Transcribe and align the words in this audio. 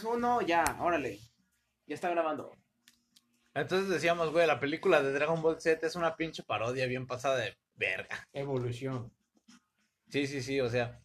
uno, 0.00 0.40
ya, 0.40 0.76
órale. 0.80 1.18
Ya 1.86 1.94
está 1.96 2.08
grabando. 2.10 2.52
Entonces 3.54 3.88
decíamos, 3.88 4.30
güey, 4.30 4.46
la 4.46 4.60
película 4.60 5.02
de 5.02 5.12
Dragon 5.12 5.42
Ball 5.42 5.60
Z 5.60 5.84
es 5.84 5.96
una 5.96 6.14
pinche 6.16 6.44
parodia 6.44 6.86
bien 6.86 7.06
pasada 7.06 7.36
de 7.38 7.56
verga. 7.74 8.28
Evolución. 8.32 9.12
Sí, 10.08 10.26
sí, 10.28 10.42
sí, 10.42 10.60
o 10.60 10.68
sea. 10.70 11.00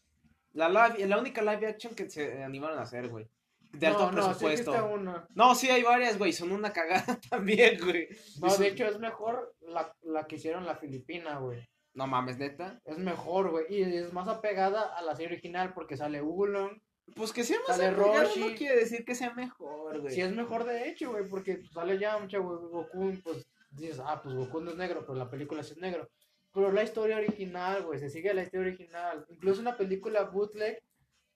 La, 0.54 0.70
live- 0.70 1.08
la 1.08 1.18
única 1.18 1.42
live 1.42 1.68
action 1.68 1.96
que 1.96 2.10
se 2.10 2.44
animaron 2.44 2.78
a 2.78 2.84
hacer, 2.84 3.10
güey. 3.10 3.28
De 3.72 3.88
alto 3.88 4.12
no, 4.12 4.22
no, 4.28 4.34
sí 4.36 4.46
presupuesto. 4.46 4.86
una. 4.86 5.28
No, 5.34 5.56
sí 5.56 5.70
hay 5.70 5.82
varias, 5.84 6.18
güey. 6.18 6.32
Son 6.32 6.52
una 6.52 6.72
cagada 6.72 7.20
también, 7.30 7.80
güey. 7.84 8.08
No, 8.40 8.56
de 8.56 8.68
hecho 8.68 8.86
es 8.86 9.00
mejor 9.00 9.56
la, 9.62 9.94
la 10.04 10.28
que 10.28 10.36
hicieron 10.36 10.66
la 10.66 10.76
Filipina, 10.76 11.40
güey. 11.40 11.68
No 11.96 12.06
mames, 12.08 12.38
neta. 12.38 12.80
Es 12.86 12.98
mejor, 13.00 13.50
güey. 13.50 13.66
Y 13.70 13.82
es 13.82 14.14
más 14.14 14.28
apegada 14.28 14.96
a 14.96 15.02
la 15.02 15.16
serie 15.16 15.30
original 15.34 15.74
porque 15.74 15.98
sale 15.98 16.22
Ulon. 16.22 16.82
Pues 17.14 17.32
que 17.32 17.44
sea 17.44 17.60
más 17.68 17.78
Sale 17.78 17.92
Roshi. 17.92 18.40
no 18.40 18.56
quiere 18.56 18.78
decir 18.78 19.06
que 19.06 19.16
sea 19.16 19.34
mejor, 19.34 20.02
güey. 20.02 20.14
Sí 20.14 20.22
es 20.22 20.32
mejor 20.36 20.64
de 20.66 20.90
hecho, 20.90 21.12
güey, 21.12 21.28
porque 21.30 21.64
sale 21.72 22.00
Yamcha, 22.00 22.40
güey, 22.40 22.58
Goku, 22.72 23.14
pues 23.24 23.48
dices, 23.70 24.02
ah, 24.04 24.22
pues 24.24 24.36
Goku 24.36 24.62
no 24.62 24.72
es 24.72 24.78
negro, 24.78 25.02
pero 25.06 25.16
la 25.16 25.30
película 25.30 25.64
sí 25.64 25.74
es 25.74 25.78
negro. 25.78 26.10
Pero 26.52 26.72
la 26.72 26.84
historia 26.84 27.18
original, 27.18 27.84
güey, 27.84 28.00
se 28.00 28.10
sigue 28.10 28.34
la 28.34 28.42
historia 28.42 28.68
original. 28.68 29.26
Incluso 29.30 29.62
una 29.62 29.78
película 29.78 30.24
bootleg 30.24 30.82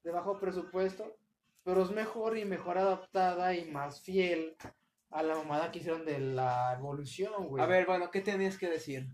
de 0.03 0.11
bajo 0.11 0.39
presupuesto, 0.39 1.17
pero 1.63 1.83
es 1.83 1.91
mejor 1.91 2.37
y 2.37 2.45
mejor 2.45 2.77
adaptada 2.77 3.53
y 3.53 3.69
más 3.69 4.01
fiel 4.01 4.55
a 5.11 5.23
la 5.23 5.35
mamada 5.35 5.71
que 5.71 5.79
hicieron 5.79 6.05
de 6.05 6.19
la 6.19 6.73
evolución, 6.77 7.47
güey. 7.47 7.63
A 7.63 7.67
ver, 7.67 7.85
bueno, 7.85 8.09
¿qué 8.11 8.21
tenías 8.21 8.57
que 8.57 8.69
decir? 8.69 9.07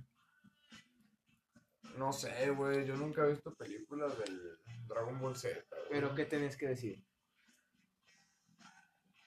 No 1.97 2.11
sé, 2.11 2.49
güey, 2.51 2.85
yo 2.85 2.95
nunca 2.95 3.25
he 3.25 3.31
visto 3.31 3.53
películas 3.53 4.17
del 4.19 4.57
Dragon 4.87 5.19
Ball 5.19 5.35
Z. 5.35 5.53
güey. 5.69 5.81
Pero, 5.89 6.15
¿qué 6.15 6.25
tenías 6.25 6.57
que 6.57 6.67
decir? 6.67 7.03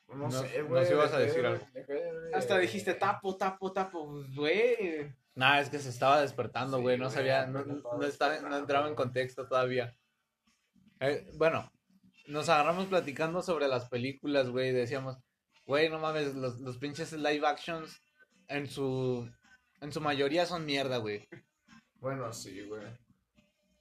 No, 0.08 0.16
No- 0.16 0.30
sé, 0.30 0.62
no 0.62 0.68
güey. 0.68 0.86
si 0.86 0.92
ibas 0.92 1.12
a 1.12 1.18
dejé- 1.18 1.26
decir 1.26 1.46
algo. 1.46 1.66
dejé 1.74 1.92
de- 1.92 2.34
Hasta 2.34 2.58
dijiste 2.58 2.94
tapo, 2.94 3.36
tapo, 3.36 3.72
tapo, 3.72 4.06
pues, 4.10 4.34
güey. 4.34 5.14
Nah, 5.34 5.60
es 5.60 5.68
que 5.68 5.78
se 5.78 5.90
estaba 5.90 6.20
despertando, 6.22 6.78
Sí, 6.78 6.82
güey. 6.82 6.96
no 6.98 7.04
güey, 7.04 7.14
sabía, 7.14 7.46
no, 7.46 7.60
estaba 7.60 7.72
no 7.72 7.76
estaba- 7.76 7.96
no 7.98 8.04
despertando, 8.06 8.56
entraba 8.58 8.86
en 8.88 8.94
güey. 8.94 9.06
contexto 9.06 9.46
todavía. 9.46 9.94
Eh, 11.00 11.28
bueno, 11.34 11.70
nos 12.26 12.48
agarramos 12.48 12.86
platicando 12.86 13.42
sobre 13.42 13.68
las 13.68 13.88
películas, 13.88 14.48
güey. 14.48 14.72
Decíamos, 14.72 15.18
güey, 15.66 15.90
no 15.90 15.98
mames, 15.98 16.34
los, 16.34 16.58
los 16.60 16.78
pinches 16.78 17.12
live 17.12 17.46
actions 17.46 18.02
en 18.48 18.66
su, 18.66 19.30
en 19.82 19.92
su 19.92 20.00
mayoría 20.00 20.46
son 20.46 20.64
mierda, 20.64 20.96
güey. 20.96 21.28
Bueno, 21.96 22.32
sí, 22.32 22.62
güey. 22.66 22.82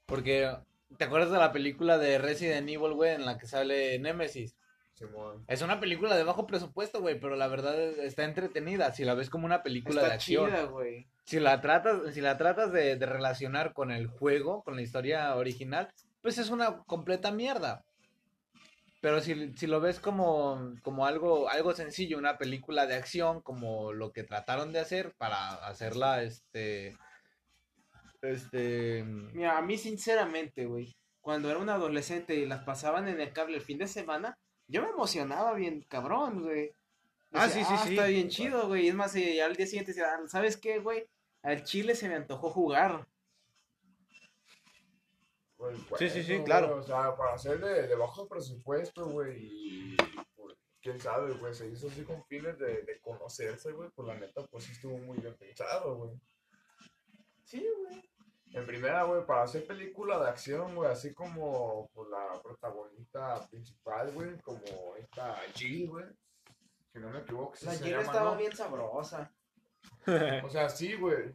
Porque, 0.06 0.56
¿te 0.98 1.04
acuerdas 1.06 1.32
de 1.32 1.38
la 1.38 1.52
película 1.52 1.98
de 1.98 2.18
Resident 2.18 2.70
Evil, 2.70 2.94
güey, 2.94 3.14
en 3.16 3.26
la 3.26 3.38
que 3.38 3.48
sale 3.48 3.98
Nemesis? 4.00 4.56
Simón. 4.94 5.44
Es 5.48 5.62
una 5.62 5.80
película 5.80 6.16
de 6.16 6.24
bajo 6.24 6.48
presupuesto, 6.48 7.02
güey, 7.02 7.20
pero 7.20 7.36
la 7.36 7.48
verdad 7.48 7.80
es- 7.80 8.00
está 8.00 8.24
entretenida. 8.24 8.92
Si 8.94 9.04
la 9.06 9.14
ves 9.14 9.30
como 9.30 9.46
una 9.46 9.62
película 9.62 10.04
de 10.04 10.14
acción. 10.14 10.50
chida, 10.50 10.64
güey. 10.64 11.08
si 11.24 11.40
la 11.40 11.60
tratas, 11.62 12.14
si 12.14 12.22
la 12.22 12.38
tratas 12.38 12.72
de, 12.72 12.96
de 12.96 13.06
relacionar 13.06 13.74
con 13.74 13.92
el 13.92 14.08
juego, 14.08 14.64
con 14.64 14.76
la 14.76 14.82
historia 14.82 15.36
original, 15.36 15.92
pues 16.22 16.38
es 16.38 16.50
una 16.50 16.78
completa 16.86 17.32
mierda. 17.32 17.84
Pero 19.02 19.20
si, 19.22 19.54
si 19.56 19.68
lo 19.68 19.80
ves 19.80 20.00
como, 20.00 20.74
como 20.82 21.06
algo, 21.06 21.50
algo 21.50 21.74
sencillo, 21.74 22.18
una 22.18 22.38
película 22.40 22.88
de 22.88 22.96
acción, 22.96 23.42
como 23.42 23.94
lo 23.94 24.12
que 24.12 24.24
trataron 24.24 24.74
de 24.74 24.80
hacer 24.80 25.14
para 25.18 25.54
hacerla, 25.68 26.24
este, 26.24 26.98
este, 28.32 29.04
Mira, 29.04 29.58
a 29.58 29.62
mí 29.62 29.78
sinceramente, 29.78 30.66
güey, 30.66 30.96
cuando 31.22 31.50
era 31.50 31.60
un 31.60 31.70
adolescente 31.70 32.36
y 32.36 32.46
las 32.46 32.64
pasaban 32.64 33.08
en 33.08 33.20
el 33.20 33.34
cable 33.34 33.58
el 33.58 33.62
fin 33.64 33.78
de 33.78 33.88
semana, 33.88 34.38
yo 34.68 34.82
me 34.82 34.90
emocionaba 34.90 35.54
bien 35.54 35.82
cabrón, 35.90 36.44
güey. 36.44 36.72
Ah, 37.34 37.50
sí, 37.50 37.64
sí, 37.64 37.76
sí. 37.84 37.90
Está 37.92 38.08
bien 38.08 38.30
chido, 38.30 38.68
güey. 38.68 38.88
Es 38.88 38.96
más, 38.96 39.16
y 39.16 39.40
al 39.40 39.56
día 39.56 39.66
siguiente 39.68 39.92
decía, 39.92 40.14
"Ah, 40.14 40.28
¿sabes 40.28 40.56
qué, 40.58 40.80
güey? 40.80 41.06
Al 41.44 41.64
chile 41.64 41.96
se 41.96 42.08
me 42.08 42.16
antojó 42.16 42.50
jugar. 42.50 43.06
Pues, 45.58 45.78
Sí, 45.98 46.10
sí, 46.10 46.24
sí, 46.24 46.40
claro. 46.44 46.68
güey, 46.68 46.80
O 46.80 46.84
sea, 46.84 47.16
para 47.16 47.34
hacer 47.34 47.60
de, 47.60 47.88
de 47.88 47.96
bajo 47.96 48.28
presupuesto, 48.28 49.08
güey, 49.08 49.38
y 49.42 49.98
pues, 50.36 50.56
quién 50.82 51.00
sabe, 51.00 51.34
güey, 51.34 51.54
se 51.54 51.68
hizo 51.68 51.88
así 51.88 52.04
con 52.04 52.24
fines 52.26 52.58
de, 52.60 52.84
de 52.84 53.00
conocerse, 53.02 53.72
güey, 53.72 53.90
pues 53.96 54.08
la 54.08 54.16
neta, 54.16 54.44
pues 54.46 54.66
sí 54.66 54.72
estuvo 54.74 54.98
muy 55.00 55.18
bien 55.18 55.36
pensado, 55.36 55.96
güey. 55.96 56.12
Sí, 57.44 57.66
güey. 57.84 58.08
En 58.54 58.66
primera, 58.66 59.04
güey, 59.04 59.26
para 59.26 59.44
hacer 59.44 59.66
película 59.68 60.20
de 60.20 60.30
acción, 60.30 60.74
güey, 60.74 60.90
así 60.90 61.14
como 61.14 61.90
pues, 61.94 62.08
la 62.10 62.42
protagonista 62.42 63.48
principal, 63.50 64.12
güey, 64.14 64.38
como 64.40 64.96
esta 64.98 65.36
Jill, 65.54 65.90
güey. 65.90 66.06
Si 66.92 67.00
no 67.00 67.10
me 67.10 67.20
equivoco, 67.20 67.56
sí 67.56 67.66
La 67.66 67.74
Jill 67.74 67.94
estaba 68.00 68.32
¿no? 68.32 68.38
bien 68.38 68.56
sabrosa. 68.56 69.32
O 70.44 70.50
sea, 70.50 70.70
sí, 70.70 70.96
güey. 70.96 71.34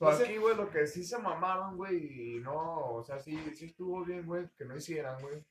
No 0.00 0.06
Pero 0.06 0.16
sé. 0.16 0.24
aquí, 0.24 0.36
güey, 0.38 0.56
lo 0.56 0.70
que 0.70 0.86
sí 0.86 1.04
se 1.04 1.18
mamaron, 1.18 1.76
güey, 1.76 2.36
y 2.36 2.40
no, 2.40 2.94
o 2.94 3.02
sea, 3.02 3.18
sí, 3.18 3.38
sí 3.54 3.66
estuvo 3.66 4.02
bien, 4.04 4.26
güey, 4.26 4.48
que 4.56 4.64
no 4.64 4.74
hicieran, 4.74 5.20
güey. 5.20 5.44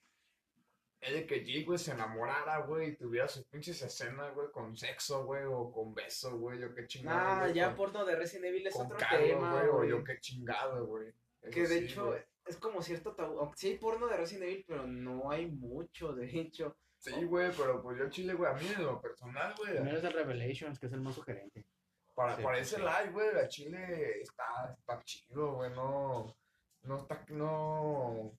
Es 1.09 1.15
de 1.15 1.25
que 1.25 1.43
Jill, 1.43 1.65
güey, 1.65 1.79
se 1.79 1.91
enamorara, 1.91 2.59
güey, 2.59 2.89
y 2.89 2.95
tuviera 2.95 3.27
sus 3.27 3.43
pinches 3.45 3.81
escenas, 3.81 4.31
güey, 4.35 4.51
con 4.51 4.77
sexo, 4.77 5.25
güey, 5.25 5.43
o 5.45 5.71
con 5.71 5.95
beso, 5.95 6.37
güey, 6.37 6.63
o 6.63 6.75
qué 6.75 6.85
chingado. 6.85 7.19
Ah, 7.19 7.49
ya 7.49 7.67
con, 7.67 7.77
porno 7.77 8.05
de 8.05 8.15
Resident 8.15 8.45
Evil 8.45 8.67
es 8.67 8.75
con 8.75 8.85
otro 8.85 8.97
Carlos, 8.99 9.27
tema, 9.27 9.51
güey, 9.51 9.69
o 9.69 9.83
yo 9.85 10.03
qué 10.03 10.19
chingado, 10.19 10.85
güey. 10.85 11.11
Que 11.51 11.61
de 11.61 11.79
sí, 11.79 11.85
hecho 11.85 12.07
güey. 12.07 12.21
es 12.45 12.57
como 12.57 12.83
cierto 12.83 13.15
tabú. 13.15 13.51
Sí 13.55 13.69
hay 13.69 13.77
porno 13.79 14.07
de 14.07 14.17
Resident 14.17 14.43
Evil, 14.43 14.65
pero 14.67 14.85
no 14.85 15.31
hay 15.31 15.47
mucho, 15.47 16.13
de 16.13 16.25
hecho. 16.39 16.77
Sí, 16.99 17.23
güey, 17.23 17.49
pero 17.57 17.81
pues 17.81 17.97
yo 17.97 18.09
chile, 18.09 18.35
güey, 18.35 18.51
a 18.51 18.53
mí 18.53 18.67
en 18.67 18.83
lo 18.83 19.01
personal, 19.01 19.55
güey, 19.57 19.71
Primero 19.71 19.97
es 19.97 20.03
el 20.03 20.13
Revelations, 20.13 20.79
que 20.79 20.85
es 20.85 20.93
el 20.93 21.01
más 21.01 21.15
sugerente. 21.15 21.65
para, 22.13 22.35
Sí, 22.35 22.43
para 22.43 22.57
pues, 22.57 22.67
ese 22.67 22.75
sí. 22.75 22.81
live, 22.81 23.11
güey, 23.13 23.33
la 23.33 23.47
chile 23.47 24.21
está, 24.21 24.75
está 24.77 25.01
chido, 25.03 25.53
güey, 25.53 25.71
no, 25.71 26.37
no 26.83 26.97
está, 26.97 27.25
no... 27.29 28.37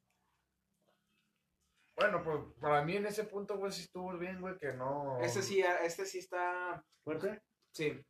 Bueno, 2.00 2.22
pues 2.25 2.38
para 2.59 2.83
mí 2.83 2.97
en 2.97 3.05
ese 3.05 3.25
punto, 3.25 3.59
güey, 3.59 3.71
sí 3.72 3.83
estuvo 3.83 4.16
bien, 4.16 4.41
güey, 4.41 4.56
que 4.56 4.72
no... 4.72 5.19
Este 5.21 5.43
sí, 5.43 5.61
este 5.61 6.06
sí 6.06 6.19
está. 6.21 6.83
¿Fuerte? 7.05 7.43
Sí. 7.75 8.03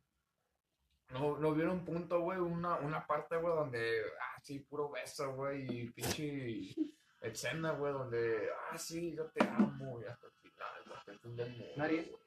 No, 1.09 1.37
no 1.37 1.53
vieron 1.53 1.79
un 1.79 1.85
punto, 1.85 2.21
güey, 2.21 2.39
una, 2.39 2.77
una 2.77 3.05
parte, 3.05 3.35
güey, 3.35 3.53
donde, 3.53 4.01
ah, 4.17 4.39
sí, 4.41 4.59
puro 4.59 4.89
beso, 4.89 5.33
güey, 5.35 5.65
y 5.69 5.91
pinche 5.91 6.73
escena, 7.19 7.71
güey, 7.71 7.91
donde, 7.91 8.47
ah, 8.71 8.77
sí, 8.77 9.13
yo 9.13 9.29
te 9.31 9.43
amo, 9.45 10.01
y 10.01 10.05
hasta 10.05 10.25
el 10.27 10.33
final, 10.41 10.83
güey, 10.85 10.97
hasta 10.97 11.11
el 11.11 11.19
fin 11.19 11.35
del 11.35 11.49
mundo, 11.51 11.73
Nadie- 11.75 12.03
güey. 12.09 12.21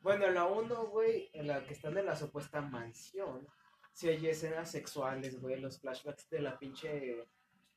Bueno, 0.00 0.26
en 0.26 0.34
la 0.34 0.46
1, 0.46 0.86
güey, 0.88 1.30
en 1.32 1.46
la 1.46 1.64
que 1.64 1.74
están 1.74 1.96
en 1.96 2.06
la 2.06 2.16
supuesta 2.16 2.60
mansión, 2.60 3.46
sí 3.92 4.08
hay 4.08 4.26
escenas 4.28 4.68
sexuales, 4.70 5.40
güey, 5.40 5.60
los 5.60 5.80
flashbacks 5.80 6.28
de 6.28 6.40
la 6.40 6.58
pinche. 6.58 7.28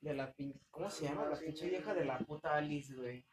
De 0.01 0.13
la 0.13 0.31
pin... 0.33 0.53
¿Cómo 0.71 0.89
se 0.89 1.05
llama? 1.05 1.25
La 1.25 1.37
pinche 1.37 1.69
vieja 1.69 1.93
de 1.93 2.05
la 2.05 2.19
puta 2.19 2.55
Alice, 2.55 2.93
güey. 2.95 3.25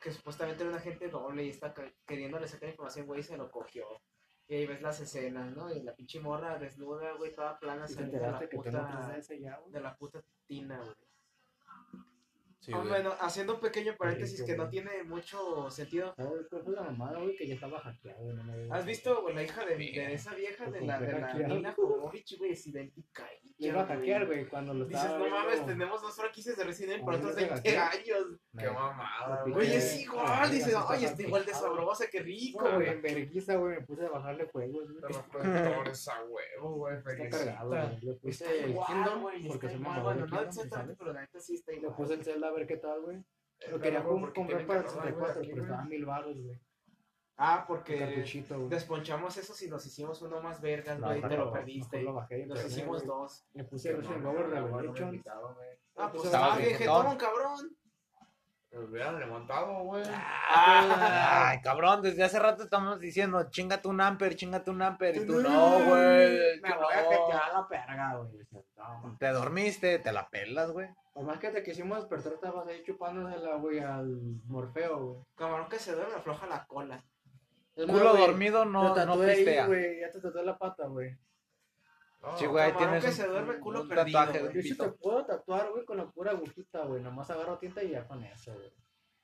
Que 0.00 0.12
supuestamente 0.12 0.62
era 0.62 0.70
un 0.70 0.76
agente 0.78 1.08
doble 1.08 1.44
y 1.44 1.50
está 1.50 1.74
queriéndole 2.06 2.46
sacar 2.46 2.68
información, 2.68 3.06
güey, 3.06 3.20
y 3.20 3.24
se 3.24 3.36
lo 3.36 3.50
cogió. 3.50 3.86
Y 4.46 4.54
ahí 4.54 4.66
ves 4.66 4.80
las 4.80 5.00
escenas, 5.00 5.54
¿no? 5.54 5.70
Y 5.70 5.82
la 5.82 5.94
pinche 5.94 6.20
morra 6.20 6.58
desnuda, 6.58 7.12
güey, 7.14 7.34
toda 7.34 7.58
plana, 7.58 7.84
¿Y 7.84 7.88
te 7.88 7.94
saliendo 7.94 8.18
de 8.18 8.30
la 8.30 8.48
puta. 8.48 9.20
ya? 9.38 9.60
De 9.66 9.80
la 9.80 9.96
puta 9.96 10.22
tina, 10.46 10.78
güey. 10.78 11.07
Sí, 12.68 12.74
Ah, 12.74 12.78
güey. 12.78 12.88
bueno, 12.90 13.14
haciendo 13.20 13.54
un 13.54 13.60
pequeño 13.60 13.96
paréntesis 13.96 14.40
qué 14.40 14.46
que 14.46 14.52
no 14.52 14.64
bueno. 14.66 14.70
tiene 14.70 15.02
mucho 15.04 15.70
sentido. 15.70 16.12
¿Sabes 16.16 16.46
cuál 16.50 16.62
fue 16.64 16.74
la 16.74 16.82
mamada, 16.82 17.18
güey? 17.18 17.34
Que 17.34 17.46
ya 17.46 17.54
estaba 17.54 17.80
hackeado, 17.80 18.22
güey. 18.22 18.36
no 18.36 18.44
me 18.44 18.68
¿Has 18.70 18.84
visto 18.84 19.22
güey, 19.22 19.34
la 19.34 19.42
hija 19.42 19.64
de, 19.64 19.76
de 19.76 20.12
esa 20.12 20.34
vieja 20.34 20.66
Lo 20.66 20.72
de 20.72 20.80
la, 20.82 21.00
de 21.00 21.18
la. 21.18 21.34
Mila 21.48 21.72
Jovovich, 21.72 22.36
güey? 22.38 22.52
Es 22.52 22.66
idéntica. 22.66 23.26
Le 23.56 23.68
iba 23.68 23.80
a 23.82 23.86
hackear, 23.86 24.26
güey, 24.26 24.46
cuando 24.46 24.72
lo 24.74 24.84
Dices, 24.84 25.02
estaba 25.02 25.18
no 25.18 25.30
mames, 25.30 25.66
tenemos 25.66 26.00
dos 26.00 26.14
franquicias 26.14 26.56
de 26.56 26.62
Resident 26.62 26.92
Evil 26.92 27.04
por 27.06 27.14
otros 27.14 27.30
no 27.34 27.40
se 27.40 27.46
20 27.48 27.76
hackeó. 27.76 28.14
años. 28.16 28.26
Qué 28.56 28.70
mamada, 28.70 29.42
Oye, 29.44 29.52
güey. 29.52 29.66
Oye, 29.66 29.74
Eh, 29.74 29.78
es 29.78 30.00
igual. 30.00 30.24
ah, 30.28 30.48
Dices, 30.48 30.74
ay, 30.76 30.98
está 30.98 31.10
está 31.10 31.22
igual 31.24 31.44
de 31.44 31.52
sabrosa, 31.54 32.06
qué 32.08 32.20
rico, 32.20 32.62
No, 32.62 32.74
güey, 32.76 32.86
güey. 32.86 32.90
en 32.96 33.02
vergüenza, 33.02 33.56
güey, 33.56 33.74
me 33.80 33.80
puse 33.86 34.06
a 34.06 34.10
bajarle 34.10 34.48
juegos, 34.52 34.92
güey. 34.92 35.02
Los 35.12 35.22
protectores 35.32 36.08
a 36.08 36.24
huevo, 36.24 36.74
güey, 36.76 36.96
Está 36.98 37.28
cargado, 37.30 37.68
güey. 37.68 38.00
Le 38.00 38.12
puse 38.14 38.64
el 38.64 38.72
güey. 38.74 39.48
porque 39.48 39.68
se 39.70 39.78
me 39.78 40.00
Bueno, 40.02 40.26
no 40.26 40.52
¿sabes? 40.52 40.96
pero 40.96 41.12
la 41.12 41.20
neta 41.22 41.40
sí 41.40 41.54
está 41.54 41.72
Le 41.72 41.78
igual. 41.78 41.96
puse 41.96 42.14
el 42.14 42.24
Zelda 42.24 42.50
ver 42.58 42.66
qué 42.66 42.76
tal, 42.76 43.00
güey. 43.02 43.16
Lo 43.16 43.24
Pero, 43.60 43.80
quería 43.80 44.02
comprar 44.04 44.32
para 44.66 44.80
el 44.80 44.86
carrera, 44.86 45.16
güey, 45.16 45.28
64, 45.32 45.40
aquí, 45.40 45.50
pero 45.50 45.62
estaba 45.62 45.84
mil 45.84 46.04
baros, 46.04 46.40
güey. 46.42 46.60
Ah, 47.40 47.64
porque 47.68 48.24
desponchamos 48.68 49.36
esos 49.36 49.62
y 49.62 49.68
nos 49.68 49.86
hicimos 49.86 50.20
uno 50.22 50.40
más 50.42 50.60
vergas, 50.60 51.00
güey, 51.00 51.18
y 51.18 51.22
te 51.22 51.36
lo 51.36 51.52
perdiste. 51.52 52.02
lo 52.02 52.26
Nos 52.46 52.64
hicimos 52.64 53.04
dos. 53.06 53.46
Le 53.54 53.64
puse 53.64 53.92
Resident 53.92 54.24
Evil 54.26 54.50
Revelations. 54.50 55.22
Ah, 55.96 56.10
pues 56.12 56.24
Estaba 56.24 56.56
bien 56.56 56.76
cabrón. 56.76 57.76
Me 58.70 58.80
hubieran 58.80 59.18
levantado, 59.18 59.82
güey. 59.84 60.02
Ah, 60.08 61.48
Ay, 61.50 61.60
cabrón, 61.62 62.02
desde 62.02 62.22
hace 62.22 62.38
rato 62.38 62.64
estamos 62.64 63.00
diciendo, 63.00 63.48
chingate 63.50 63.88
un 63.88 64.00
amper, 64.00 64.36
chingate 64.36 64.70
un 64.70 64.82
amper, 64.82 65.16
y 65.16 65.26
tú 65.26 65.40
No. 65.40 65.48
no, 65.48 65.84
güey. 65.86 66.60
Me 66.60 66.68
que 66.68 66.74
voy 66.74 66.92
a 66.92 67.02
no". 67.02 67.08
jetear 67.10 67.42
a 67.42 67.52
la 67.54 67.68
perga, 67.68 68.16
güey. 68.16 68.46
Te 69.18 69.28
dormiste, 69.28 69.98
te 70.00 70.12
la 70.12 70.28
pelas, 70.28 70.70
güey. 70.70 70.88
Por 71.18 71.26
más 71.26 71.40
que 71.40 71.50
te 71.50 71.64
quisimos 71.64 71.98
despertar, 71.98 72.34
estabas 72.34 72.68
ahí 72.68 72.80
chupándosela, 72.84 73.56
güey, 73.56 73.80
al 73.80 74.06
Morfeo, 74.46 74.98
güey. 75.04 75.24
Camarón 75.34 75.68
que 75.68 75.76
se 75.80 75.92
duerme 75.92 76.14
afloja 76.14 76.46
la 76.46 76.64
cola. 76.64 77.04
Culo 77.74 78.10
güey, 78.12 78.22
dormido 78.24 78.64
no, 78.64 78.94
te 78.94 79.04
no 79.04 79.18
pistea. 79.18 79.66
güey, 79.66 79.98
ya 79.98 80.12
te 80.12 80.20
tatué 80.20 80.44
la 80.44 80.56
pata, 80.56 80.86
güey. 80.86 81.18
no, 82.22 82.38
Sí, 82.38 82.46
güey, 82.46 82.66
ahí 82.66 82.70
Camarón 82.70 83.00
tienes 83.00 83.04
que 83.04 83.20
se 83.20 83.26
duerme 83.26 83.58
culo 83.58 83.82
un 83.82 83.88
perdido, 83.88 84.20
tatuaje 84.20 84.38
güey. 84.44 84.54
Yo 84.54 84.62
sí 84.62 84.76
te 84.78 84.88
puedo 84.92 85.26
tatuar, 85.26 85.70
güey, 85.72 85.84
con 85.84 85.96
la 85.96 86.08
pura 86.08 86.30
agujita, 86.30 86.84
güey. 86.84 87.02
Nomás 87.02 87.28
agarro 87.30 87.58
tinta 87.58 87.82
y 87.82 87.90
ya 87.90 88.06
con 88.06 88.22
eso, 88.22 88.54
güey. 88.54 88.72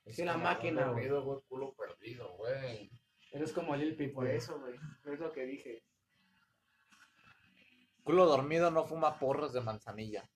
Es 0.03 0.17
como 0.17 0.37
máquina, 0.37 0.89
güey. 0.89 1.07
dormido, 1.07 1.23
güey, 1.23 1.39
culo 1.47 1.73
perdido, 1.75 2.35
güey. 2.35 2.91
Eres 3.31 3.53
como 3.53 3.73
Lil 3.73 3.95
Peep, 3.95 4.13
Por 4.13 4.25
güey. 4.25 4.35
eso, 4.35 4.59
güey. 4.59 4.75
Es 5.05 5.17
lo 5.17 5.31
que 5.31 5.45
dije. 5.45 5.81
Culo 8.03 8.25
dormido 8.25 8.69
no 8.69 8.83
fuma 8.83 9.17
porros 9.17 9.53
de 9.53 9.61
manzanilla. 9.61 10.29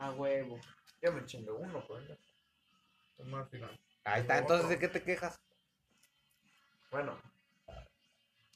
A 0.00 0.10
huevo. 0.12 0.58
Ya 1.02 1.10
me 1.10 1.24
chingué 1.26 1.52
uno, 1.52 1.84
pues. 1.86 2.04
Toma 3.16 3.40
al 3.40 3.46
final. 3.48 3.78
Ahí 4.04 4.22
está, 4.22 4.38
entonces, 4.38 4.68
¿de 4.68 4.78
qué 4.78 4.88
te 4.88 5.02
quejas? 5.02 5.38
Bueno. 6.90 7.20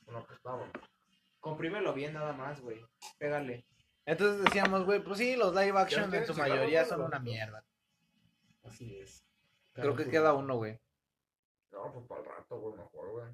Bueno, 0.06 0.26
que 0.26 0.34
estábamos. 0.34 0.68
Comprímelo 1.40 1.92
bien 1.92 2.14
nada 2.14 2.32
más, 2.32 2.60
güey. 2.60 2.84
Pégale. 3.18 3.66
Entonces 4.06 4.44
decíamos, 4.44 4.84
güey, 4.84 5.02
pues 5.04 5.18
sí, 5.18 5.36
los 5.36 5.54
live 5.54 5.78
action 5.78 6.12
en 6.14 6.26
su 6.26 6.34
mayoría 6.34 6.84
son 6.86 7.02
una 7.02 7.18
mierda. 7.18 7.62
Así 8.64 8.98
es. 8.98 9.22
Creo 9.74 9.94
que 9.94 10.08
queda 10.08 10.32
uno, 10.32 10.56
güey. 10.56 10.78
No, 11.72 11.92
pues 11.92 12.06
para 12.06 12.20
el 12.22 12.26
rato, 12.26 12.58
güey, 12.58 12.76
mejor, 12.76 13.10
güey. 13.10 13.26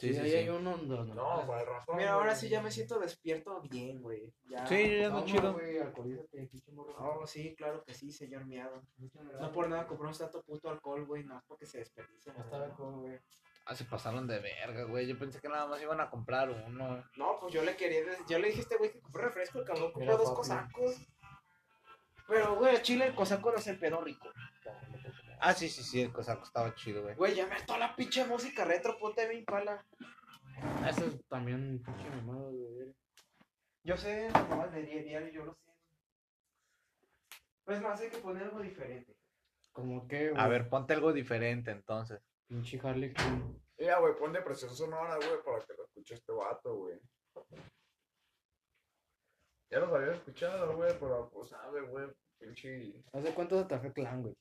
Sí, 0.00 0.16
ahí 0.16 0.34
hay 0.34 0.48
uno 0.48 0.76
de 0.78 0.86
los 0.86 1.08
No, 1.08 1.42
el 1.58 1.66
rato. 1.66 1.92
Mira, 1.94 2.12
ahora 2.12 2.30
güey. 2.30 2.36
sí 2.40 2.48
ya 2.48 2.62
me 2.62 2.70
siento 2.70 2.98
despierto 2.98 3.60
bien, 3.62 4.00
güey. 4.00 4.32
Ya. 4.48 4.66
Sí, 4.66 4.98
ya 4.98 5.08
Toma, 5.08 5.24
chido. 5.26 5.52
güey, 5.52 5.78
alcoholízate. 5.78 6.50
Oh, 6.98 7.26
sí, 7.26 7.54
claro 7.54 7.84
que 7.84 7.92
sí, 7.94 8.10
señor 8.10 8.46
miado. 8.46 8.82
No 9.40 9.52
por 9.52 9.68
nada 9.68 9.86
compramos 9.86 10.18
tanto 10.18 10.42
puto 10.42 10.70
alcohol, 10.70 11.04
güey. 11.04 11.24
No, 11.24 11.42
porque 11.46 11.66
se 11.66 11.78
desperdicia. 11.78 12.32
Ya 12.34 12.42
está 12.42 12.64
alcohol, 12.64 13.00
güey. 13.00 13.18
Ah, 13.66 13.74
se 13.74 13.84
pasaron 13.84 14.26
de 14.26 14.38
verga, 14.40 14.84
güey. 14.84 15.06
Yo 15.06 15.18
pensé 15.18 15.38
que 15.40 15.48
nada 15.48 15.66
más 15.66 15.80
iban 15.82 16.00
a 16.00 16.08
comprar 16.08 16.48
uno. 16.50 17.04
No, 17.16 17.38
pues 17.38 17.52
yo 17.52 17.62
le 17.62 17.76
quería. 17.76 18.00
Yo 18.26 18.38
le 18.38 18.48
dije 18.48 18.60
a 18.60 18.62
este 18.62 18.76
güey 18.78 18.90
que 18.92 19.00
compré 19.00 19.24
refresco. 19.24 19.58
El 19.58 19.64
cabrón 19.66 19.92
compró 19.92 20.16
dos 20.16 20.30
papi. 20.30 20.36
cosacos. 20.36 20.96
Pero, 22.26 22.56
güey, 22.56 22.76
a 22.76 22.82
Chile 22.82 23.06
el 23.06 23.14
cosaco 23.14 23.50
no 23.50 23.58
es 23.58 23.66
el 23.66 23.78
pedo 23.78 24.00
rico. 24.00 24.28
Ah, 25.42 25.54
sí, 25.54 25.68
sí, 25.68 25.82
sí, 25.82 26.02
el 26.02 26.12
cosaco 26.12 26.44
estaba 26.44 26.74
chido, 26.74 27.02
güey. 27.02 27.14
Güey, 27.14 27.34
ya 27.34 27.46
me 27.46 27.54
hartó 27.54 27.78
la 27.78 27.96
pinche 27.96 28.24
música 28.26 28.64
retro. 28.64 28.98
Ponte 28.98 29.26
mi 29.28 29.42
pala. 29.42 29.84
Eso 30.86 31.06
es 31.06 31.26
también 31.28 31.82
pinche 31.82 32.10
mamado, 32.10 32.52
güey. 32.52 32.94
Yo 33.82 33.96
sé, 33.96 34.28
mamá 34.32 34.68
de 34.68 34.82
día 34.82 35.02
diario, 35.02 35.32
yo 35.32 35.44
lo 35.46 35.54
sé. 35.54 35.70
Pues 37.64 37.80
más, 37.80 38.00
hay 38.00 38.10
que 38.10 38.18
poner 38.18 38.44
algo 38.44 38.60
diferente. 38.60 39.16
Como 39.72 40.06
que, 40.06 40.30
güey. 40.30 40.42
A 40.42 40.48
ver, 40.48 40.68
ponte 40.68 40.92
algo 40.92 41.12
diferente 41.12 41.70
entonces. 41.70 42.20
Pinche 42.46 42.78
Harley 42.82 43.14
Quinn. 43.14 43.62
Ya, 43.78 43.98
güey, 43.98 44.14
pon 44.18 44.32
depresión 44.34 44.76
sonora, 44.76 45.16
güey, 45.16 45.42
para 45.42 45.64
que 45.64 45.72
lo 45.72 45.84
escuche 45.84 46.14
este 46.14 46.32
vato, 46.32 46.74
güey. 46.74 47.00
Ya 49.70 49.78
los 49.78 49.90
había 49.90 50.12
escuchado, 50.12 50.76
güey, 50.76 50.92
pero 51.00 51.30
pues 51.30 51.48
sabe, 51.48 51.80
güey, 51.82 52.08
pinche. 52.38 52.92
¿Hace 53.12 53.32
cuánto 53.32 53.66
se 53.66 53.78
fue 53.78 53.92
clan, 53.94 54.22
güey? 54.22 54.36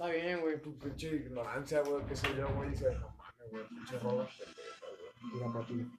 Está 0.00 0.12
bien, 0.12 0.40
güey. 0.40 0.60
pues, 0.62 0.76
pues, 0.78 0.90
Pinche 0.92 1.08
ignorancia, 1.16 1.80
güey, 1.82 2.06
que 2.06 2.14
sé 2.14 2.28
yo, 2.36 2.48
güey, 2.54 2.70
dice, 2.70 2.94
no 3.00 3.08
mames, 3.16 3.50
güey, 3.50 3.66
pinche 3.68 3.98
rolas 3.98 4.28
pendejas, 4.30 4.90
güey. 5.20 5.32
Mira, 5.32 5.52
papi. 5.52 5.90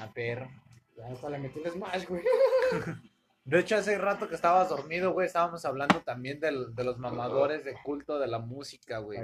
A 0.00 0.12
perro. 0.12 0.50
Ya 0.96 1.06
hasta 1.06 1.30
le 1.30 1.38
metí 1.38 1.60
el 1.64 1.70
smash, 1.70 2.06
güey. 2.08 2.22
De 3.44 3.60
hecho, 3.60 3.76
hace 3.76 3.98
rato 3.98 4.26
que 4.28 4.34
estabas 4.34 4.68
dormido, 4.70 5.12
güey, 5.12 5.26
estábamos 5.26 5.64
hablando 5.64 6.00
también 6.00 6.40
del- 6.40 6.74
de 6.74 6.82
los 6.82 6.98
mamadores 6.98 7.62
de 7.64 7.74
culto 7.84 8.18
de 8.18 8.26
la 8.26 8.38
música, 8.38 8.98
güey. 8.98 9.18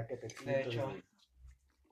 De 0.45 0.61
hecho. 0.61 0.93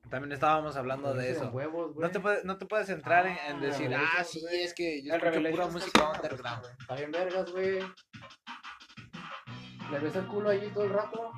También 0.09 0.31
estábamos 0.31 0.75
hablando 0.77 1.13
de 1.13 1.31
eso. 1.31 1.49
huevos. 1.49 1.95
No 1.97 2.09
te, 2.11 2.19
puedes, 2.19 2.45
no 2.45 2.57
te 2.57 2.65
puedes 2.65 2.87
entrar 2.89 3.25
en, 3.25 3.33
en 3.33 3.57
Ah, 3.57 3.59
decir, 3.59 3.93
ah, 3.93 4.23
sí, 4.23 4.41
es 4.51 4.73
que 4.73 5.03
yo 5.03 5.15
El 5.15 5.23
escucho 5.23 5.49
pura 5.51 5.67
música 5.67 6.11
underground. 6.11 6.65
Está 6.79 6.95
bien 6.95 7.11
vergas, 7.11 7.51
güey. 7.51 7.79
¿Le 9.91 9.99
ves 9.99 10.15
el 10.15 10.27
culo 10.27 10.49
allí 10.49 10.69
todo 10.69 10.83
el 10.85 10.91
rato? 10.93 11.31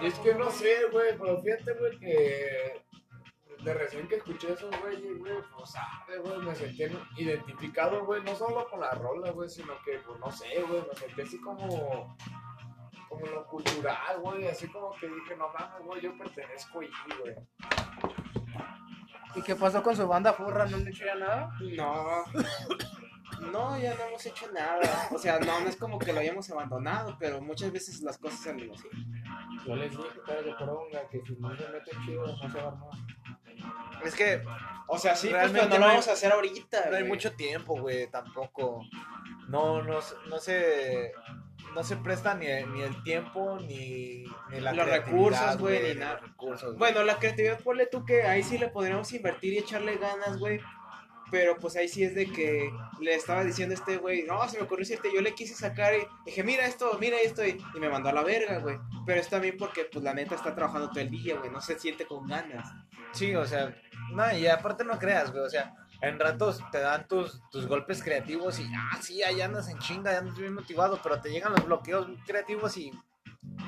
Y 0.00 0.06
es 0.06 0.18
que 0.18 0.34
no 0.34 0.50
sé, 0.50 0.86
güey, 0.92 1.16
pero 1.18 1.40
fíjate, 1.40 1.74
güey, 1.74 1.98
que 1.98 2.84
de 3.62 3.74
recién 3.74 4.06
que 4.08 4.16
escuché 4.16 4.52
esos 4.52 4.70
güeyes, 4.80 5.18
güey, 5.18 5.34
pues 5.56 5.70
sabe, 5.70 6.18
güey, 6.18 6.38
me 6.38 6.54
sentí 6.54 6.84
identificado, 7.16 8.04
güey, 8.04 8.22
no 8.22 8.34
solo 8.34 8.68
con 8.68 8.80
la 8.80 8.90
rola, 8.92 9.30
güey, 9.30 9.48
sino 9.48 9.72
que, 9.84 9.98
pues 9.98 10.18
no 10.20 10.30
sé, 10.30 10.62
güey, 10.62 10.82
me 10.86 10.94
sentí 10.94 11.22
así 11.22 11.40
como, 11.40 12.16
como 13.08 13.26
lo 13.26 13.46
cultural, 13.46 14.20
güey, 14.20 14.46
así 14.48 14.68
como 14.68 14.92
que 14.92 15.08
dije, 15.08 15.36
no 15.36 15.48
mames, 15.48 15.86
güey, 15.86 16.02
yo 16.02 16.16
pertenezco 16.18 16.80
ahí, 16.80 16.90
güey. 17.20 17.34
¿Y 19.36 19.42
qué 19.42 19.56
pasó 19.56 19.82
con 19.82 19.96
su 19.96 20.06
banda 20.06 20.32
furra? 20.32 20.66
¿No 20.66 20.76
han 20.76 20.86
hecho 20.86 21.04
ya 21.04 21.14
nada? 21.16 21.50
No. 21.76 22.24
No, 23.50 23.78
ya 23.78 23.94
no 23.94 24.04
hemos 24.04 24.24
hecho 24.26 24.50
nada. 24.52 25.08
O 25.10 25.18
sea, 25.18 25.38
no, 25.40 25.60
no 25.60 25.68
es 25.68 25.76
como 25.76 25.98
que 25.98 26.12
lo 26.12 26.20
hayamos 26.20 26.48
abandonado, 26.50 27.16
pero 27.18 27.40
muchas 27.40 27.72
veces 27.72 28.00
las 28.02 28.18
cosas 28.18 28.40
salen 28.40 28.70
así. 28.70 28.88
Yo 29.66 29.76
les 29.76 29.90
dije, 29.90 30.02
cara 30.26 30.42
de 30.42 30.52
poronga, 30.54 31.08
que 31.08 31.20
si 31.22 31.32
no 31.38 31.56
se 31.56 31.68
mete 31.68 31.90
chido, 32.04 32.26
no 32.26 32.36
se 32.50 32.58
va 32.58 32.64
a 32.64 32.68
armar. 32.68 32.90
Es 34.04 34.14
que 34.14 34.42
O 34.86 34.98
sea, 34.98 35.16
sí, 35.16 35.28
pues, 35.28 35.40
Realmente 35.40 35.60
pero 35.60 35.68
no 35.70 35.74
no 35.74 35.78
lo 35.80 35.84
hay- 35.86 35.90
vamos 35.92 36.08
a 36.08 36.12
hacer 36.12 36.32
ahorita. 36.32 36.90
no 36.90 36.96
hay 36.96 37.04
mucho 37.04 37.32
tiempo, 37.32 37.80
güey, 37.80 38.06
tampoco. 38.10 38.82
No, 39.48 39.82
no, 39.82 40.00
se- 40.02 40.14
no 40.28 40.38
se... 40.38 41.12
No 41.74 41.82
se 41.82 41.96
presta 41.96 42.34
ni, 42.34 42.46
ni 42.46 42.82
el 42.82 43.02
tiempo 43.02 43.58
ni, 43.58 44.24
ni 44.50 44.60
la 44.60 44.72
Los 44.72 44.86
recursos, 44.88 45.58
güey, 45.58 45.94
ni 45.94 46.00
nada. 46.00 46.18
recursos. 46.18 46.76
Bueno, 46.78 47.02
la 47.02 47.16
creatividad, 47.18 47.58
ponle 47.60 47.86
tú 47.86 48.04
que 48.04 48.22
ahí 48.22 48.44
sí 48.44 48.58
le 48.58 48.68
podríamos 48.68 49.12
invertir 49.12 49.54
y 49.54 49.58
echarle 49.58 49.96
ganas, 49.96 50.38
güey. 50.38 50.60
Pero 51.30 51.56
pues 51.58 51.76
ahí 51.76 51.88
sí 51.88 52.04
es 52.04 52.14
de 52.14 52.26
que 52.26 52.70
le 53.00 53.14
estaba 53.14 53.44
diciendo 53.44 53.74
a 53.74 53.78
este 53.78 53.96
güey, 53.96 54.24
no, 54.24 54.46
se 54.48 54.58
me 54.58 54.64
ocurrió 54.64 54.82
decirte, 54.82 55.12
yo 55.12 55.20
le 55.20 55.34
quise 55.34 55.54
sacar 55.54 55.94
y 55.94 56.06
dije, 56.24 56.44
mira 56.44 56.66
esto, 56.66 56.96
mira 57.00 57.16
esto, 57.20 57.44
y, 57.44 57.58
me 57.78 57.88
mandó 57.88 58.10
a 58.10 58.12
la 58.12 58.22
verga, 58.22 58.58
güey. 58.58 58.78
Pero 59.06 59.20
es 59.20 59.28
también 59.28 59.56
porque, 59.58 59.88
pues 59.90 60.04
la 60.04 60.14
neta 60.14 60.34
está 60.34 60.54
trabajando 60.54 60.90
todo 60.90 61.00
el 61.00 61.10
día, 61.10 61.36
güey, 61.36 61.50
no 61.50 61.60
se 61.60 61.78
siente 61.78 62.06
con 62.06 62.26
ganas. 62.26 62.68
Sí, 63.12 63.34
o 63.34 63.44
sea, 63.44 63.74
no, 64.12 64.36
y 64.36 64.46
aparte 64.46 64.84
no 64.84 64.98
creas, 64.98 65.32
güey, 65.32 65.44
o 65.44 65.50
sea, 65.50 65.74
en 66.00 66.18
ratos 66.18 66.62
te 66.70 66.80
dan 66.80 67.08
tus, 67.08 67.40
tus 67.50 67.66
golpes 67.66 68.02
creativos 68.02 68.58
y, 68.58 68.66
ah, 68.76 68.98
sí, 69.00 69.22
ahí 69.22 69.40
andas 69.40 69.68
en 69.68 69.78
chinga, 69.78 70.12
ya 70.12 70.18
andas 70.18 70.36
bien 70.36 70.54
motivado, 70.54 71.00
pero 71.02 71.20
te 71.20 71.30
llegan 71.30 71.52
los 71.52 71.64
bloqueos 71.64 72.08
creativos 72.26 72.76
y 72.76 72.92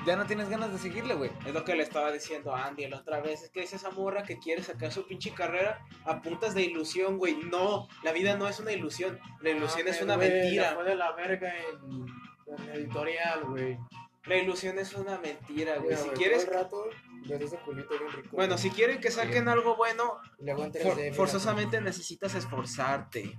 ya 0.07 0.17
no 0.17 0.25
tienes 0.27 0.49
ganas 0.49 0.73
de 0.73 0.79
seguirle, 0.79 1.15
güey. 1.15 1.31
Es 1.45 1.53
lo 1.53 1.65
que 1.65 1.75
le 1.75 1.83
estaba 1.83 2.11
diciendo 2.13 2.55
a 2.55 2.67
Andy 2.67 2.87
la 2.89 2.99
otra 2.99 3.21
vez. 3.21 3.43
Es 3.43 3.51
que 3.51 3.63
es 3.63 3.73
esa 3.73 3.91
morra 3.91 4.23
que 4.23 4.39
quiere 4.39 4.63
sacar 4.63 4.93
su 4.93 5.07
pinche 5.07 5.33
carrera 5.35 5.85
a 6.05 6.23
puntas 6.23 6.55
de 6.55 6.63
ilusión, 6.63 7.19
güey. 7.19 7.35
No, 7.37 7.89
la 8.03 8.13
vida 8.13 8.37
no 8.37 8.49
es 8.49 8.61
una 8.61 8.73
ilusión. 8.73 9.19
La 9.41 9.51
ilusión 9.51 9.89
es 9.89 10.01
Ah, 10.01 10.05
una 10.05 10.17
mentira. 10.17 10.73
Fue 10.75 10.85
de 10.85 10.95
la 10.97 11.13
verga 11.13 11.53
en, 11.59 12.07
en 12.47 12.69
editorial, 12.71 13.45
güey. 13.45 13.79
La 14.25 14.37
ilusión 14.37 14.79
es 14.79 14.93
una 14.95 15.19
mentira, 15.19 15.77
güey. 15.79 15.97
Si 15.97 16.09
quieres. 16.11 16.45
todo 16.47 16.53
el 16.57 16.63
rato 16.65 16.85
ves 17.29 17.41
ese 17.43 17.57
culito 17.59 17.89
bien 17.99 18.11
rico. 18.13 18.37
Bueno, 18.37 18.57
si 18.59 18.71
quieren 18.71 19.01
que 19.01 19.11
saquen 19.11 19.49
algo 19.49 19.77
bueno, 19.77 20.19
Y 20.41 20.45
luego 20.45 20.65
en 20.65 20.73
3D, 20.73 20.83
for- 20.83 20.97
mira. 20.97 21.15
forzosamente 21.15 21.81
necesitas 21.81 22.35
esforzarte. 22.35 23.37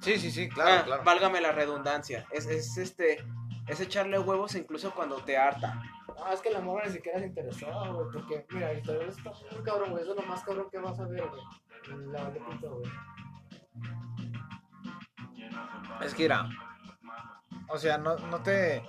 Sí, 0.00 0.18
sí, 0.18 0.30
sí, 0.30 0.48
Ah, 0.52 0.54
claro, 0.54 0.84
claro. 0.84 1.04
Válgame 1.04 1.40
la 1.40 1.52
redundancia. 1.52 2.26
Es, 2.30 2.46
es 2.46 2.76
este. 2.78 3.24
Es 3.68 3.80
echarle 3.80 4.18
huevos 4.18 4.54
incluso 4.54 4.92
cuando 4.94 5.16
te 5.16 5.36
harta. 5.36 5.82
No, 6.08 6.32
es 6.32 6.40
que 6.40 6.50
la 6.50 6.60
morra 6.60 6.86
ni 6.86 6.92
siquiera 6.92 7.18
se 7.18 7.26
interesó, 7.26 7.66
güey. 7.94 8.06
Porque, 8.12 8.46
mira, 8.50 8.70
el 8.70 8.78
editorial 8.78 9.08
está 9.08 9.32
muy 9.52 9.62
cabrón, 9.64 9.90
güey. 9.90 10.02
Eso 10.02 10.12
es 10.14 10.20
lo 10.20 10.26
más 10.26 10.42
cabrón 10.44 10.68
que 10.70 10.78
vas 10.78 10.98
a 11.00 11.06
ver, 11.06 11.24
güey. 11.26 11.42
La 12.12 12.22
vale 12.24 12.40
pito, 12.50 12.78
güey. 12.78 12.90
Es 16.02 16.14
que 16.14 16.22
mira, 16.24 16.48
o 17.68 17.78
sea, 17.78 17.98
no, 17.98 18.16
no 18.16 18.42
te, 18.42 18.82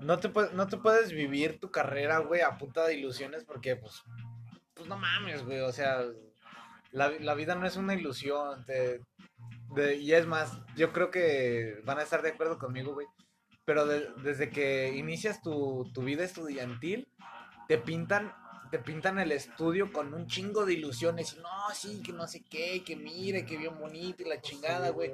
no 0.00 0.18
te, 0.18 0.28
puedes- 0.28 0.52
no 0.52 0.66
te 0.68 0.76
puedes 0.78 1.12
vivir 1.12 1.58
tu 1.60 1.70
carrera, 1.70 2.18
güey, 2.18 2.40
a 2.40 2.56
punta 2.56 2.86
de 2.86 2.94
ilusiones 2.94 3.44
porque, 3.44 3.76
pues, 3.76 4.02
pues 4.74 4.88
no 4.88 4.96
mames, 4.96 5.44
güey, 5.44 5.60
o 5.60 5.72
sea, 5.72 6.02
la, 6.92 7.10
la 7.20 7.34
vida 7.34 7.54
no 7.54 7.66
es 7.66 7.76
una 7.76 7.94
ilusión, 7.94 8.64
te- 8.64 9.00
de- 9.74 9.96
y 9.96 10.12
es 10.12 10.26
más, 10.26 10.58
yo 10.76 10.92
creo 10.92 11.10
que 11.10 11.80
van 11.84 11.98
a 11.98 12.02
estar 12.02 12.22
de 12.22 12.30
acuerdo 12.30 12.58
conmigo, 12.58 12.94
güey, 12.94 13.06
pero 13.70 13.86
de- 13.86 14.08
desde 14.24 14.50
que 14.50 14.96
inicias 14.96 15.40
tu, 15.42 15.88
tu 15.94 16.02
vida 16.02 16.24
estudiantil, 16.24 17.06
te 17.68 17.78
pintan, 17.78 18.34
te 18.72 18.80
pintan 18.80 19.20
el 19.20 19.30
estudio 19.30 19.92
con 19.92 20.12
un 20.12 20.26
chingo 20.26 20.66
de 20.66 20.72
ilusiones, 20.72 21.34
y 21.34 21.36
no, 21.40 21.48
sí, 21.72 22.02
que 22.02 22.12
no 22.12 22.26
sé 22.26 22.42
qué, 22.42 22.82
que 22.82 22.96
mire, 22.96 23.46
que 23.46 23.56
bien 23.56 23.78
bonito 23.78 24.24
y 24.24 24.28
la 24.28 24.40
chingada, 24.40 24.88
Sí, 24.88 24.92
güey. 24.92 25.12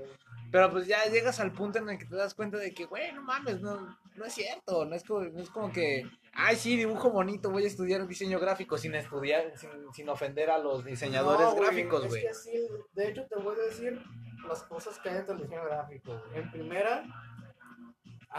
Pero 0.51 0.71
pues 0.71 0.87
ya 0.87 1.05
llegas 1.05 1.39
al 1.39 1.53
punto 1.53 1.81
en 1.81 1.91
el 1.91 1.99
que 1.99 2.07
te 2.07 2.17
das 2.17 2.33
cuenta 2.33 2.57
de 2.57 2.73
que, 2.73 2.87
güey, 2.87 3.13
no 3.13 3.21
mames, 3.21 3.61
no, 3.61 3.95
no 4.15 4.25
es 4.25 4.33
cierto. 4.33 4.87
No 4.87 4.95
es, 4.97 5.05
como, 5.05 5.21
no 5.21 5.43
es 5.43 5.51
como 5.51 5.71
que, 5.71 6.09
ay, 6.33 6.57
sí, 6.57 6.79
dibujo 6.79 7.11
bonito, 7.11 7.51
voy 7.51 7.65
a 7.65 7.67
estudiar 7.67 8.07
diseño 8.07 8.41
gráfico 8.41 8.79
sin 8.79 8.95
estudiar, 8.95 9.53
sin, 9.59 9.69
sin 9.93 10.09
ofender 10.09 10.49
a 10.49 10.57
los 10.57 10.83
diseñadores 10.83 11.47
No, 11.47 11.53
güey, 11.57 11.63
gráficos, 11.63 12.09
güey. 12.09 12.25
Es 12.25 12.43
que 12.43 12.51
así, 12.53 12.67
de 12.95 13.09
hecho, 13.11 13.27
te 13.27 13.37
voy 13.37 13.55
a 13.55 13.65
decir, 13.65 14.01
las 14.49 14.63
cosas 14.63 14.99
que 14.99 15.11
hay 15.11 15.17
dentro 15.17 15.35
del 15.35 15.43
diseño 15.43 15.63
gráfico. 15.67 16.23
En 16.33 16.51
primera, 16.51 17.05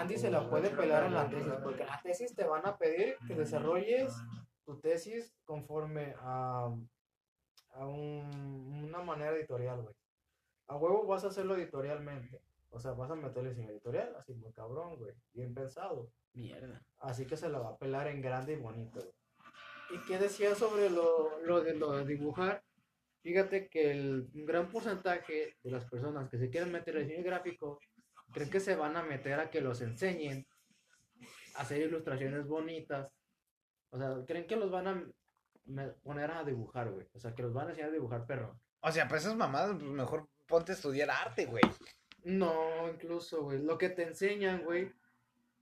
Andy 0.02 0.18
se 0.18 0.30
la 0.32 0.50
puede 0.50 0.70
pelar 0.70 1.06
en 1.06 1.14
la 1.14 1.30
tesis, 1.30 1.54
porque 1.64 1.82
en 1.84 1.88
la 1.90 2.02
tesis 2.02 2.36
te 2.36 2.46
van 2.46 2.66
a 2.66 2.78
pedir 2.78 3.18
que 3.28 3.36
desarrolles 3.36 4.14
tu 4.66 4.80
tesis 4.80 5.36
conforme 5.46 6.14
a, 6.20 6.70
a 7.74 7.86
un- 7.86 8.84
una 8.88 9.00
manera 9.02 9.32
editorial, 9.32 9.82
güey. 9.82 9.96
A 10.68 10.76
huevo 10.76 11.06
vas 11.06 11.24
a 11.24 11.28
hacerlo 11.28 11.56
editorialmente. 11.56 12.42
O 12.70 12.80
sea, 12.80 12.92
vas 12.92 13.10
a 13.10 13.16
meterle 13.16 13.50
diseño 13.52 13.70
editorial, 13.72 14.14
así 14.18 14.34
muy 14.34 14.52
cabrón, 14.52 14.98
güey. 14.98 15.14
Bien 15.34 15.54
pensado. 15.54 16.10
Mierda. 16.34 16.86
Así 17.00 17.26
que 17.26 17.38
se 17.38 17.50
la 17.50 17.60
va 17.60 17.70
a 17.70 17.78
pelar 17.78 18.08
en 18.08 18.22
grande 18.22 18.54
y 18.54 18.58
bonito. 18.58 19.00
güey. 19.00 19.14
¿Y 19.92 20.06
qué 20.06 20.20
decía 20.20 20.54
sobre 20.54 20.90
lo, 20.90 21.40
lo 21.46 21.62
de 21.62 21.74
lo 21.76 21.94
de 21.94 22.06
dibujar? 22.06 22.62
Fíjate 23.24 23.70
que 23.70 23.92
el 23.92 24.30
un 24.34 24.46
gran 24.46 24.70
porcentaje 24.70 25.56
de 25.64 25.72
las 25.72 25.86
personas 25.86 26.30
que 26.30 26.38
se 26.38 26.50
quieren 26.50 26.72
meter 26.72 26.98
en 26.98 27.08
diseño 27.08 27.24
gráfico 27.26 27.80
creen 28.32 28.50
que 28.50 28.60
se 28.60 28.76
van 28.76 28.98
a 28.98 29.04
meter 29.04 29.40
a 29.40 29.50
que 29.50 29.62
los 29.62 29.82
enseñen 29.82 30.46
a 31.56 31.62
hacer 31.62 31.82
ilustraciones 31.82 32.48
bonitas. 32.48 33.12
O 33.90 33.98
sea, 33.98 34.16
creen 34.26 34.48
que 34.48 34.56
los 34.56 34.72
van 34.72 34.88
a 34.88 35.94
poner 36.04 36.32
a 36.32 36.44
dibujar, 36.44 36.92
güey. 36.92 37.08
O 37.14 37.20
sea, 37.20 37.34
que 37.34 37.44
los 37.44 37.54
van 37.54 37.68
a 37.68 37.70
enseñar 37.72 37.90
a 37.90 37.94
dibujar 37.94 38.26
perro. 38.26 38.60
O 38.82 38.92
sea, 38.92 39.08
pues 39.08 39.24
esas 39.24 39.36
mamadas, 39.36 39.76
pues 39.78 39.92
mejor 39.92 40.28
ponte 40.48 40.72
a 40.72 40.76
estudiar 40.76 41.10
arte, 41.10 41.46
güey. 41.46 41.64
No, 42.24 42.90
incluso, 42.90 43.44
güey. 43.44 43.62
Lo 43.62 43.78
que 43.78 43.90
te 43.90 44.04
enseñan, 44.04 44.64
güey, 44.64 44.92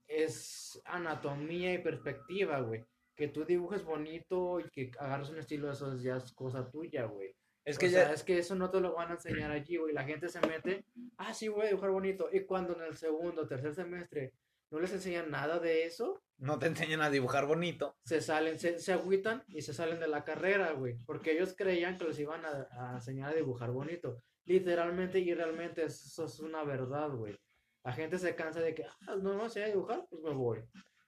es 0.08 0.82
anatomía 0.86 1.74
y 1.74 1.80
perspectiva, 1.80 2.60
güey. 2.60 2.84
Que 3.16 3.28
tú 3.28 3.46
dibujes 3.46 3.84
bonito 3.84 4.60
y 4.60 4.70
que 4.70 4.92
agarres 5.00 5.30
un 5.30 5.40
estilo, 5.40 5.72
eso 5.72 5.94
es 5.94 6.02
ya 6.02 6.18
es 6.18 6.34
cosa 6.34 6.70
tuya, 6.70 7.06
güey. 7.06 7.34
Es 7.66 7.78
O 7.78 7.80
que 7.80 7.90
sea, 7.90 8.08
ya, 8.08 8.14
es 8.14 8.24
que 8.24 8.38
eso 8.38 8.56
no 8.56 8.70
te 8.70 8.80
lo 8.80 8.94
van 8.94 9.10
a 9.10 9.14
enseñar 9.14 9.52
allí, 9.52 9.78
güey. 9.78 9.94
La 9.94 10.04
gente 10.04 10.30
se 10.30 10.40
mete, 10.42 10.86
ah, 11.18 11.34
sí, 11.34 11.48
voy 11.48 11.66
a 11.66 11.70
dibujar 11.70 11.90
bonito. 11.90 12.30
Y 12.32 12.46
cuando 12.46 12.76
en 12.76 12.84
el 12.84 12.96
segundo 12.96 13.48
tercer 13.48 13.74
semestre 13.74 14.34
no 14.72 14.80
les 14.80 14.94
enseñan 14.94 15.32
nada 15.32 15.60
de 15.60 15.86
eso, 15.86 16.22
no 16.38 16.60
te 16.60 16.68
enseñan 16.68 17.02
a 17.02 17.10
dibujar 17.10 17.46
bonito. 17.48 17.98
se 18.04 18.22
salen, 18.22 18.60
se, 18.60 18.78
se 18.80 18.94
agüitan 18.94 19.44
y 19.48 19.62
se 19.62 19.74
salen 19.74 20.00
de 20.00 20.08
la 20.08 20.24
carrera, 20.24 20.72
güey. 20.74 20.96
Porque 21.06 21.32
ellos 21.32 21.56
creían 21.58 21.98
que 21.98 22.06
les 22.06 22.20
iban 22.20 22.46
a, 22.46 22.68
a 22.72 22.94
enseñar 22.96 23.32
a 23.32 23.36
dibujar 23.36 23.72
bonito. 23.72 24.22
Literalmente 24.46 25.20
y 25.20 25.34
realmente 25.34 25.84
eso 25.86 26.26
es 26.26 26.40
una 26.40 26.64
verdad, 26.64 27.10
güey. 27.10 27.36
La 27.84 27.94
gente 27.94 28.20
se 28.20 28.36
cansa 28.36 28.60
de 28.60 28.76
que, 28.76 28.84
ah, 28.84 29.16
no 29.16 29.36
me 29.42 29.50
sé 29.50 29.64
a 29.64 29.68
dibujar, 29.68 30.06
pues 30.10 30.22
me 30.22 30.34
voy. 30.34 30.60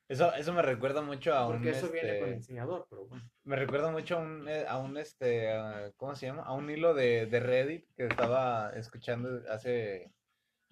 Eso, 0.07 0.33
eso 0.35 0.53
me 0.53 0.61
recuerda 0.61 1.01
mucho 1.01 1.33
a 1.33 1.47
un, 1.47 1.53
Porque 1.53 1.71
eso 1.71 1.89
viene 1.89 2.09
este, 2.09 2.19
con 2.19 2.29
el 2.29 2.35
diseñador, 2.37 2.87
pero 2.89 3.05
bueno. 3.07 3.29
me 3.43 3.55
recuerda 3.57 3.91
mucho 3.91 4.17
a 4.17 4.19
un, 4.19 4.47
eh, 4.47 4.65
a 4.65 4.77
un, 4.77 4.97
este, 4.97 5.49
¿cómo 5.97 6.15
se 6.15 6.27
llama? 6.27 6.43
A 6.43 6.53
un 6.53 6.69
hilo 6.69 6.93
de, 6.93 7.25
de 7.25 7.39
Reddit 7.41 7.85
que 7.95 8.05
estaba 8.05 8.71
escuchando 8.75 9.41
hace, 9.49 10.11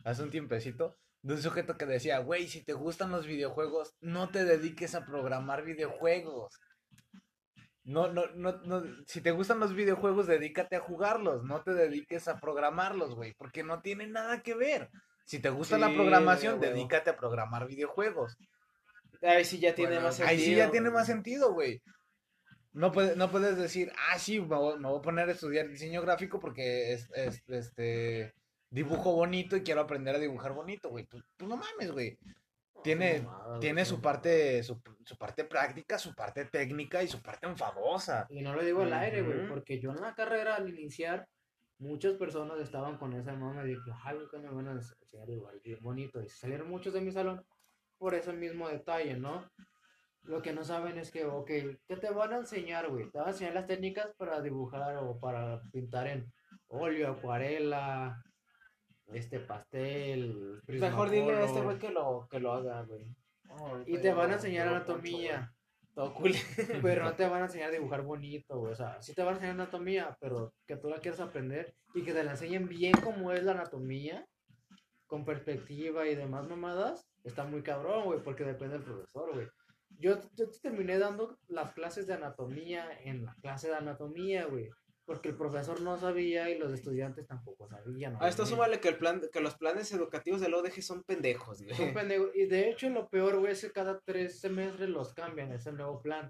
hace 0.03 0.23
un 0.23 0.31
tiempecito. 0.31 0.97
De 1.21 1.33
un 1.33 1.41
sujeto 1.41 1.75
que 1.75 1.87
decía, 1.87 2.19
güey, 2.19 2.47
si 2.47 2.63
te 2.63 2.73
gustan 2.73 3.11
los 3.11 3.25
videojuegos, 3.25 3.95
no 3.99 4.29
te 4.29 4.45
dediques 4.45 4.93
a 4.93 5.05
programar 5.05 5.63
videojuegos. 5.63 6.59
No, 7.83 8.07
no, 8.07 8.27
no, 8.35 8.53
no, 8.63 8.83
si 9.05 9.21
te 9.21 9.31
gustan 9.31 9.59
los 9.59 9.73
videojuegos, 9.73 10.27
dedícate 10.27 10.75
a 10.75 10.81
jugarlos, 10.81 11.43
no 11.43 11.61
te 11.61 11.73
dediques 11.73 12.27
a 12.27 12.39
programarlos, 12.39 13.15
güey, 13.15 13.33
porque 13.33 13.63
no 13.63 13.81
tiene 13.81 14.07
nada 14.07 14.41
que 14.41 14.55
ver. 14.55 14.89
Si 15.25 15.39
te 15.39 15.49
gusta 15.49 15.77
la 15.77 15.93
programación, 15.93 16.59
dedícate 16.59 17.09
a 17.09 17.17
programar 17.17 17.67
videojuegos. 17.67 18.37
Ahí 19.25 19.45
sí 19.45 19.59
ya 19.59 19.73
tiene 19.75 19.91
Bueno, 19.95 20.07
más 20.07 20.15
sentido. 20.15 20.37
Ahí 20.39 20.45
sí 20.45 20.55
ya 20.55 20.71
tiene 20.71 20.89
güey. 20.89 20.99
más 20.99 21.07
sentido, 21.07 21.53
güey. 21.53 21.81
No, 22.73 22.91
puede- 22.91 23.15
no 23.15 23.31
puedes 23.31 23.57
decir, 23.57 23.91
ah, 24.09 24.19
sí, 24.19 24.39
me 24.41 24.47
voy, 24.55 24.77
me 24.79 24.89
voy 24.89 24.99
a 24.99 25.01
poner 25.01 25.29
a 25.29 25.31
estudiar 25.31 25.67
diseño 25.67 26.01
gráfico 26.01 26.39
porque 26.39 26.93
es, 26.93 27.09
es- 27.15 27.41
este 27.47 28.33
dibujo 28.69 29.13
bonito 29.13 29.55
y 29.55 29.61
quiero 29.63 29.81
aprender 29.81 30.15
a 30.15 30.19
dibujar 30.19 30.51
bonito, 30.53 30.89
güey. 30.89 31.05
Pues, 31.05 31.23
pues 31.37 31.47
no 31.49 31.55
mames, 31.57 31.91
güey. 31.91 32.17
Tiene, 32.83 33.25
tiene 33.61 33.83
su 33.85 33.99
parte, 33.99 34.61
su, 34.61 34.79
su 35.05 35.17
parte 35.17 35.43
práctica, 35.45 35.97
su 35.97 36.13
parte 36.13 36.45
técnica 36.45 37.01
y 37.01 37.07
su 37.07 37.19
parte 37.21 37.47
enfadosa. 37.47 38.27
Y 38.29 38.41
no 38.41 38.53
lo 38.53 38.63
digo 38.63 38.83
al 38.83 38.93
aire, 38.93 39.21
güey, 39.23 39.39
Ujú. 39.39 39.47
porque 39.47 39.79
yo 39.79 39.91
en 39.91 40.01
la 40.01 40.13
carrera 40.13 40.55
al 40.55 40.69
iniciar, 40.69 41.27
muchas 41.79 42.13
personas 42.13 42.59
estaban 42.59 42.97
con 42.97 43.13
esa 43.13 43.33
mama 43.33 43.63
de 43.63 43.73
que, 43.73 43.91
ay, 44.03 44.17
nunca 44.19 44.37
me 44.37 44.49
van 44.49 44.67
a 44.67 44.71
enseñar 44.73 45.27
dibujar 45.27 45.55
bien 45.63 45.79
bonito. 45.81 46.21
Y 46.21 46.29
salieron 46.29 46.69
muchos 46.69 46.93
de 46.93 47.01
mi 47.01 47.11
salón 47.11 47.43
por 48.05 48.13
ese 48.13 48.33
mismo 48.33 48.69
detalle, 48.69 49.17
¿no? 49.17 49.49
Lo 50.21 50.43
que 50.43 50.53
no 50.53 50.63
saben 50.63 50.99
es 50.99 51.09
que, 51.09 51.25
ok, 51.25 51.47
¿qué 51.87 51.97
te 51.99 52.11
van 52.11 52.33
a 52.33 52.37
enseñar, 52.37 52.87
güey? 52.87 53.09
Te 53.09 53.17
van 53.17 53.29
a 53.29 53.31
enseñar 53.31 53.55
las 53.55 53.65
técnicas 53.65 54.13
para 54.15 54.43
dibujar 54.43 54.97
o 54.97 55.19
para 55.19 55.59
pintar 55.71 56.05
en 56.05 56.31
óleo, 56.67 57.09
acuarela, 57.09 58.23
este 59.07 59.39
pastel, 59.39 60.61
Mejor 60.67 61.09
dile 61.09 61.33
a 61.33 61.45
este 61.45 61.61
güey 61.61 61.79
que 61.79 61.89
lo, 61.89 62.27
que 62.29 62.39
lo 62.39 62.53
haga, 62.53 62.83
güey. 62.83 63.07
Y 63.87 63.97
te 63.97 64.13
van 64.13 64.29
a 64.29 64.33
enseñar 64.35 64.67
anatomía. 64.67 65.51
Todo 65.95 66.13
cool. 66.13 66.33
Pero 66.83 67.05
no 67.05 67.15
te 67.15 67.27
van 67.27 67.41
a 67.41 67.45
enseñar 67.45 67.69
a 67.69 67.73
dibujar 67.73 68.03
bonito, 68.03 68.59
güey. 68.59 68.73
O 68.73 68.75
sea, 68.75 69.01
sí 69.01 69.15
te 69.15 69.23
van 69.23 69.33
a 69.33 69.37
enseñar 69.37 69.55
anatomía, 69.55 70.15
pero 70.19 70.53
que 70.67 70.77
tú 70.77 70.91
la 70.91 70.99
quieras 70.99 71.21
aprender 71.21 71.73
y 71.95 72.03
que 72.03 72.13
te 72.13 72.23
la 72.23 72.33
enseñen 72.33 72.67
bien 72.67 72.93
como 73.03 73.31
es 73.31 73.43
la 73.43 73.53
anatomía, 73.53 74.27
con 75.15 75.23
perspectiva 75.23 76.05
y 76.09 76.15
demás 76.15 76.45
mamadas, 76.49 77.07
está 77.23 77.45
muy 77.45 77.61
cabrón, 77.61 78.03
güey, 78.03 78.21
porque 78.21 78.43
depende 78.43 78.73
del 78.73 78.83
profesor, 78.83 79.33
güey. 79.33 79.47
Yo, 79.97 80.19
yo 80.33 80.49
te 80.49 80.59
terminé 80.59 80.99
dando 80.99 81.37
las 81.47 81.71
clases 81.71 82.05
de 82.05 82.15
anatomía 82.15 82.85
en 83.05 83.23
la 83.23 83.33
clase 83.35 83.69
de 83.69 83.75
anatomía, 83.75 84.43
güey. 84.43 84.69
Porque 85.05 85.29
el 85.29 85.37
profesor 85.37 85.79
no 85.79 85.97
sabía 85.97 86.49
y 86.49 86.57
los 86.57 86.73
estudiantes 86.73 87.27
tampoco 87.27 87.69
sabían. 87.69 88.17
A 88.19 88.27
esto 88.27 88.45
súmale 88.45 88.81
que, 88.81 88.89
el 88.89 88.97
plan, 88.97 89.21
que 89.31 89.39
los 89.39 89.55
planes 89.55 89.89
educativos 89.93 90.41
del 90.41 90.53
ODG 90.53 90.81
son 90.81 91.01
pendejos, 91.03 91.61
güey. 91.61 91.77
Son 91.77 91.93
pendejos. 91.93 92.31
Y 92.35 92.47
de 92.47 92.69
hecho, 92.69 92.89
lo 92.89 93.07
peor, 93.07 93.39
güey, 93.39 93.53
es 93.53 93.61
que 93.61 93.71
cada 93.71 94.01
tres 94.01 94.41
semestres 94.41 94.89
los 94.89 95.13
cambian. 95.13 95.53
Es 95.53 95.65
el 95.65 95.77
nuevo 95.77 96.01
plan. 96.01 96.29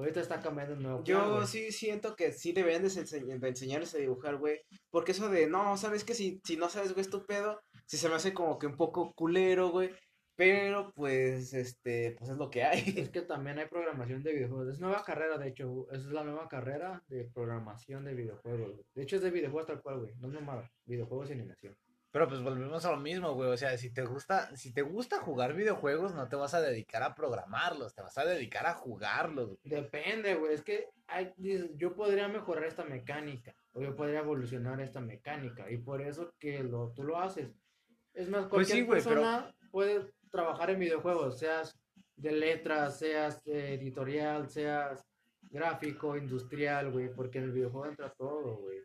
Ahorita 0.00 0.20
está 0.20 0.40
cambiando 0.40 0.74
el 0.74 0.82
nuevo. 0.82 1.04
Yo 1.04 1.46
sí 1.46 1.70
siento 1.72 2.16
que 2.16 2.32
sí 2.32 2.52
deberían 2.52 2.82
de, 2.82 2.88
ense- 2.88 3.38
de 3.38 3.48
enseñarles 3.48 3.94
a 3.94 3.98
dibujar, 3.98 4.36
güey. 4.36 4.60
Porque 4.90 5.12
eso 5.12 5.28
de, 5.28 5.46
no, 5.46 5.76
¿sabes 5.76 6.04
que 6.04 6.14
Si, 6.14 6.40
si 6.44 6.56
no 6.56 6.68
sabes, 6.68 6.92
güey, 6.92 7.02
es 7.02 7.10
tu 7.10 7.24
pedo, 7.26 7.60
sí 7.86 7.96
se 7.96 8.08
me 8.08 8.14
hace 8.16 8.34
como 8.34 8.58
que 8.58 8.66
un 8.66 8.76
poco 8.76 9.12
culero, 9.14 9.70
güey. 9.70 9.90
Pero, 10.36 10.90
pues, 10.94 11.52
este, 11.52 12.16
pues 12.18 12.30
es 12.30 12.38
lo 12.38 12.48
que 12.50 12.64
hay. 12.64 12.94
Es 12.96 13.10
que 13.10 13.20
también 13.20 13.58
hay 13.58 13.66
programación 13.68 14.22
de 14.22 14.32
videojuegos. 14.32 14.68
Es 14.74 14.80
nueva 14.80 15.04
carrera, 15.04 15.36
de 15.36 15.48
hecho. 15.48 15.86
Esa 15.90 16.06
es 16.08 16.12
la 16.14 16.24
nueva 16.24 16.48
carrera 16.48 17.02
de 17.08 17.24
programación 17.34 18.04
de 18.06 18.14
videojuegos. 18.14 18.72
güey. 18.72 18.84
De 18.94 19.02
hecho, 19.02 19.16
es 19.16 19.22
de 19.22 19.30
videojuegos 19.30 19.66
tal 19.66 19.82
cual, 19.82 19.98
güey. 20.00 20.14
No 20.18 20.28
es 20.28 20.34
mamada. 20.34 20.70
Videojuegos 20.86 21.28
y 21.28 21.34
animación. 21.34 21.76
Pero 22.12 22.28
pues 22.28 22.42
volvemos 22.42 22.84
a 22.84 22.90
lo 22.90 22.96
mismo, 22.96 23.34
güey. 23.34 23.50
O 23.50 23.56
sea, 23.56 23.78
si 23.78 23.92
te 23.92 24.02
gusta, 24.04 24.54
si 24.56 24.72
te 24.74 24.82
gusta 24.82 25.18
jugar 25.20 25.54
videojuegos, 25.54 26.12
no 26.14 26.28
te 26.28 26.34
vas 26.34 26.54
a 26.54 26.60
dedicar 26.60 27.04
a 27.04 27.14
programarlos, 27.14 27.94
te 27.94 28.02
vas 28.02 28.18
a 28.18 28.24
dedicar 28.24 28.66
a 28.66 28.74
jugarlos. 28.74 29.46
güey. 29.46 29.58
Depende, 29.62 30.34
güey. 30.34 30.54
Es 30.54 30.62
que 30.62 30.88
hay, 31.06 31.32
yo 31.76 31.94
podría 31.94 32.26
mejorar 32.26 32.64
esta 32.64 32.84
mecánica. 32.84 33.54
O 33.72 33.80
yo 33.80 33.94
podría 33.94 34.18
evolucionar 34.20 34.80
esta 34.80 35.00
mecánica. 35.00 35.70
Y 35.70 35.78
por 35.78 36.02
eso 36.02 36.32
que 36.40 36.64
lo, 36.64 36.90
tú 36.90 37.04
lo 37.04 37.20
haces. 37.20 37.48
Es 38.12 38.28
más, 38.28 38.40
Pues 38.46 38.66
cualquier 38.66 38.78
sí, 38.78 38.82
güey, 38.84 39.02
pero- 39.04 39.14
persona 39.20 39.54
puede 39.70 40.10
trabajar 40.32 40.70
en 40.70 40.80
videojuegos. 40.80 41.38
Seas 41.38 41.78
de 42.16 42.32
letras, 42.32 42.98
seas 42.98 43.40
eh, 43.46 43.74
editorial, 43.80 44.50
seas 44.50 45.06
gráfico, 45.42 46.16
industrial, 46.16 46.90
güey. 46.90 47.08
Porque 47.14 47.38
en 47.38 47.44
el 47.44 47.52
videojuego 47.52 47.86
entra 47.86 48.12
todo, 48.18 48.56
güey. 48.56 48.78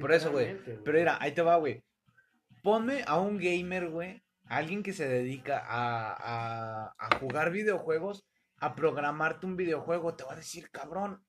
Por 0.00 0.12
eso, 0.12 0.30
güey. 0.30 0.54
Pero 0.84 0.98
mira, 0.98 1.16
ahí 1.18 1.32
te 1.32 1.40
va, 1.40 1.56
güey. 1.56 1.82
Ponme 2.62 3.04
a 3.06 3.18
un 3.20 3.38
gamer, 3.38 3.88
güey, 3.88 4.22
a 4.46 4.56
alguien 4.56 4.82
que 4.82 4.92
se 4.92 5.08
dedica 5.08 5.58
a, 5.58 6.12
a, 6.12 6.94
a 6.98 7.18
jugar 7.18 7.50
videojuegos, 7.50 8.24
a 8.58 8.74
programarte 8.74 9.46
un 9.46 9.56
videojuego, 9.56 10.14
te 10.16 10.24
va 10.24 10.32
a 10.32 10.36
decir, 10.36 10.70
cabrón, 10.70 11.22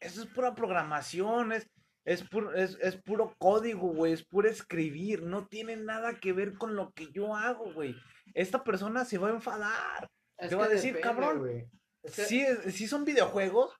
eso 0.00 0.22
es 0.22 0.28
pura 0.28 0.54
programación, 0.54 1.52
es, 1.52 1.68
es, 2.04 2.22
puro, 2.28 2.54
es, 2.54 2.78
es 2.80 2.96
puro 2.96 3.34
código, 3.38 3.88
güey, 3.92 4.12
es 4.12 4.24
puro 4.24 4.48
escribir, 4.48 5.22
no 5.22 5.46
tiene 5.46 5.76
nada 5.76 6.14
que 6.14 6.32
ver 6.32 6.54
con 6.54 6.74
lo 6.74 6.92
que 6.92 7.10
yo 7.12 7.34
hago, 7.36 7.72
güey. 7.72 7.94
Esta 8.34 8.64
persona 8.64 9.04
se 9.04 9.18
va 9.18 9.28
a 9.28 9.32
enfadar. 9.34 10.08
Es 10.36 10.50
Te 10.50 10.56
va 10.56 10.64
a 10.64 10.68
decir, 10.68 10.94
depende, 10.94 11.02
cabrón, 11.20 11.38
güey. 11.40 11.66
Es 12.02 12.16
que- 12.16 12.24
Sí, 12.24 12.44
sí 12.70 12.86
son 12.86 13.04
videojuegos, 13.04 13.74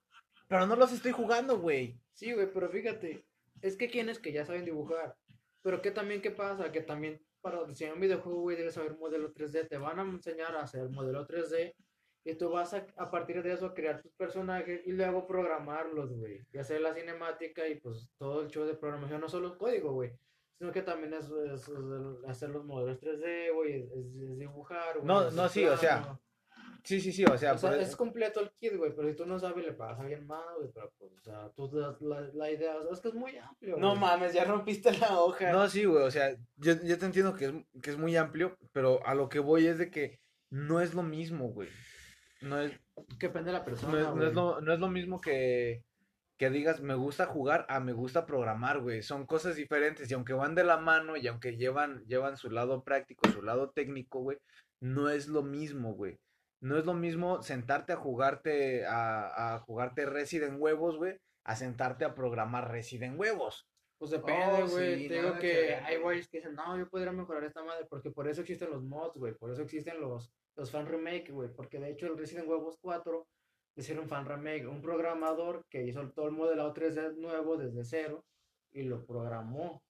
pero 0.48 0.66
no 0.66 0.76
los 0.76 0.92
estoy 0.92 1.12
jugando, 1.12 1.58
güey. 1.58 2.00
Sí, 2.14 2.32
güey, 2.32 2.52
pero 2.52 2.68
fíjate, 2.70 3.24
es 3.62 3.76
que 3.76 3.88
quienes 3.88 4.18
que 4.18 4.32
ya 4.32 4.44
saben 4.44 4.64
dibujar, 4.64 5.14
pero 5.68 5.82
que 5.82 5.90
también, 5.90 6.22
¿qué 6.22 6.30
pasa? 6.30 6.72
Que 6.72 6.80
también 6.80 7.20
para 7.42 7.62
diseñar 7.64 7.92
un 7.92 8.00
videojuego, 8.00 8.40
güey, 8.40 8.56
debes 8.56 8.72
saber 8.72 8.96
modelo 8.96 9.34
3D, 9.34 9.68
te 9.68 9.76
van 9.76 9.98
a 9.98 10.02
enseñar 10.02 10.56
a 10.56 10.62
hacer 10.62 10.88
modelo 10.88 11.26
3D 11.26 11.74
y 12.24 12.34
tú 12.36 12.48
vas 12.48 12.72
a, 12.72 12.86
a 12.96 13.10
partir 13.10 13.42
de 13.42 13.52
eso 13.52 13.74
crear 13.74 14.00
tus 14.00 14.12
personajes 14.14 14.80
y 14.86 14.92
luego 14.92 15.26
programarlos, 15.26 16.10
güey, 16.14 16.40
y 16.52 16.56
hacer 16.58 16.80
la 16.80 16.94
cinemática 16.94 17.68
y 17.68 17.78
pues 17.80 18.08
todo 18.18 18.40
el 18.40 18.48
show 18.48 18.64
de 18.64 18.74
programación, 18.76 19.20
no 19.20 19.28
solo 19.28 19.48
el 19.48 19.58
código, 19.58 19.92
güey, 19.92 20.10
sino 20.58 20.72
que 20.72 20.80
también 20.80 21.12
es, 21.12 21.26
es- 21.30 21.68
es 21.68 22.24
hacer 22.26 22.48
los 22.48 22.64
modelos 22.64 22.98
3D, 22.98 23.52
güey, 23.54 23.74
es, 23.82 23.90
es 23.92 24.38
dibujar, 24.38 24.94
güey. 24.94 25.06
No, 25.06 25.30
no, 25.30 25.48
sí, 25.50 25.66
o 25.66 25.76
sea, 25.76 25.98
plano. 26.02 26.20
Sí, 26.88 27.00
sí, 27.02 27.12
sí, 27.12 27.22
o 27.24 27.36
sea, 27.36 27.52
o 27.52 27.58
sea, 27.58 27.70
por- 27.70 27.78
es 27.80 27.94
completo 27.96 28.40
el 28.40 28.50
kit, 28.58 28.74
güey, 28.76 28.94
pero 28.96 29.08
si 29.10 29.14
tú 29.14 29.26
no 29.26 29.38
sabes, 29.38 29.62
le 29.62 29.72
pagas 29.74 29.98
a 29.98 30.02
alguien 30.02 30.26
más, 30.26 30.42
güey, 30.56 30.70
pero 30.72 30.90
pues, 30.98 31.12
o 31.12 31.20
sea, 31.22 31.50
tú 31.54 31.68
te 31.68 31.76
das 31.80 32.00
la, 32.00 32.22
la 32.32 32.50
idea, 32.50 32.76
o 32.78 32.82
sea, 32.82 32.92
es 32.92 33.00
que 33.00 33.08
es 33.08 33.14
muy 33.14 33.36
amplio, 33.36 33.76
No 33.76 33.88
güey. 33.90 34.00
mames, 34.00 34.32
ya 34.32 34.44
rompiste 34.44 34.96
la 34.96 35.20
hoja. 35.20 35.52
No, 35.52 35.68
sí, 35.68 35.84
güey, 35.84 36.02
o 36.02 36.10
sea, 36.10 36.34
yo, 36.56 36.72
yo 36.82 36.98
te 36.98 37.04
entiendo 37.04 37.34
que 37.34 37.44
es, 37.44 37.52
que 37.82 37.90
es 37.90 37.98
muy 37.98 38.16
amplio, 38.16 38.56
pero 38.72 39.04
a 39.06 39.14
lo 39.14 39.28
que 39.28 39.38
voy 39.38 39.66
es 39.66 39.76
de 39.76 39.90
que 39.90 40.18
no 40.50 40.80
es 40.80 40.94
lo 40.94 41.02
mismo, 41.02 41.48
güey. 41.50 41.68
No 42.40 42.58
es, 42.58 42.72
Que 43.18 43.26
depende 43.26 43.50
de 43.52 43.58
la 43.58 43.64
persona, 43.66 43.92
no 43.92 43.98
es, 43.98 44.04
no 44.06 44.14
güey. 44.14 44.28
es 44.28 44.34
lo, 44.34 44.60
no 44.62 44.72
es 44.72 44.80
lo 44.80 44.88
mismo 44.88 45.20
que, 45.20 45.82
que 46.38 46.48
digas 46.48 46.80
me 46.80 46.94
gusta 46.94 47.26
jugar 47.26 47.66
a 47.68 47.80
me 47.80 47.92
gusta 47.92 48.24
programar, 48.24 48.80
güey. 48.80 49.02
Son 49.02 49.26
cosas 49.26 49.56
diferentes 49.56 50.10
y 50.10 50.14
aunque 50.14 50.32
van 50.32 50.54
de 50.54 50.64
la 50.64 50.78
mano 50.78 51.16
y 51.18 51.26
aunque 51.26 51.56
llevan, 51.58 52.02
llevan 52.06 52.38
su 52.38 52.48
lado 52.50 52.82
práctico, 52.82 53.28
su 53.28 53.42
lado 53.42 53.70
técnico, 53.70 54.20
güey, 54.20 54.38
no 54.80 55.10
es 55.10 55.26
lo 55.28 55.42
mismo, 55.42 55.92
güey. 55.94 56.16
No 56.60 56.76
es 56.78 56.84
lo 56.84 56.94
mismo 56.94 57.42
sentarte 57.42 57.92
a 57.92 57.96
jugarte, 57.96 58.84
a, 58.86 59.54
a 59.54 59.58
jugarte 59.60 60.06
Resident 60.06 60.56
Huevos, 60.60 60.96
güey, 60.96 61.16
a 61.44 61.54
sentarte 61.56 62.04
a 62.04 62.14
programar 62.14 62.70
Resident 62.70 63.18
Huevos. 63.18 63.66
Pues 63.98 64.10
depende, 64.12 64.62
Oh, 64.62 64.68
güey. 64.68 64.96
sí, 65.02 65.08
Te 65.08 65.14
digo 65.14 65.28
nada 65.28 65.40
que 65.40 65.50
que 65.50 65.74
hay 65.74 65.94
güey. 65.96 66.02
güeyes 66.02 66.28
que 66.28 66.38
dicen, 66.38 66.54
no, 66.54 66.76
yo 66.78 66.88
podría 66.88 67.12
mejorar 67.12 67.44
esta 67.44 67.62
madre, 67.64 67.84
porque 67.88 68.10
por 68.10 68.28
eso 68.28 68.40
existen 68.42 68.70
los 68.70 68.82
mods, 68.82 69.16
güey. 69.18 69.34
Por 69.34 69.50
eso 69.50 69.62
existen 69.62 70.00
los, 70.00 70.32
los 70.56 70.70
fan 70.70 70.86
remake, 70.86 71.30
güey. 71.32 71.48
Porque 71.52 71.78
de 71.80 71.90
hecho 71.90 72.06
el 72.06 72.16
Resident 72.18 72.46
Evil 72.46 72.62
4 72.80 73.26
hicieron 73.76 74.08
fan 74.08 74.24
remake. 74.26 74.66
Un 74.68 74.80
programador 74.82 75.64
que 75.68 75.82
hizo 75.84 76.08
todo 76.10 76.26
el 76.26 76.32
modelado 76.32 76.72
3D 76.74 77.16
nuevo 77.16 77.56
desde 77.56 77.84
cero 77.84 78.24
y 78.72 78.82
lo 78.82 79.04
programó. 79.04 79.82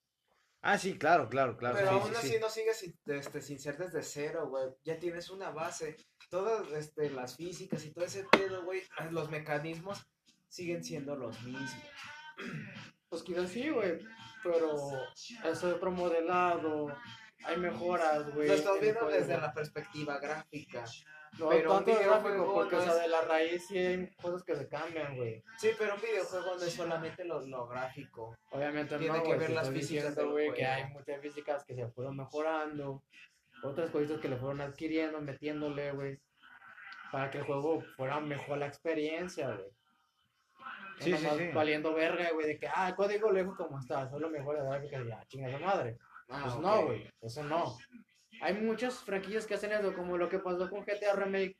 Ah, 0.62 0.76
sí, 0.78 0.98
claro, 0.98 1.28
claro, 1.28 1.56
claro. 1.56 1.76
Pero 1.76 1.88
sí, 1.90 1.94
aún 1.94 2.08
sí, 2.08 2.14
así 2.16 2.28
sí. 2.30 2.37
no 2.40 2.48
sigues 2.50 2.76
sin, 2.78 2.94
este, 3.06 3.40
sin 3.42 3.58
ser 3.60 3.76
desde 3.76 4.02
cero, 4.02 4.48
güey. 4.48 4.64
Ya 4.84 4.98
tienes 4.98 5.28
una 5.30 5.50
base. 5.50 5.96
Todas 6.30 6.70
este, 6.73 7.11
las 7.11 7.37
físicas 7.37 7.85
y 7.85 7.90
todo 7.92 8.04
ese 8.04 8.25
pedo, 8.25 8.64
güey, 8.64 8.82
los 9.11 9.30
mecanismos 9.30 10.06
siguen 10.49 10.85
siendo 10.85 11.16
los 11.16 11.40
mismos. 11.42 11.73
Pues 13.08 13.23
quizás 13.23 13.50
sí, 13.50 13.68
güey. 13.70 13.99
Pero 14.42 14.76
es 15.44 15.64
otro 15.64 15.90
modelado. 15.90 16.94
Hay 17.44 17.56
mejoras, 17.56 18.32
güey. 18.35 18.49
Lo 18.49 18.54
estás 18.54 18.80
viendo 18.80 19.08
desde 19.08 19.38
la 19.38 19.52
perspectiva 19.52 20.18
gráfica. 20.18 20.85
No 21.38 21.50
pero 21.50 21.73
un 21.73 21.85
tanto 21.85 22.00
gráfico, 22.00 22.28
videojuego 22.28 22.54
porque 22.54 22.76
no 22.76 22.82
o 22.82 22.85
sea, 22.85 22.94
es- 22.94 23.00
de 23.02 23.08
la 23.08 23.20
raíz 23.20 23.66
sí 23.68 23.78
hay 23.78 24.16
cosas 24.16 24.42
que 24.42 24.56
se 24.56 24.66
cambian, 24.66 25.14
güey. 25.14 25.44
Sí, 25.58 25.70
pero 25.78 25.94
un 25.94 26.00
videojuego 26.00 26.56
no 26.56 26.62
es 26.62 26.73
solamente 26.73 27.25
lo, 27.25 27.47
lo 27.47 27.66
gráfico. 27.68 28.37
Obviamente 28.50 28.99
Tiene 28.99 29.18
no, 29.18 29.23
que 29.23 29.28
güey, 29.28 29.38
ver 29.38 29.50
las 29.50 29.70
físicas 29.70 30.16
güey, 30.16 30.52
que 30.54 30.64
hay 30.66 30.90
muchas 30.90 31.20
físicas 31.20 31.64
que 31.64 31.75
se 31.75 31.87
fueron 31.88 32.16
mejorando, 32.16 33.04
otras 33.62 33.91
cositas 33.91 34.21
que 34.21 34.29
le 34.29 34.37
fueron 34.37 34.61
adquiriendo, 34.61 35.21
metiéndole, 35.21 35.93
güey, 35.93 36.19
para 37.12 37.31
que 37.31 37.38
el 37.38 37.45
juego 37.45 37.81
fuera 37.97 38.21
mejor 38.21 38.59
la 38.59 38.67
experiencia, 38.67 39.50
güey. 39.55 39.69
Sí, 41.00 41.17
sí, 41.17 41.27
sí. 41.37 41.49
Valiendo 41.55 41.95
verga, 41.95 42.31
güey, 42.33 42.47
de 42.47 42.59
que, 42.59 42.69
ah, 42.69 42.88
el 42.88 42.95
código 42.97 43.31
lo 43.31 43.38
dejo 43.38 43.57
como 43.57 43.79
está, 43.79 44.09
solo 44.11 44.29
mejor 44.31 44.59
de 44.59 44.65
gráfica, 44.69 45.03
ya, 45.05 45.25
chinga 45.27 45.49
esa 45.49 45.59
madre. 45.61 45.97
Ah, 46.29 46.41
Pues 46.43 46.55
ok. 46.55 46.61
no, 46.61 46.85
güey, 46.87 47.11
eso 47.21 47.43
no. 47.45 47.77
Hay 48.41 48.55
muchas 48.55 48.99
franquillas 49.05 49.47
que 49.47 49.55
hacen 49.55 49.73
eso, 49.73 49.95
como 49.95 50.19
lo 50.19 50.29
que 50.29 50.38
pasó 50.41 50.69
con 50.69 50.85
GTA 50.85 51.15
Remake 51.15 51.57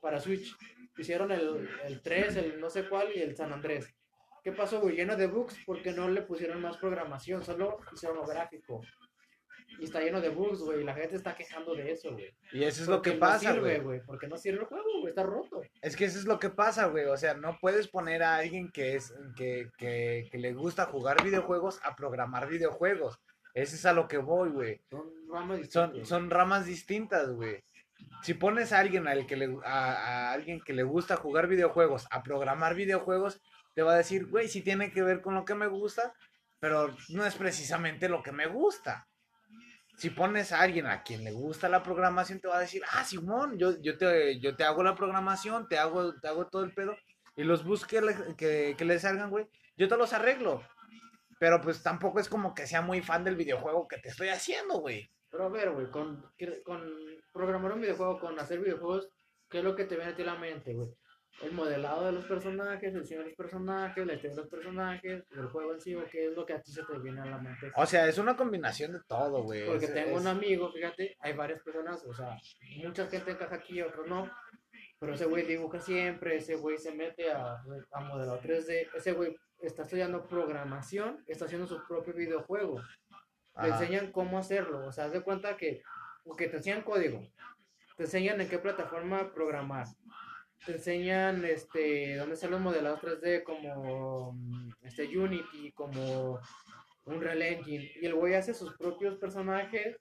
para 0.00 0.20
Switch. 0.20 0.56
Hicieron 0.96 1.30
el, 1.30 1.68
el 1.84 2.02
3, 2.02 2.36
el 2.36 2.60
no 2.60 2.70
sé 2.70 2.88
cuál 2.88 3.14
y 3.14 3.20
el 3.20 3.36
San 3.36 3.52
Andrés. 3.52 3.94
¿Qué 4.42 4.52
pasó, 4.52 4.80
güey? 4.80 4.96
Lleno 4.96 5.16
de 5.16 5.26
bugs 5.26 5.56
porque 5.66 5.92
no 5.92 6.08
le 6.08 6.22
pusieron 6.22 6.60
más 6.60 6.76
programación, 6.78 7.42
solo 7.44 7.78
hicieron 7.92 8.16
lo 8.18 8.26
gráfico. 8.26 8.80
Y 9.78 9.84
está 9.84 10.00
lleno 10.00 10.20
de 10.20 10.30
bugs, 10.30 10.60
güey, 10.60 10.80
y 10.80 10.84
la 10.84 10.94
gente 10.94 11.16
está 11.16 11.34
quejando 11.34 11.74
de 11.74 11.92
eso, 11.92 12.12
güey. 12.12 12.34
Y 12.52 12.64
eso 12.64 12.82
es 12.82 12.88
lo 12.88 13.00
que 13.02 13.12
pasa, 13.12 13.54
güey. 13.54 13.80
Porque 14.06 14.26
no 14.26 14.36
sirve 14.36 14.60
el 14.60 14.64
juego, 14.66 14.84
güey, 15.00 15.10
está 15.10 15.22
roto. 15.22 15.62
Es 15.82 15.96
que 15.96 16.04
eso 16.06 16.18
es 16.18 16.24
lo 16.24 16.38
que 16.38 16.50
pasa, 16.50 16.86
güey. 16.86 17.04
O 17.06 17.16
sea, 17.16 17.34
no 17.34 17.58
puedes 17.60 17.88
poner 17.88 18.22
a 18.22 18.36
alguien 18.36 18.70
que 18.72 18.96
es 18.96 19.14
que, 19.36 19.70
que, 19.76 20.28
que 20.30 20.38
le 20.38 20.52
gusta 20.52 20.86
jugar 20.86 21.22
videojuegos 21.22 21.80
a 21.84 21.94
programar 21.96 22.48
videojuegos. 22.48 23.18
Ese 23.54 23.76
es 23.76 23.86
a 23.86 23.92
lo 23.92 24.08
que 24.08 24.18
voy, 24.18 24.50
güey. 24.50 24.80
Son 24.90 25.04
ramas 25.28 25.58
Son, 25.70 25.88
distintas. 25.90 26.08
son 26.08 26.30
ramas 26.30 26.66
distintas, 26.66 27.30
güey. 27.30 27.64
Si 28.22 28.34
pones 28.34 28.72
a 28.72 28.78
alguien 28.78 29.06
al 29.08 29.26
que 29.26 29.36
le, 29.36 29.58
a, 29.64 29.92
a 29.92 30.32
alguien 30.32 30.60
que 30.60 30.72
le 30.72 30.82
gusta 30.82 31.16
jugar 31.16 31.48
videojuegos 31.48 32.06
a 32.10 32.22
programar 32.22 32.74
videojuegos, 32.74 33.40
te 33.74 33.82
va 33.82 33.94
a 33.94 33.98
decir, 33.98 34.26
güey, 34.26 34.48
sí 34.48 34.60
tiene 34.62 34.90
que 34.92 35.02
ver 35.02 35.20
con 35.20 35.34
lo 35.34 35.44
que 35.44 35.54
me 35.54 35.66
gusta, 35.66 36.14
pero 36.60 36.94
no 37.10 37.24
es 37.26 37.34
precisamente 37.36 38.08
lo 38.08 38.22
que 38.22 38.32
me 38.32 38.46
gusta. 38.46 39.07
Si 39.98 40.10
pones 40.10 40.52
a 40.52 40.60
alguien 40.60 40.86
a 40.86 41.02
quien 41.02 41.24
le 41.24 41.32
gusta 41.32 41.68
la 41.68 41.82
programación, 41.82 42.40
te 42.40 42.46
va 42.46 42.56
a 42.56 42.60
decir, 42.60 42.82
ah, 42.92 43.04
Simón, 43.04 43.58
yo, 43.58 43.80
yo, 43.82 43.98
te, 43.98 44.38
yo 44.38 44.54
te 44.54 44.62
hago 44.62 44.84
la 44.84 44.94
programación, 44.94 45.68
te 45.68 45.76
hago, 45.76 46.14
te 46.20 46.28
hago 46.28 46.46
todo 46.46 46.62
el 46.62 46.72
pedo, 46.72 46.96
y 47.34 47.42
los 47.42 47.64
bugs 47.64 47.84
que 47.84 48.00
le, 48.00 48.14
que, 48.36 48.76
que 48.78 48.84
le 48.84 48.98
salgan, 49.00 49.28
güey, 49.28 49.48
yo 49.76 49.88
te 49.88 49.96
los 49.96 50.12
arreglo. 50.12 50.62
Pero 51.40 51.60
pues 51.60 51.82
tampoco 51.82 52.20
es 52.20 52.28
como 52.28 52.54
que 52.54 52.66
sea 52.66 52.80
muy 52.80 53.00
fan 53.02 53.24
del 53.24 53.36
videojuego 53.36 53.88
que 53.88 53.98
te 53.98 54.08
estoy 54.08 54.28
haciendo, 54.28 54.78
güey. 54.78 55.10
Pero 55.30 55.44
a 55.44 55.48
ver, 55.48 55.70
güey, 55.70 55.90
con, 55.90 56.24
con 56.64 56.82
programar 57.32 57.72
un 57.72 57.80
videojuego, 57.80 58.18
con 58.20 58.38
hacer 58.38 58.60
videojuegos, 58.60 59.08
¿qué 59.48 59.58
es 59.58 59.64
lo 59.64 59.74
que 59.74 59.84
te 59.84 59.96
viene 59.96 60.12
a 60.12 60.16
a 60.16 60.34
la 60.34 60.34
mente, 60.36 60.74
güey? 60.74 60.88
El 61.42 61.52
modelado 61.52 62.06
de 62.06 62.12
los 62.12 62.24
personajes, 62.24 62.92
el 62.94 63.02
diseño 63.02 63.20
de 63.20 63.26
los 63.28 63.36
personajes, 63.36 64.04
la 64.04 64.14
historia 64.14 64.34
de 64.34 64.42
los 64.42 64.50
personajes, 64.50 65.24
el 65.30 65.46
juego 65.46 65.72
en 65.72 65.80
sí, 65.80 65.94
o 65.94 66.04
qué 66.10 66.26
es 66.26 66.32
lo 66.36 66.44
que 66.44 66.54
a 66.54 66.60
ti 66.60 66.72
se 66.72 66.82
te 66.82 66.98
viene 66.98 67.20
a 67.20 67.26
la 67.26 67.38
mente. 67.38 67.70
O 67.76 67.86
sea, 67.86 68.08
es 68.08 68.18
una 68.18 68.36
combinación 68.36 68.92
de 68.92 69.00
todo, 69.06 69.44
güey. 69.44 69.64
Porque 69.66 69.84
Es- 69.84 69.94
tengo 69.94 70.16
es- 70.16 70.20
un 70.20 70.26
amigo, 70.26 70.72
fíjate, 70.72 71.16
hay 71.20 71.32
varias 71.34 71.62
personas, 71.62 72.04
o 72.04 72.12
sea, 72.12 72.36
mucha 72.82 73.06
gente 73.06 73.30
encaja 73.30 73.54
aquí, 73.54 73.80
otros 73.82 74.08
no. 74.08 74.28
Pero 74.98 75.14
ese 75.14 75.26
güey 75.26 75.46
dibuja 75.46 75.78
siempre, 75.78 76.36
ese 76.38 76.56
güey 76.56 76.76
se 76.76 76.92
mete 76.92 77.30
a, 77.30 77.62
a 77.92 78.00
modelado 78.00 78.40
3D, 78.40 78.88
ese 78.96 79.12
güey 79.12 79.36
está 79.60 79.82
estudiando 79.82 80.26
programación, 80.26 81.22
está 81.28 81.44
haciendo 81.44 81.68
su 81.68 81.80
propio 81.86 82.14
videojuego. 82.14 82.80
Te 83.54 83.60
Ajá. 83.60 83.68
enseñan 83.68 84.10
cómo 84.10 84.38
hacerlo, 84.38 84.86
o 84.86 84.90
sea, 84.92 85.04
haz 85.04 85.12
de 85.12 85.22
cuenta 85.22 85.56
que, 85.56 85.82
que 86.36 86.48
te 86.48 86.56
enseñan 86.56 86.82
código, 86.82 87.20
te 87.96 88.04
enseñan 88.04 88.40
en 88.40 88.48
qué 88.48 88.58
plataforma 88.58 89.32
programar, 89.32 89.86
te 90.64 90.72
enseñan 90.72 91.44
este 91.44 92.16
dónde 92.16 92.34
están 92.34 92.50
los 92.50 92.60
modelados 92.60 93.00
3D 93.00 93.42
como 93.42 94.32
mm, 94.32 94.70
este 94.82 95.16
Unity, 95.16 95.72
como 95.72 96.40
Unreal 97.04 97.42
Engine, 97.42 97.90
y 98.00 98.06
el 98.06 98.14
güey 98.14 98.34
hace 98.34 98.54
sus 98.54 98.76
propios 98.76 99.16
personajes, 99.16 99.96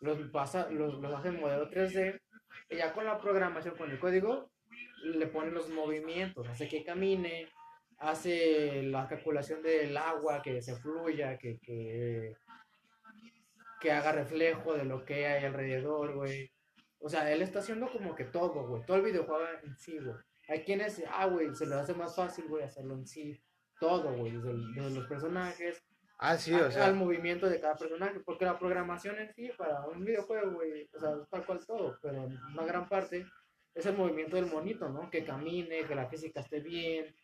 los 0.00 0.18
pasa, 0.30 0.70
los, 0.70 0.94
los 1.00 1.18
hace 1.18 1.28
en 1.28 1.40
modelo 1.40 1.70
3D, 1.70 2.20
y 2.70 2.76
ya 2.76 2.92
con 2.92 3.04
la 3.04 3.18
programación, 3.18 3.76
con 3.76 3.90
el 3.90 3.98
código, 3.98 4.50
le 5.04 5.26
pone 5.26 5.50
los 5.50 5.68
movimientos, 5.70 6.48
hace 6.48 6.68
que 6.68 6.84
camine, 6.84 7.48
hace 7.98 8.82
la 8.84 9.08
calculación 9.08 9.62
del 9.62 9.96
agua, 9.96 10.42
que 10.42 10.60
se 10.62 10.76
fluya, 10.76 11.38
que, 11.38 11.58
que, 11.60 12.34
que 13.80 13.92
haga 13.92 14.12
reflejo 14.12 14.74
de 14.74 14.84
lo 14.84 15.04
que 15.04 15.26
hay 15.26 15.44
alrededor, 15.44 16.14
güey. 16.14 16.50
O 16.98 17.08
sea, 17.08 17.30
él 17.32 17.42
está 17.42 17.58
haciendo 17.60 17.90
como 17.90 18.14
que 18.14 18.24
todo, 18.24 18.66
güey. 18.66 18.84
Todo 18.86 18.96
el 18.96 19.02
videojuego 19.04 19.44
en 19.62 19.76
sí, 19.76 19.98
güey. 19.98 20.16
Hay 20.48 20.62
quienes, 20.64 21.02
ah, 21.10 21.26
güey, 21.26 21.54
se 21.54 21.66
les 21.66 21.74
hace 21.74 21.94
más 21.94 22.14
fácil, 22.16 22.46
güey, 22.48 22.64
hacerlo 22.64 22.94
en 22.94 23.06
sí. 23.06 23.40
Todo, 23.80 24.12
güey. 24.14 24.32
Desde, 24.32 24.52
desde 24.74 24.90
los 24.98 25.06
personajes 25.06 25.82
Ah, 26.18 26.38
sí, 26.38 26.54
a- 26.54 26.66
o 26.66 26.70
sea. 26.70 26.86
al 26.86 26.94
movimiento 26.94 27.46
de 27.48 27.60
cada 27.60 27.74
personaje. 27.76 28.20
Porque 28.20 28.44
la 28.46 28.58
programación 28.58 29.18
en 29.18 29.32
sí, 29.34 29.50
para 29.58 29.84
un 29.86 30.04
videojuego, 30.04 30.52
güey, 30.52 30.88
o 30.94 30.98
sea, 30.98 31.10
es 31.22 31.28
tal 31.28 31.44
cual 31.44 31.64
todo. 31.66 31.98
Pero 32.00 32.22
una 32.24 32.64
gran 32.64 32.88
parte 32.88 33.26
es 33.74 33.84
el 33.84 33.96
movimiento 33.96 34.36
del 34.36 34.46
monito, 34.46 34.88
¿no? 34.88 35.10
Que 35.10 35.24
camine, 35.24 35.84
que 35.84 35.94
la 35.94 36.06
física 36.08 36.40
esté 36.40 36.60
bien. 36.60 37.14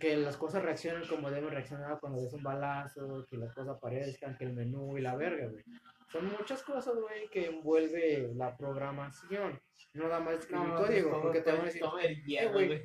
Que 0.00 0.16
las 0.16 0.36
cosas 0.38 0.62
reaccionen 0.62 1.06
como 1.08 1.30
deben 1.30 1.50
reaccionar 1.50 1.98
cuando 2.00 2.20
des 2.22 2.32
un 2.32 2.42
balazo, 2.42 3.24
que 3.28 3.36
las 3.36 3.54
cosas 3.54 3.76
aparezcan, 3.76 4.36
que 4.36 4.44
el 4.44 4.54
menú 4.54 4.96
y 4.96 5.00
la 5.02 5.14
verga, 5.16 5.48
güey. 5.48 5.62
Son 6.12 6.24
muchas 6.38 6.62
cosas, 6.62 6.94
güey, 6.96 7.28
que 7.28 7.46
envuelve 7.46 8.32
la 8.36 8.56
programación. 8.56 9.60
No 9.92 10.04
nada 10.04 10.20
más 10.20 10.34
escribir 10.34 10.68
No, 10.68 10.76
código, 10.76 11.10
todo- 11.10 11.22
porque 11.22 11.40
te 11.40 11.50
van 11.52 11.60
a 11.62 11.64
decir, 11.64 11.82
hierro, 12.26 12.52
güey, 12.52 12.82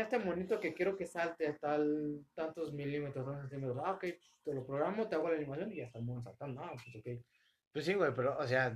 este 0.00 0.18
monito 0.18 0.58
que 0.58 0.72
quiero 0.72 0.96
que 0.96 1.06
salte 1.06 1.46
a 1.46 1.56
tal, 1.58 2.24
tantos 2.34 2.72
milímetros, 2.72 3.24
tantos 3.26 3.50
centímetros. 3.50 3.82
Ah, 3.84 3.92
ok, 3.92 4.04
te 4.44 4.54
lo 4.54 4.64
programo, 4.66 5.06
te 5.08 5.14
hago 5.14 5.28
la 5.28 5.36
animación 5.36 5.70
y 5.72 5.76
ya 5.76 5.84
está 5.84 5.98
el 5.98 6.04
mono 6.06 6.22
saltando. 6.22 6.62
Ah, 6.62 6.72
pues 6.72 6.96
ok. 6.96 7.22
Pues 7.72 7.84
sí, 7.84 7.94
güey, 7.94 8.12
pero, 8.14 8.38
o 8.38 8.46
sea. 8.46 8.74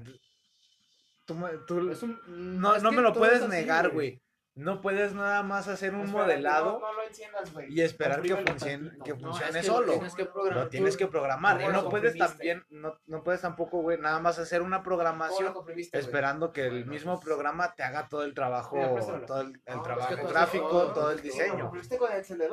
Tú, 1.27 1.35
tú- 1.67 1.79
un- 1.79 2.61
no 2.61 2.79
no 2.79 2.93
me 2.93 3.01
lo 3.03 3.13
puedes 3.15 3.41
así, 3.41 3.51
negar, 3.51 3.91
güey. 3.91 4.21
No 4.61 4.81
puedes 4.81 5.15
nada 5.15 5.43
más 5.43 5.69
hacer 5.69 5.95
un 5.95 6.11
modelado 6.11 6.73
No, 6.73 6.81
no 6.81 6.93
lo 6.93 7.03
enciendas, 7.05 7.53
güey. 7.53 7.73
y 7.73 7.81
esperar 7.81 8.21
que 8.21 8.37
funcione, 8.37 8.91
que 9.05 9.13
No, 9.15 9.19
funcione 9.21 9.49
es 9.51 9.57
que 9.57 9.63
solo. 9.63 9.93
Tienes 9.93 10.15
que. 10.15 10.29
Lo 10.51 10.69
tienes 10.69 10.97
que 10.97 11.07
programar. 11.07 11.57
¿Cómo 11.59 11.71
Y 11.71 11.73
no 11.73 11.89
puedes 11.89 12.17
también, 12.19 12.65
no, 12.69 12.99
no 13.07 13.23
puedes 13.23 13.41
tampoco, 13.41 13.81
güey, 13.83 13.99
nada 13.99 14.21
más 14.21 14.39
hacer 14.39 14.61
una 14.63 14.77
¿Cómo 14.79 14.83
lo 14.83 14.85
programación 14.85 15.55
esperando 15.93 16.53
que 16.53 16.67
el 16.67 16.85
mismo 16.87 17.15
pues- 17.15 17.25
programa 17.25 17.75
te 17.75 17.83
haga 17.83 18.09
todo 18.09 18.23
el 18.25 18.35
trabajo, 18.35 18.77
Mira, 18.77 19.25
todo 19.27 19.41
el, 19.41 19.55
es 19.65 19.83
trabajo 19.83 20.15
que 20.15 20.23
gráfico, 20.27 20.69
todo, 20.69 20.93
todo 20.93 21.11
el 21.11 21.17
¿no? 21.17 21.23
¿Lo 21.23 21.23
diseño. 21.23 21.73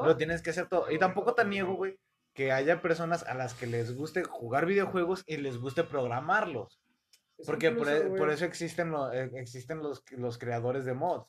Lo 0.04 0.17
tienes 0.17 0.41
que 0.41 0.52
hacer 0.52 0.67
todo. 0.70 0.89
Y 0.91 0.98
tampoco 1.00 1.34
te 1.34 1.43
niego, 1.46 1.74
güey, 1.76 2.00
que 2.34 2.52
haya 2.52 2.82
personas 2.82 3.24
a 3.24 3.34
las 3.34 3.54
que 3.54 3.67
les 3.67 3.96
guste 3.96 4.24
jugar 4.24 4.65
videojuegos 4.65 5.24
y 5.26 5.38
les 5.38 5.58
guste 5.60 5.84
programarlos. 5.84 6.80
Es 7.38 7.46
Porque 7.46 7.67
incluso, 7.67 7.91
e- 7.91 8.17
por 8.17 8.30
eso 8.30 8.46
existen, 8.46 8.91
lo- 8.91 9.12
eh, 9.12 9.30
existen 9.36 9.80
los, 9.80 10.04
los 10.12 10.38
creadores 10.38 10.86
de 10.86 10.93
mods. 10.93 11.28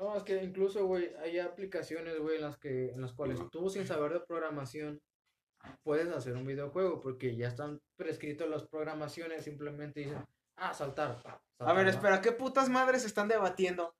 No, 0.00 0.16
es 0.16 0.22
que 0.22 0.42
incluso, 0.42 0.86
güey, 0.86 1.14
hay 1.22 1.38
aplicaciones, 1.38 2.18
güey, 2.18 2.36
en 2.36 2.42
las 2.42 2.56
que, 2.56 2.88
en 2.88 3.02
las 3.02 3.12
cuales 3.12 3.38
tú 3.52 3.68
sin 3.68 3.86
saber 3.86 4.14
de 4.14 4.20
programación 4.20 4.98
puedes 5.82 6.08
hacer 6.08 6.36
un 6.36 6.46
videojuego 6.46 7.00
porque 7.00 7.36
ya 7.36 7.48
están 7.48 7.82
prescritos 7.96 8.48
las 8.48 8.64
programaciones, 8.64 9.44
simplemente 9.44 10.00
dicen, 10.00 10.24
ah, 10.56 10.72
saltar. 10.72 11.22
pa, 11.22 11.42
A 11.58 11.74
ver, 11.74 11.86
espera, 11.86 12.22
¿qué 12.22 12.32
putas 12.32 12.70
madres 12.70 13.04
están 13.04 13.28
debatiendo? 13.28 13.94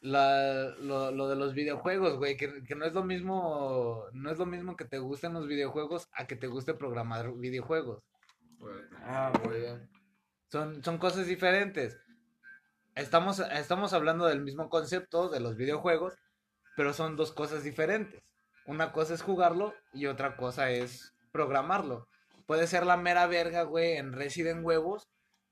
La, 0.00 0.74
lo, 0.80 1.12
lo 1.12 1.28
de 1.28 1.36
los 1.36 1.54
videojuegos, 1.54 2.16
güey, 2.16 2.36
que, 2.36 2.64
que 2.64 2.74
no 2.74 2.84
es 2.84 2.92
lo 2.92 3.04
mismo, 3.04 4.06
no 4.12 4.32
es 4.32 4.38
lo 4.38 4.46
mismo 4.46 4.74
que 4.74 4.84
te 4.84 4.98
gusten 4.98 5.34
los 5.34 5.46
videojuegos 5.46 6.08
a 6.12 6.26
que 6.26 6.34
te 6.34 6.48
guste 6.48 6.74
programar 6.74 7.32
videojuegos. 7.34 8.02
Pues, 8.58 8.76
Ah, 8.96 9.32
güey. 9.44 9.62
Son, 10.50 10.82
son 10.82 10.98
cosas 10.98 11.26
diferentes. 11.26 12.00
Estamos, 12.94 13.38
estamos 13.38 13.92
hablando 13.92 14.26
del 14.26 14.42
mismo 14.42 14.68
concepto 14.68 15.28
de 15.28 15.40
los 15.40 15.56
videojuegos, 15.56 16.14
pero 16.76 16.92
son 16.92 17.16
dos 17.16 17.32
cosas 17.32 17.62
diferentes. 17.62 18.22
Una 18.66 18.92
cosa 18.92 19.14
es 19.14 19.22
jugarlo 19.22 19.74
y 19.92 20.06
otra 20.06 20.36
cosa 20.36 20.70
es 20.70 21.14
programarlo. 21.32 22.08
Puede 22.46 22.66
ser 22.66 22.84
la 22.84 22.96
mera 22.96 23.26
verga, 23.26 23.62
güey, 23.62 23.96
en 23.96 24.12
Resident 24.12 24.64
Huevos, 24.64 25.08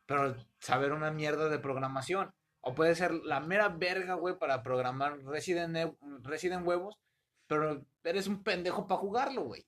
pero 0.06 0.36
saber 0.58 0.92
una 0.92 1.10
mierda 1.10 1.48
de 1.48 1.58
programación. 1.58 2.32
O 2.60 2.74
puede 2.74 2.94
ser 2.94 3.12
la 3.14 3.40
mera 3.40 3.68
verga, 3.68 4.14
güey, 4.14 4.36
para 4.36 4.62
programar 4.62 5.18
Resident, 5.24 5.94
Resident 6.22 6.66
Huevos, 6.66 6.98
pero 7.46 7.84
eres 8.02 8.26
un 8.26 8.42
pendejo 8.42 8.86
para 8.86 9.00
jugarlo, 9.00 9.42
güey. 9.42 9.64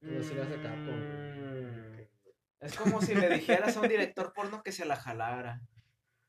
Sí 0.00 0.34
le 0.34 0.42
hace 0.42 0.60
capo, 0.62 0.86
güey. 0.86 1.21
Es 2.62 2.76
como 2.76 3.02
si 3.02 3.14
le 3.14 3.28
dijeras 3.28 3.76
a 3.76 3.80
un 3.80 3.88
director 3.88 4.32
porno 4.32 4.62
que 4.62 4.72
se 4.72 4.84
la 4.84 4.96
jalara. 4.96 5.60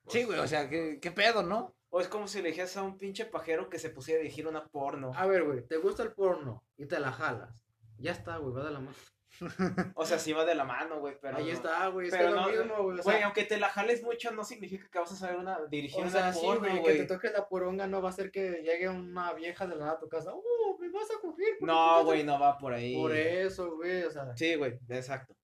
Sí, 0.07 0.23
güey, 0.23 0.39
o 0.39 0.47
sea, 0.47 0.69
¿qué, 0.69 0.99
qué 1.01 1.11
pedo, 1.11 1.43
no? 1.43 1.75
O 1.89 2.01
es 2.01 2.07
como 2.07 2.27
si 2.27 2.41
le 2.41 2.49
dijeras 2.49 2.75
a 2.75 2.83
un 2.83 2.97
pinche 2.97 3.25
pajero 3.25 3.69
que 3.69 3.77
se 3.77 3.91
pusiera 3.91 4.19
a 4.19 4.23
dirigir 4.23 4.47
una 4.47 4.65
porno. 4.67 5.11
A 5.15 5.27
ver, 5.27 5.43
güey, 5.43 5.65
¿te 5.65 5.77
gusta 5.77 6.03
el 6.03 6.11
porno 6.11 6.63
y 6.75 6.87
te 6.87 6.99
la 6.99 7.11
jalas? 7.11 7.55
Ya 7.99 8.11
está, 8.11 8.37
güey, 8.37 8.53
va 8.53 8.65
de 8.65 8.71
la 8.71 8.79
mano. 8.79 8.95
O 9.95 10.05
sea, 10.05 10.19
sí 10.19 10.33
va 10.33 10.45
de 10.45 10.55
la 10.55 10.63
mano, 10.63 10.99
güey, 10.99 11.17
pero. 11.21 11.37
Ahí 11.37 11.45
no. 11.45 11.51
está, 11.51 11.87
güey, 11.87 12.07
es 12.07 12.13
que 12.15 12.23
lo 12.23 12.47
mismo, 12.47 12.83
güey. 12.83 12.99
O 12.99 13.03
Güey, 13.03 13.21
aunque 13.21 13.43
te 13.43 13.57
la 13.57 13.69
jales 13.69 14.03
mucho, 14.03 14.31
no 14.31 14.43
significa 14.43 14.87
que 14.91 14.99
vas 14.99 15.11
a 15.11 15.15
saber 15.15 15.37
una, 15.37 15.59
dirigir 15.69 16.03
o 16.03 16.09
sea, 16.09 16.21
una 16.21 16.33
sí, 16.33 16.41
porno, 16.41 16.69
güey, 16.69 16.83
que 16.83 17.03
te 17.03 17.05
toques 17.05 17.31
la 17.31 17.47
poronga 17.47 17.87
no 17.87 18.01
va 18.01 18.09
a 18.09 18.13
ser 18.13 18.31
que 18.31 18.61
llegue 18.63 18.89
una 18.89 19.33
vieja 19.33 19.65
de 19.67 19.75
la 19.75 19.85
nada 19.85 19.97
a 19.97 19.99
tu 19.99 20.09
casa. 20.09 20.33
¡Uh, 20.33 20.77
me 20.79 20.89
vas 20.89 21.09
a 21.09 21.19
coger! 21.19 21.57
¿por 21.59 21.67
qué 21.67 21.73
No, 21.73 21.99
te- 21.99 22.03
güey, 22.05 22.23
no 22.23 22.39
va 22.39 22.57
por 22.57 22.73
ahí. 22.73 22.95
Por 22.95 23.15
eso, 23.15 23.75
güey, 23.75 24.03
o 24.03 24.11
sea, 24.11 24.35
Sí, 24.35 24.55
güey, 24.55 24.77
exacto. 24.89 25.35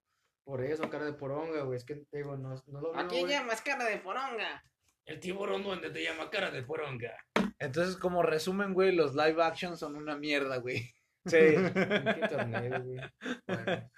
Por 0.43 0.63
eso, 0.63 0.89
cara 0.89 1.05
de 1.05 1.13
poronga, 1.13 1.61
güey, 1.63 1.77
es 1.77 1.85
que 1.85 1.95
te 1.95 2.17
digo, 2.17 2.35
no, 2.37 2.55
no 2.67 2.81
lo 2.81 2.93
¿A 2.93 2.97
mismo, 3.03 3.09
quién 3.09 3.21
güey. 3.25 3.33
llamas 3.33 3.61
cara 3.61 3.85
de 3.85 3.97
poronga? 3.97 4.63
El 5.05 5.19
tiburón 5.19 5.63
duende 5.63 5.89
te 5.89 6.03
llama 6.03 6.29
cara 6.29 6.51
de 6.51 6.63
poronga. 6.63 7.13
Entonces, 7.59 7.97
como 7.97 8.21
resumen, 8.23 8.73
güey, 8.73 8.93
los 8.95 9.15
live 9.15 9.43
action 9.43 9.75
son 9.77 9.95
una 9.95 10.15
mierda, 10.17 10.57
güey. 10.57 10.93
Sí. 11.25 11.37
Internet, 11.37 12.81
güey. 12.83 12.99
Bueno. 13.45 13.89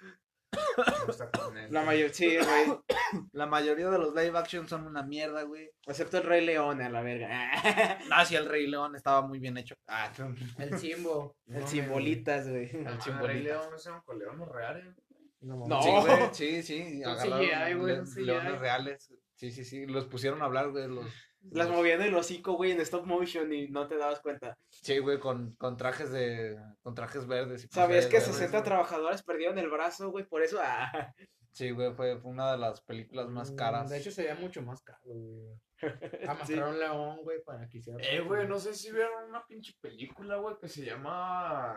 La 1.70 1.82
mayor, 1.82 2.10
sí, 2.10 2.36
güey. 2.36 2.78
La 3.32 3.46
mayoría 3.46 3.88
de 3.90 3.98
los 3.98 4.14
live 4.14 4.36
action 4.38 4.68
son 4.68 4.86
una 4.86 5.02
mierda, 5.02 5.42
güey. 5.42 5.70
Excepto 5.86 6.18
el 6.18 6.24
Rey 6.24 6.44
León, 6.44 6.80
a 6.82 6.88
la 6.90 7.02
verga. 7.02 7.50
Ah, 8.10 8.24
sí, 8.24 8.34
el 8.36 8.46
Rey 8.48 8.66
León 8.66 8.96
estaba 8.96 9.22
muy 9.22 9.38
bien 9.38 9.56
hecho. 9.56 9.74
Ah, 9.86 10.10
El 10.58 10.78
Simbo. 10.78 11.36
No 11.46 11.58
El 11.58 11.68
simbolitas, 11.68 12.48
güey. 12.48 12.68
el 12.70 12.86
Ah, 12.86 12.90
Rey 12.90 13.00
simbolito. 13.00 13.44
León, 13.44 13.70
no 13.70 13.78
son 13.78 14.00
con 14.02 14.18
leones 14.18 14.48
reales. 14.48 14.94
No. 15.42 15.82
Sí, 15.82 15.90
güey, 15.90 16.18
sí, 16.32 16.62
sí. 16.62 17.02
Agarraron 17.04 17.40
CGI, 17.40 17.74
güey, 17.74 17.92
le- 17.92 17.96
son 17.96 18.06
CGI. 18.14 18.24
leones 18.24 18.58
reales. 18.58 19.12
Sí, 19.34 19.50
sí, 19.50 19.64
sí. 19.64 19.86
Los 19.86 20.06
pusieron 20.06 20.40
a 20.42 20.44
hablar, 20.46 20.70
güey. 20.70 20.88
Los... 20.88 21.06
Las 21.50 21.68
movían 21.68 22.00
el 22.02 22.14
hocico, 22.14 22.52
güey, 22.52 22.70
en 22.70 22.80
stop 22.80 23.04
motion 23.04 23.52
y 23.52 23.66
no 23.68 23.88
te 23.88 23.96
dabas 23.96 24.20
cuenta. 24.20 24.56
Sí, 24.70 24.98
güey, 24.98 25.18
con, 25.18 25.52
con 25.56 25.76
trajes 25.76 26.12
de. 26.12 26.56
con 26.82 26.94
trajes 26.94 27.26
verdes. 27.26 27.64
y 27.64 27.68
¿Sabías 27.68 28.06
que 28.06 28.18
verdes, 28.18 28.32
60 28.32 28.58
güey. 28.58 28.64
trabajadores 28.64 29.24
perdieron 29.24 29.58
el 29.58 29.68
brazo, 29.68 30.10
güey? 30.12 30.24
Por 30.24 30.42
eso, 30.42 30.60
ah. 30.62 31.12
Sí, 31.50 31.70
güey, 31.72 31.92
fue, 31.94 32.18
fue 32.20 32.30
una 32.30 32.52
de 32.52 32.58
las 32.58 32.80
películas 32.82 33.28
más 33.28 33.50
caras. 33.50 33.86
Mm, 33.86 33.88
De 33.88 33.98
hecho, 33.98 34.10
sería 34.12 34.36
mucho 34.36 34.62
más 34.62 34.80
caro, 34.82 35.00
güey. 35.04 35.58
Amasar 36.28 36.60
a 36.60 36.68
un 36.68 36.78
león, 36.78 37.18
güey, 37.24 37.42
para 37.42 37.68
que 37.68 37.78
hiciera. 37.78 37.98
Eh, 38.00 38.20
güey, 38.20 38.46
no 38.46 38.60
sé 38.60 38.72
si 38.72 38.92
vieron 38.92 39.28
una 39.28 39.44
pinche 39.44 39.72
película, 39.80 40.36
güey, 40.36 40.54
que 40.60 40.68
se 40.68 40.84
llama 40.84 41.76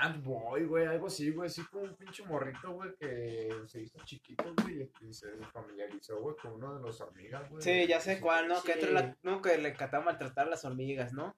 Ant 0.00 0.22
Boy, 0.24 0.64
güey, 0.64 0.86
algo 0.86 1.06
así, 1.06 1.30
güey, 1.30 1.46
así 1.48 1.62
como 1.64 1.84
un 1.84 1.94
pinche 1.96 2.24
morrito, 2.24 2.72
güey, 2.72 2.94
que 2.96 3.48
se 3.66 3.82
hizo 3.82 3.98
chiquito, 4.04 4.44
güey, 4.62 4.90
y 5.02 5.12
se 5.12 5.26
familiarizó, 5.52 6.20
güey, 6.20 6.36
con 6.36 6.52
uno 6.54 6.74
de 6.76 6.82
los 6.82 7.00
hormigas, 7.00 7.48
güey. 7.50 7.62
Sí, 7.62 7.86
ya 7.86 8.00
sé 8.00 8.20
cuál, 8.20 8.48
¿no? 8.48 8.62
Que, 8.62 8.72
entre 8.72 8.92
la- 8.92 9.16
no, 9.22 9.40
que 9.42 9.56
le 9.58 9.70
encantaba 9.70 10.04
maltratar 10.04 10.46
a 10.46 10.50
las 10.50 10.64
hormigas, 10.64 11.12
¿no? 11.12 11.34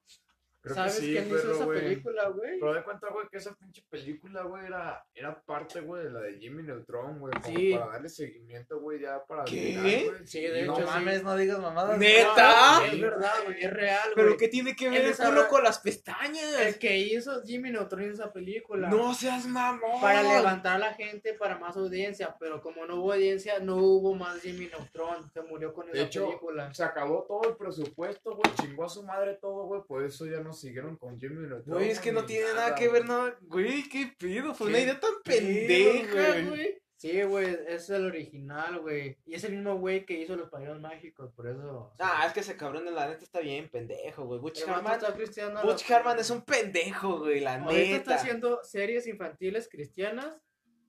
Creo 0.67 0.75
¿Sabes 0.75 0.95
que 0.97 1.01
sí, 1.01 1.13
quién 1.13 1.27
hizo 1.29 1.37
pero, 1.37 1.53
esa 1.55 1.65
güey, 1.65 1.79
película, 1.81 2.29
güey? 2.31 2.59
Pero 2.59 2.75
de 2.75 2.83
cuenta, 2.83 3.09
güey, 3.13 3.29
que 3.31 3.37
esa 3.37 3.55
pinche 3.55 3.83
película, 3.89 4.43
güey, 4.43 4.67
era, 4.67 5.07
era 5.15 5.41
parte, 5.43 5.81
güey, 5.81 6.03
de 6.05 6.11
la 6.11 6.21
de 6.23 6.39
Jimmy 6.41 6.65
Neutron, 6.65 7.21
güey, 7.21 7.33
Sí. 7.45 7.75
para 7.79 7.93
darle 7.93 8.09
seguimiento, 8.09 8.81
güey, 8.81 9.01
ya 9.01 9.25
para 9.27 9.45
el 9.45 9.49
¿Qué? 9.49 10.09
güey. 10.11 10.27
Sí, 10.27 10.41
de 10.41 10.65
no 10.67 10.73
hecho, 10.75 10.83
sí. 10.83 10.93
mames, 10.93 11.23
no 11.23 11.37
digas 11.37 11.61
mamadas. 11.61 11.97
¿Neta? 11.99 12.85
Es 12.85 13.01
verdad, 13.01 13.33
güey, 13.45 13.63
es 13.65 13.73
real, 13.73 14.11
¿Pero 14.17 14.27
güey. 14.27 14.39
qué 14.39 14.49
tiene 14.49 14.75
que 14.75 14.91
ver 14.91 15.05
el 15.05 15.15
con 15.49 15.63
las 15.63 15.77
El 15.77 15.83
pestañas? 15.85 16.77
que 16.79 16.99
hizo 16.99 17.43
Jimmy 17.45 17.71
Neutron 17.71 18.03
hizo 18.03 18.15
esa 18.15 18.33
película. 18.33 18.89
No 18.89 19.15
seas 19.15 19.47
mamón. 19.47 20.01
Para 20.01 20.23
levantar 20.25 20.75
a 20.77 20.79
la 20.79 20.95
gente 20.95 21.35
para 21.35 21.59
más 21.59 21.77
audiencia, 21.77 22.35
pero 22.41 22.61
como 22.61 22.85
no 22.87 22.97
hubo 22.97 23.13
audiencia, 23.13 23.61
no 23.61 23.77
hubo 23.77 24.15
más 24.17 24.41
Jimmy 24.41 24.67
Neutron. 24.67 25.31
Se 25.31 25.43
murió 25.43 25.73
con 25.73 25.87
De 25.87 25.93
esa 25.99 26.07
hecho, 26.07 26.27
película. 26.27 26.75
se 26.75 26.83
acabó 26.83 27.25
todo 27.29 27.51
el 27.51 27.57
presupuesto, 27.57 28.35
güey, 28.35 28.53
chingó 28.57 28.85
a 28.85 28.89
su 28.89 29.05
madre 29.05 29.35
todo, 29.41 29.67
güey, 29.67 29.83
por 29.87 30.03
eso 30.03 30.27
ya 30.27 30.41
no 30.41 30.56
siguieron 30.61 30.97
con 30.97 31.19
Jimmy 31.21 31.47
Neutron. 31.47 31.77
Güey, 31.77 31.91
es 31.91 32.01
que 32.01 32.13
no 32.13 32.25
tiene 32.25 32.53
nada 32.55 32.75
que 32.75 32.89
ver 32.89 33.07
nada. 33.07 33.37
Güey, 33.43 33.89
qué 33.89 34.13
pido. 34.19 34.55
Fue 34.55 34.69
una 34.69 34.79
¿Qué 34.79 34.85
idea 34.85 35.01
tan 35.01 35.13
pendeja, 35.25 36.41
güey? 36.49 36.83
Sí, 36.97 37.23
güey, 37.25 37.59
es 37.69 37.91
el 37.91 38.07
original, 38.07 38.81
güey. 38.81 39.19
Y 39.27 39.35
es 39.35 39.45
el 39.45 39.53
mismo 39.53 39.77
güey 39.79 40.07
que 40.07 40.19
hizo 40.19 40.35
los 40.35 40.49
padrinos 40.49 40.81
mágicos, 40.81 41.31
por 41.35 41.47
eso. 41.47 41.93
Ah, 41.99 42.25
es 42.27 42.33
que 42.33 42.41
ese 42.41 42.57
cabrón 42.57 42.87
de 42.87 42.91
la 42.91 43.07
neta 43.07 43.23
está 43.23 43.41
bien 43.41 43.69
pendejo, 43.69 44.25
güey. 44.25 44.41
Butch 44.41 44.67
Harman. 44.67 44.95
está. 44.95 45.63
Butch 45.63 45.91
Harman 45.91 46.19
es 46.19 46.31
un 46.31 46.41
pendejo, 46.43 47.19
güey, 47.19 47.41
la 47.41 47.57
Ahorita 47.57 47.97
está 47.97 47.99
neta. 47.99 48.15
haciendo 48.15 48.61
series 48.65 49.07
infantiles 49.07 49.69
cristianas, 49.69 50.41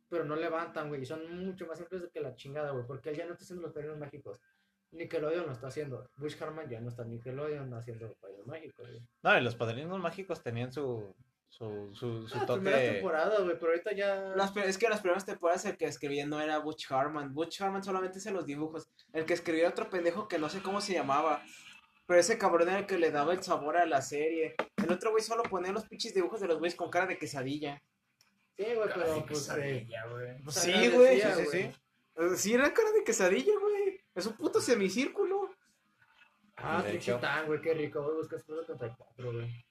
pero 0.07 0.23
no 0.23 0.37
levantan, 0.37 0.87
güey. 0.87 1.01
Y 1.01 1.05
son 1.05 1.45
mucho 1.45 1.67
más 1.67 1.77
simples 1.77 2.03
que 2.13 2.21
la 2.21 2.35
chingada, 2.35 2.71
güey. 2.71 2.85
Porque 2.87 3.09
él 3.09 3.17
ya 3.17 3.25
no 3.25 3.33
está 3.33 3.43
haciendo 3.43 3.63
los 3.63 3.73
padrinos 3.73 3.97
mágicos. 3.97 4.39
Nickelodeon 4.91 5.45
lo 5.45 5.51
está 5.51 5.67
haciendo. 5.67 6.09
Bush 6.15 6.35
Harman 6.41 6.69
ya 6.69 6.79
no 6.79 6.89
está 6.89 7.03
en 7.03 7.11
Nickelodeon 7.11 7.73
haciendo 7.73 8.07
los 8.07 8.17
padrinos 8.17 8.47
mágicos, 8.47 8.87
güey. 8.89 9.01
No, 9.23 9.37
y 9.37 9.41
los 9.41 9.55
padrinos 9.55 9.99
mágicos 9.99 10.41
tenían 10.41 10.71
su. 10.71 11.13
su, 11.49 11.89
su, 11.93 12.27
su 12.27 12.45
primeras 12.45 12.47
toque. 12.47 12.91
temporadas, 12.93 13.43
güey, 13.43 13.57
pero 13.59 13.71
ahorita 13.71 13.91
ya. 13.93 14.15
Las 14.35 14.55
es 14.57 14.77
que 14.77 14.89
las 14.89 15.01
primeras 15.01 15.25
temporadas 15.25 15.65
el 15.65 15.77
que 15.77 15.85
escribía 15.85 16.25
no 16.25 16.39
era 16.41 16.59
Butch 16.59 16.91
Harman. 16.91 17.33
Butch 17.33 17.61
Harman 17.61 17.83
solamente 17.83 18.19
hace 18.19 18.31
los 18.31 18.45
dibujos. 18.45 18.89
El 19.13 19.25
que 19.25 19.33
escribía 19.33 19.61
era 19.63 19.71
otro 19.71 19.89
pendejo 19.89 20.27
que 20.27 20.39
no 20.39 20.49
sé 20.49 20.61
cómo 20.61 20.81
se 20.81 20.93
llamaba. 20.93 21.43
Pero 22.05 22.19
ese 22.21 22.37
cabrón 22.37 22.69
era 22.69 22.79
el 22.79 22.85
que 22.85 22.97
le 22.97 23.11
daba 23.11 23.33
el 23.33 23.43
sabor 23.43 23.75
a 23.75 23.85
la 23.85 24.01
serie. 24.01 24.55
El 24.77 24.91
otro 24.91 25.11
güey 25.11 25.21
solo 25.21 25.43
ponía 25.43 25.73
los 25.73 25.85
pinches 25.85 26.13
dibujos 26.13 26.39
de 26.39 26.47
los 26.47 26.57
güeyes 26.57 26.75
con 26.77 26.89
cara 26.89 27.05
de 27.05 27.17
quesadilla. 27.17 27.81
Sí, 28.55 28.63
güey, 28.63 28.89
pero 28.93 29.05
pues. 29.05 29.17
eh, 29.17 29.25
quesadilla, 29.27 30.05
güey. 30.07 30.41
pues, 30.41 30.55
Sí, 30.55 30.89
güey, 30.89 31.21
sí, 31.21 31.27
sí, 31.35 31.45
sí. 31.51 31.71
Sí, 32.37 32.53
era 32.53 32.73
cara 32.73 32.91
de 32.93 33.03
quesadilla, 33.03 33.51
güey. 33.59 33.96
Es 34.17 34.25
un 34.25 34.33
puto 34.33 34.59
semicírculo. 34.59 35.49
Ah. 36.57 36.83
Tan, 37.21 37.45
güey, 37.45 37.61
qué 37.61 37.73
rico, 37.73 38.01
güey. 38.03 38.15
Buscas 38.17 38.43
por 38.43 38.65
34, 38.65 39.31
güey. 39.31 39.65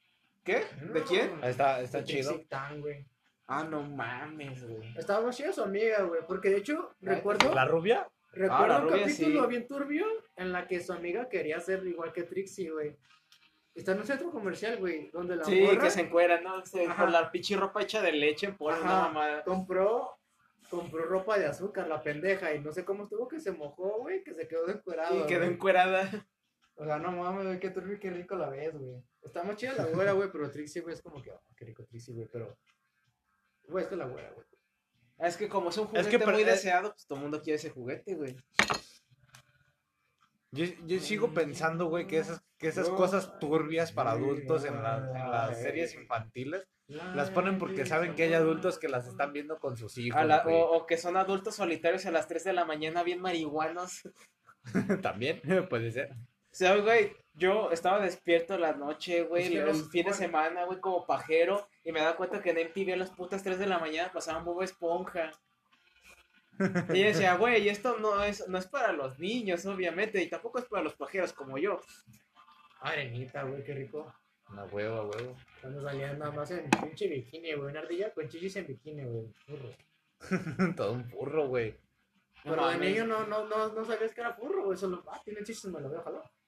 ¿Qué? 0.44 0.64
¿De 0.92 1.02
quién? 1.02 1.38
Ahí 1.42 1.50
Está, 1.50 1.80
está 1.80 1.98
De 1.98 2.04
chido. 2.04 2.30
Trixie 2.30 2.48
Tan, 2.48 2.80
güey. 2.80 3.04
Ah, 3.48 3.64
no 3.64 3.82
mames, 3.82 4.64
güey. 4.66 4.96
Estaba 4.96 5.26
más 5.26 5.36
chida 5.36 5.52
su 5.52 5.62
amiga, 5.62 6.02
güey. 6.02 6.20
Porque 6.26 6.50
de 6.50 6.58
hecho, 6.58 6.94
recuerdo. 7.00 7.52
¿La 7.54 7.64
rubia? 7.64 8.08
Recuerdo 8.32 8.64
Ah, 8.64 8.68
la 8.68 8.78
un 8.78 8.88
rubia, 8.90 9.02
capítulo 9.06 9.42
sí. 9.42 9.48
bien 9.48 9.66
turbio 9.66 10.06
en 10.36 10.52
la 10.52 10.68
que 10.68 10.80
su 10.80 10.92
amiga 10.92 11.28
quería 11.28 11.58
ser 11.60 11.84
igual 11.86 12.12
que 12.12 12.22
Trixie, 12.22 12.70
güey. 12.70 12.96
Está 13.74 13.92
en 13.92 13.98
un 13.98 14.06
centro 14.06 14.30
comercial, 14.30 14.76
güey, 14.78 15.10
donde 15.10 15.36
la 15.36 15.44
Sí, 15.44 15.60
morra 15.60 15.80
que 15.82 15.90
se 15.90 16.00
encuera, 16.02 16.40
¿no? 16.40 16.64
Se- 16.64 16.86
con 16.86 17.12
la 17.12 17.30
pinche 17.30 17.56
ropa 17.56 17.82
hecha 17.82 18.00
de 18.00 18.12
leche 18.12 18.46
en 18.46 18.56
polvo, 18.56 18.78
Ajá. 18.84 19.08
mamada. 19.08 19.42
compró 19.44 20.15
compró 20.68 21.04
ropa 21.04 21.38
de 21.38 21.46
azúcar, 21.46 21.88
la 21.88 22.02
pendeja, 22.02 22.54
y 22.54 22.60
no 22.60 22.72
sé 22.72 22.84
cómo 22.84 23.04
estuvo 23.04 23.28
que 23.28 23.40
se 23.40 23.52
mojó, 23.52 23.98
güey, 24.00 24.22
que 24.22 24.34
se 24.34 24.46
quedó 24.48 24.68
encuerado. 24.68 25.18
Y 25.18 25.26
quedó 25.26 25.44
encuerada. 25.44 26.26
O 26.74 26.84
sea, 26.84 26.98
no 26.98 27.10
mames, 27.12 27.46
güey, 27.46 27.58
qué 27.58 27.70
turbio 27.70 27.98
qué 27.98 28.10
rico 28.10 28.36
la 28.36 28.50
ves, 28.50 28.76
güey. 28.76 29.02
Está 29.22 29.42
más 29.42 29.56
chida 29.56 29.72
la 29.74 29.84
güera, 29.86 30.12
güey, 30.12 30.30
pero 30.30 30.50
Trixie, 30.50 30.82
güey, 30.82 30.94
es 30.94 31.00
como 31.02 31.22
que, 31.22 31.30
oh, 31.30 31.42
qué 31.56 31.64
rico 31.64 31.84
Trixie, 31.84 32.14
güey, 32.14 32.28
pero... 32.30 32.56
Güey, 33.64 33.84
es 33.84 33.88
que 33.90 33.96
la 33.96 34.06
güera, 34.06 34.30
güey. 34.32 34.46
Es 35.18 35.36
que 35.38 35.48
como 35.48 35.70
es 35.70 35.78
un 35.78 35.84
Es 35.84 35.88
juguete 35.90 36.10
que 36.10 36.18
per- 36.18 36.34
muy 36.34 36.44
deseado, 36.44 36.90
pues 36.92 37.06
todo 37.06 37.16
el 37.16 37.22
mundo 37.22 37.40
quiere 37.40 37.56
ese 37.56 37.70
juguete, 37.70 38.14
güey. 38.14 38.36
Yo, 40.56 40.64
yo 40.86 41.00
sigo 41.00 41.32
pensando, 41.32 41.86
güey, 41.86 42.06
que 42.06 42.18
esas, 42.18 42.42
que 42.58 42.68
esas 42.68 42.88
cosas 42.88 43.38
turbias 43.38 43.92
para 43.92 44.12
adultos 44.12 44.64
en, 44.64 44.82
la- 44.82 44.96
en 45.14 45.30
las 45.30 45.60
series 45.62 45.94
infantiles 45.94 46.66
las 46.88 47.30
ponen 47.30 47.58
porque 47.58 47.84
saben 47.84 48.14
que 48.14 48.22
hay 48.24 48.32
adultos 48.34 48.78
que 48.78 48.88
las 48.88 49.06
están 49.08 49.32
viendo 49.32 49.58
con 49.58 49.76
sus 49.76 49.98
hijos. 49.98 50.24
La- 50.24 50.44
o, 50.46 50.76
o 50.76 50.86
que 50.86 50.96
son 50.98 51.16
adultos 51.16 51.56
solitarios 51.56 52.06
a 52.06 52.10
las 52.10 52.28
3 52.28 52.44
de 52.44 52.52
la 52.52 52.64
mañana 52.64 53.02
bien 53.02 53.20
marihuanos. 53.20 54.02
También 55.02 55.40
puede 55.68 55.90
ser. 55.92 56.10
O 56.12 56.58
sea, 56.58 56.74
güey, 56.76 57.12
yo 57.34 57.70
estaba 57.70 58.00
despierto 58.00 58.56
la 58.56 58.72
noche, 58.72 59.24
güey, 59.24 59.54
el, 59.56 59.74
se 59.74 59.82
fin 59.90 59.90
de 59.92 60.02
puede. 60.04 60.14
semana, 60.16 60.64
güey, 60.64 60.80
como 60.80 61.04
pajero, 61.06 61.68
y 61.84 61.92
me 61.92 62.00
daba 62.00 62.16
cuenta 62.16 62.40
que 62.40 62.50
en 62.50 62.68
MTV 62.70 62.94
a 62.94 62.96
las 62.96 63.10
putas 63.10 63.42
3 63.42 63.58
de 63.58 63.66
la 63.66 63.78
mañana 63.78 64.10
pasaban 64.12 64.44
Bob 64.44 64.62
Esponja. 64.62 65.30
Y 66.94 67.00
yo 67.00 67.06
decía, 67.06 67.36
güey, 67.36 67.68
esto 67.68 67.98
no 67.98 68.22
es, 68.24 68.46
no 68.48 68.58
es 68.58 68.66
para 68.66 68.92
los 68.92 69.18
niños, 69.18 69.64
obviamente, 69.66 70.22
y 70.22 70.28
tampoco 70.28 70.58
es 70.58 70.64
para 70.66 70.82
los 70.82 70.94
pajeros 70.94 71.32
como 71.32 71.58
yo. 71.58 71.80
Arenita, 72.80 73.42
güey, 73.44 73.62
qué 73.64 73.74
rico. 73.74 74.12
Una 74.50 74.64
huevo, 74.64 74.96
a 74.96 75.06
huevo. 75.06 75.36
Cuando 75.60 75.82
salían 75.82 76.18
nada 76.18 76.30
más 76.30 76.50
en 76.52 76.70
pinche 76.70 77.08
bikini, 77.08 77.52
güey. 77.54 77.70
Una 77.70 77.80
ardilla 77.80 78.12
con 78.12 78.28
chichis 78.28 78.56
en 78.56 78.66
bikini, 78.68 79.04
güey. 79.04 79.26
Furro. 79.46 79.70
Todo 80.76 80.92
un 80.92 81.08
burro, 81.10 81.48
güey. 81.48 81.72
No 82.44 82.52
Pero 82.52 82.66
de 82.68 82.74
mames. 82.74 82.90
niño 82.90 83.06
no, 83.06 83.26
no, 83.26 83.44
no, 83.46 83.72
no 83.72 83.84
sabías 83.84 84.14
que 84.14 84.20
era 84.20 84.34
furro, 84.34 84.64
güey. 84.66 84.78
Solo, 84.78 85.02
ah, 85.10 85.20
tiene 85.24 85.40
chichis, 85.42 85.64
me 85.66 85.80
lo. 85.80 85.90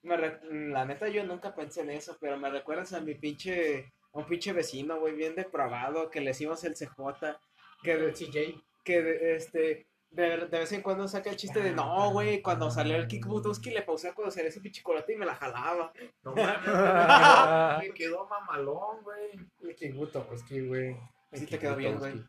Me 0.02 0.16
re- 0.16 0.40
La 0.70 0.84
neta, 0.84 1.08
yo 1.08 1.24
nunca 1.24 1.54
pensé 1.56 1.80
en 1.80 1.90
eso, 1.90 2.16
pero 2.20 2.38
me 2.38 2.50
recuerdas 2.50 2.92
a 2.92 3.00
mi 3.00 3.14
pinche, 3.16 3.92
a 4.12 4.18
un 4.18 4.26
pinche 4.26 4.52
vecino, 4.52 5.00
güey, 5.00 5.14
bien 5.16 5.34
depravado, 5.34 6.08
que 6.08 6.20
le 6.20 6.30
hicimos 6.30 6.62
el 6.62 6.74
CJ, 6.74 7.36
que, 7.82 7.92
El 7.94 8.12
CJ. 8.14 8.62
que 8.84 9.02
de- 9.02 9.34
este 9.36 9.88
de, 10.10 10.46
de 10.46 10.58
vez 10.58 10.72
en 10.72 10.82
cuando 10.82 11.06
saca 11.06 11.30
el 11.30 11.36
chiste 11.36 11.62
de 11.62 11.72
no, 11.72 12.10
güey, 12.10 12.40
cuando 12.40 12.70
salió 12.70 12.96
el 12.96 13.06
Kick 13.06 13.26
Butowski 13.26 13.70
le 13.70 13.82
pausé 13.82 14.12
cuando 14.14 14.30
salió 14.30 14.48
ese 14.48 14.60
pinche 14.60 14.80
chocolate 14.80 15.12
y 15.12 15.16
me 15.16 15.26
la 15.26 15.34
jalaba. 15.34 15.92
No 16.22 16.34
mames, 16.34 17.82
me 17.88 17.94
quedó 17.94 18.26
mamalón, 18.26 19.02
güey. 19.02 19.32
El 19.60 20.08
pues 20.28 20.42
que, 20.44 20.62
güey. 20.62 20.96
Sí 21.32 21.46
te 21.46 21.58
quedó 21.58 21.76
bien, 21.76 21.98
güey. 21.98 22.24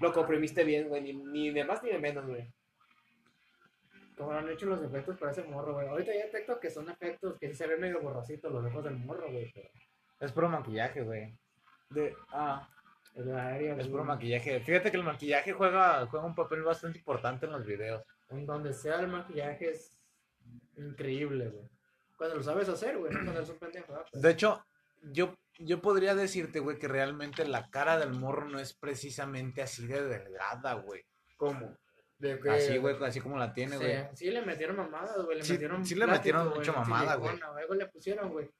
Lo 0.00 0.12
comprimiste 0.12 0.64
bien, 0.64 0.88
güey, 0.88 1.02
ni, 1.02 1.12
ni 1.12 1.50
de 1.50 1.64
más 1.64 1.82
ni 1.82 1.90
de 1.90 1.98
menos, 1.98 2.26
güey. 2.26 2.52
Como 4.16 4.32
han 4.32 4.48
hecho 4.48 4.66
los 4.66 4.82
efectos 4.82 5.18
para 5.18 5.30
ese 5.30 5.44
morro, 5.44 5.74
güey. 5.74 5.86
Ahorita 5.86 6.12
ya 6.12 6.24
detecto 6.24 6.58
que 6.58 6.70
son 6.70 6.88
efectos 6.88 7.38
que 7.38 7.48
sí 7.48 7.54
se 7.54 7.66
ven 7.66 7.80
medio 7.80 8.00
borrositos 8.00 8.50
los 8.50 8.64
ojos 8.64 8.84
del 8.84 8.96
morro, 8.96 9.30
güey. 9.30 9.52
Pero 9.52 9.68
Es 10.20 10.32
puro 10.32 10.48
maquillaje, 10.48 11.02
güey. 11.02 11.38
De, 11.90 12.16
ah, 12.30 12.66
Es 13.78 13.88
puro 13.88 14.04
maquillaje. 14.04 14.60
Fíjate 14.60 14.90
que 14.90 14.96
el 14.96 15.02
maquillaje 15.04 15.52
juega, 15.52 16.06
juega 16.06 16.26
un 16.26 16.34
papel 16.34 16.62
bastante 16.62 16.98
importante 16.98 17.46
en 17.46 17.52
los 17.52 17.64
videos. 17.64 18.02
En 18.28 18.44
donde 18.46 18.72
sea 18.74 19.00
el 19.00 19.08
maquillaje 19.08 19.70
es 19.70 19.98
increíble, 20.76 21.48
güey. 21.48 21.68
Cuando 22.16 22.36
lo 22.36 22.42
sabes 22.42 22.68
hacer, 22.68 22.96
güey, 22.98 23.12
no 23.12 23.18
cuando 23.20 23.40
eres 23.40 23.50
un 23.50 23.58
pendejo. 23.58 23.94
Pues, 24.10 24.22
De 24.22 24.30
hecho, 24.30 24.64
yo, 25.12 25.34
yo 25.58 25.80
podría 25.80 26.14
decirte, 26.14 26.60
güey, 26.60 26.78
que 26.78 26.88
realmente 26.88 27.46
la 27.46 27.70
cara 27.70 27.98
del 27.98 28.12
morro 28.12 28.48
no 28.48 28.58
es 28.58 28.74
precisamente 28.74 29.62
así 29.62 29.86
de 29.86 30.02
delgada, 30.06 30.74
güey. 30.74 31.02
¿Cómo? 31.36 31.76
De 32.18 32.40
que- 32.40 32.50
Así, 32.50 32.78
güey, 32.78 32.96
así 33.04 33.20
como 33.20 33.36
la 33.36 33.52
tiene, 33.52 33.76
güey. 33.76 33.90
sí 34.14 34.30
le 34.30 34.40
metieron 34.44 34.76
mamadas, 34.76 35.22
güey. 35.22 35.36
Le 35.38 35.44
Sí- 35.44 35.52
metieron 35.52 35.84
sí 35.84 35.94
le 35.94 36.06
metieron 36.06 36.52
en 36.62 36.74
mamada, 36.74 37.16
güey. 37.16 37.78
le 37.78 37.86
pusieron, 37.88 38.30
güey. 38.30 38.50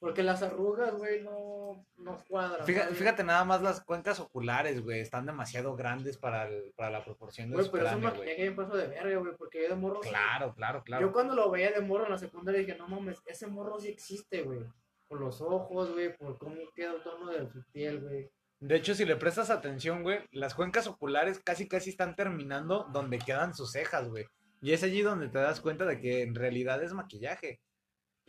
Porque 0.00 0.22
las 0.22 0.42
arrugas, 0.42 0.94
güey, 0.94 1.22
no, 1.22 1.84
no 1.98 2.24
cuadran. 2.26 2.66
Fíjate, 2.66 3.22
nada 3.22 3.44
más 3.44 3.60
las 3.60 3.82
cuencas 3.82 4.18
oculares, 4.18 4.82
güey. 4.82 5.00
Están 5.00 5.26
demasiado 5.26 5.76
grandes 5.76 6.16
para, 6.16 6.48
el- 6.48 6.72
para 6.74 6.90
la 6.90 7.04
proporción 7.04 7.50
de 7.50 7.56
Güey, 7.56 7.70
pero 7.70 7.86
es 7.86 7.92
un 7.94 8.00
maquillaje 8.02 8.40
bien 8.42 8.56
paso 8.56 8.76
de 8.78 8.86
verga, 8.88 9.18
güey, 9.18 9.36
porque 9.36 9.62
yo 9.62 9.68
de 9.68 9.74
morro... 9.76 10.00
Claro, 10.00 10.54
claro, 10.54 10.78
Yo 10.78 10.84
claro. 10.84 11.12
cuando 11.12 11.34
lo 11.34 11.50
veía 11.50 11.70
de 11.72 11.82
morro 11.82 12.06
en 12.06 12.12
la 12.12 12.18
secundaria 12.18 12.60
dije, 12.60 12.76
no 12.78 12.88
mames, 12.88 13.20
ese 13.26 13.46
morro 13.46 13.78
sí 13.78 13.88
existe, 13.88 14.42
güey. 14.42 14.60
Por 15.06 15.20
los 15.20 15.40
ojos, 15.42 15.92
güey, 15.92 16.16
por 16.16 16.38
cómo 16.38 16.56
queda 16.74 16.92
el 16.94 17.02
tono 17.02 17.30
de 17.30 17.46
su 17.50 17.62
piel, 17.70 18.00
güey. 18.00 18.30
De 18.58 18.76
hecho, 18.76 18.94
si 18.94 19.04
le 19.04 19.16
prestas 19.16 19.50
atención, 19.50 20.02
güey, 20.02 20.20
las 20.32 20.54
cuencas 20.54 20.86
oculares 20.86 21.40
casi 21.44 21.68
casi 21.68 21.90
están 21.90 22.16
terminando 22.16 22.86
donde 22.92 23.18
quedan 23.18 23.52
sus 23.54 23.72
cejas, 23.72 24.08
güey. 24.08 24.26
Y 24.62 24.72
es 24.72 24.82
allí 24.82 25.02
donde 25.02 25.28
te 25.28 25.38
das 25.38 25.60
cuenta 25.60 25.84
de 25.84 26.00
que 26.00 26.22
en 26.22 26.34
realidad 26.34 26.82
es 26.82 26.92
maquillaje. 26.94 27.60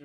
O 0.00 0.04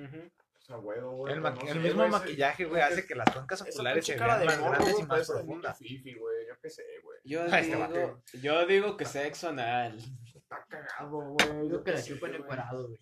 huevo, 0.76 1.12
güey, 1.16 1.34
El, 1.34 1.40
no 1.42 1.48
el 1.48 1.80
mismo 1.80 2.08
maquillaje, 2.08 2.64
güey, 2.66 2.82
hace 2.82 3.06
que 3.06 3.14
las 3.14 3.30
cuencas 3.30 3.62
oculares 3.62 4.04
se 4.04 4.16
vean 4.16 4.40
de 4.40 4.46
más 4.46 4.58
morro, 4.60 4.72
grandes 4.72 5.00
y 5.00 5.02
más 5.04 5.26
profundas. 5.26 5.78
Fifi, 5.78 6.14
güey, 6.14 6.46
yo 6.46 6.54
qué 6.60 6.70
sé, 6.70 6.82
güey. 7.02 7.18
Yo 7.24 7.46
digo, 7.46 8.22
yo 8.34 8.66
digo 8.66 8.96
que 8.96 9.04
sexo 9.06 9.48
anal. 9.48 9.98
Está 10.34 10.64
cagado, 10.68 11.20
güey. 11.20 11.68
Yo 11.68 11.68
yo 11.70 11.84
que 11.84 11.92
qué 11.94 12.14
la 12.14 12.18
güey. 12.20 12.36
encuerado, 12.36 12.88
güey. 12.88 13.00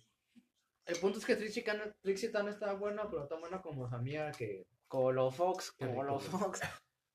El 0.85 0.99
punto 0.99 1.19
es 1.19 1.25
que 1.25 1.35
Trixie 1.35 1.63
Tan, 1.63 1.93
Trixie 2.01 2.29
Tan 2.29 2.47
está 2.47 2.73
buena, 2.73 3.09
pero 3.09 3.27
tan 3.27 3.41
buena 3.41 3.61
como 3.61 3.89
su 3.89 3.95
amiga 3.95 4.31
que... 4.31 4.65
Colo 4.87 5.29
Fox, 5.31 5.73
Colo. 5.73 6.17
Fox. 6.19 6.61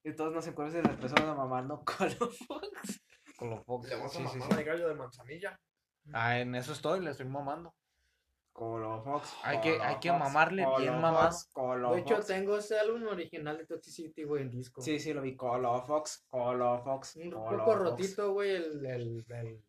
Y 0.05 0.15
todos 0.15 0.33
nos 0.35 0.47
acuerdan 0.47 0.83
de 0.83 0.89
la 0.91 0.99
persona 0.99 1.35
mamando 1.35 1.83
Colo 1.85 2.31
Fox. 2.31 3.01
Con 3.37 3.51
los 3.51 3.65
Fox. 3.65 3.89
Le 3.89 3.97
vas 3.97 4.05
a 4.05 4.09
Sí, 4.11 4.17
sí, 4.19 4.39
mamar 4.39 4.51
sí. 4.51 4.57
de 4.57 4.65
gallo 4.65 4.89
de 4.89 4.95
manzanilla. 4.95 5.61
Ah, 6.13 6.39
en 6.39 6.55
eso 6.55 6.73
estoy, 6.73 7.01
le 7.01 7.11
estoy 7.11 7.27
mamando. 7.27 7.75
Colo 8.53 9.03
Fox. 9.03 9.33
Hay 9.45 9.61
que- 9.61 9.81
hay 9.81 9.97
que 9.99 10.13
mamarle 10.13 10.65
bien. 10.79 11.01
Colo 11.53 11.95
De 11.95 12.01
hecho, 12.01 12.21
tengo 12.21 12.59
ese 12.59 12.79
álbum 12.79 13.07
original 13.09 13.57
de 13.57 13.67
Toxicity, 13.67 14.25
güey, 14.25 14.43
en 14.43 14.51
disco. 14.51 14.83
Sí, 14.83 14.99
sí, 15.01 15.13
lo 15.15 15.23
vi. 15.23 15.35
Colo 15.37 15.81
Fox, 15.83 16.25
Colo 16.29 16.83
Fox. 16.85 17.17
Un 17.17 17.31
poco 17.31 17.75
rotito, 17.77 18.33
güey, 18.33 18.51
el... 18.57 18.85
el, 18.87 19.25
el- 19.31 19.63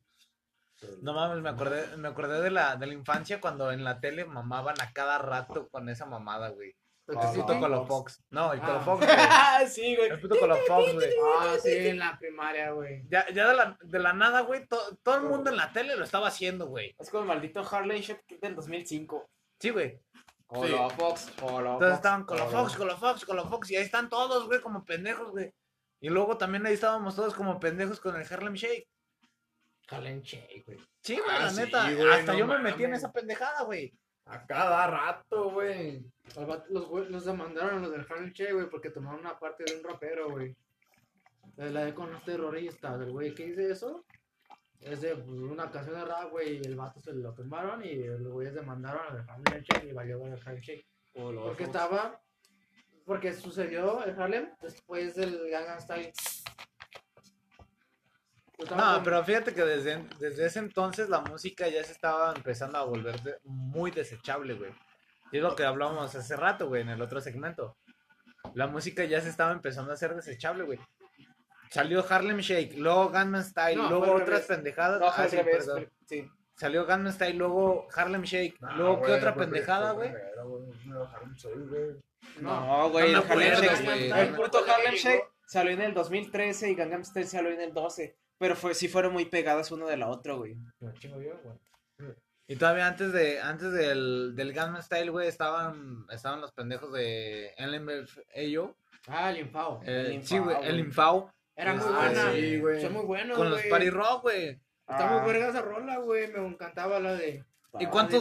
el- 0.81 1.01
No 1.01 1.13
mames, 1.13 1.41
me 1.41 1.49
acordé, 1.49 1.95
me 1.95 2.09
acordé 2.09 2.41
de 2.41 2.51
la, 2.51 2.75
de 2.75 2.87
la 2.87 2.93
infancia 2.93 3.39
cuando 3.39 3.71
en 3.71 3.85
la 3.85 4.01
tele 4.01 4.25
mamaban 4.25 4.75
a 4.81 4.91
cada 4.91 5.17
rato 5.17 5.69
con 5.69 5.87
esa 5.87 6.05
mamada, 6.05 6.49
güey. 6.49 6.75
El 7.21 7.41
puto 7.41 7.59
Colo 7.59 7.85
Fox. 7.85 8.23
No, 8.29 8.53
el 8.53 8.59
Colo 8.61 8.73
Ah. 8.73 8.79
Fox, 8.81 9.05
güey. 9.05 9.67
sí, 9.69 9.95
güey. 9.95 10.09
El 10.09 10.19
puto 10.21 10.39
Colo 10.39 10.55
Fox, 10.67 10.93
güey. 10.93 11.09
Ah, 11.39 11.55
sí, 11.61 11.69
en 11.71 11.99
la 11.99 12.17
primaria, 12.17 12.71
güey. 12.71 13.03
Ya, 13.09 13.25
ya 13.33 13.47
de, 13.49 13.53
la, 13.55 13.77
de 13.81 13.99
la 13.99 14.13
nada, 14.13 14.41
güey, 14.41 14.67
to- 14.67 14.97
todo 15.03 15.15
el 15.15 15.23
mundo 15.23 15.49
en 15.49 15.57
la 15.57 15.71
tele 15.71 15.95
lo 15.95 16.03
estaba 16.03 16.27
haciendo, 16.27 16.67
güey. 16.67 16.95
Es 16.99 17.09
como 17.09 17.23
el 17.23 17.29
maldito 17.29 17.61
Harlem 17.69 17.99
Shake 18.01 18.39
del 18.41 18.55
2005. 18.55 19.29
Sí, 19.59 19.69
güey. 19.69 19.99
Colo 20.47 20.89
Fox, 20.91 21.31
Colo 21.39 21.73
Entonces 21.73 21.87
Fox. 21.89 21.95
estaban 21.95 22.23
Colo 22.25 22.47
Fox, 22.47 22.75
Colo 22.75 22.97
Fox, 22.97 23.25
Colo 23.25 23.49
Fox, 23.49 23.71
y 23.71 23.75
ahí 23.75 23.83
están 23.83 24.09
todos, 24.09 24.45
güey, 24.47 24.61
como 24.61 24.85
pendejos, 24.85 25.31
güey. 25.31 25.51
Y 25.99 26.09
luego 26.09 26.37
también 26.37 26.65
ahí 26.65 26.73
estábamos 26.73 27.15
todos 27.15 27.33
como 27.33 27.59
pendejos 27.59 27.99
con 27.99 28.15
el 28.19 28.27
Harlem 28.31 28.53
Shake. 28.53 28.87
Harlem 29.89 30.21
Shake, 30.21 30.63
güey. 30.65 30.77
Sí, 31.01 31.17
güey, 31.17 31.35
Ah, 31.35 31.39
la 31.43 31.49
sí, 31.49 31.55
neta. 31.61 31.91
güey, 31.91 32.09
hasta 32.13 32.33
no 32.33 32.37
yo 32.39 32.47
me 32.47 32.59
metí 32.59 32.83
en 32.83 32.93
esa 32.93 33.11
pendejada, 33.11 33.63
güey. 33.63 33.93
A 34.25 34.45
cada 34.45 34.87
rato, 34.87 35.51
güey. 35.51 36.05
Los, 36.69 36.87
güey- 36.89 37.07
los 37.09 37.25
demandaron 37.25 37.77
a 37.77 37.79
los 37.81 37.91
del 37.91 38.05
Harlem 38.09 38.31
Shake, 38.31 38.53
güey, 38.53 38.69
porque 38.69 38.89
tomaron 38.89 39.19
una 39.19 39.37
parte 39.37 39.65
de 39.65 39.75
un 39.77 39.83
rapero, 39.83 40.29
güey. 40.31 40.55
De 41.57 41.69
la 41.69 41.85
de 41.85 41.93
con 41.93 42.11
los 42.11 42.23
terroristas, 42.23 42.99
el 43.01 43.11
güey 43.11 43.33
que 43.35 43.47
dice 43.47 43.69
eso. 43.71 44.05
Es 44.79 45.01
de 45.01 45.15
pues, 45.15 45.27
una 45.39 45.69
canción 45.71 45.95
de 45.95 46.05
rap, 46.05 46.29
güey, 46.31 46.57
y 46.57 46.61
el 46.65 46.75
vato 46.75 46.99
se 46.99 47.13
lo 47.13 47.33
tomaron 47.33 47.85
y 47.85 47.95
los 47.95 48.31
güeyes 48.31 48.53
demandaron 48.53 49.01
al 49.09 49.29
Harlem 49.29 49.63
Shake 49.63 49.89
y 49.89 49.93
valió 49.93 50.25
el 50.25 50.33
Harlem 50.33 50.61
Shake. 50.61 50.87
Porque 51.43 51.63
estaba. 51.65 52.19
Porque 53.05 53.33
sucedió 53.33 54.03
el 54.03 54.19
Harlem 54.19 54.49
después 54.61 55.15
del 55.15 55.49
Gangnam 55.49 55.79
Style. 55.81 56.11
No, 58.75 59.01
pero 59.03 59.23
fíjate 59.23 59.53
que 59.53 59.63
desde, 59.63 60.03
desde 60.19 60.45
ese 60.45 60.59
entonces 60.59 61.09
la 61.09 61.21
música 61.21 61.67
ya 61.67 61.83
se 61.83 61.91
estaba 61.91 62.33
empezando 62.35 62.77
a 62.77 62.83
volver 62.85 63.19
de- 63.21 63.37
muy 63.43 63.91
desechable, 63.91 64.53
güey. 64.53 64.71
Y 65.31 65.37
es 65.37 65.43
lo 65.43 65.55
que 65.55 65.63
hablábamos 65.65 66.13
hace 66.15 66.35
rato, 66.35 66.67
güey, 66.67 66.81
en 66.83 66.89
el 66.89 67.01
otro 67.01 67.19
segmento. 67.19 67.75
La 68.53 68.67
música 68.67 69.03
ya 69.05 69.19
se 69.21 69.29
estaba 69.29 69.51
empezando 69.51 69.91
a 69.91 69.95
hacer 69.95 70.13
desechable, 70.15 70.63
güey. 70.63 70.79
Salió 71.71 72.05
Harlem 72.07 72.37
Shake, 72.37 72.77
luego 72.77 73.09
Gangnam 73.09 73.41
Style, 73.43 73.77
No, 73.77 73.89
luego 73.89 74.11
otras 74.13 74.27
revés. 74.29 74.45
pendejadas. 74.45 74.99
No, 75.01 75.07
Ah, 75.07 75.27
sí, 75.27 75.35
revés, 75.37 75.65
perdón. 75.65 75.89
Sí. 76.07 76.29
Salió 76.55 76.85
Gangnam 76.85 77.11
Style, 77.13 77.33
luego 77.37 77.87
Harlem 77.95 78.21
Shake, 78.21 78.57
luego 78.77 79.01
qué 79.01 79.11
otra 79.13 79.33
pendejada, 79.33 79.91
güey. 79.93 80.11
No, 82.39 82.89
güey, 82.89 83.09
el 83.11 83.15
Harlem 83.15 83.53
Shake. 83.55 83.83
güey. 83.83 84.11
El 84.11 84.35
puto 84.35 84.59
Harlem. 84.59 84.93
Shake 84.95 85.23
salió 85.47 85.71
en 85.73 85.81
el 85.81 85.93
2013 85.93 86.69
y 86.71 86.75
Gangnam 86.75 87.03
Style 87.03 87.27
salió 87.27 87.51
en 87.51 87.61
el 87.61 87.73
12. 87.73 88.15
Pero 88.43 88.57
fue, 88.57 88.73
sí 88.75 88.89
fueron 88.89 89.13
muy 89.13 89.23
pegadas 89.23 89.71
uno 89.71 89.87
de 89.87 89.95
la 89.95 90.09
otra, 90.09 90.33
güey. 90.33 90.57
Lo 90.81 90.91
chingo 90.93 91.21
yo, 91.21 91.31
güey. 91.41 92.13
Y 92.45 92.57
todavía 92.57 92.87
antes 92.87 93.13
de 93.13 93.39
antes 93.39 93.71
del, 93.71 94.33
del 94.35 94.51
Gangnam 94.51 94.81
Style, 94.81 95.09
güey, 95.11 95.29
estaban, 95.29 96.05
estaban 96.11 96.41
los 96.41 96.51
pendejos 96.51 96.91
de 96.91 97.53
LMFAO. 97.57 98.75
Ah, 99.07 99.31
el 99.31 99.37
Infao. 99.37 99.81
Eh, 99.85 100.15
El 100.15 100.27
sí, 100.27 100.37
güey, 100.39 100.57
el. 100.63 100.79
Infao. 100.79 101.33
Era 101.55 101.73
muy 101.73 101.85
Ah, 101.87 102.05
buena. 102.07 102.33
sí, 102.33 102.59
güey. 102.59 102.81
Son 102.81 102.91
muy 102.91 103.05
buenos, 103.05 103.37
Con 103.37 103.49
los 103.49 103.59
güey. 103.59 103.69
Party 103.69 103.89
Rock, 103.89 104.23
güey. 104.23 104.49
Está 104.87 105.07
muy 105.07 105.19
Ah. 105.19 105.25
verga 105.25 105.47
esa 105.49 105.61
rola, 105.61 105.97
güey. 105.99 106.31
Me 106.33 106.45
encantaba 106.45 106.99
la 106.99 107.15
de 107.15 107.45
¿Y 107.79 107.85
cuánto-. 107.87 108.17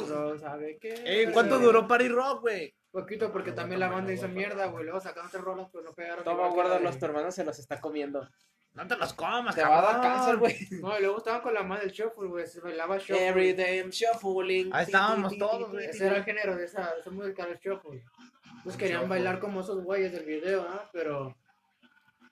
Eh, 0.82 1.30
¿Cuánto 1.32 1.58
duró 1.58 1.88
Party 1.88 2.08
Rock, 2.08 2.42
güey? 2.42 2.72
Poquito, 2.92 3.32
porque 3.32 3.50
No, 3.50 3.56
también 3.56 3.80
no, 3.80 3.87
la 3.87 3.92
banda 3.92 4.08
no, 4.11 4.14
hizo 4.14 4.28
no, 4.28 4.35
mierda, 4.35 4.66
güey. 4.66 4.85
Luego 4.85 5.00
sacaron 5.00 5.30
tres 5.30 5.42
rolas, 5.42 5.66
pero 5.72 5.82
no 5.82 5.92
pegaron. 5.94 6.22
Toma, 6.24 6.48
los 6.78 6.94
de- 6.94 6.98
tu 7.00 7.04
hermano 7.06 7.32
se 7.32 7.44
los 7.44 7.58
está 7.58 7.80
comiendo. 7.80 8.28
No 8.74 8.87
te 8.87 8.96
los 8.96 9.12
comas, 9.12 9.54
Te 9.54 9.62
va 9.62 9.80
a 9.80 9.82
dar 9.82 10.00
cabrón. 10.00 10.12
cáncer, 10.12 10.37
güey. 10.38 10.80
No, 10.80 10.98
y 10.98 11.02
luego 11.02 11.18
estaban 11.18 11.42
con 11.42 11.52
la 11.52 11.62
madre 11.62 11.87
del 11.87 11.92
shuffle, 11.92 12.28
güey. 12.28 12.46
Se 12.46 12.61
bailaba 12.61 12.96
shuffle. 12.96 13.28
Every 13.28 13.52
day 13.52 13.78
I'm 13.78 13.90
shuffling. 13.90 14.70
Ahí 14.72 14.85
estábamos 14.87 15.37
todos, 15.37 15.70
güey. 15.70 15.87
Ese 15.87 16.06
era 16.06 16.16
el 16.16 16.24
género 16.24 16.56
de 16.56 16.64
esa, 16.64 16.94
de 16.94 17.00
esa 17.00 17.11
música 17.11 17.44
del 17.46 17.58
shuffle. 17.58 18.02
Pues 18.64 18.76
querían 18.76 19.08
bailar 19.08 19.40
como 19.40 19.61
esos 19.61 19.82
güeyes 19.85 20.12
del 20.12 20.24
video, 20.24 20.62
¿ah? 20.62 20.88
Pero. 20.92 21.37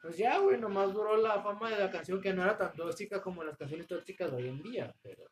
Pues 0.00 0.16
ya, 0.16 0.38
güey, 0.38 0.59
nomás 0.59 0.94
duró 0.94 1.16
la 1.18 1.42
fama 1.42 1.68
de 1.68 1.79
la 1.79 1.90
canción 1.90 2.22
que 2.22 2.33
no 2.33 2.42
era 2.42 2.57
tan 2.57 2.72
tóxica 2.72 3.20
como 3.20 3.44
las 3.44 3.59
canciones 3.59 3.87
tóxicas 3.87 4.31
de 4.31 4.37
hoy 4.38 4.48
en 4.48 4.62
día. 4.62 4.94
Pero... 5.03 5.24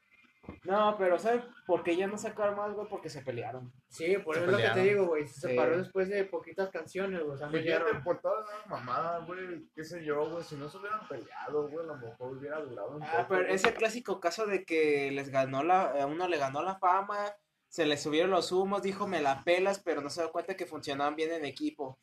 No, 0.64 0.96
pero 0.98 1.18
¿sabes 1.18 1.44
por 1.66 1.82
qué 1.82 1.96
ya 1.96 2.06
no 2.06 2.16
sacaron 2.18 2.56
más, 2.56 2.72
güey? 2.72 2.88
Porque 2.88 3.08
se 3.08 3.22
pelearon. 3.22 3.72
Sí, 3.88 4.16
por 4.18 4.34
Se 4.34 4.40
eso 4.42 4.50
es 4.50 4.52
lo 4.52 4.56
que 4.58 4.62
te 4.64 4.68
pelearon. 4.74 4.84
digo, 4.84 5.06
güey. 5.06 5.26
Se 5.26 5.34
Sí. 5.34 5.40
separó 5.48 5.78
después 5.78 6.08
de 6.08 6.24
poquitas 6.24 6.70
canciones, 6.70 7.20
güey. 7.22 7.34
O 7.34 7.38
sea, 7.38 7.46
no 7.46 7.52
Fíjate, 7.52 7.68
llegaron. 7.68 8.02
por 8.04 8.20
todas 8.20 8.46
las 8.48 8.66
mamadas, 8.66 9.26
güey, 9.26 9.66
qué 9.74 9.84
sé 9.84 10.04
yo, 10.04 10.28
güey, 10.30 10.42
si 10.44 10.56
no 10.56 10.68
se 10.68 10.78
hubieran 10.78 11.06
peleado, 11.08 11.68
güey, 11.68 11.84
a 11.84 11.88
lo 11.88 11.96
mejor 11.96 12.36
hubiera 12.36 12.60
durado 12.60 12.96
un 12.96 13.02
Ah, 13.02 13.12
poco, 13.18 13.28
pero 13.28 13.42
güey. 13.42 13.54
es 13.54 13.64
el 13.64 13.74
clásico 13.74 14.20
caso 14.20 14.46
de 14.46 14.64
que 14.64 15.10
les 15.12 15.28
ganó 15.30 15.62
la, 15.62 15.82
a 16.02 16.06
uno 16.06 16.26
le 16.28 16.38
ganó 16.38 16.62
la 16.62 16.78
fama, 16.78 17.24
se 17.68 17.84
le 17.86 17.96
subieron 17.98 18.30
los 18.30 18.50
humos, 18.52 18.82
dijo 18.82 19.06
me 19.06 19.20
la 19.20 19.44
pelas, 19.44 19.78
pero 19.80 20.00
no 20.00 20.08
se 20.10 20.22
dio 20.22 20.32
cuenta 20.32 20.56
que 20.56 20.66
funcionaban 20.66 21.14
bien 21.16 21.32
en 21.32 21.44
equipo. 21.44 21.98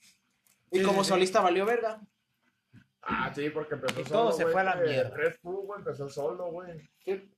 Y 0.71 0.79
Sí, 0.79 0.83
como 0.85 0.99
sí, 1.03 1.05
sí. 1.05 1.09
solista 1.09 1.41
valió 1.41 1.65
verga. 1.65 1.99
Ah, 3.01 3.31
sí, 3.33 3.49
porque 3.51 3.75
empezó 3.75 3.99
Y 4.01 4.03
solo, 4.05 4.19
todo 4.19 4.31
se 4.31 4.43
güey, 4.43 4.53
fue 4.53 4.61
a 4.61 4.65
la 4.65 4.79
que 4.81 4.87
mierda. 4.89 5.15
Red 5.15 5.35
Bull, 5.43 5.65
güey, 5.65 5.79
empezó 5.79 6.09
solo, 6.09 6.45
güey. 6.51 6.89
Sí. 7.03 7.31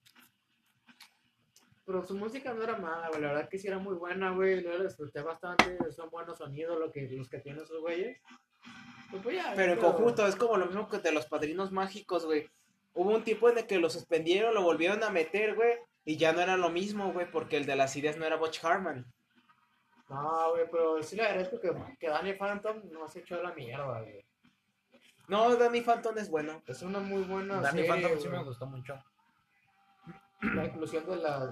Pero 1.88 2.04
su 2.04 2.16
música 2.16 2.54
no 2.54 2.62
era 2.64 2.78
mala, 2.78 3.08
güey. 3.08 3.22
La 3.22 3.30
verdad 3.30 3.50
que 3.50 3.58
sí 3.58 3.66
era 3.68 3.80
muy 3.80 3.96
buena, 3.96 4.32
güey. 4.32 4.62
Yo 4.62 4.78
la 4.78 4.84
disfruté 4.84 5.22
bastante. 5.22 5.78
Son 5.94 6.10
buenos 6.10 6.38
sonidos 6.38 6.78
lo 6.78 6.92
que, 6.92 7.08
los 7.10 7.30
que 7.30 7.40
tienen 7.40 7.64
esos 7.64 7.80
güeyes. 7.80 8.22
Pues, 9.10 9.24
pues, 9.24 9.36
ya, 9.38 9.54
Pero 9.56 9.72
en 9.72 9.80
pero- 9.80 9.94
conjunto, 9.94 10.28
es 10.28 10.36
como 10.36 10.58
lo 10.58 10.66
mismo 10.66 10.90
que 10.90 11.00
de 11.00 11.14
los 11.14 11.28
padrinos 11.28 11.72
mágicos, 11.72 12.26
güey. 12.26 12.50
Hubo 12.94 13.12
un 13.16 13.24
tiempo 13.24 13.50
en 13.50 13.60
el 13.60 13.68
que 13.68 13.80
lo 13.80 13.90
suspendieron, 13.90 14.54
lo 14.54 14.64
volvieron 14.64 15.02
a 15.02 15.10
meter, 15.10 15.56
güey. 15.56 15.78
Y 16.04 16.18
ya 16.18 16.34
no 16.34 16.42
era 16.42 16.58
lo 16.58 16.70
mismo, 16.70 17.14
güey, 17.14 17.32
porque 17.32 17.56
el 17.56 17.66
de 17.66 17.78
las 17.78 17.96
ideas 17.96 18.18
no 18.18 18.26
era 18.26 18.36
Butch 18.36 18.64
Harman. 18.66 19.06
No, 20.10 20.52
güey, 20.52 20.66
pero 20.70 21.02
sí 21.04 21.16
le 21.16 21.24
agradezco 21.24 21.60
que, 21.62 21.72
que 22.00 22.10
Danny 22.10 22.34
Phantom 22.34 22.82
no 22.92 23.08
se 23.08 23.20
echó 23.20 23.42
la 23.42 23.54
mierda, 23.54 24.02
güey. 24.02 24.26
No, 25.30 25.56
Danny 25.56 25.82
Phantom 25.82 26.18
es 26.18 26.30
bueno. 26.30 26.62
Es 26.68 26.82
una 26.82 27.00
muy 27.00 27.24
buena 27.24 27.62
Danny 27.62 27.84
serie, 27.84 27.90
Phantom 27.90 28.20
sí 28.22 28.28
güey. 28.28 28.40
me 28.40 28.44
gustó 28.46 28.66
mucho. 28.66 29.02
La 30.42 30.66
inclusión 30.66 31.06
de 31.06 31.16
las 31.18 31.50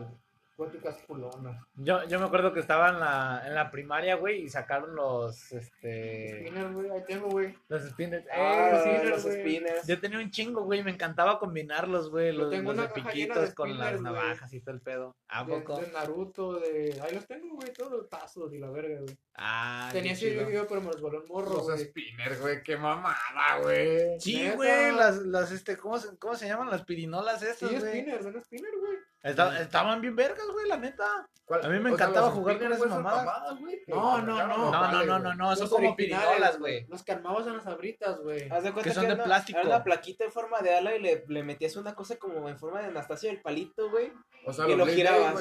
góticas 0.57 0.95
culonas. 1.07 1.61
Yo, 1.75 2.05
yo 2.07 2.19
me 2.19 2.25
acuerdo 2.25 2.53
que 2.53 2.59
estaba 2.61 2.89
en 2.89 2.99
la, 2.99 3.43
en 3.45 3.53
la 3.55 3.69
primaria, 3.71 4.15
güey, 4.15 4.43
y 4.43 4.49
sacaron 4.49 4.95
los, 4.95 5.51
este, 5.51 6.39
Spinner, 6.39 6.71
güey, 6.71 6.89
ahí 6.91 7.03
tengo, 7.07 7.27
güey. 7.29 7.55
los 7.67 7.83
spinners. 7.89 8.25
Ah, 8.31 8.71
Eh, 8.73 8.79
spinners, 8.79 9.09
los 9.25 9.33
spinners. 9.33 9.87
Yo 9.87 9.99
tenía 9.99 10.19
un 10.19 10.31
chingo, 10.31 10.63
güey, 10.63 10.83
me 10.83 10.91
encantaba 10.91 11.39
combinarlos, 11.39 12.09
güey, 12.09 12.31
los, 12.31 12.49
tengo 12.49 12.73
los 12.73 12.87
de 12.87 13.01
piquitos 13.01 13.49
de 13.49 13.53
con 13.53 13.77
las 13.77 13.89
spinners, 13.89 14.01
güey. 14.01 14.13
navajas 14.13 14.53
y 14.53 14.61
todo 14.61 14.75
el 14.75 14.81
pedo. 14.81 15.15
¿A 15.27 15.43
De, 15.43 15.51
poco? 15.53 15.77
de 15.79 15.91
Naruto, 15.91 16.59
de. 16.59 16.99
Ahí 17.03 17.13
los 17.15 17.27
tengo, 17.27 17.55
güey, 17.55 17.73
todos 17.73 17.91
los 17.91 18.09
tazos 18.09 18.53
y 18.53 18.57
la 18.59 18.69
verga, 18.69 19.01
güey. 19.01 19.17
Ah, 19.35 19.89
Tenía 19.91 20.13
ese. 20.13 20.33
Yu-Gi-Oh, 20.35 20.67
pero 20.67 20.79
me 20.81 20.87
los 20.87 21.01
voló 21.01 21.21
un 21.21 21.27
morro, 21.27 21.55
Los 21.67 21.79
spinners, 21.81 22.39
güey, 22.39 22.63
qué 22.63 22.77
mamada, 22.77 23.59
güey. 23.61 24.19
Sí, 24.21 24.49
güey, 24.55 24.95
las, 24.95 25.17
las, 25.17 25.51
este, 25.51 25.75
¿cómo 25.77 25.97
se, 25.99 26.17
cómo 26.17 26.35
se 26.35 26.47
llaman? 26.47 26.69
Las 26.69 26.85
pirinolas 26.85 27.41
Sí, 27.41 27.47
estas, 27.47 27.69
güey. 27.71 27.81
Spinner, 27.99 28.23
son 28.23 28.41
Spinner, 28.41 28.71
güey. 28.79 28.97
Esta- 29.29 29.59
estaban 29.61 30.01
bien 30.01 30.15
vergas, 30.15 30.45
güey, 30.53 30.67
la 30.67 30.77
neta. 30.77 31.27
¿Cuál? 31.45 31.63
A 31.65 31.69
mí 31.69 31.79
me 31.79 31.91
O 31.91 31.97
sea, 31.97 32.05
encantaba 32.07 32.31
jugar 32.31 32.57
con 32.57 32.73
esas 32.73 32.87
mamadas. 32.89 33.25
mamadas, 33.25 33.59
güey, 33.59 33.83
que 33.85 33.91
No, 33.91 34.21
no, 34.21 34.47
no. 34.47 34.71
No, 34.71 34.91
no, 34.91 35.03
no, 35.05 35.19
no, 35.19 35.35
no, 35.35 35.55
son 35.55 35.63
Los 35.65 35.69
como 35.69 35.95
pirinolas, 35.95 36.57
güey. 36.59 36.85
Los 36.87 37.03
que 37.03 37.11
armabas 37.11 37.45
en 37.47 37.57
las 37.57 37.67
abritas, 37.67 38.19
güey. 38.21 38.49
Haz 38.49 38.63
de 38.63 38.71
cuenta 38.73 38.89
Que 38.89 38.95
son 38.95 39.07
de 39.07 39.15
plástico. 39.15 39.59
Era 39.59 39.67
una 39.67 39.83
plaquita 39.83 40.23
en 40.25 40.31
forma 40.31 40.59
de 40.61 40.75
ala 40.75 40.95
y 40.95 41.01
le, 41.01 41.23
le 41.27 41.43
metías 41.43 41.75
una 41.75 41.93
cosa 41.93 42.17
como 42.17 42.49
en 42.49 42.57
forma 42.57 42.79
de 42.81 42.87
Anastasio 42.87 43.29
el 43.29 43.41
palito, 43.41 43.89
güey. 43.91 44.11
O 44.45 44.53
sea, 44.53 44.67
Y 44.67 44.75
lo 44.75 44.87
girabas. 44.87 45.35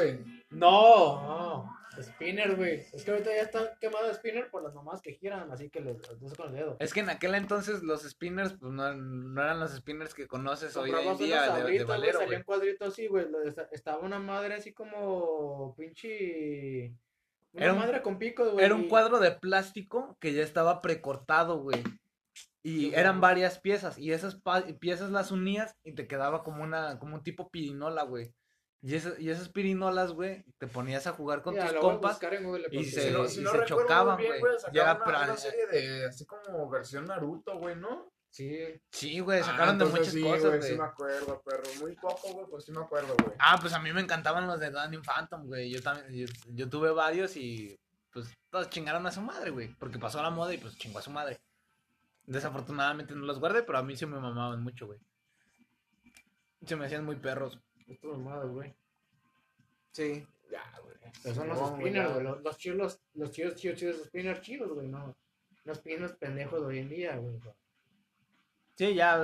No. 0.51 1.71
Spinner, 2.03 2.57
güey. 2.57 2.87
Es 2.93 3.05
que 3.05 3.11
ahorita 3.11 3.31
ya 3.35 3.43
está 3.43 3.77
quemado 3.81 4.13
Spinner 4.15 4.51
por 4.51 4.63
las 4.63 4.75
mamás 4.75 5.01
que 5.01 5.15
giran, 5.15 5.51
así 5.51 5.71
que 5.71 5.81
les 5.81 5.97
les 6.21 6.35
con 6.35 6.49
el 6.49 6.55
dedo. 6.55 6.77
Es 6.81 6.93
que 6.93 7.01
en 7.01 7.11
aquel 7.11 7.35
entonces 7.35 7.83
los 7.83 8.03
spinners, 8.03 8.55
pues 8.59 8.73
no, 8.73 8.95
no 8.95 9.43
eran 9.43 9.61
los 9.61 9.73
spinners 9.75 10.15
que 10.15 10.27
conoces 10.27 10.77
hoy 10.77 10.91
en 10.91 11.17
día 11.19 11.55
de, 11.57 11.71
de 11.79 11.85
valero, 11.85 12.21
salía 12.21 12.39
un 12.39 12.45
cuadrito 12.45 12.85
así, 12.87 13.07
güey. 13.07 13.27
Estaba 13.73 13.99
una 13.99 14.19
madre 14.19 14.55
así 14.55 14.73
como 14.73 15.75
pinche... 15.77 16.95
Una 17.53 17.63
Era 17.65 17.73
un- 17.73 17.79
madre 17.79 18.03
con 18.03 18.19
pico, 18.19 18.51
güey. 18.51 18.65
Era 18.65 18.75
un 18.75 18.89
cuadro 18.89 19.21
de 19.21 19.31
plástico 19.31 20.17
que 20.21 20.33
ya 20.33 20.43
estaba 20.43 20.83
precortado, 20.83 21.59
güey. 21.61 21.83
Y 22.65 22.87
Sí, 22.89 22.93
eran 22.95 23.21
varias 23.21 23.59
piezas. 23.61 23.99
Y 23.99 24.13
esas 24.13 24.41
piezas 24.81 25.11
las 25.11 25.31
unías 25.31 25.77
y 25.85 25.93
te 25.93 26.07
quedaba 26.09 26.43
como 26.43 26.63
una, 26.65 26.99
como 26.99 27.15
un 27.17 27.23
tipo 27.23 27.51
pirinola, 27.51 28.03
güey. 28.05 28.33
Y, 28.87 28.97
esas 28.97 29.19
y 29.19 29.31
esas 29.31 29.49
pirinolas, 29.49 30.13
güey, 30.13 30.45
te 30.59 30.67
ponías 30.67 31.07
a 31.07 31.13
jugar 31.13 31.41
con 31.41 31.55
Mira, 31.55 31.69
tus 31.71 31.79
compas. 31.79 32.21
y 32.71 32.85
se- 32.85 33.01
Si 33.01 33.11
no, 33.11 33.25
y 33.25 33.29
si 33.31 33.41
no 33.41 33.51
se 33.51 33.65
chocaban, 33.65 34.19
güey. 34.23 34.43
Ya, 34.75 34.93
una, 34.93 35.05
pero- 35.05 35.23
una 35.23 35.37
serie 35.39 35.67
de, 35.69 36.05
así 36.07 36.27
como 36.27 36.69
versión 36.69 37.07
Naruto, 37.07 37.59
güey, 37.59 37.77
¿no? 37.77 38.13
Sí. 38.29 38.59
Sí, 38.91 39.21
güey, 39.21 39.41
Ah, 39.41 39.45
sacaron 39.45 39.79
de 39.79 39.87
muchas 39.87 40.09
sí, 40.09 40.21
cosas, 40.23 40.41
güey, 40.45 40.59
güey. 40.59 40.71
Sí 40.73 40.77
me 40.77 40.85
acuerdo, 40.85 41.41
perro. 41.43 41.63
Muy 41.81 41.95
poco, 41.97 42.33
güey, 42.35 42.47
pues 42.51 42.65
sí 42.67 42.73
me 42.73 42.81
acuerdo, 42.83 43.15
güey. 43.25 43.35
Ah, 43.39 43.57
pues 43.59 43.73
a 43.73 43.79
mí 43.79 43.91
me 43.91 44.03
encantaban 44.03 44.47
los 44.47 44.61
de 44.61 44.71
Danny 44.71 44.99
Phantom, 44.99 45.47
güey. 45.47 45.71
Yo 45.71 45.81
también, 45.81 46.13
yo, 46.13 46.27
yo 46.53 46.69
tuve 46.69 46.91
varios 46.91 47.37
y 47.39 47.81
pues 48.13 48.27
todos 48.51 48.69
chingaron 48.69 49.07
a 49.07 49.13
su 49.13 49.23
madre, 49.23 49.51
güey. 49.51 49.75
Porque 49.77 49.99
pasó 49.99 50.21
la 50.23 50.29
moda 50.31 50.53
y 50.53 50.59
pues 50.59 50.77
chingó 50.77 50.99
a 50.99 51.03
su 51.03 51.11
madre. 51.11 51.41
Desafortunadamente 52.27 53.15
no 53.15 53.25
los 53.25 53.39
guardé, 53.39 53.63
pero 53.63 53.79
a 53.79 53.83
mí 53.83 53.97
sí 53.97 54.05
me 54.05 54.19
mamaban 54.21 54.63
mucho, 54.63 54.87
güey. 54.87 54.99
Se 56.67 56.77
me 56.77 56.85
hacían 56.87 57.05
muy 57.07 57.17
perros. 57.17 57.59
Esto 57.87 58.09
mamado, 58.09 58.53
güey. 58.53 58.75
Sí. 59.93 60.27
Ya, 60.51 60.63
güey. 60.83 60.95
Pero 61.23 61.35
son 61.35 61.49
los 61.49 61.59
No, 61.59 61.71
güey, 61.71 61.81
spinners, 61.81 62.13
güey. 62.13 62.25
Los, 62.25 62.43
los 62.43 62.59
chidos, 62.59 62.79
los, 62.79 63.03
los 63.15 63.31
chidos, 63.31 63.55
chidos, 63.55 63.79
chidos, 63.79 64.05
spinners 64.07 64.41
chidos, 64.41 64.73
güey. 64.73 64.89
No. 64.89 65.17
Los 65.65 65.79
spinners 65.79 66.13
pendejos 66.13 66.61
de 66.61 66.67
hoy 66.67 66.79
en 66.79 66.89
día, 66.89 67.17
güey. 67.17 67.41
Sí, 68.77 68.95
ya. 68.95 69.17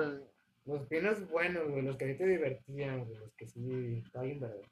Los 0.65 0.83
spinners 0.85 1.29
buenos, 1.29 1.69
güey. 1.69 1.83
Los 1.83 1.97
que 1.97 2.05
a 2.05 2.09
ti 2.09 2.15
te 2.15 2.27
divertían, 2.27 3.05
güey. 3.05 3.19
Los 3.19 3.33
que 3.35 3.49
sí, 3.49 4.03
está 4.05 4.23
bien, 4.23 4.41
verdad. 4.41 4.63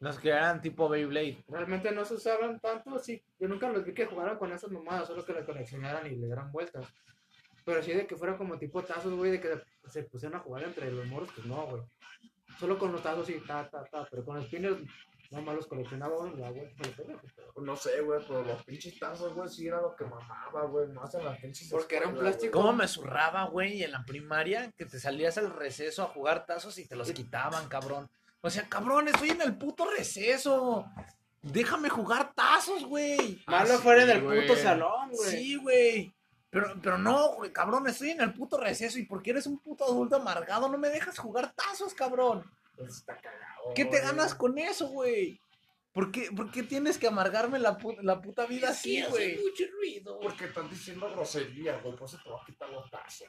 Los 0.00 0.18
que 0.18 0.30
eran 0.30 0.62
tipo 0.62 0.88
Beyblade. 0.88 1.44
Realmente 1.48 1.92
no 1.92 2.04
se 2.06 2.14
usaban 2.14 2.58
tanto, 2.58 2.98
sí. 2.98 3.22
Yo 3.38 3.48
nunca 3.48 3.68
los 3.68 3.84
vi 3.84 3.92
que 3.92 4.06
jugaran 4.06 4.38
con 4.38 4.50
esas 4.50 4.70
mamadas, 4.70 5.08
solo 5.08 5.24
que 5.24 5.34
las 5.34 5.44
coleccionaran 5.44 6.06
y 6.06 6.16
le 6.16 6.26
dieran 6.26 6.50
vueltas. 6.50 6.86
Pero 7.66 7.82
sí 7.82 7.92
de 7.92 8.06
que 8.06 8.16
fuera 8.16 8.38
como 8.38 8.58
tipo 8.58 8.82
tazos, 8.82 9.12
güey, 9.14 9.32
de 9.32 9.40
que 9.40 9.60
se 9.88 10.02
pusieran 10.04 10.40
a 10.40 10.42
jugar 10.42 10.64
entre 10.64 10.90
los 10.90 11.06
moros, 11.06 11.28
pues 11.34 11.46
no, 11.46 11.66
güey. 11.66 11.82
Solo 12.58 12.78
con 12.78 12.92
los 12.92 13.02
tazos 13.02 13.26
sí, 13.26 13.40
ta, 13.46 13.68
ta, 13.68 13.84
ta. 13.84 14.06
Pero 14.10 14.24
con 14.24 14.36
los 14.36 14.46
spinners, 14.46 14.78
nada 15.30 15.44
más 15.44 15.56
los 15.56 15.66
coleccionaba, 15.66 16.16
güey, 16.16 16.36
ya, 16.36 16.50
güey. 16.50 16.70
No 17.56 17.76
sé, 17.76 18.00
güey, 18.00 18.20
pero 18.26 18.44
los 18.44 18.64
pinches 18.64 18.98
tazos, 18.98 19.34
güey, 19.34 19.48
sí 19.48 19.66
era 19.66 19.80
lo 19.80 19.94
que 19.94 20.04
mamaba, 20.04 20.64
güey, 20.66 20.88
más 20.88 21.14
en 21.14 21.24
las 21.24 21.38
pinches 21.38 21.68
Porque 21.70 21.96
era 21.96 22.08
un 22.08 22.16
plástico. 22.16 22.58
¿Cómo 22.58 22.72
me 22.72 22.88
zurraba, 22.88 23.44
güey, 23.46 23.82
en 23.82 23.92
la 23.92 24.04
primaria? 24.04 24.72
Que 24.76 24.86
te 24.86 24.98
salías 24.98 25.38
al 25.38 25.50
receso 25.50 26.02
a 26.02 26.06
jugar 26.06 26.46
tazos 26.46 26.78
y 26.78 26.86
te 26.86 26.96
los 26.96 27.12
quitaban, 27.12 27.68
cabrón. 27.68 28.08
O 28.42 28.50
sea, 28.50 28.68
cabrón, 28.68 29.08
estoy 29.08 29.30
en 29.30 29.42
el 29.42 29.56
puto 29.56 29.84
receso. 29.90 30.86
Déjame 31.42 31.88
jugar 31.88 32.34
tazos, 32.34 32.84
güey. 32.84 33.42
Malo 33.46 33.76
sí, 33.76 33.82
fuera 33.82 34.02
en 34.02 34.10
el 34.10 34.22
güey. 34.22 34.42
puto 34.42 34.56
salón, 34.56 35.10
güey. 35.10 35.30
Sí, 35.30 35.56
güey. 35.56 36.14
Pero, 36.50 36.74
pero 36.82 36.98
no, 36.98 37.34
güey, 37.36 37.52
cabrón, 37.52 37.86
estoy 37.86 38.10
en 38.10 38.20
el 38.20 38.34
puto 38.34 38.58
receso 38.58 38.98
y 38.98 39.04
porque 39.06 39.30
eres 39.30 39.46
un 39.46 39.58
puto 39.60 39.84
adulto 39.84 40.16
amargado 40.16 40.68
no 40.68 40.78
me 40.78 40.88
dejas 40.88 41.16
jugar 41.18 41.52
tazos, 41.52 41.94
cabrón. 41.94 42.44
Pues 42.76 42.96
está 42.96 43.16
cagado. 43.16 43.72
¿Qué 43.74 43.84
te 43.84 43.90
güey. 43.98 44.02
ganas 44.02 44.34
con 44.34 44.58
eso, 44.58 44.88
güey? 44.88 45.40
¿Por 45.92 46.10
qué, 46.12 46.30
por 46.34 46.50
qué 46.50 46.62
tienes 46.62 46.98
que 46.98 47.06
amargarme 47.08 47.58
la, 47.58 47.76
pu- 47.78 48.00
la 48.02 48.20
puta 48.20 48.46
vida 48.46 48.70
así, 48.70 49.02
güey? 49.10 49.36
mucho 49.38 49.64
ruido. 49.76 50.18
Porque 50.20 50.44
están 50.46 50.68
diciendo 50.70 51.10
grosería, 51.10 51.78
güey, 51.78 51.94
por 51.96 52.08
eso 52.08 52.18
te 52.22 52.28
voy 52.30 52.38
a 52.40 52.44
quitar 52.46 52.68
los 52.70 52.90
tazos. 52.90 53.28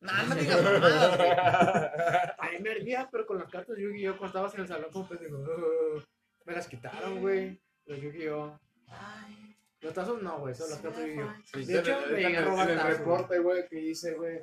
Nah, 0.00 0.22
no 0.24 0.34
digas 0.34 0.62
mamadas, 0.62 1.16
güey. 1.18 1.30
A 1.30 2.48
mí 2.52 2.58
me 2.60 2.70
hervía, 2.72 3.08
pero 3.12 3.26
con 3.26 3.38
las 3.38 3.48
cartas 3.50 3.76
de 3.76 3.82
Yu-Gi-Oh! 3.82 4.12
cuando 4.16 4.26
estabas 4.28 4.54
en 4.54 4.60
el 4.62 4.68
salón 4.68 4.90
como 4.92 5.08
pendejo. 5.08 5.36
Me 6.46 6.54
las 6.54 6.66
quitaron, 6.68 7.20
güey. 7.20 7.60
Los 7.84 8.00
Yu-Gi-Oh! 8.00 8.58
Los 9.82 9.94
tazos 9.94 10.22
no, 10.22 10.40
güey, 10.40 10.54
son 10.54 10.68
las 10.70 10.78
cartas 10.80 11.00
de 11.02 11.14
Yu-Gi-Oh! 11.16 11.32
Sí, 11.54 11.64
De 11.64 11.78
hecho, 11.78 11.90
en 11.92 12.04
el- 12.04 12.10
me 12.12 12.20
llegué 12.20 12.36
a 12.36 12.40
el- 12.40 12.44
robar 12.46 12.66
en 12.70 12.72
el 12.76 12.82
tazos, 12.82 12.98
reporte, 12.98 13.38
güey, 13.38 13.68
que 13.68 13.76
dice, 13.76 14.14
güey. 14.14 14.38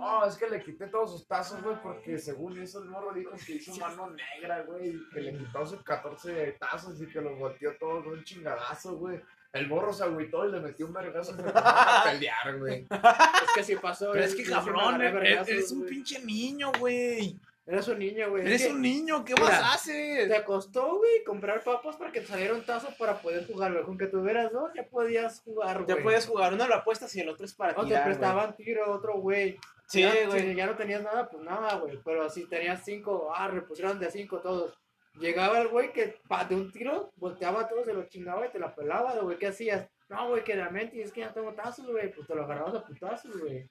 Oh, 0.00 0.24
es 0.28 0.36
que 0.36 0.50
le 0.50 0.62
quité 0.62 0.86
todos 0.88 1.10
sus 1.12 1.26
tazos, 1.26 1.62
güey, 1.62 1.80
porque 1.82 2.18
según 2.18 2.58
eso 2.58 2.82
el 2.82 2.90
morro 2.90 3.14
dijo 3.14 3.30
que 3.46 3.52
hizo 3.54 3.74
mano 3.76 4.10
negra, 4.10 4.62
güey, 4.62 4.90
y 4.90 5.08
que 5.12 5.20
le 5.20 5.38
quitó 5.38 5.64
sus 5.66 5.82
14 5.82 6.52
tazos 6.60 7.00
y 7.00 7.06
que 7.06 7.20
los 7.22 7.38
volteó 7.38 7.74
todos 7.78 8.04
de 8.04 8.10
un 8.10 8.24
chingadazo, 8.24 8.96
güey. 8.98 9.20
El 9.54 9.68
morro 9.68 9.92
se 9.92 10.02
agüitó 10.04 10.46
y 10.48 10.52
le 10.52 10.60
metió 10.60 10.84
un 10.86 10.92
vergazo 10.92 11.32
a 11.54 12.02
pelear, 12.04 12.58
güey. 12.58 12.86
Es 12.90 13.52
que 13.54 13.60
así 13.60 13.76
pasó. 13.76 14.10
Pero 14.12 14.24
yo- 14.24 14.28
es 14.28 14.34
que 14.34 14.42
yo 14.44 14.48
sí 14.48 14.52
cabrón, 14.52 15.00
eres, 15.00 15.48
eres 15.48 15.70
un 15.72 15.86
pinche 15.86 16.22
niño, 16.24 16.72
güey. 16.78 17.38
Eres 17.66 17.88
un 17.88 17.98
niño, 17.98 18.28
güey. 18.28 18.42
Es 18.42 18.48
Eres 18.48 18.66
que 18.66 18.72
un 18.72 18.82
niño, 18.82 19.24
¿qué 19.24 19.34
Mira, 19.34 19.46
más 19.46 19.74
haces? 19.76 20.28
Te 20.28 20.44
costó, 20.44 20.98
güey, 20.98 21.24
comprar 21.24 21.62
papas 21.64 21.96
para 21.96 22.12
que 22.12 22.20
te 22.20 22.26
saliera 22.26 22.52
un 22.52 22.62
tazo 22.62 22.88
para 22.98 23.20
poder 23.22 23.46
jugar, 23.46 23.72
güey. 23.72 23.84
Con 23.84 23.96
que 23.96 24.06
tuvieras 24.06 24.52
dos, 24.52 24.70
ya 24.74 24.86
podías 24.86 25.40
jugar, 25.40 25.82
güey. 25.82 25.96
Ya 25.96 26.02
puedes 26.02 26.26
jugar, 26.26 26.52
uno 26.52 26.68
lo 26.68 26.74
apuestas 26.74 27.14
y 27.16 27.20
el 27.20 27.28
otro 27.30 27.46
es 27.46 27.54
para 27.54 27.72
O 27.72 27.82
te 27.82 27.88
tirar, 27.88 28.04
prestaban 28.04 28.54
tiro, 28.54 28.92
otro, 28.92 29.18
güey. 29.18 29.58
Sí, 29.86 30.04
güey. 30.26 30.40
Si 30.40 30.54
ya 30.54 30.66
no 30.66 30.76
tenías 30.76 31.02
nada, 31.02 31.28
pues 31.28 31.42
nada, 31.42 31.76
güey. 31.76 31.98
Pero 32.04 32.28
si 32.28 32.46
tenías 32.46 32.84
cinco, 32.84 33.32
ah, 33.34 33.48
repusieron 33.48 33.98
de 33.98 34.10
cinco 34.10 34.40
todos. 34.40 34.78
Llegaba 35.18 35.60
el 35.60 35.68
güey 35.68 35.92
que 35.92 36.18
pa, 36.28 36.44
de 36.44 36.56
un 36.56 36.70
tiro 36.70 37.12
volteaba 37.16 37.62
a 37.62 37.68
todos, 37.68 37.86
se 37.86 37.94
lo 37.94 38.04
chingaba 38.08 38.46
y 38.46 38.50
te 38.50 38.58
la 38.58 38.74
pelaba, 38.74 39.14
güey. 39.20 39.38
¿Qué 39.38 39.46
hacías? 39.46 39.88
No, 40.08 40.28
güey, 40.28 40.44
que 40.44 40.54
realmente 40.54 41.00
es 41.00 41.12
que 41.12 41.20
ya 41.20 41.32
tengo 41.32 41.54
tazos, 41.54 41.86
güey. 41.86 42.12
Pues 42.12 42.26
te 42.26 42.34
lo 42.34 42.44
agarrabas 42.44 42.74
a 42.74 42.84
putazos, 42.84 43.40
güey. 43.40 43.70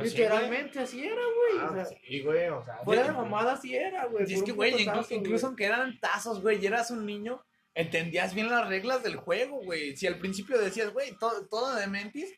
Pues 0.00 0.12
sí, 0.12 0.18
Literalmente 0.18 0.80
así 0.80 1.04
era, 1.04 1.14
güey. 1.14 1.62
o 1.64 1.66
Ah, 1.66 1.72
sea, 1.74 1.84
sí, 1.84 2.20
güey, 2.22 2.48
o 2.48 2.64
sea. 2.64 2.78
fuera 2.84 3.04
de 3.04 3.12
mamada 3.12 3.52
así 3.52 3.74
era, 3.76 4.06
güey. 4.06 4.24
Y 4.30 4.34
es 4.34 4.42
que, 4.42 4.52
güey, 4.52 4.82
incluso 4.82 5.18
güey. 5.20 5.38
aunque 5.44 5.64
eran 5.64 5.98
tazos, 6.00 6.40
güey, 6.42 6.62
y 6.62 6.66
eras 6.66 6.90
un 6.90 7.06
niño, 7.06 7.44
entendías 7.74 8.34
bien 8.34 8.50
las 8.50 8.68
reglas 8.68 9.02
del 9.02 9.16
juego, 9.16 9.60
güey. 9.62 9.96
Si 9.96 10.06
al 10.06 10.18
principio 10.18 10.58
decías, 10.58 10.92
güey, 10.92 11.14
todo, 11.18 11.46
todo 11.48 11.74
de 11.76 11.86
mentis, 11.86 12.32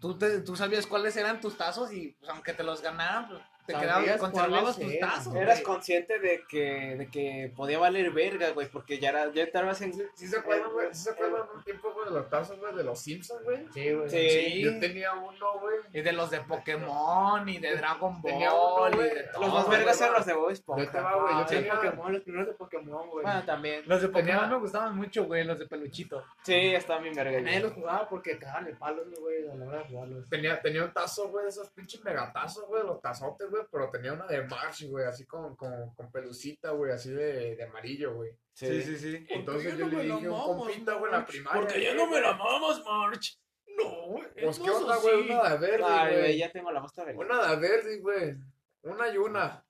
tú, 0.00 0.16
te- 0.18 0.40
tú 0.40 0.54
sabías 0.56 0.86
cuáles 0.86 1.16
eran 1.16 1.40
tus 1.40 1.56
tazos 1.56 1.92
y 1.92 2.12
pues, 2.18 2.30
aunque 2.30 2.52
te 2.52 2.62
los 2.62 2.82
ganaran, 2.82 3.28
pues, 3.28 3.42
te 3.66 3.74
quedabas, 3.74 4.16
conservabas 4.18 4.78
tus 4.78 4.98
tazos. 4.98 5.28
güey. 5.32 5.42
Eras 5.42 5.60
consciente 5.62 6.18
de 6.18 6.44
que, 6.48 6.96
de 6.96 7.08
que 7.10 7.52
podía 7.56 7.78
valer 7.78 8.10
verga, 8.12 8.50
güey, 8.50 8.68
porque 8.68 8.98
ya, 8.98 9.10
era, 9.10 9.32
ya 9.32 9.42
estabas 9.44 9.80
en... 9.82 9.92
¿Sí, 9.92 10.02
sí 10.14 10.26
se 10.28 10.38
acuerdan, 10.38 10.72
güey? 10.72 10.88
¿Sí 10.92 11.02
se 11.04 11.10
acuerdan 11.10 11.42
un 11.54 11.62
tiempo, 11.64 11.92
güey, 11.92 12.06
de 12.06 12.12
los 12.12 12.28
tazos, 12.30 12.58
güey, 12.58 12.74
de 12.74 12.84
los 12.84 12.98
Simpsons, 13.00 13.42
güey? 13.44 13.66
Sí, 13.72 13.92
güey. 13.92 14.08
Sí. 14.10 14.30
Sí. 14.30 14.62
Yo 14.62 14.78
tenía 14.78 15.12
uno, 15.14 15.58
güey. 15.60 15.76
Y 15.92 16.00
de 16.00 16.12
los 16.12 16.30
de 16.30 16.40
Pokémon 16.40 17.48
y 17.48 17.58
de 17.58 17.76
Dragon 17.76 18.20
Ball 18.22 18.32
Tenía 18.32 18.52
uno, 18.54 19.02
y 19.02 19.08
de 19.08 19.22
todo. 19.32 19.42
Los 19.42 19.52
más 19.54 19.68
vergas 19.68 20.00
eran 20.00 20.12
los 20.14 20.26
de 20.26 20.32
Bob 20.34 20.46
Yo 20.48 20.52
Esponja. 20.52 21.14
güey. 21.14 21.34
Yo 21.38 21.46
tenía. 21.46 21.74
Pokémon, 21.74 22.12
los 22.12 22.22
primeros 22.22 22.46
de 22.48 22.54
Pokémon, 22.54 23.08
güey. 23.10 23.24
Bueno, 23.24 23.44
también. 23.44 23.82
Los 23.86 24.02
de 24.02 24.08
Pokémon 24.08 24.26
Tenía- 24.40 24.46
me 24.48 24.58
gustaban 24.58 24.96
mucho, 24.96 25.24
güey, 25.24 25.44
los 25.44 25.58
de 25.58 25.66
peluchito. 25.66 26.24
Sí, 26.42 26.54
estaban 26.74 27.02
bien 27.02 27.14
verga. 27.14 27.40
Nadie 27.40 27.60
los 27.60 27.72
jugaba 27.72 28.08
porque 28.08 28.38
cagaban 28.38 28.66
el 28.68 28.76
palo, 28.76 29.02
güey, 29.20 29.48
a 29.48 29.54
la 29.54 29.66
hora 29.66 29.78
de 29.78 29.84
jugarlos. 29.84 30.28
Tenía, 30.28 30.60
tenía 30.60 30.84
un 30.84 30.92
tazo, 30.92 31.28
güey, 31.28 31.44
de 31.44 31.50
esos 31.50 31.68
pinches 31.70 32.02
megatazos, 32.04 32.66
güey, 32.66 32.82
los 32.84 33.00
tazotes, 33.00 33.50
güey, 33.50 33.55
pero 33.70 33.90
tenía 33.90 34.12
una 34.12 34.26
de 34.26 34.44
March, 34.46 34.84
güey, 34.88 35.04
así 35.06 35.26
con, 35.26 35.56
con, 35.56 35.94
con 35.94 36.10
pelucita, 36.10 36.70
güey, 36.70 36.92
así 36.92 37.10
de, 37.10 37.56
de 37.56 37.64
amarillo, 37.64 38.14
güey. 38.14 38.30
Sí, 38.52 38.82
sí. 38.82 39.26
Entonces 39.28 39.72
ya 39.72 39.78
yo 39.78 39.86
no 39.86 39.98
le 39.98 40.04
dije 40.04 40.28
un 40.28 40.58
compita, 40.58 40.94
güey, 40.94 41.12
en 41.12 41.18
la 41.18 41.26
primaria. 41.26 41.60
Porque 41.60 41.82
ya 41.82 41.94
no 41.94 42.06
me 42.06 42.20
la 42.20 42.34
mamas, 42.34 42.82
March. 42.84 43.38
No, 43.76 44.06
güey. 44.06 44.24
Pues 44.40 44.58
qué 44.58 44.70
onda, 44.70 44.96
güey, 44.96 45.30
una 45.30 45.50
de 45.50 45.58
verde, 45.58 45.82
güey, 45.82 46.18
güey. 46.20 46.38
ya 46.38 46.50
tengo 46.50 46.72
la 46.72 46.80
muestra 46.80 47.04
de 47.04 47.14
Una 47.14 47.50
de 47.50 47.56
verde, 47.56 48.00
güey. 48.00 48.36
Una 48.82 49.08
y 49.08 49.18
una. 49.18 49.64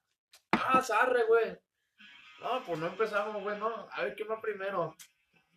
Ah, 0.53 0.83
zarre, 0.83 1.25
güey. 1.25 1.59
No, 2.41 2.63
pues 2.65 2.79
no 2.79 2.87
empezamos, 2.87 3.43
güey, 3.43 3.59
no. 3.59 3.89
A 3.91 4.03
ver 4.05 4.15
quién 4.15 4.31
va 4.31 4.41
primero. 4.41 4.95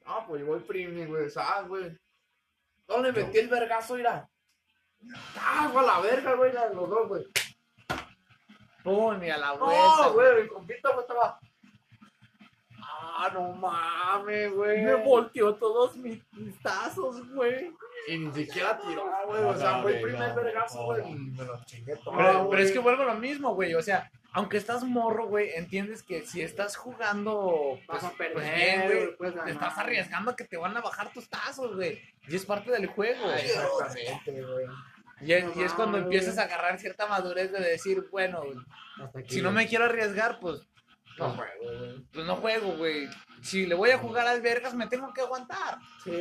No, 0.06 0.26
pues 0.28 0.42
yo 0.42 0.48
voy 0.48 0.60
primi, 0.62 1.06
güey. 1.06 1.30
¿Sabes, 1.30 1.68
güey? 1.68 1.98
No 2.88 3.02
le 3.02 3.12
metí 3.12 3.38
el 3.38 3.48
vergazo, 3.48 3.96
mira. 3.96 4.28
Ah, 5.38 5.72
a 5.74 5.84
la 5.84 6.00
verga, 6.00 6.34
güey, 6.34 6.52
los 6.52 6.90
dos, 6.90 7.08
güey. 7.08 7.26
Pum, 8.84 9.24
y 9.24 9.30
a 9.30 9.38
la 9.38 9.56
No, 9.56 9.66
vuelta. 9.66 10.08
güey, 10.14 10.42
el 10.42 10.48
compita, 10.48 10.90
güey, 10.90 11.02
estaba. 11.02 11.40
Ah, 12.82 13.30
no 13.34 13.52
mames, 13.54 14.54
güey. 14.54 14.82
Me 14.82 14.96
volteó 14.96 15.54
todos 15.56 15.96
mis, 15.98 16.22
mis 16.34 16.58
tazos, 16.62 17.28
güey. 17.34 17.72
Y 18.08 18.18
ni 18.18 18.34
siquiera 18.34 18.80
tiró, 18.80 19.04
güey. 19.28 19.44
O 19.44 19.58
sea, 19.58 19.82
fue 19.82 19.98
el 19.98 20.02
primer 20.02 20.34
vergazo, 20.34 20.86
güey. 20.86 21.12
Y 21.12 21.16
me 21.16 21.44
lo 21.44 21.64
chingué 21.66 21.98
todo. 21.98 22.16
Pero, 22.16 22.58
es 22.58 22.72
que 22.72 22.80
vuelvo 22.80 23.04
a 23.04 23.08
lo 23.08 23.16
mismo, 23.16 23.54
güey. 23.56 23.76
O 23.76 23.82
sea, 23.82 24.10
aunque 24.32 24.56
estás 24.56 24.84
morro, 24.84 25.28
güey, 25.28 25.50
entiendes 25.56 26.02
que 26.02 26.26
si 26.26 26.42
estás 26.42 26.78
jugando, 26.78 27.78
Vas 27.88 28.00
pues, 28.00 28.04
a 28.06 28.12
perder, 28.12 28.34
pues 28.34 28.56
bien, 28.56 28.82
güey, 28.86 29.18
puedes 29.18 29.34
te 29.34 29.40
ganar. 29.40 29.54
estás 29.54 29.78
arriesgando 29.78 30.32
a 30.32 30.36
que 30.38 30.46
te 30.46 30.56
van 30.58 30.78
a 30.78 30.82
bajar 30.82 31.12
tus 31.12 31.28
tazos, 31.30 31.76
güey. 31.76 32.00
Y 32.28 32.36
es 32.38 32.46
parte 32.46 32.72
del 32.72 32.88
juego. 32.88 33.26
Ah, 33.26 33.36
Exactamente, 33.38 34.32
güey. 34.44 34.66
Y 35.22 35.34
es, 35.34 35.46
y 35.56 35.64
es 35.64 35.74
cuando 35.74 35.98
empiezas 35.98 36.36
güey. 36.36 36.44
a 36.44 36.48
agarrar 36.48 36.80
cierta 36.80 37.08
madurez 37.08 37.52
de 37.52 37.60
decir, 37.60 38.06
bueno, 38.12 38.42
aquí, 39.14 39.36
si 39.36 39.42
no 39.42 39.52
güey. 39.52 39.64
me 39.64 39.70
quiero 39.70 39.86
arriesgar, 39.86 40.40
pues, 40.40 40.62
No 41.18 41.30
juego, 41.32 41.54
güey. 41.80 42.02
pues 42.12 42.26
no 42.26 42.36
juego, 42.38 42.72
güey. 42.78 43.10
Si 43.42 43.66
le 43.66 43.76
voy 43.76 43.90
a 43.92 43.98
jugar 43.98 44.28
al 44.28 44.42
vergas, 44.42 44.74
me 44.74 44.88
tengo 44.88 45.14
que 45.14 45.22
aguantar. 45.22 45.78
Sí, 46.04 46.12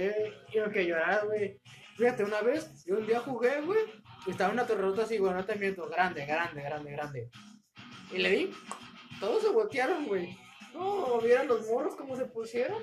quiero 0.51 0.71
que 0.71 0.87
llorar, 0.87 1.27
güey. 1.27 1.61
Fíjate, 1.97 2.25
una 2.25 2.41
vez, 2.43 2.85
yo 2.85 2.97
un 2.97 3.07
día 3.07 3.21
jugué, 3.21 3.61
güey, 3.61 3.81
y 4.27 4.31
estaba 4.31 4.53
una 4.53 4.67
torrota 4.67 5.03
así, 5.03 5.19
güey, 5.19 5.33
no 5.35 5.45
te 5.45 5.57
miento, 5.57 5.89
grande, 5.89 6.25
grande, 6.27 6.63
grande, 6.63 6.93
grande. 6.93 7.31
Y 8.13 8.19
le 8.19 8.31
di, 8.31 8.55
todos 9.21 9.43
se 9.43 9.49
voltearon, 9.51 10.07
güey. 10.07 10.39
No, 10.75 11.21
vieran 11.21 11.49
los 11.49 11.67
morros 11.67 11.97
cómo 11.97 12.17
se 12.17 12.27
pusieron. 12.27 12.83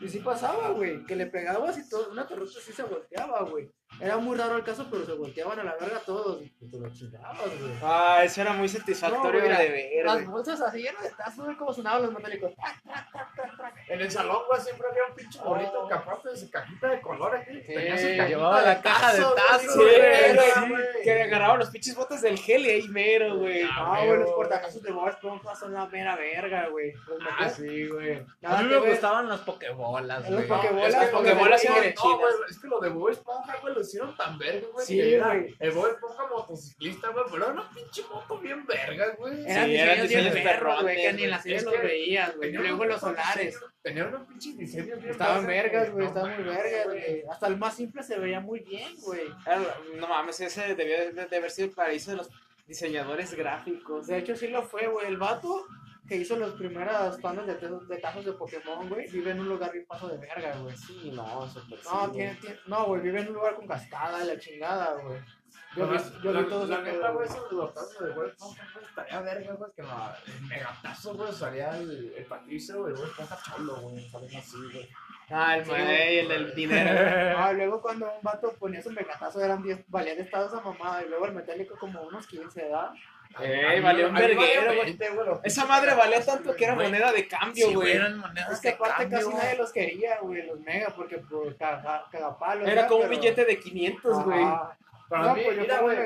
Y 0.00 0.08
sí 0.08 0.18
pasaba, 0.20 0.70
güey, 0.70 1.04
que 1.04 1.16
le 1.16 1.26
pegabas 1.26 1.76
y 1.78 1.88
todo, 1.88 2.10
una 2.10 2.26
torrota 2.26 2.52
sí 2.64 2.72
se 2.72 2.82
volteaba, 2.82 3.42
güey. 3.42 3.70
Era 3.98 4.18
muy 4.18 4.36
raro 4.36 4.56
el 4.56 4.62
caso, 4.64 4.86
pero 4.90 5.06
se 5.06 5.12
volteaban 5.14 5.58
a 5.58 5.64
la 5.64 5.74
verga 5.76 6.00
todos. 6.04 6.42
Y 6.42 6.50
te 6.70 6.78
lo 6.78 6.90
chingabas, 6.92 7.38
güey. 7.58 7.72
Ah, 7.82 8.20
eso 8.24 8.42
era 8.42 8.52
muy 8.52 8.68
satisfactorio 8.68 9.40
No, 9.40 9.46
mira, 9.46 9.58
de 9.58 9.68
ver, 9.70 10.04
Las 10.04 10.14
güey. 10.16 10.26
bolsas 10.26 10.60
así 10.60 10.82
llenas 10.82 11.02
de 11.02 11.10
tazos, 11.10 11.44
güey, 11.46 11.56
como 11.56 11.72
sonaban 11.72 12.02
los 12.02 12.12
metálicos. 12.12 12.52
En 13.88 14.00
el 14.00 14.10
salón, 14.10 14.42
güey, 14.48 14.60
siempre 14.60 14.86
había 14.90 15.04
un 15.08 15.14
pinche 15.14 15.38
morrito 15.42 15.72
Oh. 15.84 15.88
que 15.88 15.94
aparte 15.94 16.28
de 16.30 16.36
su 16.36 16.50
cajita 16.50 16.88
de 16.88 17.00
colores, 17.00 17.46
güey, 17.46 17.60
Sí, 17.62 17.66
tenía 17.74 17.96
su 17.96 18.04
cajita 18.04 18.26
llevaba 18.28 18.62
la 18.62 18.82
caja 18.82 19.12
de 19.14 19.22
tazos, 19.22 19.76
güey, 19.76 19.94
Sí, 19.94 20.68
güey, 20.68 20.82
que 21.04 21.22
agarraban 21.22 21.58
los 21.58 21.70
pinches 21.70 21.94
botes 21.96 22.20
del 22.22 22.38
gel 22.38 22.66
y 22.66 22.70
ahí 22.70 22.88
mero, 22.88 23.36
güey. 23.38 23.62
Ah, 23.70 24.02
güey, 24.04 24.18
los 24.18 24.30
portacazos 24.30 24.82
de 24.82 24.92
Bob 24.92 25.08
Esponja 25.08 25.54
son 25.54 25.72
la 25.72 25.86
mera 25.86 26.16
verga, 26.16 26.68
güey. 26.68 26.92
Ah, 27.38 27.48
sí, 27.48 27.86
güey. 27.88 28.22
nada 28.42 28.58
a 28.58 28.62
mí 28.62 28.68
me 28.68 28.78
ver. 28.80 28.90
gustaban 28.90 29.28
las 29.28 29.40
pokebolas, 29.40 30.28
Los 30.28 30.46
güey. 30.46 30.48
pokebolas, 30.48 30.88
es 30.88 30.94
que 30.96 31.06
porque 31.06 31.30
Pokébolas 31.30 31.64
me 31.64 31.70
eran 31.78 31.94
güey, 32.02 32.32
es 32.50 32.58
que 32.60 32.68
lo 32.68 32.80
de 32.80 32.88
Bob 32.90 33.08
Esponja, 33.10 33.56
güey, 33.62 33.74
lo 33.76 33.80
hicieron 33.82 34.16
tan 34.16 34.36
verga, 34.38 34.66
güey. 34.72 34.86
Sí, 34.86 35.00
era 35.00 35.28
güey. 35.28 35.54
El 35.58 35.70
Bob 35.70 35.86
Esponja 35.86 36.26
motociclista, 36.26 37.08
güey, 37.10 37.24
pero 37.30 37.44
era 37.44 37.52
una 37.52 37.70
pinche 37.70 38.02
moto 38.12 38.38
bien 38.38 38.66
verga, 38.66 39.14
güey. 39.18 39.44
Eran 39.46 39.66
Sí, 39.66 39.76
eran 39.76 40.02
diseños 40.02 40.32
bien 40.34 40.44
perros, 40.44 40.82
güey, 40.82 40.96
que 40.96 41.12
ni 41.12 41.22
en 41.24 41.30
la 41.30 41.36
güey. 41.36 41.42
serie 41.42 41.56
Es 41.58 41.64
los 41.64 41.74
que 41.74 41.80
veías, 41.80 42.36
güey. 42.36 42.52
Luego 42.52 42.84
los 42.84 43.00
solares. 43.00 43.54
diseños- 43.54 43.72
Tenía 43.82 44.06
unos 44.06 44.26
pinches 44.26 44.58
diseños 44.58 44.98
bien 44.98 45.10
Estaban 45.12 45.46
vergas, 45.46 45.90
güey, 45.92 46.02
no 46.04 46.08
estaban 46.08 46.34
muy 46.34 46.44
vergas, 46.44 46.84
güey. 46.86 47.22
Hasta 47.30 47.46
el 47.46 47.56
más 47.56 47.76
simple 47.76 48.02
se 48.02 48.18
veía 48.18 48.40
muy 48.40 48.60
bien, 48.60 48.92
güey. 49.02 49.22
Era- 49.46 49.76
No 49.96 50.08
mames, 50.08 50.40
ese 50.40 50.74
debió 50.74 50.98
de, 51.12 51.26
de 51.26 51.36
haber 51.36 51.50
sido 51.50 51.68
el 51.68 51.74
paraíso 51.74 52.10
de 52.10 52.16
los 52.16 52.28
diseñadores 52.66 53.32
gráficos. 53.34 54.08
De 54.08 54.18
hecho, 54.18 54.34
sí 54.34 54.48
lo 54.48 54.62
fue, 54.64 54.88
güey. 54.88 55.06
El 55.06 55.16
vato 55.18 55.66
que 56.06 56.16
hizo 56.16 56.36
las 56.36 56.52
primeras 56.52 57.20
bandas 57.20 57.46
de, 57.46 57.54
de 57.56 57.96
tazos 57.98 58.24
de 58.24 58.32
Pokémon, 58.32 58.88
güey, 58.88 59.08
vive 59.10 59.30
en 59.32 59.40
un 59.40 59.48
lugar 59.48 59.72
bien 59.72 59.86
paso 59.86 60.08
de 60.08 60.18
verga, 60.18 60.56
güey. 60.58 60.76
Sí, 60.76 61.10
no, 61.14 61.48
súper 61.48 61.80
sí, 61.80 61.88
No, 61.92 62.08
güey. 62.08 62.12
tiene, 62.12 62.34
tiene, 62.36 62.58
no, 62.66 62.84
güey, 62.86 63.02
vive 63.02 63.20
en 63.20 63.28
un 63.28 63.34
lugar 63.34 63.54
con 63.56 63.66
cascada 63.66 64.24
la 64.24 64.38
chingada, 64.38 64.94
güey. 65.02 65.20
Yo 65.74 65.88
vi, 65.88 65.96
yo 66.22 66.32
la, 66.32 66.40
vi 66.42 66.48
todos 66.48 66.68
la 66.68 66.80
esos 66.80 66.84
neta, 66.84 67.10
güey, 67.10 67.26
güey. 67.26 67.28
esos 67.28 67.50
de 67.50 67.56
los 67.56 67.74
tazos 67.74 67.98
de 67.98 68.12
güey, 68.14 68.30
estaría 68.82 69.20
verga, 69.20 69.52
güey, 69.54 69.72
que 69.74 69.82
la, 69.82 70.18
el 70.26 70.42
megatazo, 70.46 71.14
güey, 71.14 71.32
salía 71.32 71.76
el, 71.78 72.14
el 72.16 72.24
Patricio, 72.26 72.80
güey, 72.82 72.94
Bob 72.94 73.04
Esponja 73.04 73.38
cholo, 73.42 73.76
güey, 73.82 74.08
salen 74.08 74.36
así, 74.36 74.56
güey. 74.72 74.88
Ah, 75.28 75.56
el, 75.58 75.64
Sí, 75.64 75.70
güey, 75.70 76.18
el 76.20 76.28
del 76.28 76.54
dinero. 76.54 76.90
Ah, 77.38 77.52
luego 77.52 77.82
cuando 77.82 78.06
un 78.06 78.22
vato 78.22 78.54
ponía 78.58 78.80
su 78.82 78.90
megatazo 78.90 79.40
eran 79.44 79.62
10, 79.62 79.84
valía 79.88 80.14
de 80.14 80.22
estados 80.22 80.54
a 80.54 80.60
mamá 80.60 81.02
y 81.04 81.08
luego 81.08 81.26
el 81.26 81.34
metálico 81.34 81.76
como 81.78 82.00
unos 82.02 82.26
15, 82.26 82.62
¿verdad? 82.62 82.90
Eh, 83.40 83.74
mí- 83.76 83.80
valió 83.80 84.08
un 84.08 84.14
verguero, 84.14 84.64
güey. 84.66 84.78
20, 84.84 85.08
güey, 85.10 85.26
los 85.26 85.40
Esa 85.44 85.64
madre 85.66 85.94
valía 85.94 86.24
tanto 86.24 86.54
que 86.56 86.64
era 86.64 86.74
moneda 86.74 87.12
de 87.12 87.28
cambio, 87.28 87.68
Sí, 87.68 87.74
güey, 87.74 87.88
güey. 87.88 87.92
eran 87.96 88.18
monedas 88.18 88.52
Es 88.52 88.60
que 88.60 88.68
de 88.68 88.74
aparte 88.74 89.02
cambio. 89.08 89.18
casi 89.18 89.34
nadie 89.36 89.56
los 89.58 89.72
quería, 89.72 90.18
güey, 90.20 90.46
los 90.46 90.60
mega, 90.60 90.88
porque 90.96 91.18
por 91.18 91.56
caga- 91.56 92.04
cagapalos. 92.10 92.64
Era 92.64 92.74
¿verdad? 92.74 92.88
como 92.88 93.02
un 93.02 93.08
Pero- 93.08 93.20
billete 93.20 93.44
de 93.44 93.58
500, 93.58 94.24
güey. 94.24 94.44
Para 95.08 95.22
No, 95.28 95.34
mí, 95.36 95.42
pues 95.44 95.54
yo 95.56 95.62
mira, 95.62 95.80
güey. 95.82 95.96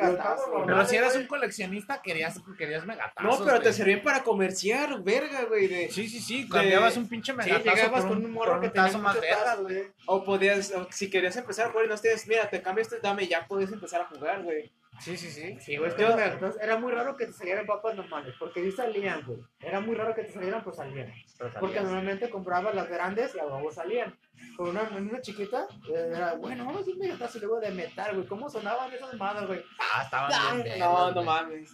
Pero 0.66 0.84
si 0.84 0.96
eras 0.96 1.16
un 1.16 1.26
coleccionista, 1.26 2.02
querías, 2.02 2.38
querías 2.58 2.84
megatazos. 2.84 3.38
No, 3.40 3.46
pero 3.46 3.58
te 3.60 3.72
servían 3.72 4.02
para 4.02 4.22
comerciar, 4.22 5.02
verga, 5.02 5.44
güey. 5.44 5.68
de- 5.68 5.90
Sí, 5.90 6.06
sí, 6.06 6.20
sí, 6.20 6.46
cambiabas 6.46 6.98
un 6.98 7.08
pinche 7.08 7.32
Sí, 7.32 7.38
megatazo 7.38 7.76
llegabas 7.76 8.02
por 8.02 8.10
con 8.10 8.24
un, 8.26 8.30
morro 8.30 8.60
que 8.60 8.66
un 8.66 8.72
tazo 8.74 8.98
más 8.98 9.16
güey. 9.60 9.84
O 10.04 10.22
podías, 10.22 10.72
o 10.72 10.86
si 10.90 11.08
querías 11.08 11.34
empezar 11.36 11.68
a 11.68 11.70
jugar 11.70 11.86
y 11.86 11.88
no 11.88 11.96
tienes, 11.96 12.26
mira, 12.26 12.50
te 12.50 12.60
cambio 12.60 12.82
este, 12.82 12.98
dame, 13.00 13.26
ya 13.26 13.46
puedes 13.46 13.72
empezar 13.72 14.02
a 14.02 14.04
jugar, 14.04 14.42
güey. 14.42 14.70
Sí, 15.00 15.16
sí, 15.16 15.30
sí. 15.30 15.58
Sí, 15.60 15.76
güey, 15.76 15.88
es 15.88 15.94
que 15.94 16.02
Yo- 16.02 16.08
los 16.08 16.16
megatazos 16.16 16.60
era 16.60 16.76
muy 16.78 16.92
raro 16.92 17.16
que 17.16 17.26
te 17.26 17.32
salieran 17.32 17.66
papas 17.66 17.94
normales, 17.96 18.34
porque 18.38 18.62
sí 18.62 18.70
salían, 18.70 19.22
güey. 19.26 19.38
Era 19.60 19.80
muy 19.80 19.94
raro 19.96 20.14
que 20.14 20.22
te 20.24 20.32
salieran, 20.32 20.62
pues 20.62 20.76
salían. 20.76 21.12
Porque 21.58 21.80
normalmente 21.80 22.28
comprabas 22.30 22.74
las 22.74 22.88
grandes 22.88 23.34
y 23.34 23.38
a 23.38 23.46
huevo 23.46 23.70
salían. 23.72 24.16
Con 24.56 24.68
una, 24.68 24.82
una 24.82 25.20
chiquita, 25.20 25.66
eh, 25.88 26.12
era, 26.14 26.34
bueno, 26.34 26.64
vamos 26.64 26.80
a 26.80 26.82
hacer 26.82 26.94
un 26.94 27.00
megatazo 27.00 27.38
y 27.38 27.40
luego 27.40 27.60
de 27.60 27.70
metal, 27.70 28.14
güey. 28.14 28.26
¿Cómo 28.26 28.48
sonaban 28.50 28.92
esas 28.92 29.14
madres, 29.14 29.46
güey? 29.48 29.62
Ah, 29.78 30.02
estaban 30.04 30.28
bien 30.28 30.64
vergas, 30.64 30.78
No, 30.78 31.10
no 31.12 31.22
mames. 31.22 31.72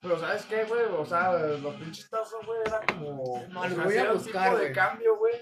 Pero 0.00 0.18
¿sabes 0.18 0.44
qué, 0.44 0.64
güey? 0.64 0.82
O 0.98 1.04
sea, 1.06 1.32
los 1.32 1.74
pinches 1.76 2.10
tazos, 2.10 2.44
güey, 2.44 2.60
era 2.66 2.80
como... 2.86 3.42
No, 3.48 3.62
los 3.64 3.72
o 3.72 3.76
sea, 3.76 3.84
voy 3.84 3.96
a 3.96 4.12
buscar, 4.12 4.44
tipo 4.44 4.56
de 4.58 4.62
güey. 4.64 4.72
cambio, 4.74 5.16
güey. 5.16 5.34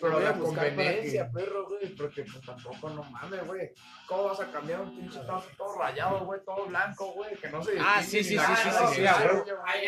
Pero 0.00 0.20
la 0.20 0.34
conveniencia, 0.34 1.26
que- 1.26 1.32
perro, 1.32 1.66
güey, 1.68 1.86
porque 1.94 2.22
pues 2.24 2.44
tampoco 2.44 2.90
no 2.90 3.02
mames, 3.04 3.46
güey. 3.46 3.72
¿Cómo 4.06 4.24
vas 4.24 4.40
a 4.40 4.50
cambiar 4.52 4.80
un 4.82 4.94
pinche 4.94 5.18
tazo 5.20 5.48
todo 5.56 5.78
rayado, 5.78 6.20
güey, 6.26 6.40
todo 6.44 6.66
blanco, 6.66 7.12
güey? 7.12 7.34
Que 7.36 7.48
no 7.48 7.62
se 7.62 7.78
Ah, 7.80 8.02
sí, 8.02 8.22
sí, 8.22 8.36
sí, 8.38 8.44
sí, 8.62 8.70
sí, 8.94 9.02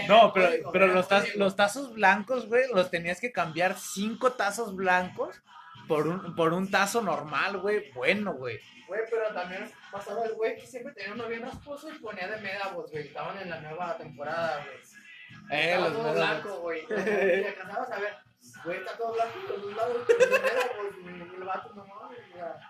No, 0.09 0.33
pero, 0.33 0.73
pero 0.73 0.87
los, 0.89 1.09
taz- 1.09 1.35
los 1.35 1.57
tazos 1.57 1.93
blancos, 1.95 2.47
güey, 2.49 2.65
los 2.73 2.91
tenías 2.91 3.21
que 3.21 3.33
cambiar 3.33 3.77
cinco 3.79 4.33
tazos 4.33 4.75
blancos 4.75 5.43
por 5.87 6.07
un, 6.07 6.35
por 6.35 6.53
un 6.55 6.71
tazo 6.71 7.03
normal, 7.03 7.59
güey, 7.59 7.91
bueno, 7.93 8.33
güey. 8.35 8.59
Güey, 8.87 9.01
pero 9.11 9.35
también 9.35 9.71
pasaba 9.93 10.25
el 10.25 10.33
güey 10.33 10.57
que 10.57 10.67
siempre 10.67 10.95
tenía 10.95 11.13
uno 11.13 11.27
bien 11.29 11.43
rasposo 11.43 11.91
y 11.93 11.99
ponía 11.99 12.29
de 12.29 12.39
Medavots, 12.41 12.91
güey. 12.91 13.07
Estaban 13.09 13.39
en 13.39 13.51
la 13.51 13.61
nueva 13.61 13.97
temporada, 13.99 14.65
güey. 14.65 14.79
Eh, 15.51 15.73
Estaba 15.73 15.89
los 15.89 15.99
todo 15.99 16.13
blanco, 16.15 16.61
güey. 16.61 16.81
Y 16.89 17.45
alcanzabas 17.45 17.91
a 17.93 18.01
ver, 18.01 18.15
güey, 18.65 18.79
está 18.79 18.97
todo 18.97 19.13
blanco 19.13 19.39
por 19.49 19.59
los 19.59 19.77
lados, 19.77 19.97
el 20.09 21.45
vato, 21.45 21.73
no 21.75 21.87
mames. 21.87 22.19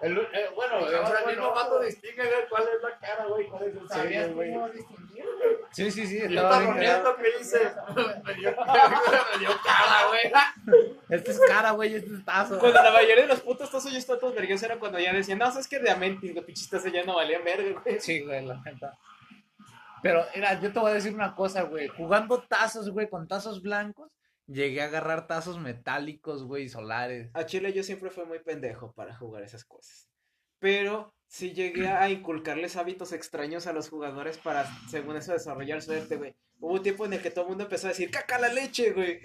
El, 0.01 0.19
eh, 0.19 0.51
bueno, 0.55 0.87
el 0.87 1.27
mismo 1.27 1.53
vato 1.53 1.81
distingue 1.81 2.23
cuál 2.49 2.63
es 2.63 2.83
la 2.83 2.99
cara, 2.99 3.27
güey, 3.27 3.47
cuál 3.49 3.65
es 3.65 3.77
el 3.77 3.89
¿Sabías 3.89 4.33
güey. 4.33 4.53
cómo 4.53 4.69
distinguir, 4.69 5.25
güey? 5.25 5.57
Sí, 5.73 5.91
sí, 5.91 6.07
sí, 6.07 6.19
estaba 6.19 6.65
yo 6.65 6.75
viendo 6.75 7.17
que 7.17 7.29
hice. 7.41 7.73
Me 8.25 8.35
dio, 8.35 8.51
me 8.51 9.39
dio 9.39 9.51
cara, 9.65 10.07
güey. 10.09 10.33
Este 11.11 11.31
es 11.31 11.41
cara, 11.41 11.71
güey, 11.73 11.95
este 11.95 12.15
es 12.15 12.25
tazo. 12.25 12.59
Cuando 12.59 12.83
la 12.83 12.93
mayoría 12.93 13.23
de 13.23 13.29
los 13.29 13.41
putos 13.41 13.71
tazos 13.71 13.93
ya 13.93 13.99
están 13.99 14.19
todos 14.19 14.35
vergüenza 14.35 14.67
era 14.67 14.79
cuando 14.79 14.99
ya 14.99 15.13
decían, 15.13 15.39
no, 15.39 15.51
sabes 15.51 15.69
que 15.69 15.79
de 15.79 15.91
Amentis, 15.91 16.35
los 16.35 16.45
pinches 16.45 16.69
tazos 16.69 16.93
ya 16.93 17.05
no 17.05 17.17
valían 17.17 17.45
verga, 17.45 17.81
güey. 17.81 18.01
Sí, 18.01 18.21
güey, 18.23 18.45
la 18.47 18.61
neta. 18.65 18.97
Pero, 20.03 20.25
mira, 20.35 20.61
yo 20.61 20.73
te 20.73 20.79
voy 20.79 20.91
a 20.91 20.95
decir 20.95 21.15
una 21.15 21.35
cosa, 21.35 21.63
güey. 21.63 21.89
Jugando 21.89 22.41
tazos, 22.43 22.91
güey, 22.91 23.09
con 23.09 23.27
tazos 23.27 23.61
blancos, 23.61 24.11
llegué 24.49 24.81
a 24.83 24.87
agarrar 24.87 25.27
tazos 25.27 25.61
metálicos, 25.61 26.43
güey, 26.43 26.69
solares. 26.69 27.31
A 27.35 27.47
Chile 27.47 27.73
yo 27.73 27.83
siempre 27.83 28.11
fui 28.11 28.25
muy 28.25 28.41
pendejo 28.41 28.93
para 28.93 29.15
jugar 29.15 29.43
esas 29.45 29.65
cosas. 29.65 30.09
Pero 30.59 31.15
sí 31.29 31.53
llegué 31.53 31.89
a 31.89 32.09
inculcarles 32.11 32.77
hábitos 32.77 33.13
extraños 33.13 33.67
a 33.67 33.73
los 33.73 33.89
jugadores 33.89 34.39
para, 34.39 34.67
según 34.89 35.17
eso, 35.17 35.33
desarrollar 35.33 35.83
suerte, 35.83 36.17
güey. 36.17 36.35
Hubo 36.61 36.73
un 36.73 36.83
tiempo 36.83 37.07
en 37.07 37.13
el 37.13 37.23
que 37.23 37.31
todo 37.31 37.45
el 37.45 37.51
mundo 37.51 37.63
empezó 37.65 37.87
a 37.87 37.91
decir, 37.91 38.11
caca 38.11 38.37
la 38.37 38.49
leche, 38.49 38.91
güey. 38.91 39.21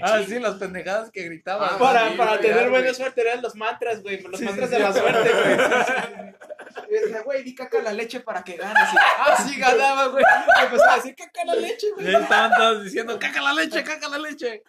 Ah, 0.00 0.22
sí, 0.24 0.38
las 0.38 0.54
pendejadas 0.54 1.10
que 1.10 1.24
gritaban. 1.24 1.70
Ah, 1.72 1.76
para 1.76 2.10
sí, 2.10 2.16
para 2.16 2.38
tener 2.38 2.70
buena 2.70 2.94
suerte 2.94 3.22
eran 3.22 3.42
los 3.42 3.56
mantras, 3.56 4.00
güey. 4.00 4.22
Los 4.22 4.38
Sí, 4.38 4.44
mantras 4.44 4.70
sí, 4.70 4.76
de 4.76 4.82
la 4.82 4.92
suerte, 4.92 5.30
güey. 5.32 6.34
Y 6.88 6.92
decía, 6.92 7.22
güey, 7.22 7.42
di 7.42 7.54
caca 7.54 7.80
la 7.82 7.92
leche 7.92 8.20
para 8.20 8.42
que 8.42 8.56
ganes. 8.56 8.92
Y, 8.92 8.96
ah, 9.18 9.36
sí, 9.46 9.58
ganaba, 9.58 10.06
güey. 10.08 10.24
Y 10.60 10.64
empezó 10.64 10.90
a 10.90 10.96
decir, 10.96 11.14
caca 11.14 11.44
la 11.44 11.54
leche, 11.54 11.90
güey. 11.92 12.06
ahí 12.14 12.22
estaban 12.22 12.50
todos 12.56 12.84
diciendo, 12.84 13.18
caca 13.18 13.40
la 13.42 13.52
leche, 13.54 13.84
caca 13.84 14.08
la 14.08 14.18
leche. 14.18 14.62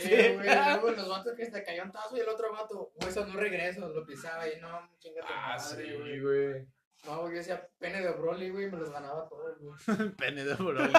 Sí, 0.00 0.08
güey. 0.08 0.36
Luego 0.46 0.90
los 0.92 1.08
vatos 1.08 1.34
que 1.36 1.46
se 1.50 1.62
cayó 1.64 1.82
un 1.84 1.92
tazo 1.92 2.16
y 2.16 2.20
el 2.20 2.28
otro 2.28 2.52
vato, 2.52 2.92
güey, 2.96 3.08
eso 3.10 3.26
no 3.26 3.34
regreso, 3.38 3.88
lo 3.88 4.04
pisaba 4.06 4.46
y 4.48 4.60
no, 4.60 4.88
chinga 4.98 5.20
tu 5.22 5.26
Ah, 5.32 5.56
madre, 5.58 5.84
sí, 5.86 5.96
güey. 5.96 6.20
güey. 6.20 6.66
No, 7.04 7.20
güey, 7.22 7.32
yo 7.32 7.38
decía 7.38 7.66
pene 7.78 8.02
de 8.02 8.10
Broly, 8.12 8.50
güey, 8.50 8.70
me 8.70 8.76
los 8.76 8.90
ganaba 8.90 9.26
todos, 9.28 9.56
güey. 9.58 9.76
Pene 10.18 10.44
de 10.44 10.54
Broly. 10.54 10.92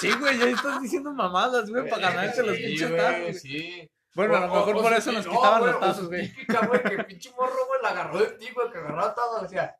Sí, 0.00 0.12
güey, 0.12 0.38
ya 0.38 0.46
estás 0.46 0.80
diciendo 0.80 1.12
mamadas, 1.12 1.68
güey, 1.68 1.88
para 1.90 2.10
ganarte 2.10 2.42
los 2.44 2.56
Sí, 2.56 2.62
pinches 2.64 2.90
güey, 2.90 3.00
tazos. 3.00 3.40
sí. 3.42 3.90
Bueno, 4.18 4.36
a 4.36 4.40
lo 4.40 4.54
mejor 4.54 4.82
por 4.82 4.92
eso 4.92 5.12
nos 5.12 5.26
no, 5.26 5.32
quitaban 5.32 5.66
los 5.66 5.78
tazos, 5.80 6.08
güey. 6.08 6.28
Típica, 6.34 6.66
güey, 6.66 6.82
que 6.82 7.04
pinche 7.04 7.30
morro, 7.36 7.66
güey, 7.68 7.80
la 7.82 7.90
agarró 7.90 8.18
de 8.18 8.26
ti, 8.32 8.48
güey, 8.52 8.68
que 8.72 8.78
agarraba 8.78 9.14
tazos, 9.14 9.42
decía. 9.42 9.76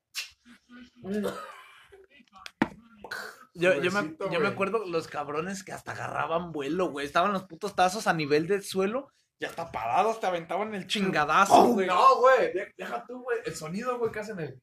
Yo, 3.54 3.74
yo, 3.82 3.90
me, 3.90 4.16
yo 4.30 4.38
me 4.40 4.46
acuerdo 4.46 4.84
los 4.86 5.08
cabrones 5.08 5.64
que 5.64 5.72
hasta 5.72 5.90
agarraban 5.92 6.52
vuelo, 6.52 6.90
güey. 6.90 7.04
Estaban 7.04 7.32
los 7.32 7.44
putos 7.44 7.74
tazos 7.74 8.06
a 8.06 8.12
nivel 8.12 8.46
del 8.46 8.62
suelo 8.62 9.08
y 9.40 9.44
hasta 9.44 9.72
parados 9.72 10.20
te 10.20 10.26
aventaban 10.28 10.72
el 10.74 10.86
chingadazo, 10.86 11.64
güey. 11.74 11.88
No, 11.88 12.20
güey, 12.20 12.52
de- 12.52 12.72
deja 12.76 13.04
tú, 13.06 13.20
güey, 13.22 13.38
el 13.44 13.56
sonido, 13.56 13.98
güey, 13.98 14.12
que 14.12 14.20
hacen 14.20 14.38
el. 14.38 14.62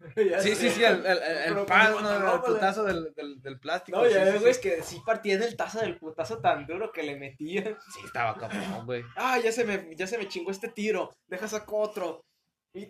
Sí, 0.40 0.54
sí, 0.54 0.70
sí, 0.70 0.84
el, 0.84 1.04
el, 1.04 1.18
el, 1.18 1.66
pan, 1.66 1.94
el 1.94 2.40
putazo 2.40 2.84
del, 2.84 3.12
del, 3.14 3.42
del 3.42 3.58
plástico. 3.58 3.98
No, 3.98 4.08
ya 4.08 4.24
ves, 4.24 4.40
güey, 4.40 4.52
es 4.52 4.58
que 4.58 4.82
sí 4.82 5.00
partían 5.04 5.42
el 5.42 5.56
tazo 5.56 5.80
del 5.80 5.98
putazo 5.98 6.40
tan 6.40 6.66
duro 6.66 6.92
que 6.92 7.02
le 7.02 7.16
metían. 7.16 7.76
Sí, 7.92 8.00
estaba 8.04 8.36
cabrón, 8.36 8.86
güey. 8.86 9.02
Ah, 9.16 9.38
ya 9.38 9.50
se 9.50 9.64
me, 9.64 9.88
ya 9.96 10.06
se 10.06 10.18
me 10.18 10.28
chingó 10.28 10.50
este 10.50 10.68
tiro. 10.68 11.16
Deja 11.26 11.48
saco 11.48 11.78
otro. 11.78 12.24
Y 12.74 12.88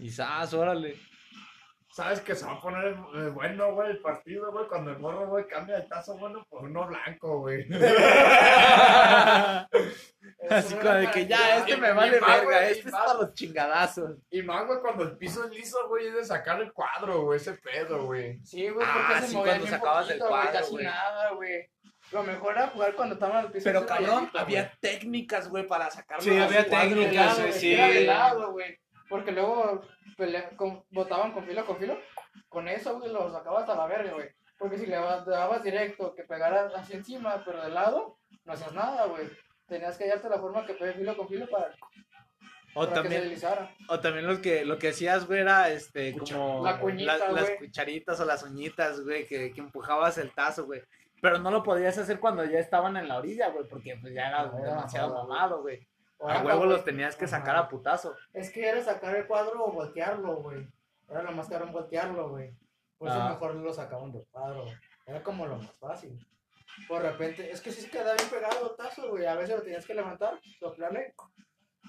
Y 0.00 0.10
zas, 0.10 0.52
órale. 0.54 0.96
¿Sabes 1.90 2.20
que 2.20 2.34
se 2.34 2.44
va 2.44 2.54
a 2.54 2.60
poner 2.60 2.96
eh, 3.14 3.28
bueno, 3.32 3.72
güey, 3.72 3.92
el 3.92 4.00
partido, 4.00 4.50
güey? 4.50 4.66
Cuando 4.66 4.90
el 4.90 4.98
morro, 4.98 5.28
güey, 5.28 5.46
cambia 5.46 5.76
el 5.76 5.88
tazo 5.88 6.18
bueno 6.18 6.44
por 6.48 6.64
uno 6.64 6.88
blanco, 6.88 7.38
güey. 7.38 7.64
Así 10.50 10.74
como 10.74 10.90
de 10.90 11.10
que 11.10 11.26
ya, 11.26 11.58
este 11.58 11.76
me 11.76 11.92
vale 11.92 12.10
verga, 12.12 12.42
güey, 12.44 12.56
este 12.72 12.84
y 12.84 12.86
es 12.86 12.90
para 12.92 13.14
los 13.14 13.34
chingadazos. 13.34 14.16
Y 14.30 14.42
más, 14.42 14.66
güey, 14.66 14.80
cuando 14.80 15.04
el 15.04 15.16
piso 15.16 15.44
es 15.44 15.50
liso, 15.50 15.88
güey, 15.88 16.08
es 16.08 16.14
de 16.14 16.24
sacar 16.24 16.60
el 16.60 16.72
cuadro, 16.72 17.22
güey, 17.22 17.38
ese 17.38 17.54
pedo, 17.54 18.04
güey. 18.06 18.38
Sí, 18.44 18.68
güey, 18.68 18.86
Ah, 18.88 19.06
porque 19.08 19.20
se 19.22 19.28
sí, 19.28 19.34
cuando 19.34 19.66
sacabas 19.66 20.06
poquito, 20.06 20.28
güey, 20.28 20.40
cuadro, 20.42 20.58
casi 20.58 20.70
güey. 20.72 20.84
nada, 20.84 21.30
güey. 21.30 21.70
Lo 22.12 22.22
mejor 22.22 22.52
era 22.56 22.68
jugar 22.68 22.94
cuando 22.94 23.14
estaban 23.14 23.36
al 23.38 23.50
piso. 23.50 23.64
Pero 23.64 23.86
cabrón, 23.86 24.30
había 24.34 24.72
técnicas, 24.80 25.48
güey, 25.48 25.66
para 25.66 25.90
sacarlo. 25.90 26.22
Sí, 26.22 26.38
había 26.38 26.68
técnicas, 26.68 27.38
güey, 27.40 27.52
sí. 27.52 27.74
Era 27.74 27.88
de 27.88 28.04
lado, 28.04 28.52
güey. 28.52 28.78
Porque 29.08 29.32
luego 29.32 29.82
pelea- 30.16 30.50
con- 30.56 30.84
botaban 30.90 31.32
con 31.32 31.44
filo 31.46 31.64
con 31.64 31.78
filo. 31.78 31.98
Con 32.48 32.68
eso, 32.68 32.98
güey, 32.98 33.10
lo 33.12 33.30
sacabas 33.32 33.68
a 33.68 33.74
la 33.74 33.86
verga, 33.86 34.12
güey. 34.12 34.28
Porque 34.58 34.78
si 34.78 34.86
le 34.86 34.94
dabas, 34.96 35.24
dabas 35.26 35.62
directo, 35.62 36.14
que 36.14 36.22
pegaras 36.24 36.72
así 36.74 36.92
encima, 36.92 37.42
pero 37.44 37.62
de 37.62 37.70
lado, 37.70 38.18
no 38.44 38.52
hacías 38.52 38.72
nada, 38.72 39.06
güey. 39.06 39.28
Tenías 39.66 39.96
que 39.96 40.04
hallarte 40.04 40.28
la 40.28 40.38
forma 40.38 40.66
que 40.66 40.74
pegue 40.74 40.94
filo 40.94 41.16
con 41.16 41.28
filo 41.28 41.48
para, 41.48 41.74
O 42.74 42.80
para 42.80 42.86
que 42.86 42.88
se 42.88 42.94
también, 43.02 43.20
deslizara. 43.22 43.74
o 43.88 44.00
también 44.00 44.26
lo 44.26 44.40
que, 44.42 44.64
lo 44.64 44.78
que 44.78 44.88
hacías, 44.88 45.26
güey, 45.26 45.40
era 45.40 45.70
este, 45.70 46.16
como 46.18 46.64
La 46.64 46.78
cuñita, 46.78 47.16
la- 47.18 47.32
las 47.32 47.50
cucharitas 47.50 48.20
o 48.20 48.24
las 48.24 48.42
uñitas, 48.42 49.00
güey, 49.00 49.26
que, 49.26 49.52
que 49.52 49.60
empujabas 49.60 50.18
el 50.18 50.32
tazo, 50.32 50.66
güey. 50.66 50.82
Pero 51.22 51.38
no 51.38 51.50
lo 51.50 51.62
podías 51.62 51.96
hacer 51.96 52.20
cuando 52.20 52.44
ya 52.44 52.58
estaban 52.58 52.96
en 52.98 53.08
la 53.08 53.16
orilla, 53.18 53.48
güey, 53.48 53.66
porque 53.66 53.96
pues 54.00 54.12
ya 54.12 54.28
era 54.28 54.46
No, 54.46 54.58
era 54.58 54.70
demasiado 54.74 55.14
mamado, 55.14 55.62
güey. 55.62 55.78
mamado, 55.78 55.86
güey. 56.18 56.36
A 56.36 56.42
huevo 56.44 56.58
güey, 56.58 56.70
los 56.70 56.84
tenías 56.84 57.16
que 57.16 57.26
sacar 57.26 57.56
ajá. 57.56 57.64
a 57.64 57.68
putazo. 57.68 58.14
Es 58.34 58.50
que 58.50 58.66
era 58.68 58.82
sacar 58.82 59.16
el 59.16 59.26
cuadro 59.26 59.64
o 59.64 59.72
voltearlo, 59.72 60.36
güey. 60.36 60.66
Era 61.08 61.22
lo 61.22 61.32
más 61.32 61.48
caro 61.48 61.66
voltearlo, 61.68 62.28
güey. 62.30 62.54
Por 62.98 63.08
eso 63.08 63.20
Ah. 63.20 63.30
mejor 63.30 63.54
lo 63.54 63.72
sacaban 63.72 64.12
del 64.12 64.26
cuadro. 64.30 64.64
Era 65.06 65.22
como 65.22 65.46
lo 65.46 65.56
más 65.56 65.72
fácil. 65.80 66.18
Por 66.88 67.02
repente, 67.02 67.50
es 67.50 67.60
que 67.60 67.70
sí 67.72 67.80
se 67.82 67.90
quedaba 67.90 68.14
bien 68.14 68.28
pegado 68.28 68.70
el 68.70 68.76
tazo, 68.76 69.08
güey. 69.10 69.26
A 69.26 69.34
veces 69.34 69.56
lo 69.56 69.62
tenías 69.62 69.86
que 69.86 69.94
levantar, 69.94 70.38
soplarle. 70.58 71.14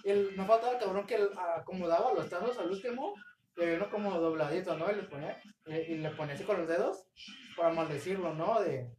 Y 0.03 0.09
el, 0.11 0.35
no 0.37 0.45
faltaba 0.45 0.73
el 0.73 0.79
cabrón 0.79 1.07
que 1.07 1.15
el- 1.15 1.31
acomodaba 1.55 2.13
los 2.13 2.29
tazos 2.29 2.57
al 2.59 2.69
último. 2.71 3.13
Y 3.57 3.63
había 3.63 3.75
uno 3.77 3.89
como 3.89 4.19
dobladito, 4.19 4.75
¿no? 4.77 4.91
Y 4.91 4.95
le 4.95 5.03
ponía, 5.03 5.41
y, 5.65 5.73
y 5.75 5.97
le 5.97 6.09
ponía 6.11 6.35
así 6.35 6.43
con 6.43 6.57
los 6.57 6.67
dedos 6.67 7.07
para 7.55 7.71
maldecirlo, 7.73 8.33
¿no? 8.33 8.59
De. 8.61 8.89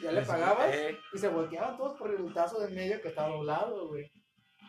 Ya 0.00 0.10
le 0.10 0.22
pagabas 0.22 0.74
Eh, 0.74 0.98
y 1.12 1.18
se 1.18 1.28
volteaban 1.28 1.76
todos 1.76 1.96
por 1.98 2.10
el 2.10 2.32
tazo 2.32 2.58
de 2.60 2.74
medio 2.74 3.00
que 3.00 3.08
estaba 3.08 3.28
doblado, 3.28 3.88
güey. 3.88 4.10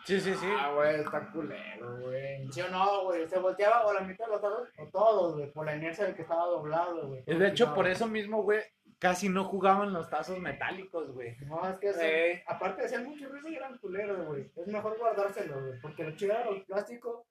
sí, 0.05 0.19
sí, 0.19 0.33
sí. 0.35 0.45
Ah, 0.59 0.73
güey, 0.75 0.99
está 0.99 1.31
culero, 1.31 1.97
güey. 2.01 2.45
¿Sí 2.51 2.61
o 2.61 2.69
no, 2.69 3.05
güey? 3.05 3.27
Se 3.27 3.39
volteaba 3.39 3.85
o 3.87 3.93
la 3.93 4.01
mitad 4.01 4.25
de 4.25 4.31
los 4.33 4.41
tazos 4.41 4.69
o 4.77 4.89
todos, 4.91 5.35
güey, 5.37 5.51
por 5.51 5.65
la 5.65 5.75
inercia 5.75 6.05
del 6.05 6.15
que 6.15 6.21
estaba 6.23 6.45
doblado, 6.45 7.07
güey. 7.07 7.23
De 7.25 7.47
hecho, 7.47 7.73
por 7.73 7.87
eso 7.87 8.05
mismo, 8.05 8.43
güey, 8.43 8.61
casi 9.03 9.27
no 9.27 9.43
jugaban 9.43 9.91
los 9.91 10.09
tazos 10.09 10.39
metálicos, 10.39 11.11
güey. 11.11 11.35
No, 11.45 11.67
es 11.69 11.77
que 11.77 11.89
eso, 11.89 11.99
Eh. 12.01 12.41
aparte 12.47 12.79
de 12.81 12.85
hacían 12.87 13.03
mucho 13.03 13.27
ruido 13.27 13.49
y 13.49 13.55
eran 13.57 13.77
culeros, 13.77 14.25
güey. 14.25 14.49
Es 14.55 14.67
mejor 14.67 14.97
guardárselo, 14.97 15.59
güey, 15.59 15.79
porque 15.81 16.05
lo 16.05 16.15
chido 16.15 16.31
era 16.31 16.49
los 16.49 16.63
plásticos 16.63 17.25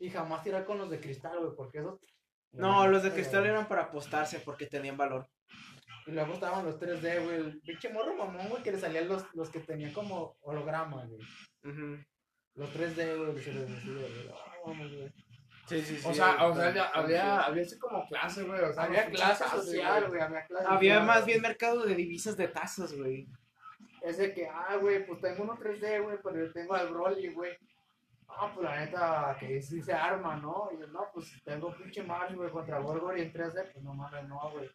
y 0.00 0.10
jamás 0.10 0.42
tirar 0.42 0.64
con 0.64 0.78
los 0.78 0.90
de 0.90 0.98
cristal, 1.00 1.38
güey, 1.38 1.52
porque 1.56 1.78
esos... 1.78 2.00
No, 2.50 2.88
los 2.88 3.04
de 3.04 3.12
cristal 3.12 3.46
eran 3.46 3.68
para 3.68 3.82
apostarse 3.82 4.40
porque 4.40 4.66
tenían 4.66 4.96
valor. 4.96 5.28
Y 6.06 6.10
luego 6.10 6.32
estaban 6.34 6.64
los 6.64 6.80
3D, 6.80 7.22
güey, 7.24 7.36
el 7.36 7.60
pinche 7.60 7.88
morro 7.92 8.16
mamón, 8.16 8.48
güey, 8.48 8.62
que 8.64 8.72
le 8.72 8.78
salían 8.78 9.06
los, 9.06 9.24
los 9.34 9.48
que 9.48 9.60
tenían 9.60 9.92
como 9.92 10.36
holograma, 10.40 11.06
güey. 11.06 11.20
Los 12.54 12.68
3D, 12.74 13.16
güey, 13.16 13.42
se 13.44 13.52
les 13.54 13.68
decía, 13.68 13.92
güey. 13.92 14.26
No, 14.26 14.74
mames, 14.74 14.92
güey. 14.92 15.12
Sí, 15.66 15.80
sí, 15.80 15.96
sí. 15.96 16.08
O 16.08 16.12
sea, 16.12 16.44
o 16.44 16.54
sea, 16.54 16.68
había, 16.68 17.20
chido. 17.20 17.40
había 17.40 17.62
así 17.62 17.78
como 17.78 18.06
clase, 18.08 18.42
güey. 18.42 18.60
O 18.60 18.72
sea, 18.72 18.84
Había 18.84 19.10
clase 19.10 19.44
social, 19.48 20.08
güey, 20.08 20.20
había 20.20 20.44
clase 20.46 20.66
Había 20.68 20.94
social, 20.94 21.06
más 21.06 21.24
bien 21.24 21.42
mercado 21.42 21.84
de 21.84 21.94
divisas 21.94 22.36
de 22.36 22.48
tazos, 22.48 22.96
güey. 22.96 23.28
Es 24.02 24.18
de 24.18 24.34
que, 24.34 24.48
ah, 24.48 24.76
güey, 24.80 25.06
pues 25.06 25.20
tengo 25.20 25.44
uno 25.44 25.56
3D, 25.56 26.02
güey, 26.02 26.18
pero 26.22 26.44
yo 26.44 26.52
tengo 26.52 26.74
al 26.74 26.88
Broly, 26.88 27.28
güey. 27.28 27.56
Ah, 28.28 28.50
pues 28.52 28.64
la 28.64 28.80
neta, 28.80 29.36
que 29.38 29.62
sí 29.62 29.80
se 29.80 29.92
arma, 29.92 30.36
¿no? 30.36 30.70
Y 30.74 30.80
yo, 30.80 30.86
no, 30.88 31.06
pues 31.14 31.32
tengo 31.44 31.72
pinche 31.76 32.02
Mario, 32.02 32.38
güey, 32.38 32.50
contra 32.50 32.80
Gorgor 32.80 33.16
y 33.18 33.22
en 33.22 33.32
3D, 33.32 33.72
pues 33.72 33.84
no 33.84 33.94
mames, 33.94 34.26
no, 34.26 34.50
güey. 34.50 34.68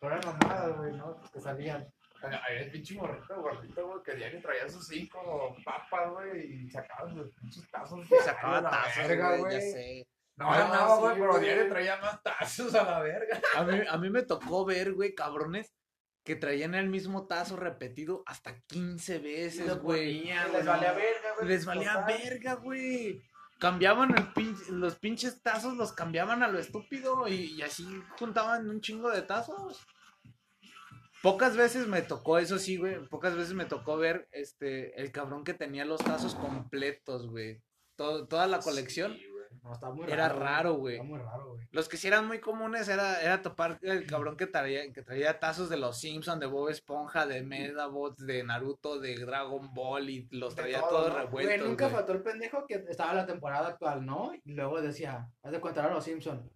Pero 0.00 0.16
eran 0.16 0.38
mamadas, 0.38 0.76
güey, 0.76 0.92
¿no? 0.94 1.20
Que 1.32 1.40
salían. 1.40 1.86
Había 2.22 2.60
el 2.60 2.70
pinche 2.70 2.94
morrito 2.94 3.40
gordito, 3.40 3.86
güey, 3.86 4.02
que 4.02 4.14
diario 4.14 4.40
traía 4.40 4.64
esos 4.64 4.86
cinco 4.86 5.56
papas, 5.64 6.10
güey, 6.12 6.64
y 6.66 6.70
sacaba 6.70 7.08
sus 7.12 7.30
pinches 7.34 7.70
tazos. 7.70 8.04
Y 8.10 8.14
sacaba 8.24 8.58
a 8.58 8.60
la 8.62 8.70
tazos, 8.70 9.08
verga, 9.08 9.36
güey, 9.36 9.52
ya 9.54 9.60
sé. 9.60 10.06
No 10.36 10.50
ganaba, 10.50 10.96
sí, 10.96 11.00
güey, 11.02 11.14
pero 11.14 11.30
güey. 11.32 11.44
diario 11.44 11.68
traía 11.68 11.96
más 11.96 12.22
tazos 12.22 12.74
a 12.74 12.84
la 12.84 13.00
verga. 13.00 13.40
A 13.56 13.62
mí, 13.64 13.80
a 13.88 13.96
mí 13.98 14.10
me 14.10 14.22
tocó 14.22 14.64
ver, 14.64 14.92
güey, 14.92 15.14
cabrones, 15.14 15.72
que 16.24 16.36
traían 16.36 16.74
el 16.74 16.88
mismo 16.88 17.26
tazo 17.26 17.56
repetido 17.56 18.22
hasta 18.26 18.60
15 18.66 19.18
veces, 19.20 19.78
güey. 19.78 20.24
Les 20.24 20.66
valía 20.66 20.90
no. 20.90 20.96
verga, 20.96 21.34
güey. 21.36 21.48
Les 21.48 21.64
valía 21.64 21.92
total. 21.94 22.06
verga, 22.06 22.54
güey. 22.54 23.22
Cambiaban 23.58 24.10
el 24.10 24.34
pin- 24.34 24.66
los 24.68 24.96
pinches 24.96 25.40
tazos, 25.40 25.74
los 25.76 25.92
cambiaban 25.92 26.42
a 26.42 26.48
lo 26.48 26.58
estúpido 26.58 27.26
y, 27.28 27.54
y 27.54 27.62
así 27.62 27.86
juntaban 28.18 28.68
un 28.68 28.80
chingo 28.82 29.10
de 29.10 29.22
tazos. 29.22 29.86
Pocas 31.32 31.56
veces 31.56 31.88
me 31.88 32.02
tocó, 32.02 32.38
eso 32.38 32.58
sí, 32.58 32.76
güey. 32.76 33.04
Pocas 33.08 33.34
veces 33.34 33.54
me 33.54 33.64
tocó 33.64 33.96
ver 33.96 34.28
este 34.30 35.00
el 35.00 35.10
cabrón 35.10 35.42
que 35.42 35.54
tenía 35.54 35.84
los 35.84 36.00
tazos 36.04 36.34
completos, 36.36 37.26
güey. 37.28 37.60
Todo- 37.96 38.28
toda 38.28 38.46
la 38.46 38.60
colección. 38.60 39.14
Sí. 39.14 39.26
No, 39.62 39.72
está 39.72 39.90
muy 39.90 40.08
Era 40.08 40.28
raro, 40.28 40.74
güey. 40.74 40.94
Está 40.96 41.04
muy 41.08 41.18
raro, 41.18 41.48
güey. 41.54 41.66
Los 41.72 41.88
que 41.88 41.96
sí 41.96 42.06
eran 42.06 42.28
muy 42.28 42.38
comunes 42.38 42.86
era, 42.88 43.20
era 43.20 43.42
topar 43.42 43.78
el 43.82 44.06
cabrón 44.06 44.36
que 44.36 44.46
traía, 44.46 44.92
que 44.92 45.02
traía 45.02 45.40
tazos 45.40 45.68
de 45.68 45.76
los 45.76 45.98
Simpsons, 45.98 46.38
de 46.38 46.46
Bob 46.46 46.68
Esponja, 46.68 47.26
de 47.26 47.42
Medabots, 47.42 48.24
de 48.24 48.44
Naruto, 48.44 49.00
de 49.00 49.16
Dragon 49.16 49.74
Ball 49.74 50.08
y 50.08 50.28
los 50.30 50.54
De 50.54 50.62
traía 50.62 50.80
todo, 50.80 50.90
todos 50.90 51.08
¿no? 51.08 51.28
Güey, 51.30 51.46
revueltos. 51.46 51.68
nunca 51.68 51.84
güey. 51.86 51.96
faltó 51.96 52.12
el 52.12 52.22
pendejo 52.22 52.64
que 52.68 52.84
estaba 52.88 53.10
en 53.12 53.16
la 53.16 53.26
temporada 53.26 53.68
actual, 53.68 54.06
¿no? 54.06 54.30
Y 54.44 54.52
luego 54.52 54.80
decía, 54.80 55.26
haz 55.42 55.50
de 55.50 55.60
contar 55.60 55.86
a 55.90 55.94
los 55.94 56.04
Simpsons. 56.04 56.48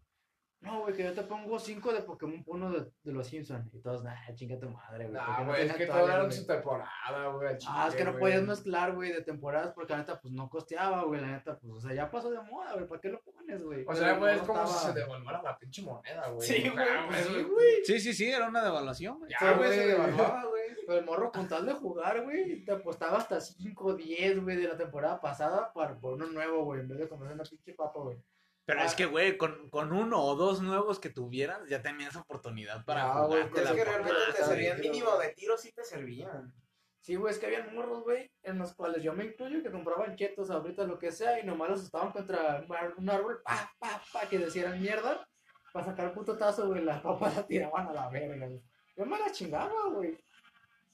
No, 0.63 0.81
güey, 0.83 0.95
que 0.95 1.05
yo 1.05 1.15
te 1.15 1.23
pongo 1.23 1.59
cinco 1.59 1.91
de 1.91 2.03
Pokémon, 2.03 2.43
uno 2.47 2.71
de, 2.71 2.81
de 3.03 3.13
los 3.13 3.27
Simpsons. 3.27 3.73
Y 3.73 3.79
todos, 3.81 4.05
nah, 4.05 4.15
chinga 4.35 4.59
tu 4.59 4.69
madre, 4.69 5.09
güey. 5.09 5.17
¿por 5.17 5.25
qué 5.25 5.31
Nah, 5.33 5.41
no 5.41 5.47
güey, 5.53 5.67
es 5.67 5.75
que 5.75 5.87
todos 5.87 6.09
eran 6.11 6.27
güey?" 6.27 6.33
su 6.37 6.47
temporada, 6.47 7.27
güey. 7.35 7.57
Ah, 7.67 7.87
es 7.89 7.95
que 7.95 8.05
no 8.05 8.11
güey. 8.13 8.21
podías 8.21 8.43
mezclar, 8.43 8.95
güey, 8.95 9.11
de 9.13 9.23
temporadas 9.23 9.73
porque 9.73 9.95
la 9.95 10.01
neta, 10.01 10.21
pues 10.21 10.35
no 10.35 10.51
costeaba, 10.51 11.03
güey, 11.05 11.21
la 11.23 11.29
neta, 11.29 11.59
pues, 11.59 11.73
o 11.73 11.81
sea, 11.81 11.95
ya 11.95 12.11
pasó 12.11 12.31
de 12.31 12.41
moda, 12.43 12.75
güey, 12.75 12.87
¿para 12.87 13.01
qué 13.01 13.09
lo 13.09 13.23
pones, 13.23 13.63
güey? 13.65 13.85
O 13.89 13.95
sea, 13.95 14.13
güey, 14.19 14.37
no 14.37 14.41
es 14.43 14.47
como 14.47 14.67
si 14.67 14.75
estaba- 14.75 14.93
se 14.93 15.01
devolviera 15.01 15.43
la 15.43 15.59
pinche 15.59 15.83
moneda, 15.83 16.29
güey. 16.29 16.47
Sí, 16.47 16.69
O 16.69 16.73
güey, 16.75 16.87
pues 17.09 17.29
güey, 17.31 17.43
sí, 17.45 17.51
güey. 17.51 17.85
Sí, 17.85 18.01
sí, 18.01 18.13
sí, 18.13 18.31
era 18.31 18.47
una 18.49 18.63
devaluación, 18.63 19.19
güey. 19.19 19.31
Ya, 19.31 19.39
Sí, 19.39 19.47
güey, 19.57 19.71
se 19.71 19.87
devaluaba, 19.87 20.45
güey. 20.45 20.61
Pero 20.87 20.99
el 20.99 21.05
morro 21.07 21.33
con 21.33 21.49
tal 21.49 21.65
de 21.65 21.73
jugar, 21.73 22.23
güey, 22.23 22.65
te 22.65 22.73
apostaba 22.73 23.17
hasta 23.19 23.41
5, 23.41 23.95
10, 23.95 24.43
güey, 24.43 24.57
de 24.57 24.69
la 24.69 24.77
temporada 24.77 25.21
pasada 25.21 25.73
para 25.73 25.97
por 25.99 26.15
uno 26.15 26.27
nuevo, 26.27 26.65
güey, 26.65 26.81
en 26.81 26.89
vez 26.89 26.99
de 26.99 27.09
comer 27.09 27.33
una 27.33 27.45
pinche 27.45 27.73
papa, 27.73 27.99
güey. 28.01 28.19
Pero 28.67 28.81
Ah. 28.81 28.85
es 28.85 28.95
que, 28.95 29.07
güey, 29.07 29.37
con, 29.37 29.69
con 29.71 29.93
uno 29.93 30.23
o 30.23 30.37
dos 30.37 30.61
nuevos 30.61 31.01
que 31.01 31.11
tuvieras, 31.11 31.69
ya 31.69 31.83
tenías 31.83 32.15
oportunidad 32.17 32.85
para 32.85 33.05
Ah, 33.13 33.27
güey, 33.27 33.43
jugarte 33.43 33.59
Es 33.61 33.65
la 33.71 33.75
que 33.75 33.85
realmente 33.85 34.21
te 34.37 34.45
servían 34.45 34.81
mínimo 34.81 35.17
de 35.19 35.29
tiro, 35.31 35.57
sí 35.57 35.73
te 35.73 35.83
servían. 35.85 36.53
Sí, 37.01 37.17
güey, 37.17 37.33
es 37.33 37.39
que 37.39 37.47
había 37.47 37.67
morros, 37.73 38.03
güey, 38.03 38.31
en 38.43 38.59
los 38.59 38.75
cuales 38.75 39.03
yo 39.03 39.15
me 39.15 39.25
incluyo 39.25 39.63
que 39.63 39.71
compraban 39.71 40.17
chetos, 40.17 40.51
ahorita 40.51 40.85
lo 40.85 40.99
que 40.99 41.11
sea, 41.11 41.41
y 41.41 41.45
nomás 41.47 41.71
los 41.71 41.83
estaban 41.85 42.13
contra 42.13 42.63
un 42.69 42.77
un 42.99 43.11
árbol, 43.11 43.41
pa, 43.43 43.73
pa, 43.79 44.03
pa, 44.13 44.29
que 44.29 44.39
decían 44.39 44.81
mierda, 44.81 45.27
para 45.73 45.87
sacar 45.87 46.07
el 46.09 46.13
puto 46.13 46.37
tazo, 46.37 46.69
güey, 46.69 46.85
las 46.85 47.01
papas 47.01 47.35
las 47.37 47.47
tiraban 47.47 47.89
a 47.89 47.93
la 47.93 48.09
verga, 48.11 48.47
güey. 48.47 48.61
Yo 48.97 49.07
me 49.07 49.19
las 49.19 49.33
chingaba, 49.33 49.89
güey. 49.95 50.19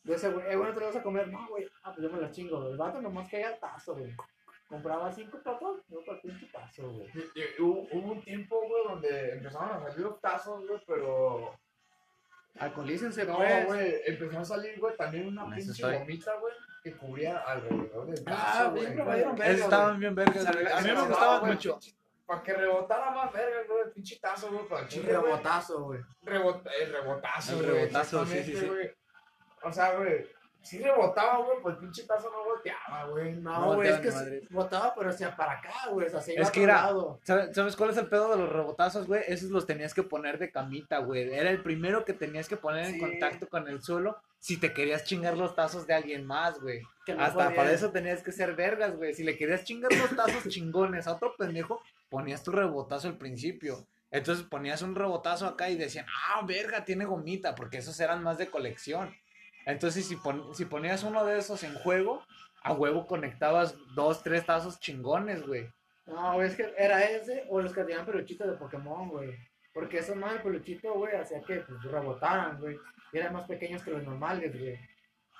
Yo 0.04 0.14
ese, 0.14 0.30
güey, 0.30 0.46
eh, 0.48 0.54
bueno, 0.54 0.72
te 0.72 0.80
lo 0.80 0.86
vas 0.86 0.96
a 0.96 1.02
comer, 1.02 1.26
no, 1.28 1.48
güey, 1.48 1.66
ah, 1.82 1.92
pues 1.92 2.06
yo 2.06 2.14
me 2.14 2.20
las 2.20 2.30
chingo, 2.30 2.58
güey. 2.60 2.70
El 2.70 2.78
vato 2.78 3.02
nomás 3.02 3.28
caía 3.28 3.50
el 3.50 3.58
tazo, 3.58 3.96
güey. 3.96 4.14
Compraba 4.68 5.12
cinco 5.12 5.38
papas, 5.44 5.76
yo 5.88 6.04
para 6.04 6.18
el 6.18 6.22
pinche 6.22 6.46
tazo, 6.52 6.90
güey. 6.90 7.08
Hubo, 7.60 7.86
hubo 7.92 8.12
un 8.12 8.22
tiempo, 8.22 8.60
güey, 8.66 8.84
donde 8.88 9.32
empezaron 9.34 9.70
a 9.70 9.88
salir 9.90 10.00
los 10.06 10.20
tazos, 10.20 10.66
güey, 10.66 10.80
pero. 10.86 11.56
Alcoholícense, 12.58 13.24
No, 13.26 13.36
pues. 13.36 13.66
güey, 13.66 13.94
empezó 14.06 14.38
a 14.40 14.44
salir, 14.44 14.80
güey, 14.80 14.96
también 14.96 15.28
una 15.28 15.44
pinche 15.54 15.70
estoy. 15.72 15.98
gomita, 15.98 16.34
güey, 16.40 16.54
que 16.82 16.96
cubría 16.96 17.38
alrededor 17.38 18.06
del 18.06 18.24
Ah, 18.26 18.52
tazo, 18.54 18.70
güey, 18.70 18.86
güey. 18.94 19.06
me 19.06 19.14
dieron 19.14 19.36
verga, 19.36 19.64
estaban 19.64 20.00
bien 20.00 20.14
vergas, 20.14 20.52
güey. 20.52 20.66
A 20.72 20.80
mí 20.80 20.90
me 20.92 21.02
gustaban 21.06 21.40
güey, 21.40 21.52
mucho. 21.52 21.78
Para 22.24 22.42
que 22.42 22.54
rebotara 22.54 23.10
más 23.12 23.32
verga, 23.32 23.58
güey, 23.68 23.82
el 23.84 23.90
pinche 23.92 24.18
tazo, 24.18 24.48
güey, 24.50 24.66
para 24.68 24.80
el 24.80 24.84
Un 24.86 24.88
chile, 24.90 25.16
güey. 25.16 25.22
rebotazo, 25.30 25.84
güey. 25.84 26.00
Rebot- 26.24 26.70
el 26.80 26.92
rebotazo, 26.92 27.52
El 27.52 27.58
güey. 27.58 27.70
rebotazo, 27.70 28.26
sí, 28.26 28.42
sí, 28.42 28.56
sí. 28.56 28.66
güey. 28.66 28.90
O 29.62 29.72
sea, 29.72 29.94
güey, 29.96 30.26
si 30.66 30.78
rebotaba, 30.78 31.38
güey, 31.38 31.58
pues 31.62 31.74
el 31.76 31.80
pinche 31.80 32.02
tazo 32.04 32.30
no 32.30 32.44
volteaba, 32.44 33.04
güey. 33.10 33.32
No, 33.36 33.60
No 33.60 33.74
güey, 33.76 33.88
es 33.88 33.98
que 34.00 34.10
madre. 34.10 34.42
botaba, 34.50 34.94
pero 34.94 35.10
hacia 35.10 35.34
para 35.36 35.52
acá, 35.52 35.72
güey. 35.90 36.06
O 36.06 36.10
sea, 36.10 36.20
se 36.20 36.34
iba 36.34 36.42
Es 36.42 36.50
que 36.50 36.62
era-. 36.64 36.90
¿Sabes, 37.22 37.76
cuál 37.76 37.90
es 37.90 37.96
el 37.96 38.08
pedo 38.08 38.30
de 38.30 38.36
los 38.38 38.48
rebotazos, 38.52 39.06
güey? 39.06 39.22
Esos 39.26 39.50
los 39.50 39.66
tenías 39.66 39.94
que 39.94 40.02
poner 40.02 40.38
de 40.38 40.50
camita, 40.50 40.98
güey. 40.98 41.32
Era 41.32 41.50
el 41.50 41.62
primero 41.62 42.04
que 42.04 42.12
tenías 42.12 42.48
que 42.48 42.56
poner 42.56 42.86
en 42.86 42.94
Sí. 42.94 43.00
contacto 43.00 43.48
con 43.48 43.68
el 43.68 43.80
suelo 43.82 44.18
si 44.38 44.58
te 44.58 44.72
querías 44.72 45.04
chingar 45.04 45.36
los 45.36 45.54
tazos 45.54 45.86
de 45.86 45.94
alguien 45.94 46.24
más, 46.26 46.60
güey. 46.60 46.80
no 47.08 47.22
Hasta 47.22 47.44
podía- 47.44 47.56
para 47.56 47.70
eso 47.72 47.90
tenías 47.92 48.20
que 48.22 48.32
ser 48.32 48.54
vergas, 48.56 48.96
güey. 48.96 49.14
Si 49.14 49.22
le 49.22 49.36
querías 49.36 49.62
chingar 49.64 49.92
los 49.92 50.14
tazos 50.16 50.42
chingones 50.52 51.06
a 51.06 51.12
otro 51.12 51.34
pendejo, 51.38 51.80
ponías 52.08 52.42
tu 52.42 52.50
rebotazo 52.50 53.06
al 53.08 53.16
principio. 53.16 53.86
Entonces 54.10 54.44
ponías 54.44 54.82
un 54.82 54.94
rebotazo 54.94 55.46
acá 55.46 55.68
y 55.68 55.76
decían, 55.76 56.06
ah, 56.28 56.40
verga, 56.46 56.84
tiene 56.84 57.04
gomita, 57.04 57.54
porque 57.54 57.78
esos 57.78 57.98
eran 58.00 58.22
más 58.22 58.38
de 58.38 58.48
colección. 58.50 59.14
Entonces, 59.66 60.06
si, 60.06 60.16
pon- 60.16 60.54
si 60.54 60.64
ponías 60.64 61.02
uno 61.02 61.24
de 61.24 61.38
esos 61.38 61.62
en 61.64 61.74
juego, 61.74 62.22
a 62.62 62.72
huevo 62.72 63.06
conectabas 63.06 63.76
dos, 63.94 64.22
tres 64.22 64.46
tazos 64.46 64.80
chingones, 64.80 65.46
güey. 65.46 65.68
No, 66.06 66.34
güey, 66.34 66.48
es 66.48 66.56
que 66.56 66.72
era 66.78 67.02
ese 67.04 67.44
o 67.48 67.60
los 67.60 67.72
que 67.74 67.82
tenían 67.82 68.06
peluchitos 68.06 68.46
de 68.48 68.56
Pokémon, 68.56 69.08
güey. 69.08 69.36
Porque 69.74 69.98
eso 69.98 70.14
más 70.14 70.32
el 70.34 70.42
peluchito, 70.42 70.94
güey, 70.94 71.14
hacía 71.16 71.42
que 71.42 71.56
pues, 71.56 71.82
rebotaran, 71.82 72.58
güey. 72.58 72.78
Y 73.12 73.18
eran 73.18 73.32
más 73.34 73.44
pequeños 73.44 73.82
que 73.82 73.90
los 73.90 74.04
normales, 74.04 74.58
güey. 74.58 74.78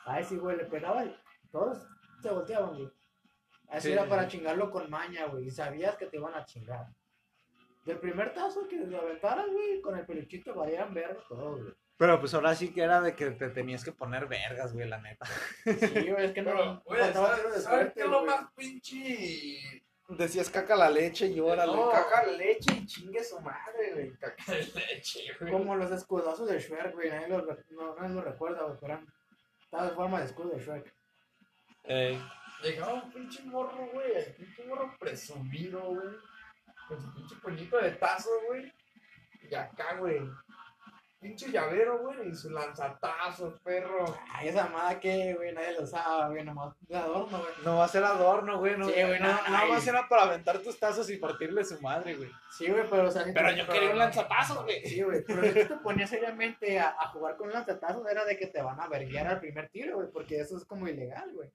A 0.05 0.21
ese, 0.21 0.37
güey, 0.37 0.57
le 0.57 0.65
pegaba 0.65 1.05
y 1.05 1.17
todos 1.51 1.87
se 2.21 2.31
volteaban, 2.31 2.75
güey. 2.75 2.91
Así 3.69 3.89
Sí, 3.89 3.93
era 3.93 4.05
sí, 4.05 4.09
para 4.11 4.29
chingarlo 4.29 4.71
con 4.71 4.91
maña, 4.91 5.27
güey. 5.27 5.47
Y 5.47 5.51
sabías 5.51 5.97
que 5.97 6.07
te 6.07 6.17
iban 6.19 6.35
a 6.35 6.45
chingar. 6.45 6.87
Del 7.85 7.99
primer 7.99 8.35
tazo 8.35 8.67
que 8.69 8.77
aventaras, 8.97 9.47
güey, 9.51 9.81
con 9.81 9.97
el 9.97 10.05
peluchito 10.05 10.55
valían 10.55 10.93
verga 10.93 11.21
todos, 11.29 11.63
güey. 11.63 11.75
Pero 11.99 12.21
pues 12.21 12.35
ahora 12.35 12.55
sí 12.55 12.73
que 12.73 12.83
era 12.83 13.01
de 13.01 13.15
que 13.15 13.31
te 13.31 13.49
tenías 13.49 13.83
que 13.85 13.93
poner 13.93 14.27
vergas, 14.27 14.73
güey, 14.75 14.87
la 14.89 14.99
neta. 15.01 15.27
Sí, 15.65 16.11
güey, 16.11 16.27
es 16.27 16.33
que 16.33 16.43
no. 16.43 16.51
Pero, 16.51 16.83
güey, 16.85 17.01
faltaba 17.01 17.37
¿sabes, 17.37 17.55
de 17.55 17.61
¿sabes 17.61 17.93
qué 17.95 18.01
es 18.01 18.07
lo 18.07 18.21
güey. 18.23 18.31
más 18.31 18.53
pinche? 18.55 19.83
Decías 20.09 20.51
caca 20.51 20.77
la 20.77 20.91
leche 20.91 21.27
y 21.27 21.41
órale. 21.41 21.73
No. 21.73 21.91
Caca 21.91 22.27
la 22.27 22.33
leche 22.33 22.75
y 22.75 22.87
chingue 22.87 23.25
su 23.25 23.41
madre, 23.41 23.93
güey. 23.95 24.13
Caca 24.21 24.53
de 24.53 24.63
leche, 24.63 25.21
güey. 25.41 25.51
Como 25.53 25.75
los 25.75 25.91
escudazos 25.91 26.49
de 26.49 26.61
Shrek, 26.61 26.95
güey. 26.95 27.11
Nadie 27.11 27.29
lo, 27.29 27.39
no, 27.71 27.97
nadie 27.97 28.15
lo 28.15 28.21
recuerda, 28.21 28.63
güey. 28.65 28.79
Pero. 28.81 29.01
Estaba 29.65 29.89
de 29.89 29.95
forma 29.97 30.21
de 30.21 30.27
escudo 30.27 30.51
de 30.51 30.63
Shrek. 30.63 30.95
Ey. 31.85 32.23
Llegaba 32.63 32.95
un 32.95 33.13
pinche 33.13 33.43
morro, 33.45 33.89
güey, 33.93 34.17
el 34.17 34.35
pinche 34.35 34.65
morro 34.67 34.95
presumido, 34.99 35.81
güey. 35.83 36.09
Con 36.89 37.03
su 37.03 37.13
pinche 37.15 37.37
puñito 37.37 37.79
de 37.79 37.91
tazo, 37.93 38.31
güey. 38.49 38.73
Y 39.51 39.55
acá, 39.55 39.97
güey. 39.97 40.21
Pinche 41.27 41.51
llavero, 41.51 41.99
güey, 41.99 42.29
y 42.29 42.35
su 42.35 42.51
lanzatazo, 42.51 43.55
perro. 43.65 44.05
Ay, 44.33 44.49
esa 44.49 44.65
mamada 44.65 45.01
que, 45.01 45.35
güey, 45.35 45.53
nadie 45.53 45.73
lo 45.73 45.83
usaba, 45.83 46.29
güey. 46.29 46.45
Nomás 46.45 46.75
de 46.81 46.97
adorno, 46.97 47.39
güey. 47.39 47.53
No 47.65 47.79
va 47.79 47.85
a 47.85 47.89
ser 47.89 48.05
adorno, 48.05 48.59
güey. 48.59 48.77
No, 48.77 48.87
Sí, 48.87 48.93
güey, 48.93 49.19
no, 49.21 49.27
no, 49.27 49.33
no, 49.33 49.43
nada 49.49 49.61
ay. 49.63 49.71
más 49.73 49.87
era 49.87 50.09
para 50.09 50.23
aventar 50.23 50.59
tus 50.61 50.79
tazos 50.79 51.11
y 51.11 51.17
partirle 51.17 51.65
su 51.65 51.81
madre, 51.81 52.15
güey. 52.15 52.31
Sí, 52.57 52.69
güey, 52.71 52.89
pero 52.89 53.09
o 53.09 53.11
sea. 53.11 53.25
si 53.25 53.33
Pero 53.33 53.51
yo 53.53 53.67
quería 53.67 53.91
un 53.91 53.99
lanzatazos, 53.99 54.63
güey. 54.65 54.85
Sí, 54.87 55.03
güey. 55.03 55.25
Pero 55.25 55.43
si 55.43 55.53
tú 55.53 55.69
te 55.75 55.77
ponías 55.83 56.11
seriamente 56.11 56.79
a, 56.79 56.91
a 56.99 57.09
jugar 57.09 57.37
con 57.37 57.51
lanzatazos, 57.53 58.07
era 58.09 58.25
de 58.25 58.37
que 58.37 58.47
te 58.47 58.63
van 58.63 58.81
a 58.81 58.87
verguiar 58.89 59.27
al 59.27 59.41
primer 59.41 59.69
tiro, 59.71 59.97
güey. 59.97 60.09
Porque 60.13 60.41
eso 60.41 60.57
es 60.57 60.65
como 60.65 60.87
ilegal, 60.89 61.33
güey. 61.33 61.51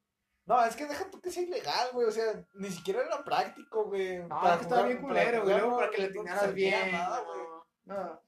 No, 0.45 0.65
es 0.65 0.75
que 0.75 0.85
deja 0.87 1.09
tú 1.09 1.21
que 1.21 1.31
sea 1.31 1.43
ilegal, 1.43 1.89
güey. 1.93 2.07
O 2.07 2.11
sea, 2.11 2.25
ni 2.55 2.69
siquiera 2.69 3.03
era 3.03 3.23
práctico, 3.23 3.85
güey. 3.85 4.17
No, 4.19 4.27
Para 4.41 4.53
es 4.53 4.57
que 4.57 4.63
estaba 4.63 4.83
bien 4.87 4.97
culero, 5.01 5.43
güey. 5.43 5.61
para 5.61 5.89
que 5.91 5.97
le 6.01 6.07
atinaras 6.07 6.53
bien. 6.53 6.91
nada, 6.91 7.19
güey. 7.21 7.39
no. 7.85 8.21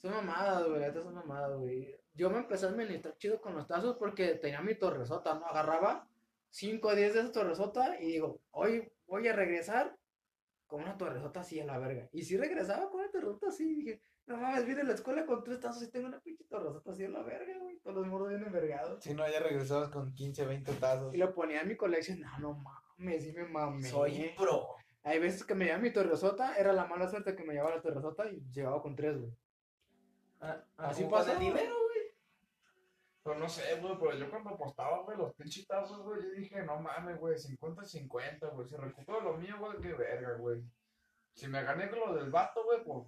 Son 0.00 0.12
mamadas, 0.12 0.66
güey. 0.66 0.82
Estas 0.82 1.04
son 1.04 1.14
mamadas, 1.14 1.58
güey. 1.58 1.96
Yo 2.14 2.30
me 2.30 2.38
empecé 2.38 2.66
a 2.66 2.70
administrar 2.70 3.16
chido 3.18 3.40
con 3.40 3.54
los 3.54 3.66
tazos 3.66 3.96
porque 3.96 4.34
tenía 4.34 4.60
mi 4.60 4.74
torresota, 4.74 5.34
¿no? 5.34 5.46
Agarraba 5.46 6.08
5 6.50 6.88
o 6.88 6.94
10 6.94 7.14
de 7.14 7.20
esa 7.20 7.32
torresota 7.32 8.00
y 8.00 8.12
digo, 8.12 8.40
hoy 8.50 8.92
voy 9.06 9.28
a 9.28 9.32
regresar 9.32 9.96
con 10.66 10.82
una 10.82 10.96
torresota 10.96 11.40
así 11.40 11.60
a 11.60 11.64
la 11.64 11.78
verga. 11.78 12.08
Y 12.12 12.22
sí 12.22 12.36
regresaba 12.36 12.88
con 12.88 13.00
una 13.00 13.10
torresota 13.10 13.48
así. 13.48 13.74
Dije, 13.74 14.00
no 14.26 14.36
mames, 14.36 14.66
vine 14.66 14.82
a 14.82 14.84
la 14.84 14.94
escuela 14.94 15.26
con 15.26 15.42
tres 15.42 15.60
tazos 15.60 15.82
y 15.82 15.90
tengo 15.90 16.06
una 16.06 16.20
pinche 16.20 16.44
torresota 16.44 16.92
así 16.92 17.04
a 17.04 17.08
la 17.08 17.22
verga, 17.22 17.58
güey. 17.58 17.78
Todos 17.80 17.96
los 17.96 18.06
morros 18.06 18.28
bien 18.28 18.44
envergados. 18.44 19.02
Si 19.02 19.14
no, 19.14 19.28
ya 19.28 19.40
regresabas 19.40 19.88
con 19.88 20.14
15, 20.14 20.46
20 20.46 20.72
tazos. 20.74 21.14
Y 21.14 21.18
lo 21.18 21.34
ponía 21.34 21.62
en 21.62 21.68
mi 21.68 21.76
colección. 21.76 22.20
No, 22.20 22.38
no 22.38 22.54
mames, 22.98 23.24
sí 23.24 23.32
me 23.32 23.44
mamé. 23.44 23.88
Soy 23.88 24.32
pro. 24.36 24.68
Hay 25.02 25.18
veces 25.18 25.44
que 25.44 25.54
me 25.54 25.64
llevaba 25.64 25.82
mi 25.82 25.92
torresota, 25.92 26.56
era 26.56 26.72
la 26.72 26.86
mala 26.86 27.08
suerte 27.08 27.34
que 27.34 27.42
me 27.42 27.54
llevaba 27.54 27.76
la 27.76 27.82
torresota 27.82 28.30
y 28.30 28.40
llegaba 28.52 28.82
con 28.82 28.94
tres, 28.94 29.18
güey. 29.18 29.32
Ah, 30.40 30.64
Así 30.78 31.04
pasa, 31.04 31.34
el 31.34 31.38
dinero, 31.40 31.74
güey. 31.74 32.00
Pero 33.22 33.38
no 33.38 33.48
sé, 33.48 33.76
güey, 33.80 33.94
pero 33.98 34.16
yo 34.16 34.30
cuando 34.30 34.50
apostaba, 34.50 35.02
güey, 35.02 35.18
los 35.18 35.34
pinches 35.34 35.66
tazos, 35.66 36.02
güey, 36.02 36.22
yo 36.22 36.30
dije, 36.30 36.62
no 36.62 36.80
mames, 36.80 37.18
güey, 37.18 37.36
50-50, 37.36 38.52
güey. 38.54 38.66
Si 38.66 38.76
recupero 38.76 39.20
lo 39.20 39.36
mío, 39.36 39.56
güey, 39.58 39.78
qué 39.80 39.92
verga, 39.92 40.36
güey. 40.38 40.62
Si 41.34 41.46
me 41.46 41.62
gané 41.62 41.90
con 41.90 42.00
lo 42.00 42.14
del 42.14 42.30
vato, 42.30 42.64
güey, 42.64 42.82
pues, 42.82 43.06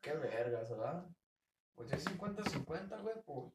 qué 0.00 0.14
vergas, 0.14 0.70
¿verdad? 0.70 1.06
Pues 1.74 1.90
ya 1.90 1.98
50-50, 1.98 3.02
güey, 3.02 3.14
pues, 3.24 3.52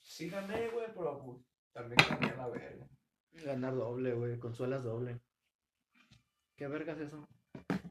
sí 0.00 0.28
gané, 0.28 0.68
güey, 0.70 0.86
pero 0.92 1.22
pues, 1.22 1.38
también 1.72 1.98
gané 2.10 2.36
la 2.36 2.48
verga. 2.48 2.86
Ganar 3.32 3.74
doble, 3.76 4.12
güey, 4.14 4.38
consuelas 4.40 4.82
doble. 4.82 5.20
¿Qué 6.56 6.66
verga 6.66 6.92
es 6.92 7.00
eso? 7.00 7.26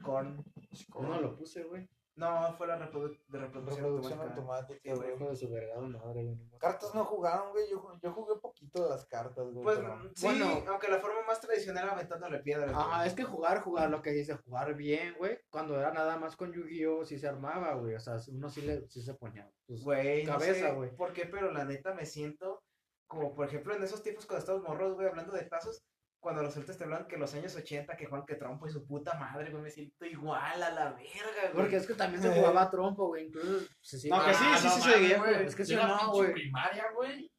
Con. 0.04 0.44
Yo 0.72 1.02
no 1.02 1.20
lo 1.20 1.36
puse, 1.36 1.64
güey. 1.64 1.88
No, 2.16 2.54
fue 2.58 2.68
la 2.68 2.78
reprodu- 2.78 3.18
de 3.28 3.40
reproducción, 3.40 3.84
Reproducción 3.86 4.20
automática. 4.20 4.42
automática, 4.42 4.96
güey. 4.96 5.16
Hijo 5.16 5.30
de 5.30 5.36
su 5.36 5.50
madre, 5.50 6.24
güey. 6.26 6.38
Cartas 6.60 6.94
no 6.94 7.06
jugaron, 7.06 7.52
güey. 7.52 7.70
Yo, 7.70 7.82
yo 8.04 8.12
jugué 8.12 8.36
poquito 8.40 8.84
de 8.84 8.90
las 8.90 9.06
cartas, 9.06 9.46
güey. 9.50 9.64
Pues 9.64 9.78
pero- 9.80 9.98
sí, 10.14 10.26
Bueno. 10.26 10.64
aunque 10.68 10.90
la 10.90 11.00
forma 11.00 11.22
más 11.26 11.40
tradicional 11.40 11.86
era 11.86 11.94
aventándole 11.94 12.40
piedras. 12.40 12.72
güey. 12.74 12.86
Ajá, 12.86 13.06
es 13.06 13.14
que 13.14 13.24
jugar, 13.24 13.62
jugar, 13.62 13.90
lo 13.90 14.02
que 14.02 14.12
dice, 14.12 14.36
jugar 14.36 14.76
bien, 14.76 15.16
güey. 15.18 15.40
Cuando 15.50 15.80
era 15.80 15.94
nada 15.94 16.18
más 16.18 16.36
con 16.36 16.52
Yu-Gi-Oh! 16.52 17.06
sí 17.06 17.18
se 17.18 17.28
armaba, 17.30 17.74
güey. 17.76 17.96
O 17.96 18.00
sea, 18.00 18.18
uno 18.30 18.50
sí, 18.50 18.62
le, 18.62 18.88
sí 18.90 19.02
se 19.02 19.14
ponía. 19.14 19.50
pues, 19.66 19.82
Güey, 19.84 20.26
no 20.26 20.34
cabeza, 20.34 20.68
sé 20.68 20.72
güey. 20.74 20.96
por 20.96 21.14
qué, 21.14 21.26
pero 21.26 21.52
la 21.52 21.64
neta 21.64 21.94
me 21.94 22.06
siento 22.06 22.62
como, 23.08 23.34
por 23.34 23.46
ejemplo, 23.48 23.74
en 23.74 23.84
esos 23.84 24.04
tiempos 24.04 24.26
cuando 24.26 24.40
estábamos 24.40 24.68
morros, 24.68 24.94
güey, 24.96 25.08
hablando 25.08 25.34
de 25.34 25.44
tazos, 25.44 25.82
cuando 26.22 26.44
los 26.44 26.54
sueltes 26.54 26.78
te 26.78 26.84
hablan 26.86 27.08
que 27.08 27.18
los 27.18 27.34
años 27.34 27.56
80, 27.56 27.98
que 27.98 28.06
Juan 28.06 28.26
que 28.26 28.36
trompo 28.36 28.68
y 28.68 28.72
su 28.72 28.86
puta 28.86 29.16
madre, 29.20 29.50
güey, 29.52 29.64
me 29.64 29.70
siento 29.72 30.06
igual 30.06 30.62
a 30.64 30.70
la 30.70 30.92
verga, 30.94 31.42
güey. 31.42 31.54
Porque 31.56 31.76
es 31.78 31.88
que 31.88 31.96
también 31.96 32.22
se 32.22 32.30
jugaba 32.32 32.62
a 32.62 32.72
trompo, 32.72 33.08
güey. 33.08 33.26
Incluso 33.26 33.66
se 33.82 33.98
sigue. 34.00 34.16
No, 34.16 34.24
que 34.24 34.34
sí, 34.34 34.44
Ah, 34.46 34.58
sí, 34.58 34.68
no 34.68 34.74
sí, 34.74 34.80
mames, 34.80 34.94
seguía, 34.96 35.18
güey. 35.18 35.34
güey. 35.34 35.46
Es 35.48 35.56
que 35.56 35.66
sí, 35.66 35.76
no, 35.76 36.12
güey. 36.12 36.32
primaria, 36.34 36.86
güey. 36.96 37.32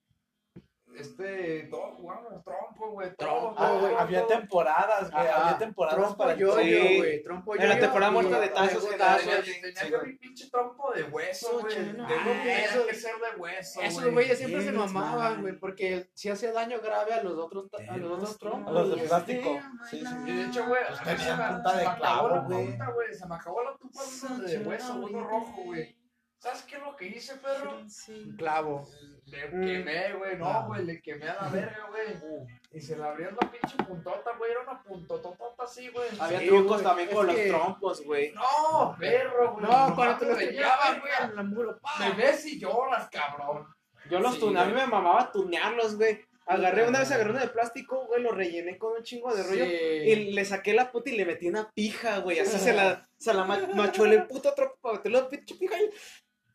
Este, 0.97 1.63
todos 1.71 1.95
jugamos 1.97 2.45
trompo, 2.45 2.91
güey. 2.93 3.15
Trompo, 3.17 3.55
Ah, 3.57 3.77
güey. 3.81 3.95
había 3.99 4.27
temporadas, 4.27 5.11
güey. 5.11 5.27
Ajá, 5.27 5.43
Había 5.47 5.59
temporadas 5.59 5.99
Trompo 6.01 6.17
para 6.19 6.35
yo, 6.35 6.59
Sí. 6.59 6.97
güey. 6.99 7.23
Trompo 7.23 7.55
yo. 7.57 7.63
En 7.63 7.69
la 7.69 7.79
temporada 7.79 8.13
muerta 8.13 8.41
de 8.41 8.49
tazos, 8.49 8.85
que 8.85 8.91
Tenía, 8.97 9.17
tenía 9.19 9.43
Sí, 9.75 9.91
yo 9.91 10.03
mi 10.03 10.13
pinche 10.15 10.51
trompo 10.51 10.93
de 10.93 11.05
hueso, 11.05 11.61
güey. 11.61 11.75
Tenía 11.75 12.65
eso- 12.65 12.87
que 12.87 12.95
ser 12.95 13.15
de 13.17 13.41
hueso, 13.41 13.81
Esos 13.83 14.13
güeyes 14.13 14.39
siempre 14.39 14.63
se 14.63 14.73
mamaban, 14.73 15.41
güey, 15.41 15.59
porque 15.59 16.11
si 16.15 16.29
hacía 16.29 16.53
daño 16.53 16.79
grave 16.81 17.15
a 17.15 17.23
los 17.23 17.35
otros, 17.39 17.67
a 17.89 17.97
los 17.97 18.13
otros 18.13 18.39
trompos. 18.39 18.69
A 18.69 18.81
los 18.81 18.97
de 18.97 19.03
plástico. 19.09 19.59
Sí, 19.91 19.99
Sí, 20.01 20.07
sí. 20.07 20.15
Y 20.31 20.37
de 20.37 20.43
hecho, 20.47 20.67
güey, 20.67 20.83
se 20.97 21.05
me- 21.05 21.13
acabó 21.43 21.97
clavo, 21.97 22.29
la 22.29 22.39
güey. 22.41 22.67
punta, 22.69 22.91
güey. 22.91 23.15
Se 23.15 23.27
me 23.27 23.35
acabó 23.35 23.63
la 23.63 23.77
punta 23.77 24.01
de 24.47 24.59
hueso, 24.59 24.95
uno 24.95 25.25
rojo, 25.29 25.63
güey. 25.65 25.97
¿Sabes 26.43 26.63
qué 26.65 26.75
es 26.75 26.83
lo 26.83 26.97
que 26.97 27.07
hice, 27.07 27.37
perro? 27.37 27.79
Un 28.09 28.37
clavo. 28.37 28.85
Le 29.27 29.47
Mm. 29.49 29.65
quemé, 29.65 30.13
güey, 30.15 30.37
no, 30.37 30.67
güey, 30.67 30.85
le 30.85 31.01
quemé 31.01 31.29
a 31.29 31.41
la 31.41 31.49
verga, 31.49 31.87
güey. 31.89 32.49
Y 32.73 32.81
se 32.81 32.97
le 32.97 33.05
abrió 33.05 33.31
la 33.31 33.49
pinche 33.49 33.77
puntota, 33.87 34.33
güey, 34.37 34.51
era 34.51 34.63
una 34.63 34.83
puntototota 34.83 35.63
así, 35.63 35.89
güey. 35.91 36.09
Había 36.19 36.41
Sí, 36.41 36.49
trucos 36.49 36.83
también 36.83 37.09
es 37.11 37.15
con 37.15 37.27
los 37.29 37.37
trompos, 37.47 38.05
güey. 38.05 38.33
No, 38.33 38.97
perro, 38.99 39.53
güey. 39.53 39.65
No, 39.67 39.95
cuando 39.95 40.19
te 40.19 40.35
veía, 40.35 40.49
tuneaban, 40.51 41.01
güey, 41.01 41.37
la 41.37 41.43
muro. 41.45 41.79
Me 42.01 42.11
ves 42.15 42.45
y 42.47 42.59
lloras, 42.59 43.09
cabrón. 43.09 43.69
Yo 44.11 44.19
los 44.19 44.35
Sí, 44.35 44.41
tuneaba, 44.41 44.67
a 44.67 44.69
mí 44.69 44.75
me 44.75 44.87
mamaba 44.89 45.31
tunearlos, 45.31 45.95
güey. 45.97 46.25
Agarré 46.45 46.89
una 46.89 46.99
vez, 46.99 47.11
agarré 47.13 47.31
uno 47.31 47.39
de 47.39 47.47
plástico, 47.49 48.05
güey, 48.09 48.21
lo 48.21 48.33
rellené 48.33 48.77
con 48.77 48.95
un 48.97 49.03
chingo 49.05 49.33
de 49.33 49.45
rollo. 49.45 49.65
Sí. 49.65 49.71
Y 49.71 50.33
le 50.33 50.45
saqué 50.45 50.75
la 50.75 50.91
puta 50.91 51.09
y 51.09 51.17
le 51.17 51.25
metí 51.25 51.49
una 51.49 51.71
pija, 51.71 52.19
güey. 52.19 52.41
Así 52.41 52.59
se 52.59 52.73
la, 52.73 53.09
se 53.17 53.33
la 53.33 53.45
ma- 53.45 53.69
machuelé 53.77 54.17
el 54.17 54.27
puto 54.27 54.53
trompo 54.53 54.75
para 54.83 54.97
meterle 54.97 55.21
la 55.21 55.29
pinche 55.29 55.55
pija 55.55 55.77
y 55.81 55.89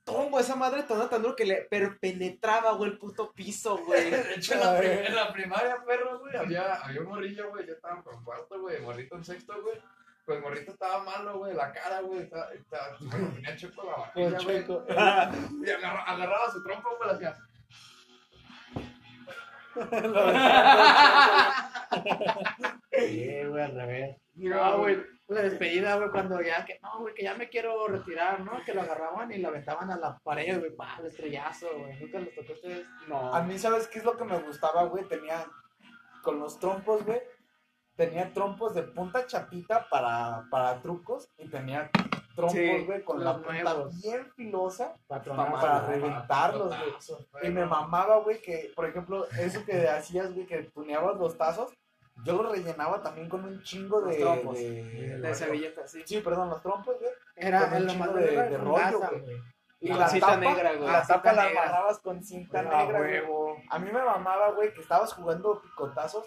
tongo 0.07 0.39
esa 0.39 0.55
madre 0.55 0.83
tonda 0.83 1.09
tan 1.09 1.21
duro 1.21 1.35
que 1.35 1.45
le 1.45 1.67
pero 1.69 1.95
penetraba, 1.99 2.71
güey, 2.71 2.91
el 2.91 2.97
puto 2.97 3.31
piso, 3.33 3.77
güey. 3.85 4.09
De 4.09 4.35
hecho, 4.35 4.53
en 4.53 4.59
la, 4.61 4.77
prim- 4.79 5.05
en 5.05 5.15
la 5.15 5.33
primaria, 5.33 5.83
perro, 5.85 6.19
güey, 6.19 6.35
había, 6.35 6.75
había 6.75 7.01
un 7.01 7.07
morrillo, 7.07 7.49
güey, 7.49 7.67
yo 7.67 7.73
estaba 7.73 7.95
en 7.97 8.23
cuarto, 8.23 8.59
güey, 8.61 8.79
morrito 8.81 9.15
en 9.17 9.25
sexto, 9.25 9.61
güey. 9.61 9.75
Pues 10.25 10.37
el 10.37 10.43
morrito 10.43 10.71
estaba 10.71 11.03
malo, 11.03 11.37
güey, 11.39 11.53
la 11.53 11.71
cara, 11.71 12.01
güey, 12.01 12.21
estaba, 12.21 12.51
estaba, 12.53 12.97
bueno, 13.01 13.31
tenía 13.35 13.55
choco 13.55 13.83
la 13.83 13.97
vajilla, 13.97 14.39
güey. 14.43 14.65
Y 15.65 15.69
agarra- 15.69 16.03
agarraba 16.03 16.51
su 16.51 16.63
trompo, 16.63 16.89
güey, 16.97 17.09
le 17.09 17.15
hacía. 17.15 17.37
Sí, 22.91 23.43
güey, 23.45 23.63
al 23.63 23.75
revés. 23.75 24.17
No, 24.35 24.79
güey, 24.79 24.97
la 25.27 25.41
despedida, 25.41 25.95
güey, 25.97 26.09
cuando 26.09 26.41
ya 26.41 26.63
que, 26.65 26.79
no, 26.81 26.99
güey, 26.99 27.13
que 27.13 27.23
ya 27.23 27.33
me 27.35 27.49
quiero 27.49 27.87
retirar, 27.87 28.39
¿no? 28.41 28.63
Que 28.65 28.73
lo 28.73 28.81
agarraban 28.81 29.31
y 29.31 29.37
lo 29.37 29.49
aventaban 29.49 29.89
a 29.91 29.97
la 29.97 30.17
pared, 30.19 30.59
güey, 30.59 30.75
pa, 30.75 30.97
el 30.99 31.07
estrellazo, 31.07 31.67
güey. 31.77 31.99
Nunca 31.99 32.19
les 32.19 32.35
tocó 32.35 32.51
a 32.51 32.55
ustedes. 32.55 32.85
No. 33.07 33.33
A 33.33 33.41
mí, 33.43 33.57
¿sabes 33.57 33.87
qué 33.87 33.99
es 33.99 34.05
lo 34.05 34.15
que 34.17 34.25
me 34.25 34.39
gustaba, 34.39 34.83
güey? 34.83 35.05
Tenía, 35.05 35.45
con 36.23 36.39
los 36.39 36.59
trompos, 36.59 37.03
güey, 37.05 37.21
tenía 37.95 38.31
trompos 38.33 38.75
de 38.75 38.83
punta 38.83 39.25
chapita 39.25 39.87
para, 39.89 40.45
para 40.49 40.81
trucos 40.81 41.29
y 41.37 41.49
tenía 41.49 41.89
trompos, 42.37 42.55
Sí, 42.57 42.85
güey, 42.85 43.03
con 43.03 43.23
la 43.23 43.33
punta 43.35 43.75
bien 44.01 44.31
filosa 44.35 44.95
para 45.07 45.85
reventarlos, 45.87 46.67
güey. 47.31 47.47
Y 47.47 47.49
me 47.49 47.65
mamaba, 47.65 48.19
güey, 48.19 48.41
que, 48.41 48.71
por 48.75 48.85
ejemplo, 48.85 49.27
eso 49.39 49.65
que 49.65 49.87
hacías, 49.89 50.33
güey, 50.33 50.45
que 50.45 50.63
tuneabas 50.63 51.17
los 51.17 51.37
tazos, 51.37 51.73
yo 52.23 52.41
los 52.41 52.51
rellenaba 52.51 53.01
también 53.03 53.27
con 53.29 53.43
un 53.43 53.61
chingo 53.63 54.01
de... 54.01 54.15
Trompos. 54.17 54.55
de- 54.55 55.17
De 55.19 55.35
servilleta, 55.35 55.87
sí. 55.87 56.01
Sí, 56.05 56.19
perdón, 56.21 56.49
los 56.49 56.61
trompos, 56.61 56.95
güey. 56.99 57.11
Era 57.35 57.69
con 57.69 57.85
lo 57.85 57.93
más 57.95 58.13
de- 58.15 58.21
de, 58.21 58.27
de 58.43 58.49
de 58.49 58.57
rollo, 58.57 58.99
güey. 58.99 59.23
Y 59.79 59.89
la 59.89 59.97
la 59.97 60.07
cinta 60.07 60.27
tapa- 60.27 60.37
negra, 60.39 60.73
güey. 60.73 60.91
La 60.91 61.05
tapa 61.05 61.33
la 61.33 61.43
amarrabas 61.43 61.99
con 61.99 62.23
cinta 62.23 62.63
negra, 62.63 62.99
güey. 62.99 63.19
huevo. 63.19 63.57
A 63.69 63.77
mí 63.77 63.91
me 63.91 64.01
mamaba, 64.01 64.51
güey, 64.51 64.73
que 64.73 64.81
estabas 64.81 65.13
jugando 65.13 65.61
picotazos 65.61 66.25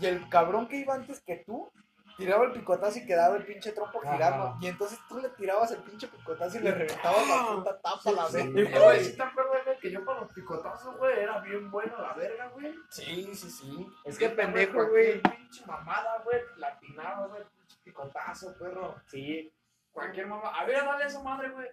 y 0.00 0.06
el 0.06 0.26
cabrón 0.30 0.66
que 0.68 0.76
iba 0.76 0.94
antes 0.94 1.20
que 1.20 1.42
tú 1.44 1.70
tiraba 2.16 2.44
el 2.44 2.52
picotazo 2.52 2.98
y 2.98 3.06
quedaba 3.06 3.36
el 3.36 3.44
pinche 3.44 3.72
trompo 3.72 4.00
Ajá. 4.02 4.12
girando. 4.14 4.56
Y 4.60 4.66
entonces 4.68 4.98
tú 5.08 5.18
le 5.18 5.28
tirabas 5.30 5.70
el 5.72 5.82
pinche 5.82 6.08
picotazo 6.08 6.58
y 6.58 6.62
le 6.62 6.72
reventabas 6.72 7.28
la 7.28 7.54
puta 7.56 7.80
tapa 7.80 8.10
a 8.10 8.12
la 8.12 8.26
Sí, 8.28 8.36
vez. 8.52 8.68
Eh, 8.74 8.78
güey, 8.78 9.04
¿sí 9.04 9.16
te 9.16 9.22
acuerdas, 9.22 9.64
güey, 9.64 9.78
que 9.78 9.90
yo 9.90 10.04
para 10.04 10.20
los 10.20 10.32
picotazos, 10.32 10.96
güey, 10.96 11.18
era 11.20 11.38
bien 11.40 11.70
bueno 11.70 12.00
la 12.00 12.12
verga, 12.14 12.48
güey? 12.48 12.74
Sí, 12.90 13.34
sí, 13.34 13.50
sí. 13.50 13.86
Es 14.04 14.18
que 14.18 14.28
pendejo, 14.30 14.86
güey. 14.88 15.20
pinche 15.20 15.64
mamada, 15.66 16.22
güey, 16.24 16.40
latinaba, 16.56 17.26
güey, 17.26 17.42
pinche 17.56 17.76
picotazo, 17.84 18.56
perro. 18.58 18.94
Sí. 19.06 19.52
Cualquier 19.92 20.26
mamada. 20.26 20.54
A 20.58 20.64
ver, 20.66 20.84
dale 20.84 21.04
a 21.04 21.06
esa 21.06 21.22
madre, 21.22 21.48
güey. 21.50 21.66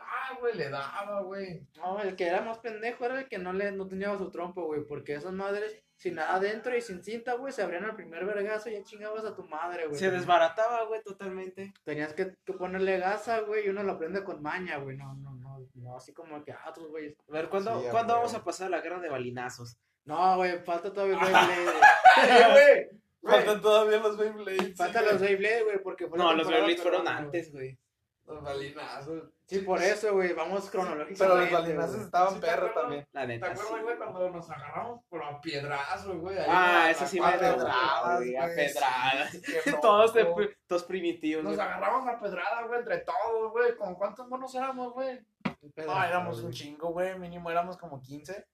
Ah, 0.00 0.36
güey, 0.40 0.56
le 0.56 0.68
daba, 0.70 1.20
güey. 1.22 1.66
No, 1.76 2.00
el 2.00 2.16
que 2.16 2.26
era 2.26 2.40
más 2.40 2.58
pendejo 2.58 3.04
era 3.04 3.20
el 3.20 3.28
que 3.28 3.38
no 3.38 3.52
le 3.52 3.70
no 3.72 3.86
tenía 3.86 4.16
su 4.16 4.30
trompo, 4.30 4.64
güey, 4.66 4.82
porque 4.86 5.14
esas 5.14 5.32
madres 5.32 5.76
sin 5.96 6.14
nada 6.14 6.36
adentro 6.36 6.74
y 6.74 6.80
sin 6.80 7.04
cinta, 7.04 7.34
güey, 7.34 7.52
se 7.52 7.62
abrían 7.62 7.84
al 7.84 7.94
primer 7.94 8.24
vergazo 8.24 8.70
y 8.70 8.72
ya 8.72 8.82
chingabas 8.82 9.24
a 9.24 9.34
tu 9.34 9.44
madre, 9.46 9.86
güey. 9.86 9.98
Se 9.98 10.10
desbarataba, 10.10 10.84
güey, 10.86 11.02
totalmente. 11.02 11.74
Tenías 11.84 12.14
que, 12.14 12.34
que 12.44 12.52
ponerle 12.54 12.98
gasa, 12.98 13.40
güey, 13.40 13.66
y 13.66 13.68
uno 13.68 13.82
lo 13.82 13.92
aprende 13.92 14.24
con 14.24 14.40
maña, 14.42 14.78
güey, 14.78 14.96
no, 14.96 15.12
no, 15.14 15.34
no, 15.34 15.66
no, 15.74 15.96
así 15.96 16.14
como 16.14 16.42
que, 16.42 16.52
ah, 16.52 16.64
otros 16.70 16.88
güeyes. 16.88 17.14
A 17.28 17.32
ver, 17.32 17.48
¿cuándo, 17.50 17.80
Sí, 17.82 17.88
¿cuándo 17.90 18.14
vamos 18.14 18.32
a 18.34 18.42
pasar 18.42 18.68
a 18.68 18.70
la 18.70 18.80
guerra 18.80 19.00
de 19.00 19.10
balinazos? 19.10 19.76
No, 20.06 20.36
güey, 20.36 20.58
falta 20.64 20.90
todavía 20.92 21.18
Beyblade, 21.20 21.64
güey. 21.64 21.76
Güey. 22.52 22.88
güey, 23.20 23.34
Faltan 23.34 23.60
todavía 23.60 23.98
los 23.98 24.16
Beyblades. 24.16 24.76
Falta 24.76 25.02
los 25.02 25.20
Beyblade, 25.20 25.64
güey, 25.64 25.82
porque 25.82 26.08
No, 26.08 26.32
los 26.32 26.48
Beyblades 26.48 26.80
fueron 26.82 27.02
güey. 27.02 27.14
antes, 27.14 27.52
güey. 27.52 27.78
Los 28.30 28.42
balinazos. 28.42 29.22
Sí, 29.46 29.58
por 29.60 29.82
eso, 29.82 30.12
güey, 30.14 30.32
vamos 30.32 30.70
cronológicamente. 30.70 31.24
Pero 31.24 31.36
los 31.36 31.50
balinazos 31.50 32.00
estaban 32.02 32.34
¿Sí 32.34 32.40
te 32.40 32.46
perro 32.46 32.66
acuerdas? 32.66 32.82
también. 32.82 33.08
La 33.12 33.20
¿Te 33.22 33.26
neta. 33.26 33.46
acuerdas, 33.46 33.72
sí. 33.76 33.82
güey, 33.82 33.96
cuando 33.96 34.30
nos 34.30 34.50
agarramos 34.50 35.04
por 35.08 35.22
a 35.24 35.40
piedrazos, 35.40 36.16
güey? 36.18 36.36
Ah, 36.48 36.88
esa 36.90 37.06
sí 37.06 37.20
me 37.20 37.26
cuadra, 37.26 37.54
pedrada, 37.56 38.16
güey? 38.16 38.36
a 38.36 38.46
pedradas. 38.46 39.30
sí, 39.32 39.42
Todos, 39.82 40.14
de, 40.14 40.56
todos 40.66 40.84
primitivos, 40.84 41.42
Nos 41.44 41.58
agarramos 41.58 42.06
a 42.06 42.20
pedrada, 42.20 42.62
güey, 42.66 42.78
entre 42.80 42.98
todos, 42.98 43.52
güey. 43.52 43.76
¿Con 43.76 43.94
cuántos 43.96 44.28
monos 44.28 44.54
éramos, 44.54 44.92
güey? 44.92 45.20
No, 45.76 46.04
éramos 46.04 46.40
un 46.42 46.52
chingo, 46.52 46.90
güey. 46.92 47.18
Mínimo 47.18 47.50
éramos 47.50 47.76
como 47.76 48.00
15. 48.00 48.46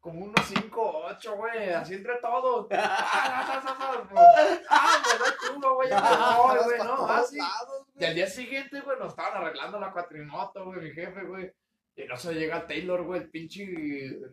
Como 0.00 0.24
unos 0.24 0.46
5, 0.46 1.02
8, 1.10 1.36
güey. 1.36 1.70
Así 1.70 1.94
entre 1.94 2.16
todos. 2.16 2.66
Ah, 2.70 2.76
ah, 2.78 3.50
ah, 3.52 3.62
ah, 3.66 3.76
ah, 3.78 4.62
ah, 4.70 5.02
pues 5.04 5.20
no 5.50 5.54
chulo, 5.54 5.74
güey. 5.74 5.90
Güey, 5.90 6.78
¿no? 6.78 7.06
Así. 7.06 7.38
Y 7.96 8.04
al 8.04 8.14
día 8.14 8.26
siguiente, 8.26 8.80
güey, 8.80 8.98
nos 8.98 9.08
estaban 9.10 9.42
arreglando 9.42 9.78
la 9.78 9.92
cuatrimoto, 9.92 10.64
güey, 10.64 10.80
mi 10.80 10.90
jefe, 10.92 11.22
güey. 11.24 11.52
Y 11.96 12.04
no 12.04 12.16
se 12.16 12.32
llega 12.32 12.66
Taylor, 12.66 13.02
güey, 13.02 13.22
el 13.22 13.30
pinche 13.30 13.66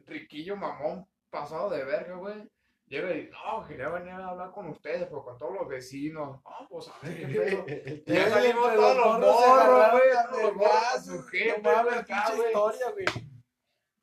riquillo 0.05 0.55
mamón 0.55 1.05
pasado 1.29 1.69
de 1.69 1.83
verga, 1.83 2.15
güey. 2.15 2.49
Llega 2.85 3.13
y, 3.13 3.29
no, 3.29 3.67
quería 3.67 3.89
venir 3.89 4.13
a 4.13 4.29
hablar 4.29 4.51
con 4.51 4.69
ustedes, 4.69 5.03
pero 5.07 5.21
con 5.21 5.37
todos 5.37 5.53
los 5.53 5.67
vecinos. 5.67 6.39
No, 6.41 6.67
pues 6.69 6.87
a 6.87 7.05
ver 7.05 7.17
qué 7.17 7.27
pedo. 7.27 7.65
Ya 8.05 8.29
salimos 8.29 8.73
todos 8.73 8.95
los 8.95 9.19
morros 9.19 9.91
güey, 9.91 10.11
a 10.17 10.29
todos 10.29 10.43
los 10.43 10.55
morros 10.55 11.05
su 11.05 11.23
jefe, 11.23 11.59
güey. 11.59 11.99
historia, 11.99 12.91
güey. 12.91 13.36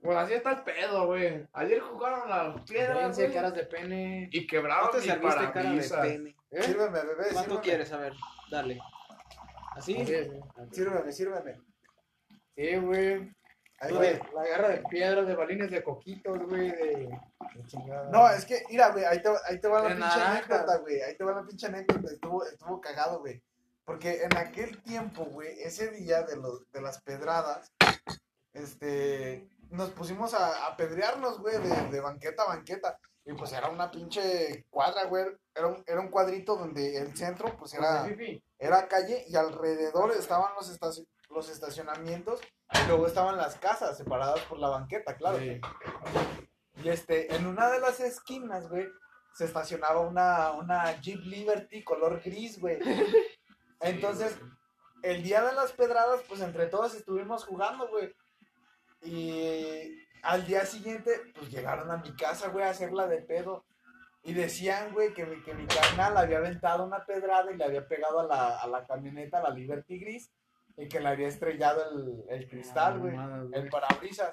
Pues 0.04 0.18
así 0.18 0.34
está 0.34 0.50
el 0.50 0.62
pedo, 0.64 1.06
güey. 1.06 1.48
Ayer 1.54 1.80
jugaron 1.80 2.30
a 2.30 2.44
las 2.52 2.62
piedras, 2.64 3.16
güey, 3.16 3.32
caras 3.32 3.54
de 3.54 3.64
pene. 3.64 4.28
y 4.30 4.40
No 4.42 4.46
quebraron 4.46 4.90
te 4.90 4.98
mi 4.98 5.04
serviste 5.04 5.50
cara 5.52 5.72
de 5.72 5.88
pene. 5.90 6.36
¿Eh? 6.50 6.62
Sírveme, 6.62 7.00
bebé, 7.00 7.14
¿Cuánto 7.32 7.40
sírveme. 7.40 7.60
quieres? 7.62 7.92
A 7.92 7.96
ver, 7.96 8.12
dale. 8.50 8.78
¿Así? 9.74 9.94
Sí, 9.94 10.06
sí. 10.06 10.30
Sírveme, 10.72 11.10
sírveme. 11.10 11.60
Sí, 12.54 12.76
güey. 12.76 13.34
Ahí, 13.80 13.92
La, 13.92 13.96
güey. 13.96 14.20
la 14.34 14.44
guerra 14.44 14.68
de 14.68 14.82
piedras, 14.90 15.26
de 15.26 15.34
balines, 15.34 15.70
de 15.70 15.82
coquitos, 15.82 16.38
güey, 16.48 16.70
de... 16.70 17.08
de 17.54 17.66
chingada. 17.66 18.10
No, 18.10 18.28
es 18.28 18.44
que, 18.44 18.62
mira, 18.68 18.90
güey, 18.90 19.04
ahí 19.06 19.22
te, 19.22 19.30
ahí 19.48 19.58
te 19.58 19.68
va 19.68 19.80
la 19.88 19.88
pinche 19.88 20.20
anécdota, 20.20 20.76
güey. 20.78 21.00
Ahí 21.00 21.16
te 21.16 21.24
va 21.24 21.32
la 21.32 21.46
pinche 21.46 21.66
anécdota. 21.66 22.12
Estuvo, 22.12 22.44
estuvo 22.44 22.78
cagado, 22.78 23.20
güey. 23.20 23.42
Porque 23.86 24.22
en 24.22 24.36
aquel 24.36 24.82
tiempo, 24.82 25.24
güey, 25.24 25.58
ese 25.62 25.90
día 25.92 26.22
de, 26.24 26.36
los, 26.36 26.70
de 26.72 26.82
las 26.82 27.00
pedradas, 27.02 27.72
este, 28.52 29.48
nos 29.74 29.90
pusimos 29.90 30.34
a, 30.34 30.66
a 30.66 30.76
pedrearnos, 30.76 31.38
güey, 31.40 31.58
de, 31.58 31.88
de 31.90 32.00
banqueta 32.00 32.42
a 32.44 32.48
banqueta. 32.48 32.98
Y 33.26 33.32
pues 33.32 33.52
era 33.52 33.68
una 33.70 33.90
pinche 33.90 34.66
cuadra, 34.70 35.04
güey. 35.04 35.24
Era 35.54 35.68
un, 35.68 35.82
era 35.86 36.00
un 36.00 36.08
cuadrito 36.10 36.56
donde 36.56 36.98
el 36.98 37.16
centro, 37.16 37.56
pues 37.56 37.72
era, 37.74 38.02
era 38.58 38.86
calle 38.88 39.24
y 39.28 39.36
alrededor 39.36 40.12
estaban 40.12 40.52
los 40.54 40.70
estaci- 40.78 41.06
los 41.30 41.48
estacionamientos 41.48 42.40
y 42.72 42.86
luego 42.88 43.06
estaban 43.06 43.36
las 43.36 43.56
casas 43.56 43.96
separadas 43.96 44.40
por 44.42 44.58
la 44.58 44.68
banqueta, 44.68 45.16
claro. 45.16 45.38
Sí. 45.38 45.58
Y 46.82 46.88
este, 46.88 47.34
en 47.34 47.46
una 47.46 47.70
de 47.70 47.80
las 47.80 47.98
esquinas, 48.00 48.68
güey, 48.68 48.86
se 49.32 49.46
estacionaba 49.46 50.00
una, 50.00 50.52
una 50.52 51.00
Jeep 51.00 51.20
Liberty 51.24 51.82
color 51.82 52.20
gris, 52.22 52.60
güey. 52.60 52.78
Entonces, 53.80 54.36
el 55.02 55.22
día 55.22 55.42
de 55.42 55.54
las 55.54 55.72
pedradas, 55.72 56.20
pues 56.28 56.40
entre 56.40 56.66
todos 56.66 56.94
estuvimos 56.94 57.44
jugando, 57.44 57.88
güey. 57.88 58.14
Y 59.04 60.06
al 60.22 60.46
día 60.46 60.64
siguiente, 60.66 61.10
pues 61.38 61.50
llegaron 61.50 61.90
a 61.90 61.98
mi 61.98 62.14
casa, 62.16 62.48
güey, 62.48 62.64
a 62.64 62.70
hacerla 62.70 63.06
de 63.06 63.18
pedo. 63.22 63.64
Y 64.22 64.32
decían, 64.32 64.92
güey, 64.94 65.12
que, 65.12 65.26
mi- 65.26 65.42
que 65.42 65.52
mi 65.52 65.66
carnal 65.66 66.16
había 66.16 66.38
aventado 66.38 66.84
una 66.84 67.04
pedrada 67.04 67.52
y 67.52 67.56
le 67.58 67.64
había 67.64 67.86
pegado 67.86 68.20
a 68.20 68.24
la, 68.26 68.56
a 68.58 68.66
la 68.66 68.86
camioneta, 68.86 69.38
a 69.38 69.42
la 69.42 69.50
Liberty 69.50 69.98
Gris, 69.98 70.30
y 70.78 70.88
que 70.88 70.98
le 70.98 71.08
había 71.08 71.28
estrellado 71.28 71.90
el, 71.90 72.24
el 72.30 72.48
cristal, 72.48 72.98
güey, 73.00 73.14
el 73.52 73.68
parabrisas. 73.68 74.30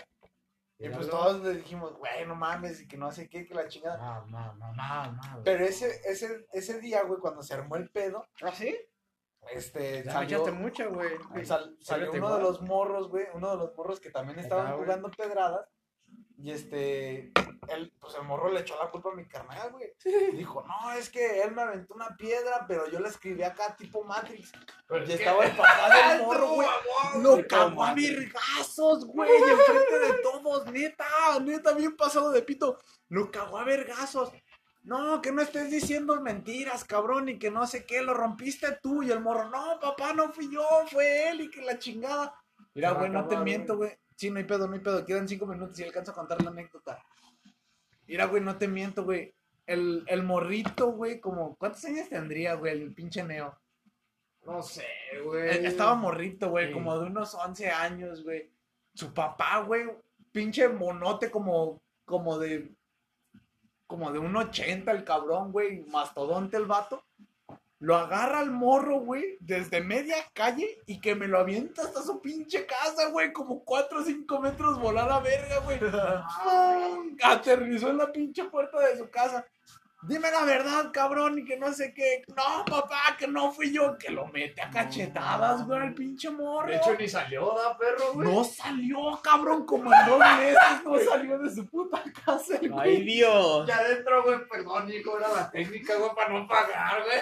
Y 0.80 0.90
pues 0.90 1.10
todos 1.10 1.44
le 1.44 1.56
dijimos, 1.56 1.94
güey, 1.98 2.26
no 2.26 2.36
mames, 2.36 2.82
y 2.82 2.88
que 2.88 2.96
no 2.98 3.12
sé 3.12 3.28
qué, 3.30 3.46
que 3.46 3.54
la 3.54 3.68
chingada. 3.68 3.98
No, 3.98 4.26
no, 4.28 4.54
no, 4.56 4.74
no, 4.74 5.12
no. 5.12 5.44
Pero 5.44 5.66
ese, 5.66 6.00
ese, 6.06 6.48
ese 6.54 6.80
día, 6.80 7.04
güey, 7.04 7.20
cuando 7.20 7.44
se 7.44 7.54
armó 7.54 7.76
el 7.76 7.90
pedo, 7.90 8.26
¿Ah, 8.42 8.52
sí? 8.54 8.76
Este, 9.50 10.04
salió, 10.04 10.46
mucho, 10.54 10.90
güey. 10.92 11.18
sal- 11.46 11.76
salió 11.82 12.12
uno 12.12 12.36
de 12.36 12.42
los 12.44 12.62
morros, 12.62 13.10
güey, 13.10 13.26
uno 13.34 13.52
de 13.52 13.58
los 13.58 13.76
morros 13.76 14.00
que 14.00 14.12
también 14.12 14.40
estaban 14.40 14.68
está, 14.68 14.78
jugando 14.78 15.12
pedradas. 15.12 15.68
Y 16.38 16.52
este, 16.52 17.32
él, 17.68 17.94
pues 18.00 18.16
el 18.16 18.24
morro 18.24 18.50
le 18.50 18.62
echó 18.62 18.76
la 18.82 18.90
culpa 18.90 19.12
a 19.12 19.16
mi 19.16 19.28
carnal, 19.28 19.72
güey. 19.72 19.94
Dijo, 20.34 20.64
no, 20.66 20.92
es 20.94 21.10
que 21.10 21.44
él 21.44 21.52
me 21.52 21.62
aventó 21.62 21.94
una 21.94 22.16
piedra, 22.18 22.66
pero 22.68 22.88
yo 22.90 23.00
la 23.00 23.10
escribí 23.10 23.44
acá 23.44 23.76
tipo 23.76 24.04
Matrix. 24.04 24.52
Pero 24.88 25.06
Y 25.06 25.12
estaba 25.12 25.46
el 25.46 25.52
papá 25.56 26.14
del 26.14 26.24
morro, 26.24 26.50
güey. 26.56 26.68
Lo 27.22 27.48
cagó 27.48 27.84
a 27.84 27.94
vergazos, 27.94 29.06
güey, 29.06 29.30
enfrente 29.32 30.00
de 30.00 30.14
todos, 30.24 30.66
neta, 30.72 31.06
neta, 31.42 31.74
bien 31.74 31.96
pasado 31.96 32.32
de 32.32 32.42
pito. 32.42 32.80
Lo 33.10 33.30
cagó 33.30 33.60
a 33.60 33.64
vergazos. 33.64 34.32
No, 34.84 35.22
que 35.22 35.32
no 35.32 35.42
estés 35.42 35.70
diciendo 35.70 36.20
mentiras, 36.22 36.84
cabrón, 36.84 37.30
y 37.30 37.38
que 37.38 37.52
no 37.52 37.68
sé 37.68 37.86
qué, 37.86 38.02
lo 38.02 38.14
rompiste 38.14 38.80
tú. 38.82 39.04
Y 39.04 39.12
el 39.12 39.20
morro, 39.20 39.50
no, 39.50 39.80
papá, 39.80 40.14
no 40.14 40.32
fui 40.32 40.52
yo, 40.52 40.66
fue 40.92 41.30
él, 41.30 41.42
y 41.42 41.50
que 41.52 41.62
la 41.62 41.78
chingada. 41.78 42.34
Mira, 42.74 42.92
güey, 42.92 43.10
no 43.10 43.28
te 43.28 43.38
miento, 43.38 43.78
güey. 43.78 43.92
Sí, 44.16 44.30
no 44.32 44.38
hay 44.40 44.46
pedo, 44.46 44.68
no 44.68 44.74
hay 44.74 44.80
pedo. 44.80 45.06
Quedan 45.06 45.28
cinco 45.28 45.46
minutos 45.46 45.78
y 45.80 45.84
alcanzo 45.84 46.12
a 46.12 46.16
contar 46.16 46.42
la 46.42 46.50
anécdota. 46.50 47.04
Mira, 48.08 48.26
güey, 48.26 48.42
no 48.42 48.58
te 48.58 48.68
miento, 48.68 49.04
güey. 49.04 49.34
El, 49.68 50.04
el 50.08 50.24
morrito, 50.24 50.92
güey, 50.92 51.20
como, 51.20 51.56
¿cuántos 51.56 51.86
años 51.86 52.10
tendría, 52.10 52.56
güey, 52.56 52.82
el 52.82 52.94
pinche 52.94 53.24
Neo? 53.24 53.58
No 54.46 54.64
sé, 54.64 54.86
güey. 55.24 55.66
Estaba 55.66 55.94
morrito, 55.96 56.50
güey, 56.50 56.68
Sí. 56.68 56.74
como 56.74 57.00
de 57.00 57.06
unos 57.06 57.36
11 57.36 57.70
años, 57.70 58.24
güey. 58.24 58.52
Su 58.96 59.14
papá, 59.14 59.60
güey, 59.60 59.86
pinche 60.32 60.68
monote 60.68 61.30
como, 61.30 61.82
como 62.06 62.38
de, 62.40 62.76
como 63.92 64.10
de 64.14 64.20
un 64.20 64.34
80 64.34 64.90
el 64.90 65.04
cabrón, 65.04 65.52
güey, 65.52 65.84
mastodonte 65.88 66.56
el 66.56 66.66
vato. 66.66 67.04
Lo 67.80 67.98
agarra 67.98 68.40
al 68.40 68.50
morro, 68.50 69.02
güey, 69.02 69.38
desde 69.42 69.82
media 69.82 70.16
calle 70.34 70.78
y 70.86 71.02
que 71.02 71.14
me 71.14 71.28
lo 71.28 71.40
avienta 71.40 71.82
hasta 71.82 72.02
su 72.02 72.22
pinche 72.22 72.66
casa, 72.66 73.10
güey, 73.10 73.34
como 73.34 73.66
4 73.66 74.00
o 74.00 74.04
5 74.04 74.40
metros 74.40 74.80
volar 74.80 75.12
a 75.12 75.20
verga, 75.20 75.58
güey. 75.60 75.78
Aterrizó 77.22 77.90
en 77.90 77.98
la 77.98 78.10
pinche 78.14 78.46
puerta 78.46 78.80
de 78.80 78.98
su 78.98 79.10
casa. 79.10 79.46
Dime 80.04 80.32
la 80.32 80.46
verdad, 80.46 80.92
cabrón, 80.92 81.38
y 81.38 81.46
que 81.46 81.58
no 81.58 81.72
sé 81.74 81.94
qué. 81.94 82.24
No, 82.30 82.66
papá, 82.66 83.16
que 83.20 83.28
no 83.28 83.52
fui 83.52 83.72
yo. 83.72 83.98
Que 84.00 84.10
lo 84.10 84.26
mete 84.28 84.60
a 84.60 84.72
cachetadas, 84.72 85.68
güey, 85.68 85.80
al 85.80 85.94
pinche 85.94 86.32
morro. 86.32 86.68
De 86.68 86.78
hecho, 86.78 86.96
ni 86.98 87.08
salió, 87.08 87.54
da 87.56 87.78
perro, 87.78 88.14
güey. 88.14 88.28
no 88.28 88.44
salió, 88.44 89.20
cabrón, 89.24 89.66
como 89.66 89.94
en 89.94 90.06
dos 90.08 90.20
meses. 90.20 90.58
No 90.84 91.00
salió 91.00 91.38
de 91.38 91.54
su 91.54 91.68
puta 91.68 92.04
casa, 92.26 92.58
el 92.60 92.72
güey. 92.72 92.98
Ay, 92.98 93.04
Dios. 93.04 93.68
Ya 93.68 93.78
adentro, 93.78 94.24
güey, 94.24 94.40
perdón, 94.48 94.92
hijo, 94.92 95.20
era 95.20 95.28
la 95.34 95.52
técnica, 95.52 95.96
güey, 95.96 96.10
para 96.16 96.30
no 96.30 96.48
pagar, 96.48 97.04
güey. 97.04 97.20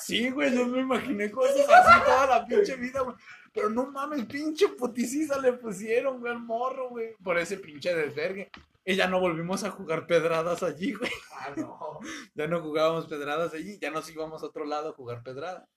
Sí, 0.00 0.30
güey, 0.30 0.54
yo 0.54 0.66
me 0.66 0.80
imaginé 0.80 1.30
cosas 1.32 1.68
así 1.68 2.00
toda 2.04 2.26
la 2.26 2.46
pinche 2.46 2.76
vida, 2.76 3.00
güey. 3.00 3.16
Pero 3.52 3.70
no 3.70 3.86
mames, 3.86 4.24
pinche 4.26 4.68
puticiza 4.68 5.38
le 5.40 5.54
pusieron, 5.54 6.20
güey, 6.20 6.32
al 6.32 6.38
morro, 6.38 6.90
güey. 6.90 7.16
Por 7.16 7.38
ese 7.38 7.56
pinche 7.56 7.92
desvergue. 7.92 8.50
Y 8.90 8.96
ya 8.96 9.06
no 9.06 9.20
volvimos 9.20 9.64
a 9.64 9.70
jugar 9.70 10.06
pedradas 10.06 10.62
allí, 10.62 10.94
güey. 10.94 11.10
Ah, 11.32 11.52
no. 11.56 12.00
Ya 12.34 12.46
no 12.46 12.60
jugábamos 12.62 13.06
pedradas 13.06 13.52
allí. 13.52 13.78
Ya 13.78 13.90
nos 13.90 14.08
íbamos 14.10 14.42
a 14.42 14.46
otro 14.46 14.64
lado 14.64 14.88
a 14.90 14.92
jugar 14.94 15.22
pedrada. 15.22 15.68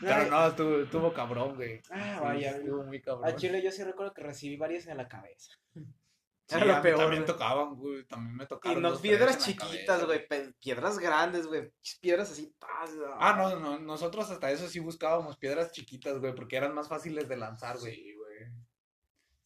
Pero 0.00 0.26
no, 0.30 0.46
estuvo, 0.46 0.76
estuvo 0.80 1.12
cabrón, 1.12 1.54
güey. 1.56 1.80
Ah, 1.90 2.20
vaya. 2.22 2.50
estuvo 2.52 2.84
muy 2.84 3.00
cabrón. 3.00 3.28
A 3.28 3.34
Chile 3.34 3.62
yo 3.62 3.70
sí 3.72 3.82
recuerdo 3.82 4.12
que 4.14 4.22
recibí 4.22 4.56
varias 4.56 4.86
en 4.86 4.96
la 4.96 5.08
cabeza. 5.08 5.52
Sí, 5.74 6.56
Era 6.56 6.66
lo 6.66 6.72
a 6.74 6.76
mí 6.76 6.82
peor, 6.82 6.98
también 6.98 7.22
güey. 7.22 7.32
tocaban, 7.32 7.74
güey. 7.76 8.04
También 8.04 8.36
me 8.36 8.44
Y 8.44 8.46
tocaron. 8.46 8.82
no 8.82 8.96
piedras 8.98 9.38
chiquitas, 9.38 10.04
güey. 10.04 10.26
Piedras 10.60 10.98
grandes, 10.98 11.46
güey. 11.46 11.72
Piedras 12.00 12.30
así. 12.30 12.54
tas, 12.58 12.90
Ah, 13.18 13.34
no, 13.36 13.58
no, 13.58 13.78
nosotros 13.78 14.30
hasta 14.30 14.50
eso 14.50 14.68
sí 14.68 14.78
buscábamos 14.80 15.36
piedras 15.36 15.72
chiquitas, 15.72 16.18
güey, 16.18 16.34
porque 16.34 16.56
eran 16.56 16.74
más 16.74 16.88
fáciles 16.88 17.28
de 17.28 17.36
lanzar, 17.36 17.78
güey. 17.78 17.94
Sí, 17.94 18.02
güey. 18.02 18.11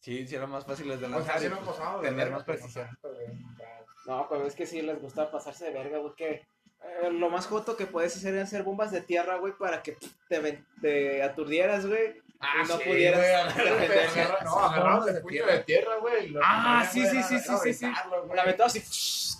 Sí, 0.07 0.25
sí 0.25 0.35
eran 0.35 0.49
más 0.49 0.63
fáciles 0.63 1.01
de 1.01 1.05
O 1.05 1.09
lanzar. 1.09 1.37
sea, 1.37 1.49
sí 1.49 1.53
pues, 1.53 1.67
pasado. 1.67 1.97
de 1.99 2.07
tener 2.07 2.17
verga, 2.17 2.37
más 2.37 2.45
precisión. 2.45 2.87
no. 3.03 4.15
No, 4.15 4.27
pero 4.29 4.47
es 4.47 4.55
que 4.55 4.65
sí 4.65 4.81
les 4.81 5.01
gustaba 5.01 5.29
pasarse 5.29 5.65
de 5.65 5.71
verga, 5.71 5.97
güey. 5.97 6.13
Que 6.15 6.31
eh, 6.31 7.11
lo 7.11 7.29
más 7.29 7.45
joto 7.45 7.75
que 7.75 7.87
puedes 7.87 8.15
hacer 8.15 8.33
es 8.35 8.43
hacer 8.43 8.63
bombas 8.63 8.91
de 8.91 9.01
tierra, 9.01 9.35
güey, 9.35 9.51
para 9.57 9.83
que 9.83 9.97
te, 10.29 10.63
te 10.81 11.21
aturdieras, 11.21 11.85
güey. 11.85 12.21
Ah, 12.39 12.63
no 12.65 12.77
sí, 12.77 12.83
pudieras 12.85 13.19
güey, 13.19 14.45
No, 14.45 14.59
agarramos 14.59 15.07
el 15.09 15.21
puño 15.21 15.45
de 15.45 15.59
tierra, 15.65 15.97
güey. 15.97 16.33
Ah, 16.41 16.87
sí, 16.89 17.05
sí, 17.05 17.21
sí, 17.23 17.37
sí, 17.39 17.53
sí, 17.61 17.73
sí. 17.73 17.91
La 18.33 18.43
aventabas 18.43 18.77
y 18.77 18.79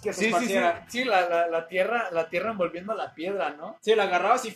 que 0.03 0.11
se 0.11 0.13
Sí, 0.13 0.33
sí, 0.33 0.47
sí, 0.47 0.59
sí, 0.89 1.03
la, 1.05 1.29
la, 1.29 1.47
la 1.47 1.67
tierra, 1.69 2.09
la 2.11 2.27
tierra 2.27 2.51
envolviendo 2.51 2.93
la 2.93 3.13
piedra, 3.13 3.51
¿no? 3.51 3.77
Sí, 3.79 3.95
la 3.95 4.03
agarrabas 4.03 4.43
y. 4.43 4.51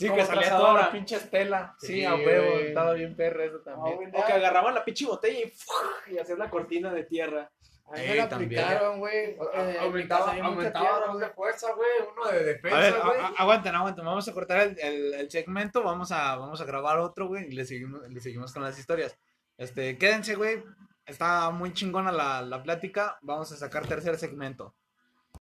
Sí, 0.00 0.08
como 0.08 0.20
que 0.20 0.26
salía 0.26 0.42
toda 0.48 0.58
trazadora. 0.58 0.82
la 0.82 0.92
pinche 0.92 1.16
estela. 1.16 1.74
Sí, 1.78 1.86
Sí, 1.86 2.04
a 2.04 2.14
huevo, 2.14 2.50
güey. 2.52 2.66
estaba 2.68 2.92
bien 2.94 3.16
perro 3.16 3.42
eso 3.44 3.58
también. 3.60 4.10
O 4.14 4.26
que 4.26 4.32
agarraban 4.32 4.74
la 4.74 4.84
pinche 4.84 5.06
botella 5.06 5.38
y, 5.38 6.12
y 6.14 6.18
hacías 6.18 6.38
la 6.38 6.50
cortina 6.50 6.92
de 6.92 7.04
tierra. 7.04 7.50
A 7.86 7.92
mí 7.94 7.98
Sí, 8.02 8.08
me 8.08 8.14
la 8.16 8.28
también. 8.28 8.60
aplicaron, 8.64 8.98
güey. 9.00 9.16
Eh, 9.16 9.76
Aumentaba, 9.80 10.32
aumentaba 10.42 11.16
de 11.18 11.28
fuerza, 11.30 11.72
güey. 11.74 11.88
Uno 12.16 12.30
de 12.30 12.44
defensa, 12.44 13.00
güey. 13.04 13.18
aguanten, 13.36 13.74
aguanten. 13.74 14.04
Vamos 14.04 14.28
a 14.28 14.32
cortar 14.32 14.60
el, 14.60 14.78
el- 14.78 15.14
el 15.14 15.30
segmento. 15.30 15.82
Vamos 15.82 16.12
a, 16.12 16.36
vamos 16.36 16.60
a 16.60 16.64
grabar 16.64 16.98
otro, 16.98 17.26
güey. 17.26 17.46
Y 17.48 17.52
le 17.52 17.64
seguimos, 17.64 18.08
le 18.08 18.20
seguimos 18.20 18.52
con 18.52 18.62
las 18.62 18.78
historias. 18.78 19.18
Este, 19.58 19.98
quédense, 19.98 20.36
güey. 20.36 20.62
Está 21.04 21.50
muy 21.50 21.72
chingona 21.72 22.12
la, 22.12 22.42
la 22.42 22.62
plática. 22.62 23.18
Vamos 23.22 23.50
a 23.50 23.56
sacar 23.56 23.84
tercer 23.86 24.16
segmento. 24.18 24.76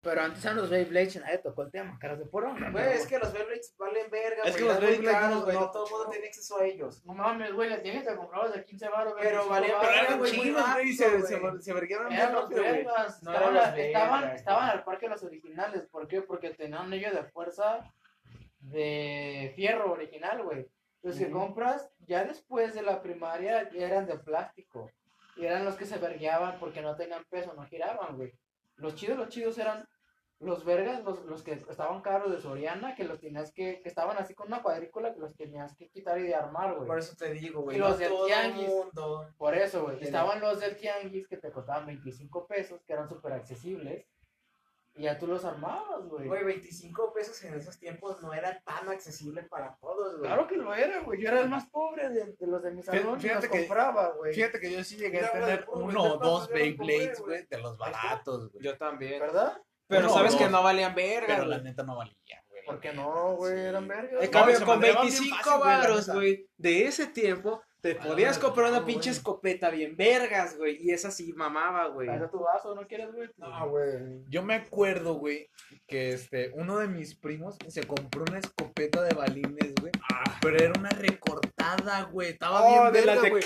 Pero 0.05 0.21
antes 0.21 0.45
eran 0.45 0.59
los 0.59 0.69
Beyblades 0.71 1.17
y 1.17 1.19
nadie 1.19 1.39
tocó 1.39 1.63
el 1.63 1.71
tema, 1.71 1.99
caras 1.99 2.19
de 2.19 2.27
porro. 2.27 2.55
Güey, 2.71 2.93
es 2.93 3.07
que 3.07 3.19
los 3.19 3.33
Beyblades 3.33 3.75
valen 3.79 4.11
verga, 4.11 4.43
Es 4.45 4.53
güey, 4.53 4.55
que 4.57 4.69
los 4.69 4.81
Beyblades 4.81 5.37
güey. 5.45 5.57
no- 5.57 5.71
todo 5.71 5.87
el 5.87 5.91
mundo 5.93 6.11
tiene 6.11 6.27
acceso 6.27 6.59
a 6.59 6.65
ellos. 6.67 7.05
No 7.07 7.15
mames, 7.15 7.53
güey, 7.55 7.71
las 7.71 7.83
tienes 7.83 8.07
que 8.07 8.15
comprarlos 8.15 8.55
de 8.55 8.65
15 8.65 8.89
baros. 8.91 9.15
Pero 9.19 9.49
valía 9.49 9.69
Pero 9.69 9.81
verga, 9.81 10.03
eran 10.03 10.19
güey, 10.19 10.33
muy 10.33 10.41
chinos, 10.43 10.73
güey. 10.75 10.93
Se, 10.93 11.09
güey. 11.09 11.23
se, 11.23 11.63
se 11.63 11.73
verguearon 11.73 12.09
bien 12.11 12.33
rápido, 12.33 12.63
güey. 12.63 12.85
No 12.85 13.07
estaban, 13.07 13.35
eran 13.43 13.55
los 13.55 13.79
estaban, 13.79 14.25
estaban 14.31 14.65
güey. 14.67 14.77
al 14.79 14.85
parque 14.85 15.09
los 15.09 15.23
originales. 15.25 15.87
¿Por 15.87 16.07
qué? 16.07 16.21
Porque 16.23 16.51
tenían 16.51 16.83
anillo 16.83 17.11
de 17.11 17.25
fuerza 17.25 17.91
de 18.61 19.53
fierro 19.57 19.93
original, 19.93 20.43
güey. 20.43 20.67
Los 21.03 21.17
que 21.17 21.31
compras 21.31 21.91
ya 22.07 22.25
después 22.25 22.75
de 22.75 22.83
la 22.83 23.03
primaria 23.03 23.69
ya 23.71 23.87
eran 23.87 24.07
de 24.07 24.19
plástico. 24.19 24.91
Y 25.37 25.45
eran 25.45 25.65
los 25.65 25.77
que 25.77 25.85
se 25.85 25.99
vergueaban 25.99 26.59
porque 26.59 26.81
no 26.81 26.95
tenían 26.97 27.25
peso, 27.29 27.53
no 27.55 27.65
giraban, 27.67 28.17
güey. 28.17 28.33
Los 28.77 28.95
chidos, 28.95 29.19
los 29.19 29.29
chidos 29.29 29.59
eran 29.59 29.87
los 30.41 30.64
vergas, 30.64 31.03
los, 31.05 31.24
los 31.24 31.43
que 31.43 31.53
estaban 31.53 32.03
caros 32.03 32.30
de 32.32 32.41
Soriana, 32.41 32.95
que 32.95 33.05
los 33.05 33.20
tenías 33.20 33.53
que, 33.53 33.80
que 33.80 33.89
estaban 33.89 34.18
así 34.18 34.35
con 34.35 34.49
una 34.49 34.62
cuadrícula 34.62 35.14
que 35.14 35.20
los 35.20 35.35
tenías 35.37 35.74
que 35.76 35.89
quitar 35.89 36.18
y 36.18 36.24
de 36.24 36.35
armar, 36.35 36.74
güey. 36.74 36.87
Por 36.87 36.99
eso 36.99 37.14
te 37.16 37.32
digo, 37.32 37.62
güey. 37.62 37.76
Y 37.76 37.80
los 37.80 37.93
no 37.93 37.97
de 37.97 38.09
todo 38.09 38.26
tianguis. 38.26 38.68
mundo. 38.68 39.28
Por 39.39 39.55
eso, 39.55 39.85
güey. 39.85 40.03
Estaban 40.03 40.41
los 40.41 40.61
del 40.61 40.76
tianguis 40.76 41.26
que 41.28 41.37
te 41.39 41.51
costaban 41.51 41.87
25 41.87 42.47
pesos, 42.47 42.82
que 42.85 42.93
eran 42.93 43.09
súper 43.09 43.32
accesibles. 43.32 44.07
Y 44.97 45.05
ya 45.05 45.18
tú 45.18 45.26
los 45.26 45.45
armabas, 45.45 46.07
güey. 46.07 46.28
Güey, 46.28 46.45
25 46.45 47.12
pesos 47.12 47.43
en 47.43 47.55
esos 47.55 47.78
tiempos 47.80 48.22
no 48.22 48.32
era 48.32 48.61
tan 48.61 48.89
accesible 48.89 49.43
para 49.45 49.76
todos, 49.80 50.18
güey. 50.18 50.26
Claro 50.28 50.47
que 50.47 50.57
lo 50.57 50.72
era, 50.72 51.01
güey. 51.01 51.20
Yo 51.20 51.28
era 51.30 51.41
el 51.41 51.49
más 51.49 51.68
pobre 51.70 52.11
de, 52.11 52.26
de 52.39 52.47
los 52.47 52.62
de 52.62 52.70
mi 52.70 52.80
Fíjate- 52.82 52.99
salón 53.01 53.18
y 53.18 53.22
fíjate 53.22 53.47
los 53.49 53.53
que- 53.53 53.66
compraba, 53.66 54.11
güey. 54.11 54.35
Fíjate 54.35 54.61
que 54.61 54.70
yo 54.72 54.85
sí 54.85 54.97
llegué 54.97 55.24
a 55.24 55.32
tener 55.32 55.64
uno 55.72 56.03
o 56.14 56.18
dos 56.18 56.49
Beyblades, 56.49 57.18
güey. 57.20 57.39
güey, 57.39 57.47
de 57.49 57.59
los 57.59 57.76
baratos, 57.76 58.53
güey. 58.53 58.62
Yo 58.64 58.76
también. 58.78 59.18
¿Verdad? 59.20 59.61
Pero 59.87 60.07
Uno, 60.07 60.14
sabes 60.14 60.35
que 60.37 60.49
no 60.49 60.62
valían 60.62 60.95
verga, 60.95 61.26
Pero 61.26 61.45
güey. 61.47 61.59
la 61.59 61.62
neta 61.62 61.82
no 61.82 61.97
valía, 61.97 62.43
güey. 62.49 62.64
¿Por 62.64 62.80
qué 62.80 62.93
no, 62.93 63.37
güey? 63.37 63.59
Eran 63.61 63.87
vergas. 63.87 64.22
En 64.22 64.30
cambio, 64.30 64.57
con 64.64 64.78
madreaban 64.78 65.07
bien 65.07 65.18
25 65.18 65.37
fácil, 65.37 65.53
güey, 65.59 65.70
la 65.70 65.78
varos, 65.78 66.09
güey, 66.09 66.49
de 66.57 66.87
ese 66.87 67.07
tiempo, 67.09 67.62
te 67.85 67.99
Ah, 68.01 68.03
podías 68.03 68.39
comprar 68.39 68.70
una 68.70 68.87
pinche 68.87 69.11
escopeta 69.11 69.68
bien 69.68 69.95
vergas, 69.95 70.57
güey. 70.57 70.78
Y 70.80 70.93
esa 70.93 71.11
sí 71.11 71.35
mamaba, 71.35 71.89
güey. 71.89 72.09
Pasa 72.09 72.30
tu 72.30 72.39
vaso, 72.41 72.74
¿no 72.74 72.87
quieres, 72.87 73.12
güey? 73.12 73.28
No, 73.37 73.68
güey. 73.68 74.24
Yo 74.30 74.43
me 74.43 74.55
acuerdo, 74.55 75.14
güey, 75.16 75.51
que 75.87 76.12
este, 76.14 76.51
uno 76.55 76.78
de 76.78 76.89
mis 76.89 77.14
primos 77.14 77.57
se 77.68 77.82
compró 77.87 78.24
una 78.26 78.39
escopeta 78.39 79.03
de 79.03 79.12
balines, 79.14 79.74
güey. 79.82 79.93
Pero 80.41 80.57
era 80.57 80.72
una 80.80 80.89
recortada, 80.89 82.05
güey. 82.05 82.30
Estaba 82.30 82.62
Oh, 82.62 82.91
bien 82.91 82.93
de 82.95 83.05
la 83.05 83.20
de- 83.20 83.28
güey. 83.30 83.43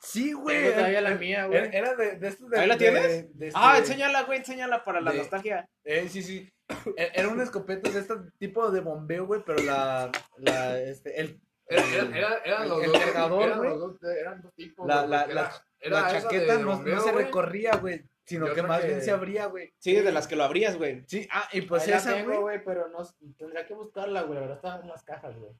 Sí, 0.00 0.32
güey. 0.32 0.62
Tengo 0.62 0.74
todavía 0.76 1.00
la 1.00 1.10
Era- 1.10 1.18
mía, 1.18 1.46
güey. 1.46 1.68
era 1.72 1.94
de, 1.96 2.16
de 2.18 2.28
estos 2.28 2.48
de. 2.50 2.60
¿Ahí 2.60 2.68
la 2.68 2.76
de- 2.76 2.78
tienes? 2.78 3.36
de 3.38 3.48
este- 3.48 3.58
Ah, 3.60 3.76
enséñala, 3.78 4.22
güey, 4.22 4.38
enséñala 4.38 4.84
para 4.84 5.00
la 5.00 5.12
nostalgia. 5.12 5.68
Eh, 5.84 6.08
sí, 6.08 6.22
sí. 6.22 6.48
E- 6.96 7.10
Era 7.14 7.28
una 7.28 7.42
escopeta 7.42 7.90
de 7.90 7.98
este 7.98 8.14
tipo 8.38 8.70
de 8.70 8.80
bombeo, 8.80 9.26
güey, 9.26 9.42
pero 9.44 9.62
la. 9.64 10.10
la 10.38 10.80
este, 10.80 11.20
el, 11.20 11.40
eran 11.68 12.68
los 12.68 12.86
dos. 12.86 14.02
eran 14.02 14.40
dos, 14.42 14.54
tipos. 14.54 14.86
la, 14.86 15.06
la, 15.06 15.26
la, 15.26 15.32
era- 15.32 15.52
era 15.80 16.00
la 16.02 16.08
chaqueta 16.20 16.58
no, 16.58 16.82
no 16.82 17.00
se 17.00 17.12
recorría, 17.12 17.76
güey. 17.76 18.04
Sino 18.26 18.52
que 18.54 18.62
más 18.62 18.80
que- 18.80 18.86
bien 18.88 19.02
se 19.02 19.10
abría, 19.10 19.46
güey. 19.46 19.74
Sí, 19.78 19.94
de 19.94 20.10
las 20.10 20.26
que 20.26 20.34
lo 20.36 20.44
abrías, 20.44 20.76
güey. 20.78 21.04
Sí, 21.06 21.28
ah, 21.30 21.46
y 21.52 21.60
pues 21.62 21.82
Ahí 21.86 21.92
esa, 21.92 22.22
güey. 22.22 22.38
güey, 22.38 22.64
pero 22.64 22.88
no, 22.88 23.06
tendría 23.38 23.66
que 23.66 23.74
buscarla, 23.74 24.22
güey. 24.22 24.34
La 24.36 24.40
verdad 24.46 24.56
está 24.56 24.80
en 24.80 24.88
las 24.88 25.02
cajas, 25.02 25.36
güey. 25.36 25.52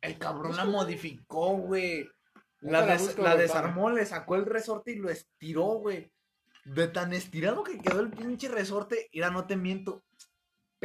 El 0.00 0.18
cabrón 0.18 0.56
la 0.56 0.64
modificó, 0.64 1.56
güey. 1.56 2.08
La, 2.60 2.80
la 2.80 2.86
des- 2.92 3.02
busco, 3.02 3.22
la 3.22 3.32
güey, 3.34 3.42
desarmó, 3.42 3.90
le 3.90 4.06
sacó 4.06 4.36
el 4.36 4.46
resorte 4.46 4.92
y 4.92 4.96
lo 4.96 5.10
estiró, 5.10 5.64
güey. 5.78 6.10
De 6.64 6.88
tan 6.88 7.12
estirado 7.12 7.62
que 7.62 7.78
quedó 7.78 8.00
el 8.00 8.10
pinche 8.10 8.48
resorte, 8.48 9.08
mira, 9.12 9.30
no 9.30 9.46
te 9.46 9.56
miento. 9.56 10.02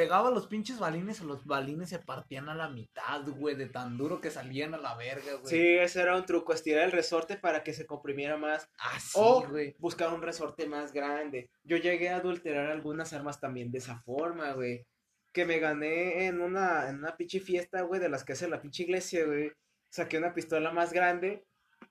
Pegaba 0.02 0.32
los 0.32 0.48
pinches 0.48 0.80
balines 0.80 1.22
y 1.22 1.26
los 1.26 1.46
balines 1.46 1.90
se 1.90 2.00
partían 2.00 2.50
a 2.50 2.56
la 2.56 2.70
mitad, 2.70 3.22
güey, 3.28 3.56
de 3.56 3.68
tan 3.68 3.98
duro 3.98 4.20
que 4.20 4.32
salían 4.32 4.74
a 4.74 4.80
la 4.80 4.96
verga, 4.96 5.36
güey. 5.36 5.46
Sí, 5.46 5.78
ese 5.78 6.02
era 6.02 6.18
un 6.18 6.26
truco, 6.26 6.54
estirar 6.54 6.86
el 6.86 6.92
resorte 6.92 7.38
para 7.38 7.64
que 7.64 7.72
se 7.72 7.86
comprimiera 7.86 8.36
más. 8.36 8.68
Así, 8.80 9.12
O 9.14 9.48
güey. 9.48 9.76
buscar 9.78 10.12
un 10.12 10.24
resorte 10.24 10.66
más 10.66 10.92
grande. 10.92 11.52
Yo 11.64 11.78
llegué 11.78 12.10
a 12.10 12.16
adulterar 12.16 12.72
algunas 12.72 13.14
armas 13.14 13.40
también 13.40 13.70
de 13.72 13.78
esa 13.78 14.00
forma, 14.00 14.54
güey. 14.54 14.88
Que 15.32 15.46
me 15.46 15.60
gané 15.60 16.26
en 16.26 16.42
una, 16.42 16.90
en 16.90 16.96
una 16.98 17.16
pinche 17.16 17.40
fiesta, 17.40 17.82
güey, 17.84 18.02
de 18.02 18.10
las 18.10 18.24
que 18.24 18.34
hace 18.34 18.48
la 18.48 18.60
pinche 18.60 18.82
iglesia, 18.82 19.24
güey. 19.26 19.52
Saqué 19.92 20.18
una 20.18 20.34
pistola 20.34 20.72
más 20.72 20.94
grande. 20.94 21.46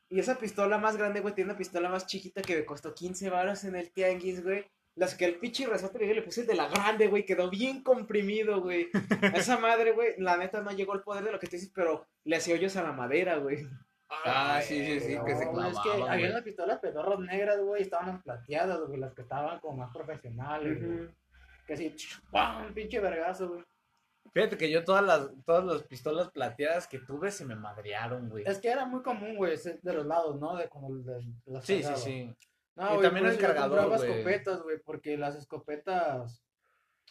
Y 0.09 0.19
esa 0.19 0.37
pistola 0.37 0.79
más 0.79 0.97
grande, 0.97 1.21
güey, 1.21 1.33
tiene 1.37 1.51
una 1.51 1.59
pistola 1.59 1.89
más 1.89 2.07
chiquita 2.07 2.43
que 2.43 2.57
me 2.57 2.65
costó 2.65 2.93
15 2.93 3.31
varos 3.31 3.63
en 3.63 3.77
el 3.77 3.93
tianguis, 3.93 4.43
güey. 4.43 4.67
La 4.97 5.07
saqué 5.07 5.25
el 5.25 5.39
pinche 5.39 5.67
resorte 5.67 6.05
y 6.05 6.15
le 6.15 6.23
puse 6.23 6.43
el 6.43 6.47
de 6.47 6.55
la 6.55 6.69
grande, 6.69 7.09
güey. 7.09 7.25
Quedó 7.25 7.49
bien 7.49 7.83
comprimido, 7.83 8.61
güey. 8.61 8.89
Esa 9.35 9.59
madre, 9.59 9.93
güey, 9.93 10.15
la 10.19 10.37
neta 10.37 10.61
no 10.61 10.71
llegó 10.73 10.93
al 10.93 11.03
poder 11.03 11.25
de 11.25 11.33
lo 11.33 11.39
que 11.39 11.47
te 11.47 11.57
dices, 11.57 11.73
pero 11.75 12.07
le 12.25 12.37
hacía 12.37 12.55
hoyos 12.55 12.77
a 12.77 12.83
la 12.83 12.93
madera, 12.93 13.37
güey. 13.37 13.67
Ah, 14.11 14.61
sí, 14.63 14.85
sí, 14.85 15.01
sí, 15.01 15.15
No, 15.15 15.25
que 15.25 15.37
se 15.37 15.47
güey, 15.47 15.71
es 15.71 15.79
que 15.79 15.91
había 15.91 16.31
unas 16.31 16.43
pistolas 16.43 16.81
pedorras 16.81 17.21
negras, 17.21 17.61
güey, 17.61 17.83
estaban 17.83 18.09
las 18.09 18.23
plateadas, 18.23 18.81
güey, 18.81 18.99
las 18.99 19.15
que 19.15 19.23
estaban 19.23 19.61
como 19.61 19.77
más 19.79 19.95
profesionales, 19.95 20.85
güey. 20.85 21.01
Ujú. 21.01 21.15
Que 21.67 21.75
así, 21.75 21.97
¡pam! 22.33 22.75
Pinche 22.75 22.99
vergazo, 22.99 23.49
güey. 23.49 23.65
Fíjate 24.33 24.57
que 24.57 24.71
yo 24.71 24.85
todas 24.85 25.05
las, 25.05 25.31
todas 25.45 25.65
las 25.65 25.83
pistolas 25.85 26.31
plateadas 26.31 26.87
que 26.87 26.99
tuve 26.99 27.31
se 27.31 27.45
me 27.45 27.55
madrearon, 27.55 28.29
güey. 28.29 28.45
Es 28.47 28.59
que 28.59 28.69
era 28.69 28.85
muy 28.85 29.03
común, 29.03 29.37
güey, 29.37 29.57
de 29.57 29.93
los 29.93 30.07
lados, 30.07 30.39
¿no? 30.41 30.57
De 30.57 30.69
como 30.69 30.89
el 30.89 31.05
de 31.05 31.25
las 31.47 31.65
Sí, 31.65 31.83
sí, 31.83 31.93
sí. 31.97 32.37
No, 32.77 32.99
Y 32.99 33.03
también 33.03 33.27
el 33.27 33.39
cargador, 33.39 33.79
compraba 33.79 33.97
güey. 33.97 34.11
escopetas, 34.11 34.63
güey, 34.63 34.79
porque 34.85 35.17
las 35.17 35.37
escopetas 35.37 36.43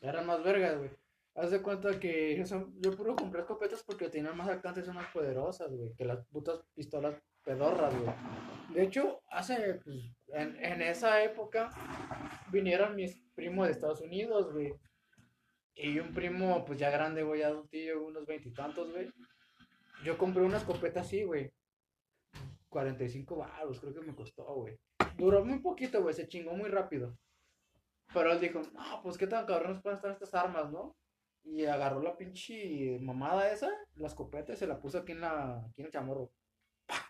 eran 0.01 0.25
más 0.25 0.43
vergas, 0.43 0.77
güey. 0.77 0.91
Haz 1.35 1.51
de 1.51 1.61
cuenta 1.61 1.99
que 1.99 2.35
yo, 2.43 2.67
yo 2.79 2.95
puro 2.97 3.15
compré 3.15 3.41
escopetas 3.41 3.83
porque 3.83 4.09
tenían 4.09 4.35
más 4.35 4.49
alcance 4.49 4.81
y 4.81 4.83
son 4.83 4.95
más 4.95 5.11
poderosas, 5.13 5.71
güey, 5.71 5.93
que 5.95 6.05
las 6.05 6.25
putas 6.27 6.61
pistolas 6.73 7.15
pedorras, 7.43 7.93
güey. 7.97 8.13
De 8.73 8.83
hecho, 8.83 9.21
hace, 9.29 9.75
pues, 9.83 9.97
en, 10.29 10.57
en 10.63 10.81
esa 10.81 11.23
época 11.23 11.69
vinieron 12.51 12.95
mis 12.95 13.21
primos 13.35 13.67
de 13.67 13.73
Estados 13.73 14.01
Unidos, 14.01 14.51
güey. 14.51 14.73
Y 15.75 15.99
un 15.99 16.13
primo, 16.13 16.65
pues 16.65 16.77
ya 16.77 16.89
grande, 16.89 17.23
güey, 17.23 17.41
adultillo, 17.41 18.03
unos 18.03 18.25
veintitantos, 18.25 18.91
güey. 18.91 19.09
Yo 20.03 20.17
compré 20.17 20.43
una 20.43 20.57
escopeta 20.57 21.01
así, 21.01 21.23
güey. 21.23 21.53
45 22.69 23.35
baros, 23.37 23.79
creo 23.79 23.93
que 23.93 24.01
me 24.01 24.15
costó, 24.15 24.43
güey. 24.55 24.77
Duró 25.17 25.43
muy 25.43 25.59
poquito, 25.59 26.01
güey, 26.01 26.13
se 26.13 26.27
chingó 26.27 26.53
muy 26.53 26.69
rápido. 26.69 27.17
Pero 28.13 28.31
él 28.31 28.39
dijo, 28.39 28.61
no, 28.73 29.01
pues 29.03 29.17
qué 29.17 29.27
tan 29.27 29.45
cabrones 29.45 29.81
pueden 29.81 29.97
estar 29.97 30.11
estas 30.11 30.33
armas, 30.33 30.71
¿no? 30.71 30.95
Y 31.43 31.65
agarró 31.65 32.01
la 32.01 32.17
pinche 32.17 32.97
mamada 33.01 33.51
esa, 33.51 33.69
la 33.95 34.07
escopeta, 34.07 34.53
y 34.53 34.57
se 34.57 34.67
la 34.67 34.79
puso 34.79 34.99
aquí 34.99 35.11
en 35.13 35.21
la, 35.21 35.59
aquí 35.59 35.81
en 35.81 35.85
el 35.87 35.91
chamorro. 35.91 36.31
¡Pah! 36.87 37.09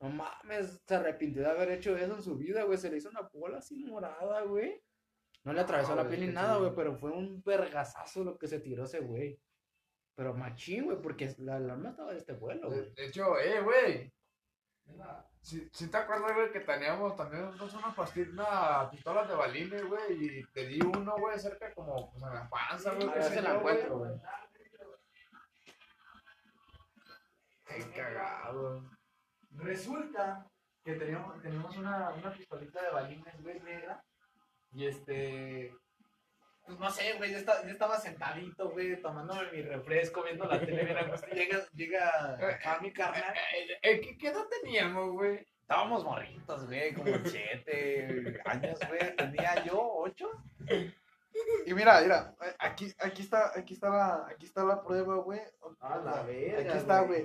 No 0.00 0.10
mames, 0.10 0.80
se 0.86 0.94
arrepintió 0.94 1.42
de 1.42 1.50
haber 1.50 1.70
hecho 1.72 1.96
eso 1.96 2.14
en 2.14 2.22
su 2.22 2.36
vida, 2.36 2.62
güey. 2.64 2.78
Se 2.78 2.90
le 2.90 2.96
hizo 2.98 3.08
una 3.10 3.28
bola 3.32 3.58
así 3.58 3.84
morada, 3.84 4.42
güey. 4.42 4.80
No 5.44 5.52
le 5.52 5.60
atravesó 5.60 5.92
Ah, 5.92 5.96
la 5.96 6.08
piel 6.08 6.20
ni 6.20 6.26
nada, 6.28 6.56
güey, 6.58 6.72
pero 6.74 6.96
fue 6.96 7.10
un 7.12 7.42
vergazazo 7.42 8.24
lo 8.24 8.38
que 8.38 8.48
se 8.48 8.60
tiró 8.60 8.84
ese 8.84 9.00
güey. 9.00 9.38
Pero 10.16 10.34
machín, 10.34 10.86
güey, 10.86 11.00
porque 11.00 11.32
la, 11.38 11.60
la 11.60 11.74
arma 11.74 11.90
estaba 11.90 12.12
de 12.12 12.18
este 12.18 12.32
vuelo, 12.32 12.68
De, 12.70 12.80
güey. 12.80 12.94
de 12.94 13.06
hecho, 13.06 13.38
eh, 13.38 13.60
güey. 13.62 14.12
Si, 15.40 15.68
si 15.72 15.90
te 15.90 15.96
acuerdas, 15.96 16.34
güey, 16.34 16.52
que 16.52 16.60
teníamos 16.60 17.16
también 17.16 17.44
nosotros 17.44 17.74
unas 17.74 17.94
pastillas, 17.94 18.90
pistolas 18.90 19.28
de 19.28 19.34
balines, 19.34 19.88
güey, 19.88 20.40
y 20.40 20.44
te 20.52 20.66
di 20.66 20.78
uno, 20.80 21.16
güey, 21.18 21.38
cerca 21.38 21.72
como, 21.74 22.10
pues, 22.10 22.22
en 22.22 22.34
la 22.34 22.48
panza, 22.48 22.92
güey. 22.94 23.22
Sé 23.22 23.34
si 23.36 23.40
la 23.40 23.54
encuentro, 23.54 23.98
güey. 23.98 24.12
Qué 27.66 27.90
cagado. 27.92 28.90
Resulta 29.52 30.46
que 30.84 30.94
teníamos, 30.94 31.40
teníamos 31.40 31.76
una, 31.76 32.10
una 32.10 32.32
pistolita 32.32 32.82
de 32.82 32.90
balines, 32.90 33.42
güey, 33.42 33.60
negra. 33.60 34.04
Y 34.72 34.86
este. 34.86 35.74
Pues 36.68 36.78
no 36.80 36.90
sé, 36.90 37.14
güey, 37.14 37.32
yo, 37.32 37.38
esta- 37.38 37.62
yo 37.64 37.70
estaba 37.70 37.98
sentadito, 37.98 38.68
güey, 38.70 39.00
tomándome 39.00 39.50
mi 39.52 39.62
refresco, 39.62 40.22
viendo 40.22 40.44
la 40.44 40.60
tele 40.60 40.84
bien 40.84 40.98
a 40.98 41.04
gusto. 41.04 41.26
Llega, 41.28 41.58
llega 41.72 42.34
acá 42.34 42.78
mi 42.82 42.92
carnal. 42.92 43.34
Eh, 43.56 43.78
eh, 43.80 44.00
¿qué, 44.02 44.18
¿Qué 44.18 44.28
edad 44.28 44.44
teníamos, 44.60 45.12
güey? 45.12 45.46
Estábamos 45.62 46.04
morritos, 46.04 46.66
güey, 46.66 46.92
como 46.94 47.06
siete 47.24 48.38
años, 48.44 48.78
güey. 48.86 49.16
Tenía 49.16 49.64
yo 49.64 49.80
ocho. 49.80 50.30
Y 51.64 51.72
mira, 51.72 52.02
mira, 52.02 52.34
eh, 52.44 52.54
aquí, 52.58 52.92
aquí 52.98 53.22
está, 53.22 53.50
aquí 53.58 53.72
está 53.72 53.88
la, 53.88 54.26
aquí 54.30 54.44
está 54.44 54.62
la 54.64 54.82
prueba, 54.82 55.14
güey. 55.16 55.40
A 55.80 55.96
la 55.96 56.22
verga, 56.22 56.68
Aquí 56.70 56.78
está, 56.78 57.00
güey. 57.00 57.22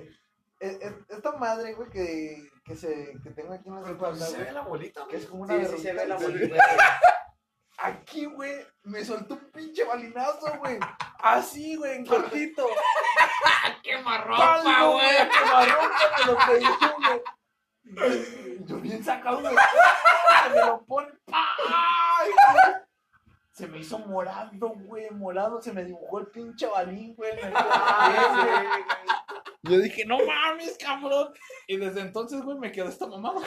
Eh, 0.60 0.78
eh, 0.80 0.94
Esta 1.10 1.32
madre, 1.32 1.74
güey, 1.74 1.90
que, 1.90 2.48
que 2.64 2.76
se, 2.76 3.12
que 3.22 3.30
tengo 3.30 3.52
aquí 3.52 3.68
en 3.68 3.82
la 3.82 3.90
espalda, 3.90 4.24
¿Se 4.24 4.42
ve 4.42 4.52
la 4.52 4.62
bolita, 4.62 5.00
que 5.02 5.06
güey? 5.06 5.16
es 5.18 5.26
como 5.26 5.42
una 5.42 5.62
Sí, 5.66 5.76
sí 5.76 5.82
se 5.82 5.92
ve 5.92 6.06
la 6.06 6.16
bolita. 6.16 6.64
Aquí, 7.78 8.24
güey, 8.26 8.66
me 8.84 9.04
soltó 9.04 9.34
un 9.34 9.50
pinche 9.50 9.84
balinazo, 9.84 10.58
güey. 10.58 10.78
Así, 11.18 11.76
güey, 11.76 11.96
en 11.96 12.06
cortito. 12.06 12.66
¡Quemarropa, 13.82 14.62
¡Palo, 14.62 14.92
güey! 14.92 15.28
¡Quemarropa 15.28 15.90
me 16.18 16.26
lo 16.26 16.38
pegó, 16.46 16.96
güey! 16.98 18.64
Yo 18.64 18.76
bien 18.78 19.04
sacado, 19.04 19.40
güey. 19.40 19.54
Me 20.50 20.66
lo 20.66 20.84
pone. 20.84 21.08
¡Ay, 21.32 22.30
güey! 22.30 22.74
Se 23.50 23.68
me 23.68 23.78
hizo 23.78 23.98
morado, 24.00 24.68
güey, 24.68 25.10
morado. 25.10 25.60
Se 25.60 25.72
me 25.72 25.84
dibujó 25.84 26.20
el 26.20 26.26
pinche 26.28 26.66
balín, 26.66 27.14
güey. 27.14 27.32
Yo 29.62 29.78
dije, 29.78 30.04
no 30.04 30.18
mames, 30.18 30.76
cabrón. 30.78 31.32
Y 31.66 31.76
desde 31.76 32.00
entonces, 32.00 32.42
güey, 32.42 32.58
me 32.58 32.72
quedó 32.72 32.88
esta 32.88 33.06
mamada. 33.06 33.40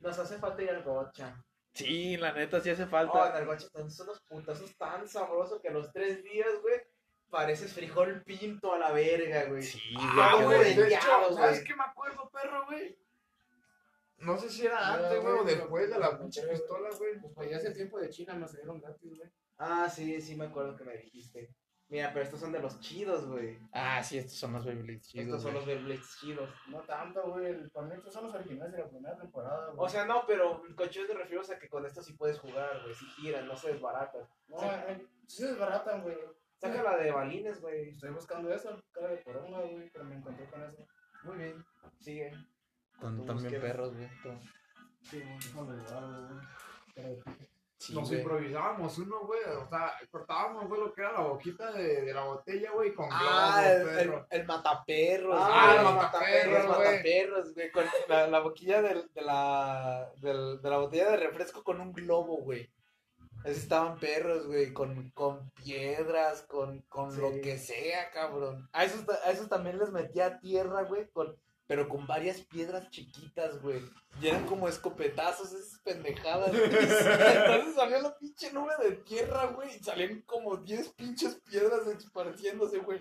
Nos 0.00 0.18
hace 0.18 0.38
falta 0.38 0.62
ir 0.62 0.70
al 0.70 0.82
gocha. 0.82 1.36
Sí, 1.72 2.16
la 2.16 2.32
neta, 2.32 2.60
sí 2.60 2.70
hace 2.70 2.84
Oh, 2.84 2.88
falta. 2.88 3.32
tan- 3.32 3.90
son 3.90 4.06
unos 4.08 4.20
putazos 4.22 4.76
tan 4.76 5.06
sabrosos 5.08 5.60
que 5.60 5.68
a 5.68 5.72
los 5.72 5.92
tres 5.92 6.22
días, 6.24 6.48
güey, 6.62 6.80
pareces 7.30 7.72
frijol 7.72 8.22
pinto 8.24 8.72
a 8.72 8.78
la 8.78 8.90
verga, 8.90 9.44
güey. 9.44 9.62
Sí, 9.62 9.80
Ah, 9.98 10.40
güey, 10.42 10.74
de 10.74 10.88
hecho, 10.88 11.34
¿sabes 11.34 11.62
qué 11.64 11.74
me 11.76 11.84
acuerdo, 11.84 12.28
perro, 12.30 12.66
güey? 12.66 12.98
No 14.18 14.36
sé 14.36 14.50
si 14.50 14.66
era 14.66 14.94
antes, 14.94 15.22
güey, 15.22 15.34
o 15.38 15.44
después 15.44 15.88
de 15.90 15.98
la 15.98 16.18
pinche 16.18 16.42
pistola, 16.46 16.90
güey. 16.98 17.18
Pues 17.20 17.32
para 17.32 17.46
allá 17.46 17.56
hace 17.56 17.70
tiempo 17.70 17.98
de 17.98 18.10
China 18.10 18.34
me 18.34 18.46
salieron 18.48 18.80
gratis, 18.80 19.16
güey. 19.16 19.30
Ah, 19.56 19.88
sí, 19.88 20.20
sí 20.20 20.36
me 20.36 20.46
acuerdo 20.46 20.76
que 20.76 20.84
me 20.84 20.96
dijiste. 20.98 21.54
Mira, 21.90 22.12
pero 22.12 22.24
estos 22.24 22.38
son 22.38 22.52
de 22.52 22.60
los 22.60 22.78
chidos, 22.78 23.26
güey. 23.26 23.58
Ah, 23.72 24.00
sí, 24.00 24.16
estos 24.16 24.38
son 24.38 24.52
los 24.52 24.64
Beyblades 24.64 25.08
chidos, 25.08 25.26
Estos 25.26 25.42
son 25.42 25.54
los 25.54 25.66
Beyblades 25.66 26.16
chidos. 26.20 26.48
No 26.68 26.80
tanto, 26.82 27.32
güey. 27.32 27.68
Para 27.70 27.88
mí 27.88 27.94
estos 27.96 28.12
son 28.12 28.26
los 28.26 28.34
originales 28.34 28.72
de 28.72 28.78
la 28.78 28.88
primera 28.88 29.18
temporada, 29.18 29.72
güey. 29.72 29.86
O 29.86 29.88
sea, 29.88 30.04
no, 30.04 30.22
pero 30.24 30.62
con 30.76 30.88
chidos 30.88 31.08
me 31.08 31.16
refiero 31.16 31.42
a 31.42 31.58
que 31.58 31.68
con 31.68 31.84
estos 31.84 32.06
sí 32.06 32.12
puedes 32.12 32.38
jugar, 32.38 32.80
güey. 32.82 32.94
Sí 32.94 33.06
giran, 33.16 33.48
no 33.48 33.56
se 33.56 33.72
desbaratan. 33.72 34.22
no, 34.46 34.62
eh, 34.62 35.04
sí 35.26 35.38
se 35.38 35.48
desbaratan, 35.48 36.02
güey. 36.02 36.16
Saca 36.58 36.80
la 36.80 36.96
de 36.96 37.10
balines, 37.10 37.60
güey. 37.60 37.88
Estoy 37.88 38.10
buscando 38.10 38.54
eso, 38.54 38.80
cara 38.92 39.08
de 39.08 39.16
poronga, 39.16 39.60
güey, 39.62 39.90
pero 39.90 40.04
me 40.04 40.14
encontré 40.14 40.48
con 40.48 40.62
eso. 40.62 40.86
Muy 41.24 41.38
bien. 41.38 41.64
Sigue. 41.98 42.30
Tú 43.00 43.24
también 43.24 43.60
perros, 43.60 43.96
güey. 43.96 44.08
Sí, 45.02 45.22
güey. 45.54 45.80
Sí, 47.80 47.94
nos 47.94 48.08
güey. 48.08 48.20
improvisábamos 48.20 48.98
uno, 48.98 49.20
güey. 49.26 49.40
O 49.56 49.66
sea, 49.66 49.94
cortábamos, 50.10 50.68
güey, 50.68 50.80
lo 50.82 50.92
que 50.92 51.00
era 51.00 51.12
la 51.12 51.20
boquita 51.20 51.72
de, 51.72 52.02
de 52.02 52.12
la 52.12 52.24
botella, 52.24 52.70
güey, 52.72 52.92
con 52.94 53.08
Ah, 53.10 53.62
globos, 53.62 53.64
el, 53.64 53.80
el, 53.80 53.96
perro. 54.10 54.26
el 54.28 54.46
mataperros. 54.46 55.40
Ah, 55.42 55.66
güey. 55.66 55.78
el 55.88 55.94
mataperros, 55.96 56.66
güey. 56.66 56.78
mataperros, 56.78 57.54
güey. 57.54 57.70
Con 57.72 57.84
la, 58.08 58.26
la 58.26 58.40
boquilla 58.40 58.82
del- 58.82 59.10
de, 59.14 59.22
la, 59.22 60.12
de 60.20 60.58
la 60.68 60.76
botella 60.76 61.10
de 61.10 61.16
refresco 61.16 61.64
con 61.64 61.80
un 61.80 61.92
globo, 61.94 62.36
güey. 62.42 62.70
Estaban 63.44 63.98
perros, 63.98 64.46
güey, 64.46 64.74
con, 64.74 65.10
con 65.12 65.50
piedras, 65.52 66.42
con, 66.42 66.82
con 66.82 67.18
lo 67.18 67.30
que 67.40 67.56
sea, 67.56 68.10
cabrón. 68.10 68.68
A 68.74 68.84
esos, 68.84 69.08
a 69.24 69.30
esos 69.30 69.48
también 69.48 69.78
les 69.78 69.90
metía 69.90 70.38
tierra, 70.40 70.82
güey, 70.82 71.08
con, 71.08 71.34
pero 71.70 71.88
con 71.88 72.04
varias 72.04 72.40
piedras 72.40 72.90
chiquitas, 72.90 73.62
güey. 73.62 73.80
Y 74.20 74.26
eran 74.26 74.44
como 74.44 74.66
escopetazos 74.66 75.52
esas 75.52 75.78
pendejadas. 75.84 76.50
güey. 76.50 76.64
Entonces 76.64 77.76
salía 77.76 78.00
la 78.00 78.18
pinche 78.18 78.52
nube 78.52 78.72
de 78.82 78.96
tierra, 78.96 79.46
güey, 79.46 79.76
y 79.76 79.78
salían 79.78 80.20
como 80.22 80.56
10 80.56 80.88
pinches 80.94 81.36
piedras 81.48 81.86
esparciéndose, 81.86 82.78
güey. 82.78 83.00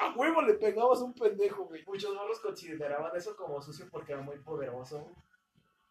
A 0.00 0.14
huevo 0.16 0.40
le 0.40 0.54
pegabas 0.54 1.00
a 1.00 1.04
un 1.04 1.12
pendejo, 1.12 1.66
güey. 1.66 1.84
Muchos 1.84 2.14
morros 2.14 2.40
consideraban 2.40 3.14
eso 3.14 3.36
como 3.36 3.60
sucio 3.60 3.86
porque 3.90 4.12
era 4.12 4.22
muy 4.22 4.38
poderoso. 4.38 5.12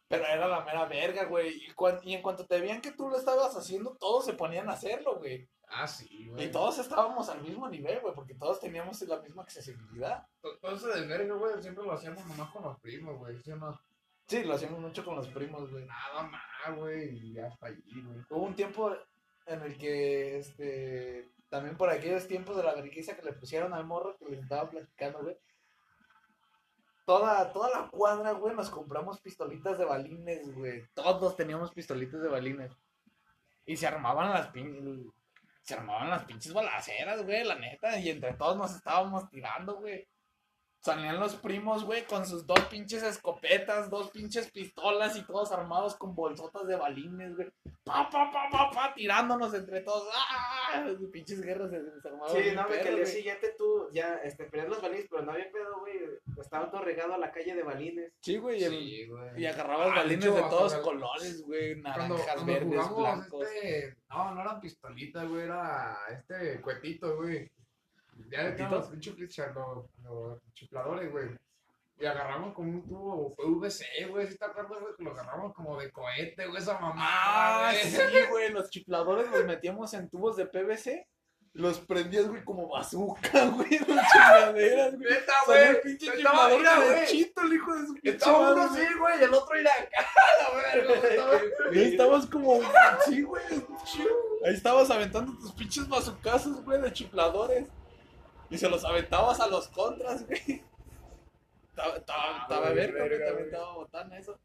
Pero 0.08 0.26
era 0.26 0.48
la 0.48 0.66
mera 0.66 0.86
verga, 0.86 1.26
güey. 1.26 1.50
Y, 1.50 1.76
y 2.02 2.14
en 2.16 2.24
cuanto 2.24 2.48
te 2.48 2.60
veían 2.60 2.82
que 2.82 2.94
tú 2.94 3.10
lo 3.10 3.16
estabas 3.16 3.56
haciendo, 3.56 3.96
todos 4.00 4.26
se 4.26 4.34
ponían 4.34 4.70
a 4.70 4.74
hacerlo, 4.74 5.20
güey. 5.20 5.48
Ah, 5.70 5.88
sí, 5.88 6.28
güey. 6.30 6.46
Y 6.46 6.52
todos 6.52 6.78
estábamos 6.80 7.28
al 7.30 7.42
mismo 7.42 7.68
nivel, 7.68 8.00
güey, 8.02 8.14
porque 8.14 8.34
todos 8.36 8.60
teníamos 8.60 9.02
la 9.02 9.20
misma 9.22 9.44
accesibilidad. 9.44 10.26
To- 10.42 10.58
Todo 10.60 10.76
ese 10.76 10.88
desvergue, 10.88 11.32
güey, 11.34 11.62
siempre 11.62 11.84
lo 11.84 11.92
hacíamos 11.94 12.26
nomás 12.26 12.50
con 12.52 12.64
los 12.64 12.80
primos, 12.80 13.18
güey. 13.18 13.42
¿Sí 13.42 13.52
o 13.52 13.58
no? 13.58 13.80
Sí, 14.28 14.44
lo 14.44 14.54
hacíamos 14.56 14.80
mucho 14.80 15.04
con 15.06 15.16
los 15.16 15.28
primos, 15.30 15.70
güey. 15.70 15.86
Nada 15.86 16.24
más, 16.24 16.78
güey, 16.78 17.10
y 17.34 17.40
hasta 17.40 17.68
allí, 17.68 18.02
güey. 18.04 18.20
Hubo 18.30 18.44
un 18.44 18.56
tiempo 18.56 18.96
en 19.48 19.62
el 19.62 19.78
que, 19.78 20.38
este, 20.40 21.30
también 21.50 21.78
por 21.78 21.90
aquellos 21.90 22.28
tiempos 22.28 22.58
de 22.58 22.64
la 22.64 22.74
vergüenza 22.74 23.16
que 23.16 23.22
le 23.24 23.34
pusieron 23.34 23.74
al 23.74 23.86
morro 23.86 24.18
que 24.18 24.26
les 24.26 24.42
estaba 24.42 24.70
platicando, 24.70 25.22
güey. 25.24 25.38
Toda, 27.06 27.54
toda 27.54 27.70
la 27.70 27.88
cuadra, 27.90 28.32
güey, 28.32 28.56
nos 28.56 28.72
compramos 28.72 29.20
pistolitas 29.22 29.78
de 29.78 29.86
balines, 29.86 30.52
güey. 30.56 30.88
Todos 30.96 31.36
teníamos 31.36 31.72
pistolitas 31.72 32.20
de 32.22 32.30
balines. 32.30 32.72
Y 33.68 33.78
se 33.78 33.86
armaban 33.88 34.32
las 34.32 34.48
pin... 34.48 35.12
Se 35.66 35.74
armaban 35.74 36.10
las 36.12 36.24
pinches 36.26 36.54
balaceras, 36.54 37.24
güey, 37.24 37.44
la 37.44 37.56
neta. 37.56 37.98
Y 37.98 38.10
entre 38.10 38.34
todos 38.34 38.56
nos 38.56 38.76
estábamos 38.76 39.30
tirando, 39.30 39.76
güey. 39.78 40.08
Salían 40.86 41.20
los 41.20 41.36
primos, 41.38 41.84
güey, 41.84 42.06
con 42.06 42.28
sus 42.28 42.46
dos 42.46 42.60
pinches 42.66 43.02
escopetas, 43.02 43.90
dos 43.90 44.12
pinches 44.12 44.52
pistolas 44.52 45.16
y 45.18 45.24
todos 45.24 45.52
armados 45.52 45.96
con 45.96 46.14
bolsotas 46.14 46.68
de 46.68 46.76
balines, 46.76 47.36
güey. 47.36 47.50
Pa, 47.84 48.08
pa, 48.08 48.30
pa, 48.32 48.48
pa, 48.52 48.70
pa, 48.70 48.94
tirándonos 48.94 49.52
entre 49.56 49.82
todos. 49.82 50.08
¡Ah! 50.16 50.86
Pinches 51.12 51.42
guerras 51.42 51.72
se 51.72 51.82
desarmaban. 51.82 52.30
Sí, 52.30 52.52
no, 52.54 52.68
güey, 52.68 52.82
que 52.84 52.90
al 52.90 52.96
día 52.98 53.06
siguiente 53.08 53.56
tú 53.58 53.90
ya 53.94 54.18
este, 54.24 54.44
perdías 54.46 54.70
los 54.70 54.80
balines, 54.80 55.08
pero 55.10 55.24
no 55.24 55.32
había 55.32 55.52
pedo, 55.52 55.80
güey. 55.80 55.96
Estaba 56.40 56.70
todo 56.70 56.82
regado 56.82 57.16
a 57.16 57.18
la 57.18 57.32
calle 57.32 57.56
de 57.56 57.64
balines. 57.64 58.14
Sí, 58.22 58.38
güey. 58.38 58.62
y 58.62 58.64
el- 58.66 58.72
Sí, 58.72 59.08
güey. 59.08 59.42
Y 59.42 59.46
agarrabas 59.48 59.88
Ah, 59.92 59.96
balines 59.96 60.24
de 60.26 60.30
hecho, 60.30 60.36
de 60.36 60.50
todos 60.52 60.76
colores, 60.76 61.42
güey. 61.48 61.82
Naranjas, 61.82 62.26
cuando 62.28 62.46
verdes, 62.46 62.90
blancos. 62.96 63.48
este... 63.48 63.98
No, 64.10 64.36
no 64.36 64.42
eran 64.42 64.62
pistolitas, 64.62 65.28
güey, 65.28 65.46
era 65.46 65.98
este 66.12 66.62
cuetito, 66.62 67.16
güey. 67.18 67.50
Ya 68.32 68.44
le 68.44 68.50
¿Cuetito? 68.56 68.70
quedamos 68.70 68.90
los 68.90 69.56
los, 69.56 69.86
los 70.04 70.54
chifladores, 70.54 71.12
güey. 71.12 71.26
Y 71.98 72.06
agarramos 72.06 72.54
con 72.54 72.68
un 72.68 72.86
tubo 72.86 73.34
PVC, 73.36 74.08
güey, 74.10 74.28
si 74.28 74.38
te 74.38 74.44
acuerdas, 74.46 74.82
güey? 74.82 74.96
Que 74.98 75.04
lo 75.04 75.12
agarramos 75.12 75.54
como 75.54 75.80
de 75.80 75.90
cohete, 75.92 76.46
güey, 76.48 76.62
esa 76.62 76.78
mamá. 76.78 76.96
Ah, 77.70 77.74
sí, 77.74 77.98
güey. 78.30 78.52
Los 78.52 78.70
chifladores 78.70 79.30
los 79.32 79.46
metíamos 79.46 79.94
en 79.94 80.10
tubos 80.10 80.36
de 80.36 80.46
PVC. 80.46 81.08
Los 81.54 81.80
prendías, 81.80 82.28
güey, 82.28 82.44
como 82.44 82.68
bazooka, 82.68 83.46
güey. 83.56 83.80
Las 83.88 84.12
chingaderas, 84.12 84.96
güey. 84.98 85.10
Neta, 85.10 85.34
Salió 85.46 85.62
el 85.64 85.72
güey. 85.72 85.82
pinche 85.84 86.12
chiflador 86.18 86.58
mira, 86.60 86.80
de 86.82 86.86
güey. 86.96 87.06
chito, 87.08 87.42
el 87.44 87.54
hijo 87.54 87.76
de 87.76 87.86
su 87.88 87.94
pinche 87.94 88.10
Estaba 88.10 88.52
uno 88.52 88.68
güey. 88.70 88.82
así, 88.86 88.94
güey, 89.00 89.20
y 89.20 89.24
el 89.24 89.34
otro 89.34 89.62
irá 89.62 89.72
acá, 89.72 90.06
la 90.42 90.58
verga, 90.58 91.26
güey. 91.70 91.84
estabas 91.92 92.26
como. 92.26 92.60
Sí, 93.06 93.22
güey. 93.22 93.44
Ahí 94.46 94.54
estabas 94.54 94.92
aventando 94.92 95.32
tus 95.40 95.54
pinches 95.54 95.88
bazucazos, 95.88 96.62
güey, 96.66 96.82
de 96.82 96.92
chifladores. 96.92 97.70
Y 98.50 98.58
se 98.58 98.70
los 98.70 98.84
aventabas 98.86 99.40
a 99.40 99.48
los 99.48 99.68
contras, 99.70 100.26
güey. 100.26 100.64
Estaba, 101.70 101.98
estaba, 101.98 102.46
Ah, 102.48 102.74
verga, 102.74 103.06
güey. 103.32 103.44
estaba 103.46 103.74
botana 103.74 104.18
eso. 104.18 104.40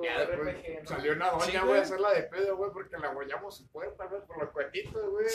Ya 0.00 0.20
después 0.20 0.38
RPG, 0.56 0.82
¿no? 0.84 0.88
salió 0.88 1.12
una 1.12 1.30
doña, 1.30 1.44
Sí, 1.44 1.58
güey, 1.58 1.80
a 1.80 1.82
hacerla 1.82 2.12
de 2.12 2.22
pedo, 2.22 2.56
güey, 2.56 2.70
porque 2.72 2.96
le 2.98 3.06
abollamos 3.08 3.56
su 3.56 3.66
puerta, 3.66 4.04
güey, 4.06 4.22
por 4.26 4.38
los 4.38 4.50
cuetitos, 4.50 5.10
güey. 5.10 5.26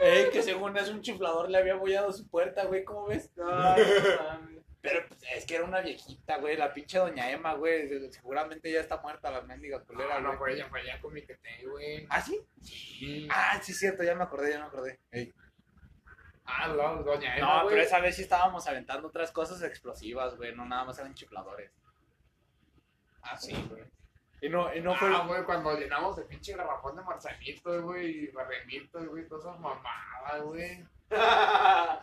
Ey, 0.00 0.30
que 0.30 0.42
según 0.42 0.74
es 0.78 0.88
un 0.88 1.02
chiflador 1.02 1.50
le 1.50 1.58
había 1.58 1.74
abollado 1.74 2.10
su 2.12 2.26
puerta, 2.28 2.64
güey, 2.64 2.82
¿cómo 2.84 3.06
ves? 3.08 3.30
Ay, 3.36 3.82
no 4.18 4.24
mames. 4.24 4.58
Pero 4.80 5.06
pues, 5.08 5.20
es 5.34 5.44
que 5.44 5.56
era 5.56 5.64
una 5.64 5.80
viejita, 5.82 6.38
güey, 6.38 6.56
la 6.56 6.72
pinche 6.72 6.98
doña 6.98 7.30
Emma, 7.30 7.52
güey. 7.54 8.10
Seguramente 8.10 8.72
ya 8.72 8.80
está 8.80 8.96
muerta 9.02 9.30
la 9.30 9.42
mendiga 9.42 9.80
culera, 9.84 10.16
Ah, 10.16 10.20
no, 10.20 10.38
güey. 10.38 10.54
ella, 10.54 10.66
fue 10.70 10.80
ella 10.80 10.98
con 11.02 11.12
mi 11.12 11.20
tete, 11.20 11.66
güey. 11.66 12.06
¿Ah, 12.08 12.22
sí? 12.22 12.40
Sí. 12.62 13.28
Ah, 13.30 13.60
sí, 13.62 13.72
es 13.72 13.78
cierto, 13.78 14.02
ya 14.02 14.14
me 14.14 14.22
acordé, 14.24 14.52
ya 14.52 14.60
me 14.60 14.66
acordé. 14.66 14.98
Ey. 15.10 15.34
Ah, 16.50 16.68
no, 16.68 17.02
doña 17.02 17.36
Emma, 17.36 17.46
No, 17.46 17.62
güey. 17.64 17.74
pero 17.74 17.82
esa 17.86 18.00
vez 18.00 18.16
sí 18.16 18.22
estábamos 18.22 18.66
aventando 18.66 19.08
otras 19.08 19.30
cosas 19.32 19.62
explosivas, 19.62 20.34
güey. 20.36 20.54
No 20.54 20.64
nada 20.64 20.84
más 20.84 20.98
eran 20.98 21.12
chifladores. 21.14 21.70
Ah, 23.22 23.36
sí, 23.36 23.52
güey. 23.68 23.84
Y 24.40 24.48
no, 24.48 24.72
y 24.74 24.80
no 24.80 24.94
fue. 24.94 25.08
Ah, 25.14 25.24
güey, 25.26 25.44
cuando 25.44 25.76
llenamos 25.78 26.16
el 26.16 26.24
pinche 26.24 26.56
garrafón 26.56 26.96
de 26.96 27.02
marzanitos, 27.02 27.82
güey, 27.82 28.24
y 28.24 28.26
barremitos, 28.28 29.06
güey, 29.08 29.26
todas 29.28 29.44
esas 29.44 29.60
mamadas, 29.60 30.42
güey. 30.44 30.84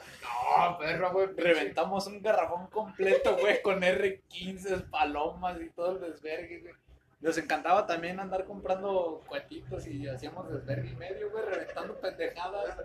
No, 0.68 0.78
perro, 0.78 1.12
güey. 1.12 1.28
pinche- 1.30 1.44
Reventamos 1.44 2.08
un 2.08 2.22
garrafón 2.22 2.68
completo, 2.68 3.38
güey, 3.38 3.62
con 3.62 3.82
R15, 3.82 4.90
palomas 4.90 5.60
y 5.62 5.70
todo 5.70 5.94
el 5.94 6.02
desvergue, 6.12 6.60
güey. 6.62 6.74
Nos 7.22 7.38
encantaba 7.38 7.88
también 7.88 8.20
andar 8.20 8.46
comprando 8.46 9.24
cuetitos 9.28 9.88
y 9.88 10.08
hacíamos 10.08 10.50
desvergue 10.52 10.90
y 10.92 10.96
medio, 10.96 11.30
güey, 11.32 11.46
reventando 11.46 11.96
pendejadas. 12.00 12.78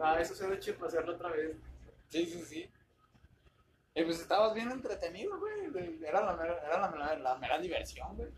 Ah, 0.00 0.20
eso 0.20 0.34
suena 0.34 0.58
chido 0.58 0.76
para 0.78 0.88
hacerlo 0.88 1.14
otra 1.14 1.30
vez. 1.30 1.56
Sí, 2.08 2.26
sí, 2.26 2.42
sí. 2.44 2.70
Y 3.94 4.04
pues 4.04 4.20
estabas 4.20 4.54
bien 4.54 4.70
entretenido, 4.70 5.38
güey. 5.38 6.02
Era 6.04 6.22
la 6.24 6.34
mera, 6.36 6.58
era 6.64 6.80
la 6.80 6.88
mera, 6.90 7.18
la 7.18 7.36
mera 7.38 7.58
diversión, 7.58 8.16
güey. 8.16 8.30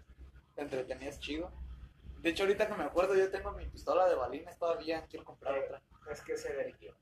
Te 0.55 0.63
entretenías 0.63 1.19
chido. 1.21 1.53
De 2.21 2.31
hecho, 2.31 2.45
ahorita 2.45 2.67
que 2.67 2.75
me 2.75 2.85
acuerdo, 2.85 3.15
yo 3.15 3.31
tengo 3.31 3.53
mi 3.53 3.67
pistola 3.67 4.09
de 4.09 4.15
balines 4.15 4.59
todavía.Quiero 4.59 5.25
comprar 5.25 5.59
otra. 5.59 5.83
Es 6.11 6.23
que 6.23 6.37
se 6.37 6.53
verguió. 6.55 6.95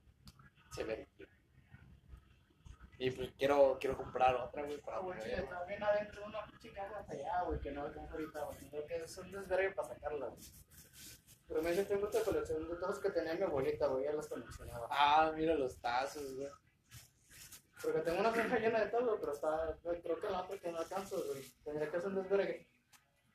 Se 0.73 0.85
ve. 0.85 1.09
Y 2.99 3.11
pues 3.11 3.31
quiero, 3.37 3.79
quiero 3.81 3.97
comprar 3.97 4.35
otra, 4.37 4.63
güey, 4.63 4.81
para 4.81 4.99
Ah, 4.99 5.01
güey, 5.01 5.19
poder- 5.19 5.49
también 5.49 5.83
adentro 5.83 6.25
una 6.25 6.45
pinche 6.47 6.73
caja 6.73 6.99
hasta 7.01 7.13
allá, 7.13 7.43
güey, 7.43 7.59
que 7.61 7.73
no 7.73 7.83
alcanza 7.83 8.13
ahorita, 8.13 8.45
güey. 8.45 8.59
Creo 8.71 8.87
que 8.87 8.97
es 8.97 9.19
un 9.19 9.33
desvergue 9.33 9.73
para 9.73 9.89
sacarla, 9.89 10.27
güey. 10.27 10.41
Pero 11.53 11.63
me 11.63 11.85
tengo 11.85 12.07
esta 12.07 12.25
colección 12.25 12.67
de 12.67 12.77
cosas 12.79 12.99
que 12.99 13.11
tenía 13.11 13.35
mi 13.35 13.43
abuelita, 13.43 13.87
güey, 13.89 14.05
ya 14.05 14.13
las 14.15 14.27
coleccionaba. 14.27 14.89
Ah, 14.91 15.31
mira 15.37 15.55
los 15.55 15.79
tazos, 15.81 16.35
güey. 16.35 16.49
Porque 17.83 18.01
tengo 18.01 18.21
una 18.21 18.33
caja 18.33 18.59
llena 18.59 18.81
de 18.81 18.91
todo, 18.91 19.19
pero 19.21 19.33
está, 19.33 19.77
creo 19.83 20.19
que 20.19 20.31
la 20.31 20.43
otra 20.43 20.57
que 20.59 20.73
no 20.73 20.79
alcanzo, 20.79 21.23
güey. 21.27 21.45
Tendría 21.63 21.91
que 21.91 21.97
hacer 21.99 22.09
un 22.09 22.23
desvergue. 22.23 22.69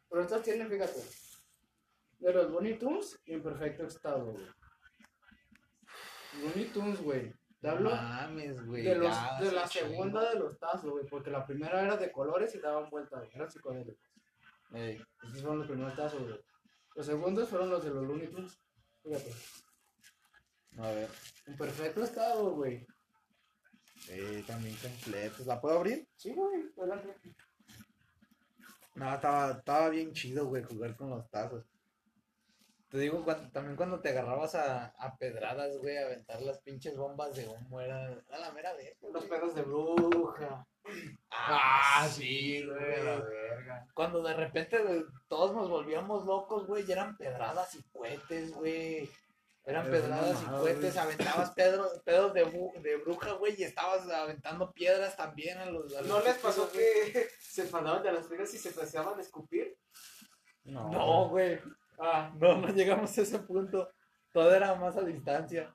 Pero 0.10 0.22
estas 0.24 0.42
tienen, 0.42 0.70
fíjate, 0.70 1.00
de 2.20 2.34
los 2.34 2.50
Looney 2.50 2.80
Tunes 2.80 3.20
en 3.26 3.44
perfecto 3.44 3.86
estado, 3.86 4.32
güey. 4.32 4.48
Looney 6.42 6.66
Tunes, 6.70 7.02
güey. 7.02 7.34
Te 7.60 7.70
hablo 7.70 7.92
Mames, 7.92 8.66
güey. 8.66 8.84
de, 8.84 8.96
los, 8.96 9.14
ya, 9.14 9.40
de 9.40 9.52
la 9.52 9.68
sí, 9.68 9.80
segunda 9.80 10.30
de 10.32 10.40
los 10.40 10.58
tazos, 10.58 10.90
güey, 10.90 11.06
porque 11.06 11.30
la 11.30 11.46
primera 11.46 11.84
era 11.84 11.98
de 11.98 12.12
colores 12.12 12.56
y 12.56 12.60
daban 12.60 12.90
vueltas, 12.90 13.20
güey, 13.20 13.36
eran 13.36 13.52
psicodélicos. 13.52 14.02
chingo. 14.02 14.78
Ey. 14.84 15.02
Estos 15.24 15.42
fueron 15.42 15.60
los 15.60 15.68
primeros 15.68 15.96
tazos, 15.96 16.24
güey. 16.24 16.47
Los 16.98 17.06
segundos 17.06 17.48
fueron 17.48 17.70
los 17.70 17.84
de 17.84 17.92
los 17.92 18.04
Looney 18.08 18.28
Tunes. 18.28 18.60
Fíjate, 19.04 19.32
A 20.80 20.90
ver. 20.90 21.10
en 21.46 21.56
perfecto 21.56 22.04
estado, 22.04 22.56
güey. 22.56 22.88
Sí, 24.00 24.44
también 24.48 24.76
completos. 24.78 25.46
¿La 25.46 25.62
puedo 25.62 25.78
abrir? 25.78 26.08
Sí, 26.16 26.34
güey, 26.34 26.72
adelante. 26.76 27.36
No, 28.96 29.14
estaba, 29.14 29.52
estaba 29.52 29.90
bien 29.90 30.12
chido, 30.12 30.48
güey, 30.48 30.64
jugar 30.64 30.96
con 30.96 31.12
los 31.12 31.30
tazos. 31.30 31.64
Te 32.90 33.00
digo, 33.00 33.24
cuando- 33.24 33.52
también 33.52 33.76
cuando 33.76 34.00
te 34.00 34.10
agarrabas 34.10 34.56
a, 34.56 34.88
a 34.98 35.18
pedradas, 35.18 35.78
güey, 35.80 35.98
a 35.98 36.06
aventar 36.06 36.42
las 36.42 36.60
pinches 36.60 36.96
bombas 36.96 37.36
de 37.36 37.46
humo, 37.48 37.82
era, 37.82 38.12
era 38.12 38.40
la 38.40 38.52
mera 38.52 38.74
verga. 38.74 38.96
Los 39.14 39.26
pedos 39.26 39.56
de 39.56 39.62
bruja. 39.64 40.66
Ah, 41.32 42.08
sí, 42.10 42.66
güey, 42.66 43.04
la 43.04 43.20
verga. 43.20 43.88
Cuando 43.94 44.22
de 44.24 44.34
repente 44.34 44.78
güey, 44.82 45.04
todos 45.28 45.54
nos 45.54 45.70
volvíamos 45.70 46.26
locos, 46.26 46.66
güey, 46.66 46.86
y 46.88 46.92
eran 46.94 47.18
pedradas 47.18 47.76
y 47.76 47.84
cohetes, 47.92 48.54
güey. 48.54 49.10
Eran 49.66 49.92
pedradas 49.92 50.42
y 50.42 50.46
cohetes, 50.46 50.94
güey. 50.94 51.06
aventabas 51.06 51.52
pedro- 51.52 51.92
pedos 52.06 52.34
de, 52.34 52.46
de 52.82 52.96
bruja, 53.04 53.34
güey, 53.34 53.54
y 53.60 53.64
estabas 53.64 54.10
aventando 54.10 54.72
piedras 54.72 55.18
también 55.18 55.58
a 55.58 55.66
los... 55.66 55.94
a 55.94 56.00
los 56.04 56.08
¿No 56.10 56.22
les 56.22 56.38
pasó 56.38 56.72
que 56.72 57.28
se 57.42 57.64
enfadaban 57.64 58.02
de 58.02 58.14
las 58.14 58.28
pegas 58.28 58.54
y 58.54 58.58
se 58.58 58.70
empezaban 58.70 59.20
a 59.20 59.22
escupir? 59.22 59.78
No, 60.64 60.90
No, 60.90 61.28
güey. 61.30 61.60
Ah, 61.98 62.32
No, 62.40 62.58
no 62.58 62.68
llegamos 62.70 63.18
a 63.18 63.22
ese 63.22 63.40
punto. 63.40 63.92
Todo 64.32 64.54
era 64.54 64.76
más 64.76 64.96
a 64.98 65.02
distancia. 65.02 65.74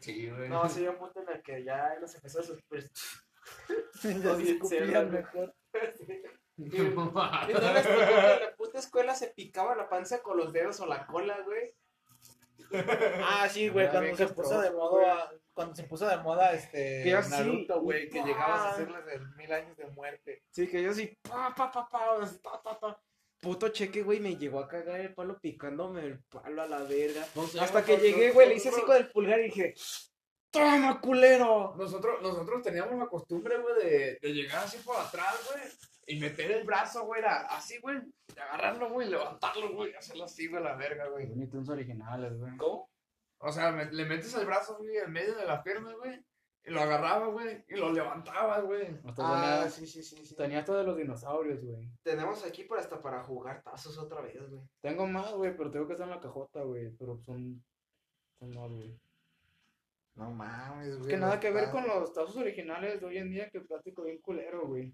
Sí, 0.00 0.30
güey. 0.30 0.48
No, 0.48 0.68
sí, 0.68 0.86
un 0.86 0.96
punto 0.96 1.20
en 1.20 1.28
el 1.28 1.42
que 1.42 1.64
ya 1.64 1.96
los 2.00 2.14
empezó 2.14 2.40
a 2.40 2.44
ya 4.02 4.36
se 4.36 4.52
escupían 4.52 5.10
mejor. 5.10 5.54
Y 6.56 6.64
no 6.64 7.72
les 7.74 7.86
tocó 7.86 7.98
que 7.98 8.34
en 8.34 8.40
la 8.40 8.54
puta 8.56 8.78
escuela 8.78 9.14
se 9.14 9.28
picaba 9.28 9.74
la 9.74 9.88
panza 9.88 10.22
con 10.22 10.38
los 10.38 10.52
dedos 10.52 10.80
o 10.80 10.86
la 10.86 11.06
cola, 11.06 11.40
güey. 11.42 11.74
Ah, 13.22 13.46
sí, 13.48 13.68
güey, 13.68 13.88
cuando 13.90 14.16
se 14.16 14.28
puso 14.28 14.60
de 14.60 14.70
moda, 14.70 15.30
cuando 15.52 15.74
se 15.74 15.84
puso 15.84 16.08
de 16.08 16.16
moda 16.16 16.52
este 16.52 17.04
Naruto, 17.30 17.80
güey, 17.80 18.08
que 18.08 18.22
llegabas 18.22 18.60
a 18.60 18.70
hacerles 18.70 19.06
el 19.12 19.28
mil 19.36 19.52
años 19.52 19.76
de 19.76 19.86
muerte. 19.88 20.42
Sí, 20.50 20.66
que 20.66 20.82
yo 20.82 20.92
sí, 20.92 21.16
pa, 21.22 21.54
pa, 21.54 21.70
pa, 21.70 21.88
pa, 21.88 22.22
así, 22.22 22.38
ta, 22.40 22.60
ta, 22.62 22.78
ta. 22.78 23.00
Puto 23.40 23.68
cheque, 23.68 24.02
güey, 24.02 24.18
me 24.20 24.36
llegó 24.36 24.60
a 24.60 24.68
cagar 24.68 25.00
el 25.00 25.14
palo 25.14 25.38
picándome 25.38 26.00
el 26.04 26.20
palo 26.24 26.62
a 26.62 26.66
la 26.66 26.82
verga. 26.84 27.26
Hasta 27.60 27.84
que 27.84 27.98
llegué, 27.98 28.30
güey, 28.32 28.48
le 28.48 28.54
hice 28.56 28.70
así 28.70 28.80
con 28.82 28.96
el 28.96 29.10
pulgar 29.10 29.40
y 29.40 29.44
dije, 29.44 29.74
¡Toma, 30.50 31.00
culero! 31.00 31.74
Nosotros, 31.76 32.22
nosotros 32.22 32.62
teníamos 32.62 32.98
la 32.98 33.06
costumbre, 33.08 33.58
güey, 33.58 33.74
de, 33.84 34.18
de 34.22 34.32
llegar 34.32 34.64
así 34.64 34.78
por 34.78 34.96
atrás, 34.96 35.34
güey, 35.52 35.62
y 36.06 36.18
meter 36.20 36.50
el 36.50 36.64
brazo, 36.64 37.04
güey, 37.04 37.20
era 37.20 37.40
así, 37.48 37.78
güey, 37.80 37.98
de 38.34 38.40
agarrarlo, 38.40 38.88
güey, 38.90 39.08
levantarlo, 39.08 39.74
güey, 39.74 39.90
y 39.92 39.94
hacerlo 39.94 40.24
así, 40.24 40.46
güey, 40.46 40.62
a 40.62 40.68
la 40.68 40.76
verga, 40.76 41.08
güey. 41.08 41.26
Bonitos 41.26 41.68
originales, 41.68 42.32
güey. 42.38 42.56
¿Cómo? 42.56 42.88
O 43.38 43.52
sea, 43.52 43.70
me- 43.70 43.92
le 43.92 44.04
metes 44.06 44.32
el 44.34 44.46
brazo, 44.46 44.78
güey, 44.78 44.96
en 44.96 45.12
medio 45.12 45.34
de 45.34 45.44
la 45.44 45.62
pierna, 45.62 45.92
güey, 45.94 46.18
y 46.66 46.70
lo 46.72 46.80
agarraba, 46.80 47.28
güey, 47.28 47.64
y 47.68 47.76
lo 47.76 47.92
levantaba, 47.92 48.60
güey. 48.60 48.98
Hasta 49.04 49.22
Ah, 49.24 49.58
tenía, 49.60 49.70
sí, 49.70 49.86
sí, 49.86 50.02
sí, 50.02 50.26
sí. 50.26 50.34
tenía 50.34 50.58
hasta 50.58 50.76
de 50.76 50.84
los 50.84 50.96
dinosaurios, 50.96 51.64
güey. 51.64 51.88
Tenemos 52.02 52.44
aquí 52.44 52.64
para 52.64 52.80
hasta 52.80 53.00
para 53.00 53.22
jugar 53.22 53.62
tazos 53.62 53.96
otra 53.98 54.20
vez, 54.20 54.36
güey. 54.50 54.62
Tengo 54.80 55.06
más, 55.06 55.32
güey, 55.32 55.56
pero 55.56 55.70
tengo 55.70 55.86
que 55.86 55.92
estar 55.92 56.08
en 56.08 56.14
la 56.14 56.20
cajota, 56.20 56.62
güey. 56.62 56.90
Pero 56.98 57.16
son. 57.18 57.62
Son 58.38 58.50
más, 58.50 58.70
güey. 58.70 58.98
No 60.16 60.30
mames, 60.30 60.88
güey. 60.88 61.00
Es 61.02 61.06
que 61.06 61.16
nada 61.16 61.38
que 61.38 61.50
ver 61.50 61.70
con 61.70 61.86
los 61.86 62.12
tazos 62.12 62.36
originales 62.36 63.00
de 63.00 63.06
hoy 63.06 63.18
en 63.18 63.30
día, 63.30 63.48
que 63.50 63.58
el 63.58 63.66
plástico 63.66 64.02
bien 64.02 64.20
culero, 64.20 64.66
güey. 64.66 64.92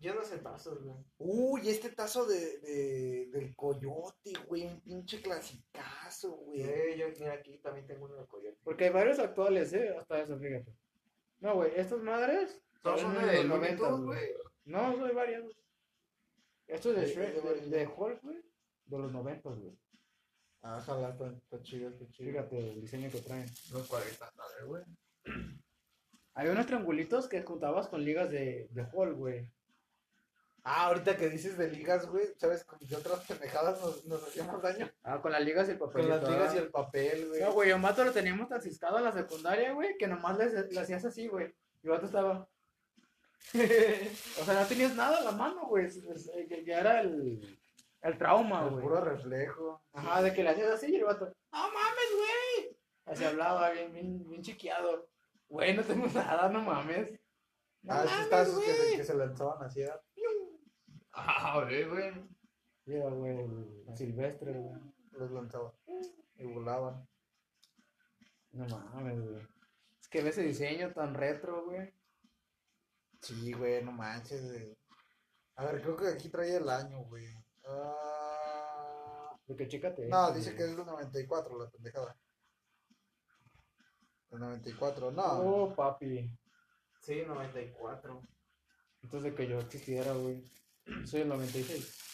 Yo 0.00 0.14
no 0.14 0.22
sé 0.22 0.38
tazos, 0.38 0.82
güey. 0.84 0.96
Uy, 1.18 1.68
este 1.68 1.90
tazo 1.90 2.24
de, 2.24 2.60
de, 2.60 3.28
del 3.32 3.56
coyote, 3.56 4.32
güey. 4.46 4.64
Un 4.64 4.80
pinche 4.80 5.20
clasicazo, 5.20 6.36
güey. 6.36 6.62
Eh, 6.62 6.96
yo, 6.96 7.08
mira, 7.18 7.34
aquí 7.34 7.58
también 7.58 7.86
tengo 7.86 8.04
uno 8.04 8.14
de 8.14 8.26
coyote. 8.26 8.58
Porque 8.62 8.84
hay 8.84 8.90
varios 8.90 9.18
actuales, 9.18 9.72
¿eh? 9.72 9.96
Hasta 9.98 10.22
eso, 10.22 10.38
fíjate. 10.38 10.72
No, 11.40 11.56
güey, 11.56 11.72
estas 11.74 12.00
madres. 12.00 12.62
Todos 12.82 13.00
son 13.00 13.14
de 13.14 13.20
los 13.20 13.44
Looney 13.46 13.48
90, 13.48 13.76
Tunes, 13.76 14.04
güey. 14.04 14.28
No, 14.66 14.96
no 14.96 15.04
hay 15.06 15.14
varias. 15.14 15.44
Esto 16.68 16.90
es 16.92 16.96
de 16.96 17.06
Shrek, 17.06 17.34
de 17.34 17.40
de, 17.40 17.40
varios. 17.40 17.70
de 17.70 17.86
Hulk, 17.86 18.22
güey. 18.22 18.42
De 18.86 18.98
los 18.98 19.12
90, 19.12 19.50
güey. 19.50 19.78
Ah, 20.62 20.78
ojalá, 20.80 21.10
está, 21.10 21.32
está 21.32 21.62
chido, 21.62 21.90
está 21.90 22.08
chido. 22.10 22.30
Fíjate 22.30 22.70
el 22.70 22.80
diseño 22.80 23.10
que 23.10 23.20
traen. 23.20 23.46
Los 23.72 23.88
40, 23.88 24.32
dale, 24.36 24.66
güey. 24.66 24.82
Había 26.34 26.52
unos 26.52 26.66
triangulitos 26.66 27.28
que 27.28 27.42
juntabas 27.42 27.88
con 27.88 28.04
ligas 28.04 28.30
de, 28.30 28.68
de 28.70 28.86
Hulk, 28.92 29.16
güey. 29.16 29.52
Ah, 30.70 30.86
ahorita 30.88 31.16
que 31.16 31.30
dices 31.30 31.56
de 31.56 31.68
ligas, 31.70 32.06
güey, 32.06 32.26
¿sabes? 32.36 32.62
Con 32.64 32.78
qué 32.80 32.94
otras 32.94 33.20
pendejadas 33.26 33.80
nos, 33.80 34.04
nos 34.04 34.22
hacíamos 34.22 34.60
daño? 34.60 34.90
Ah, 35.02 35.20
con 35.22 35.32
las 35.32 35.40
ligas 35.42 35.66
y 35.68 35.72
el 35.72 35.78
Con 35.78 35.88
papelito. 35.88 36.14
las 36.20 36.28
ligas 36.30 36.54
y 36.54 36.58
el 36.58 36.70
papel, 36.70 37.28
güey. 37.28 37.40
No, 37.40 37.52
güey, 37.52 37.70
yo 37.70 37.78
mato 37.78 38.04
lo 38.04 38.12
teníamos 38.12 38.48
tan 38.50 38.60
ciscado 38.60 38.98
en 38.98 39.04
la 39.04 39.12
secundaria, 39.12 39.72
güey, 39.72 39.96
que 39.96 40.06
nomás 40.06 40.36
le, 40.36 40.70
le 40.70 40.80
hacías 40.80 41.04
así, 41.06 41.26
güey. 41.26 41.46
Y 41.82 41.86
el 41.86 41.90
vato 41.90 42.04
estaba. 42.06 42.46
o 43.54 44.44
sea, 44.44 44.60
no 44.60 44.66
tenías 44.66 44.94
nada 44.94 45.18
en 45.20 45.24
la 45.24 45.32
mano, 45.32 45.66
güey. 45.68 45.86
eh, 45.86 46.64
Ya, 46.66 46.80
era 46.80 47.00
el, 47.00 47.58
el 48.02 48.18
trauma, 48.18 48.64
el 48.64 48.70
güey. 48.70 48.82
puro 48.82 49.00
reflejo. 49.00 49.82
Ajá, 49.92 50.22
de 50.22 50.32
que 50.34 50.42
le 50.42 50.50
hacías 50.50 50.70
así 50.72 50.92
y 50.92 50.96
el 50.96 51.04
vato. 51.04 51.26
¡No 51.52 51.58
mames, 51.62 52.10
güey! 52.16 52.76
Así 53.06 53.24
hablaba, 53.24 53.70
bien, 53.70 53.92
bien, 53.92 54.28
bien 54.28 54.42
chiqueado. 54.42 55.08
Güey, 55.48 55.74
no 55.74 55.82
tengo 55.82 56.06
nada, 56.14 56.48
no 56.50 56.60
mames. 56.60 57.10
No 57.82 57.94
ah, 57.94 58.04
tazos 58.28 58.62
que 58.62 58.72
se, 58.74 58.96
que 58.98 59.04
se 59.04 59.14
lanzaban 59.14 59.62
así, 59.62 59.80
¿verdad? 59.80 60.00
Ah, 61.20 61.60
güey, 61.64 61.84
güey. 61.88 62.12
Mira, 62.86 63.08
güey, 63.10 63.38
el 63.38 63.96
silvestre, 63.96 64.52
güey. 64.52 64.80
los 65.12 65.30
lanzaban 65.30 65.72
y 66.36 66.46
volaban. 66.46 67.06
No 68.52 68.66
mames, 68.66 69.20
güey. 69.20 69.42
Es 70.00 70.08
que 70.08 70.22
ves 70.22 70.38
ese 70.38 70.46
diseño 70.46 70.92
tan 70.92 71.14
retro, 71.14 71.64
güey. 71.66 71.92
Sí, 73.20 73.52
güey, 73.52 73.82
no 73.84 73.92
manches, 73.92 74.44
güey. 74.44 74.76
A 75.56 75.64
ver, 75.64 75.82
creo 75.82 75.96
que 75.96 76.08
aquí 76.08 76.28
trae 76.28 76.56
el 76.56 76.68
año, 76.68 77.00
güey. 77.04 77.26
Ah, 77.66 79.36
Porque 79.46 79.66
chécate. 79.68 80.08
no, 80.08 80.22
esto, 80.28 80.34
dice 80.38 80.50
güey. 80.52 80.56
que 80.58 80.70
es 80.70 80.76
del 80.76 80.86
94, 80.86 81.58
la 81.58 81.70
pendejada. 81.70 82.16
El 84.30 84.38
94, 84.40 85.10
no. 85.10 85.22
Oh, 85.40 85.74
papi. 85.74 86.30
Sí, 87.02 87.22
94. 87.26 88.22
Antes 89.02 89.22
de 89.22 89.34
que 89.34 89.46
yo 89.48 89.58
existiera, 89.58 90.12
güey. 90.12 90.44
Soy 91.04 91.20
el 91.22 91.28
96. 91.28 92.04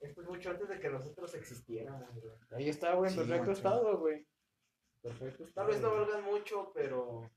Esto 0.00 0.20
es 0.22 0.28
mucho 0.28 0.50
antes 0.50 0.68
de 0.68 0.78
que 0.78 0.88
nosotros 0.90 1.34
existiéramos, 1.34 2.14
güey. 2.20 2.34
Ahí 2.50 2.68
está, 2.68 2.94
güey, 2.94 3.10
en 3.10 3.14
Sí, 3.14 3.20
perfecto 3.20 3.40
macho. 3.48 3.52
estado, 3.52 3.98
güey. 3.98 4.26
Perfecto 5.02 5.44
estado. 5.44 5.66
Tal 5.66 5.74
vez 5.74 5.82
no 5.82 5.90
güey. 5.90 6.00
valgan 6.04 6.24
mucho, 6.24 6.72
pero 6.74 7.30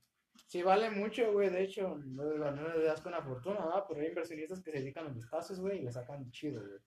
Sí, 0.46 0.62
vale 0.62 0.90
mucho, 0.90 1.32
güey. 1.32 1.50
De 1.50 1.62
hecho, 1.62 1.96
no, 1.98 2.24
no 2.52 2.68
le 2.76 2.84
das 2.84 3.00
con 3.00 3.12
la 3.12 3.22
fortuna, 3.22 3.64
¿verdad? 3.64 3.84
Pero 3.88 4.00
hay 4.00 4.08
inversionistas 4.08 4.62
que 4.62 4.70
se 4.70 4.78
dedican 4.78 5.06
a 5.06 5.10
los 5.10 5.28
tazos, 5.28 5.60
güey, 5.60 5.78
y 5.78 5.82
le 5.82 5.92
sacan 5.92 6.30
chido, 6.30 6.60
güey. 6.66 6.80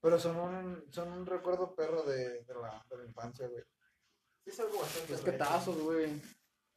Pero 0.00 0.18
son 0.18 0.36
un, 0.36 0.92
son 0.92 1.12
un 1.12 1.24
recuerdo 1.26 1.74
perro 1.74 2.02
de, 2.02 2.42
de, 2.44 2.54
la, 2.54 2.84
de 2.90 2.96
la 2.98 3.04
infancia, 3.04 3.46
güey. 3.48 3.62
sí 4.44 4.50
es 4.50 4.60
algo 4.60 4.78
bastante. 4.80 5.14
Es 5.14 5.20
que 5.20 5.30
retro. 5.30 5.46
tazos, 5.46 5.78
güey. 5.80 6.20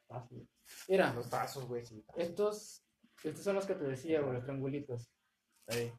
Tazos. 0.07 0.47
Mira, 0.87 1.13
Los 1.13 1.29
tazos, 1.29 1.65
güey, 1.67 1.83
sí. 1.85 2.03
estos, 2.15 2.83
estos 3.23 3.43
son 3.43 3.55
los 3.55 3.65
que 3.65 3.75
te 3.75 3.83
decía, 3.85 4.21
güey, 4.21 4.33
los 4.33 4.43
triangulitos. 4.43 5.11
Ey. 5.67 5.91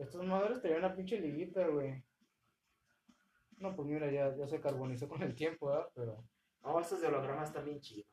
Estos 0.00 0.24
madres 0.26 0.60
tenían 0.62 0.80
una 0.80 0.94
pinche 0.94 1.20
liguita, 1.20 1.66
güey. 1.68 2.02
No, 3.58 3.76
pues 3.76 3.86
mira, 3.88 4.10
ya, 4.10 4.34
ya 4.34 4.46
se 4.48 4.60
carbonizó 4.60 5.08
con 5.08 5.22
el 5.22 5.34
tiempo, 5.34 5.66
¿verdad? 5.68 5.88
Pero 5.94 6.24
No, 6.62 6.80
estos 6.80 7.00
de 7.00 7.08
hologramas 7.08 7.48
están 7.48 7.64
bien 7.66 7.80
chidos. 7.80 8.06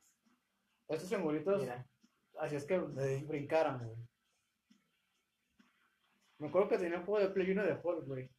estos 0.89 1.07
triangulitos, 1.07 1.61
Mira. 1.61 1.87
así 2.39 2.55
es 2.57 2.65
que 2.65 2.77
brincaran, 2.79 3.79
güey. 3.85 3.97
Me 6.39 6.47
acuerdo 6.49 6.67
que 6.69 6.77
tenía 6.77 6.99
un 6.99 7.05
juego 7.05 7.25
de 7.25 7.33
Play 7.33 7.51
1 7.51 7.63
de 7.63 7.79
Hulk, 7.81 8.05
güey. 8.05 8.29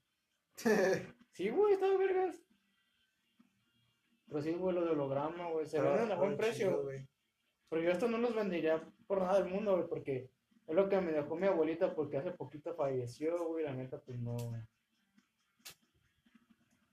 Sí, 1.32 1.50
güey, 1.50 1.74
estaba 1.74 1.96
vergas. 1.96 2.42
Pero 4.26 4.42
sí, 4.42 4.52
güey, 4.54 4.74
lo 4.74 4.84
de 4.84 4.90
holograma, 4.90 5.50
güey. 5.50 5.66
Se 5.66 5.80
venden 5.80 6.10
a 6.10 6.16
buen 6.16 6.36
precio. 6.36 6.68
chido, 6.68 6.82
güey. 6.82 7.06
Pero 7.68 7.82
yo 7.82 7.90
esto 7.92 8.08
no 8.08 8.18
los 8.18 8.34
vendería 8.34 8.82
por 9.06 9.20
nada 9.22 9.40
del 9.40 9.52
mundo, 9.52 9.76
güey, 9.76 9.88
porque 9.88 10.30
es 10.68 10.74
lo 10.74 10.88
que 10.88 11.00
me 11.00 11.12
dejó 11.12 11.34
mi 11.36 11.46
abuelita, 11.46 11.94
porque 11.94 12.18
hace 12.18 12.30
poquito 12.32 12.74
falleció, 12.74 13.44
güey, 13.46 13.64
la 13.64 13.72
neta, 13.72 13.98
pues 14.00 14.18
no. 14.20 14.36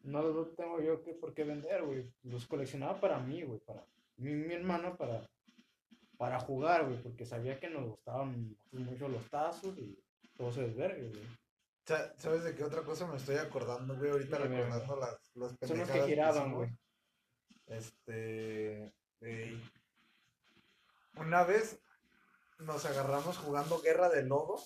No 0.04 0.22
los 0.22 0.56
tengo 0.56 0.80
yo 0.82 1.02
que 1.04 1.14
por 1.14 1.34
qué 1.34 1.44
vender, 1.44 1.84
güey. 1.84 2.12
Los 2.24 2.46
coleccionaba 2.48 3.00
para 3.00 3.20
mí, 3.20 3.42
güey, 3.44 3.60
para 3.60 3.86
mi, 4.18 4.34
mi 4.34 4.54
hermano, 4.54 4.96
para, 4.98 5.28
para 6.18 6.40
jugar, 6.40 6.86
güey, 6.86 7.02
porque 7.02 7.26
sabía 7.26 7.60
que 7.60 7.70
nos 7.70 7.90
gustaban 7.90 8.56
mucho 8.72 9.08
los 9.08 9.28
tazos 9.30 9.78
y 9.78 10.00
todo 10.38 10.52
se 10.52 10.62
desvergue, 10.62 11.10
güey. 11.10 11.26
Sa- 11.86 12.18
¿Sabes 12.18 12.44
de 12.44 12.56
qué 12.56 12.64
otra 12.64 12.84
cosa 12.84 13.08
me 13.08 13.18
estoy 13.18 13.36
acordando, 13.38 13.96
güey? 13.96 14.12
Ahorita 14.12 14.38
recordando 14.38 14.96
las, 14.96 15.20
las 15.34 15.56
Son 15.68 15.80
los 15.80 15.90
que 15.90 16.02
giraban, 16.04 16.54
güey. 16.54 16.70
Este. 17.68 18.94
Una 21.18 21.44
vez 21.44 21.82
nos 22.60 22.86
agarramos 22.86 23.38
jugando 23.38 23.82
guerra 23.82 24.10
de 24.10 24.24
lodo 24.24 24.58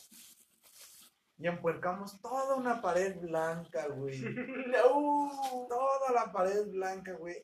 y 1.37 1.47
empuercamos 1.47 2.19
toda 2.21 2.55
una 2.55 2.81
pared 2.81 3.17
blanca, 3.19 3.87
güey. 3.87 4.19
No. 4.67 5.67
Toda 5.67 6.11
la 6.13 6.31
pared 6.31 6.67
blanca, 6.67 7.13
güey. 7.13 7.43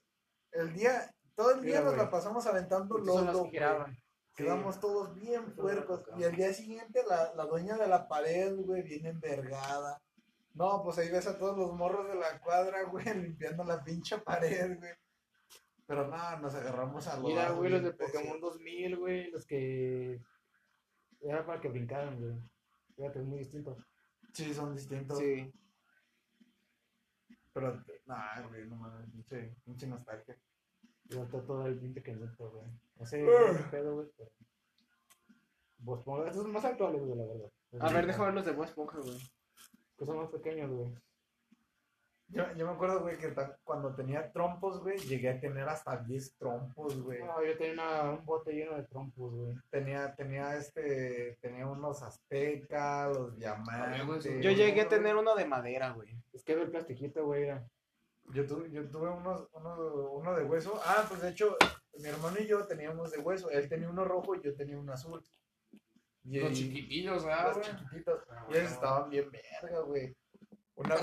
El 0.51 0.73
día, 0.73 1.09
todo 1.35 1.51
el 1.51 1.61
día 1.61 1.79
Mira, 1.79 1.81
nos 1.81 1.93
güey. 1.93 2.05
la 2.05 2.11
pasamos 2.11 2.45
aventando 2.45 2.97
lodo, 2.97 3.25
que 3.25 3.37
güey. 3.39 3.51
giraban. 3.51 3.97
Quedamos 4.35 4.79
todos 4.81 5.15
bien 5.15 5.55
puercos. 5.55 6.03
Y 6.17 6.23
al 6.25 6.35
día 6.35 6.53
siguiente 6.53 7.03
la, 7.07 7.33
la 7.35 7.45
dueña 7.45 7.77
de 7.77 7.87
la 7.87 8.07
pared, 8.07 8.53
güey, 8.57 8.83
viene 8.83 9.09
envergada. 9.09 10.01
No, 10.53 10.81
pues 10.83 10.97
ahí 10.97 11.09
ves 11.09 11.27
a 11.27 11.37
todos 11.37 11.57
los 11.57 11.73
morros 11.73 12.07
de 12.07 12.15
la 12.15 12.39
cuadra, 12.41 12.83
güey, 12.83 13.05
limpiando 13.15 13.63
la 13.63 13.83
pinche 13.83 14.17
pared, 14.19 14.77
güey. 14.77 14.91
Pero 15.87 16.07
nada, 16.07 16.37
nos 16.37 16.53
agarramos 16.55 17.07
a 17.07 17.15
los. 17.17 17.25
Mira, 17.29 17.51
güey, 17.51 17.69
los 17.71 17.83
de 17.83 17.93
Pokémon 17.93 18.39
2000, 18.41 18.97
güey, 18.97 19.31
los 19.31 19.45
que. 19.45 20.19
Era 21.25 21.43
para 21.43 21.59
que 21.59 21.69
brincaran, 21.69 22.19
güey. 22.19 22.35
Fíjate, 22.95 23.19
es 23.19 23.25
muy 23.25 23.39
distinto. 23.39 23.75
Sí, 24.31 24.53
son 24.53 24.75
distintos. 24.75 25.17
Sí. 25.17 25.51
Pero, 27.51 27.83
nada, 28.05 28.47
güey, 28.47 28.67
no 28.67 28.75
mames, 28.75 29.09
pinche, 29.09 29.55
pinche 29.63 29.87
nostalgia. 29.87 30.37
Yo 31.05 31.23
está 31.23 31.41
todo 31.41 31.65
el 31.65 31.79
20 31.79 32.03
que 32.03 32.11
invento, 32.11 32.51
güey. 32.51 32.67
No 32.97 33.05
sé 33.05 33.25
qué 33.25 33.63
pedo, 33.71 33.95
güey, 33.95 34.07
pero. 34.15 34.31
Vos 35.79 36.27
estos 36.27 36.43
son 36.43 36.51
más 36.51 36.65
actuales, 36.65 37.01
güey, 37.01 37.17
la 37.17 37.25
verdad. 37.25 37.51
A 37.79 37.91
ver, 37.91 38.05
déjame 38.05 38.25
ver 38.25 38.35
los 38.35 38.45
de 38.45 38.51
Bob 38.51 38.65
Esponja, 38.65 38.99
güey. 38.99 39.17
Cosas 39.95 40.15
más 40.15 40.29
pequeñas, 40.29 40.69
güey. 40.69 40.93
Yo, 42.27 42.43
yo 42.55 42.65
me 42.65 42.73
acuerdo, 42.73 43.01
güey, 43.01 43.17
que 43.17 43.33
cuando 43.63 43.93
tenía 43.93 44.31
trompos, 44.31 44.81
güey, 44.81 44.97
llegué 44.97 45.29
a 45.29 45.39
tener 45.39 45.69
hasta 45.69 45.97
10 45.97 46.35
trompos, 46.37 46.99
güey. 47.01 47.19
No, 47.23 47.43
yo 47.43 47.55
tenía 47.57 47.73
una- 47.73 48.11
un 48.11 48.25
bote 48.25 48.51
lleno 48.51 48.75
de 48.75 48.83
trompos, 48.83 49.31
güey. 49.33 49.55
Tenía, 49.69 50.15
tenía 50.15 50.55
este, 50.55 51.37
tenía 51.39 51.67
unos 51.67 52.01
aztecas, 52.01 53.15
los 53.15 53.35
diamantes. 53.37 54.41
Yo 54.41 54.49
llegué 54.51 54.81
a 54.81 54.89
tener 54.89 55.15
uno 55.15 55.35
de 55.35 55.45
madera, 55.45 55.91
güey. 55.91 56.15
Es 56.33 56.43
que 56.43 56.53
el 56.53 56.69
plastiquito, 56.71 57.23
güey, 57.25 57.43
era. 57.43 57.63
Yo 58.33 58.47
tuve, 58.47 58.71
yo 58.71 58.89
tuve 58.89 59.07
unos, 59.09 59.47
uno, 59.53 59.75
uno 60.13 60.33
de 60.35 60.43
hueso. 60.45 60.81
Ah, 60.83 61.05
pues 61.07 61.21
de 61.21 61.29
hecho, 61.29 61.55
mi 61.99 62.09
hermano 62.09 62.37
y 62.39 62.47
yo 62.47 62.65
teníamos 62.65 63.11
de 63.11 63.19
hueso. 63.19 63.51
Él 63.51 63.69
tenía 63.69 63.87
uno 63.87 64.03
rojo 64.03 64.33
y 64.35 64.41
yo 64.41 64.55
tenía 64.55 64.79
uno 64.79 64.93
azul. 64.93 65.23
Y, 66.23 66.39
Los 66.39 66.53
chiquitillos, 66.53 67.23
¿verdad, 67.23 67.49
los 67.49 67.57
güey? 67.59 67.69
chiquititos. 67.77 68.23
Ah, 68.31 68.47
Y 68.49 68.53
ellos 68.57 68.71
estaban 68.71 69.09
bien 69.11 69.29
verga, 69.31 69.79
güey. 69.81 70.15
Una 70.75 70.95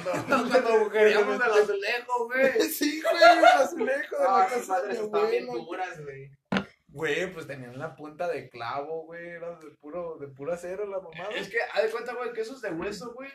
queríamos 0.92 1.38
del 1.38 1.50
azulejo, 1.50 2.26
güey. 2.26 2.60
Sí, 2.68 3.02
güey, 3.02 3.38
el 3.38 3.44
azulejo 3.44 4.16
de 4.18 4.24
la 4.24 4.42
Ah, 4.42 4.46
casa 4.48 4.82
de 4.82 5.40
mi 5.40 5.46
duras, 5.64 6.02
güey. 6.02 6.30
Güey, 6.88 7.32
pues 7.32 7.46
tenían 7.46 7.78
la 7.78 7.96
punta 7.96 8.28
de 8.28 8.50
clavo, 8.50 9.06
güey. 9.06 9.26
Era 9.30 9.56
de 9.58 9.70
puro, 9.70 10.18
de 10.18 10.28
pura 10.28 10.54
acero 10.54 10.86
la 10.86 11.00
mamada. 11.00 11.30
Es 11.34 11.48
que, 11.48 11.56
haz 11.72 11.84
de 11.84 11.90
cuenta, 11.90 12.14
güey, 12.14 12.32
que 12.34 12.42
esos 12.42 12.60
de 12.60 12.70
hueso, 12.70 13.14
güey. 13.14 13.30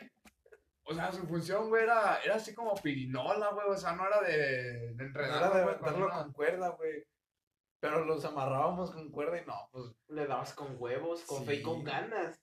O 0.84 0.94
sea, 0.94 1.10
su 1.12 1.26
función, 1.26 1.68
güey, 1.68 1.82
era, 1.82 2.20
era 2.24 2.36
así 2.36 2.54
como 2.54 2.74
pirinola, 2.76 3.50
güey. 3.50 3.66
O 3.68 3.76
sea, 3.76 3.92
no 3.92 4.06
era 4.06 4.20
de, 4.22 4.36
de 4.36 4.94
No 4.94 5.04
entrenar, 5.04 5.38
era 5.38 5.58
de 5.58 5.64
güey, 5.64 5.78
con 5.78 6.32
cuerda, 6.32 6.68
güey. 6.68 7.04
Pero 7.80 8.04
los 8.04 8.24
amarrábamos 8.24 8.92
con 8.92 9.10
cuerda 9.10 9.40
y 9.40 9.44
no, 9.44 9.68
pues. 9.72 9.86
Le 10.08 10.26
dabas 10.26 10.54
con 10.54 10.76
huevos, 10.78 11.22
con 11.24 11.44
fe 11.44 11.54
y 11.54 11.56
Sí. 11.58 11.62
con 11.64 11.82
ganas. 11.82 12.40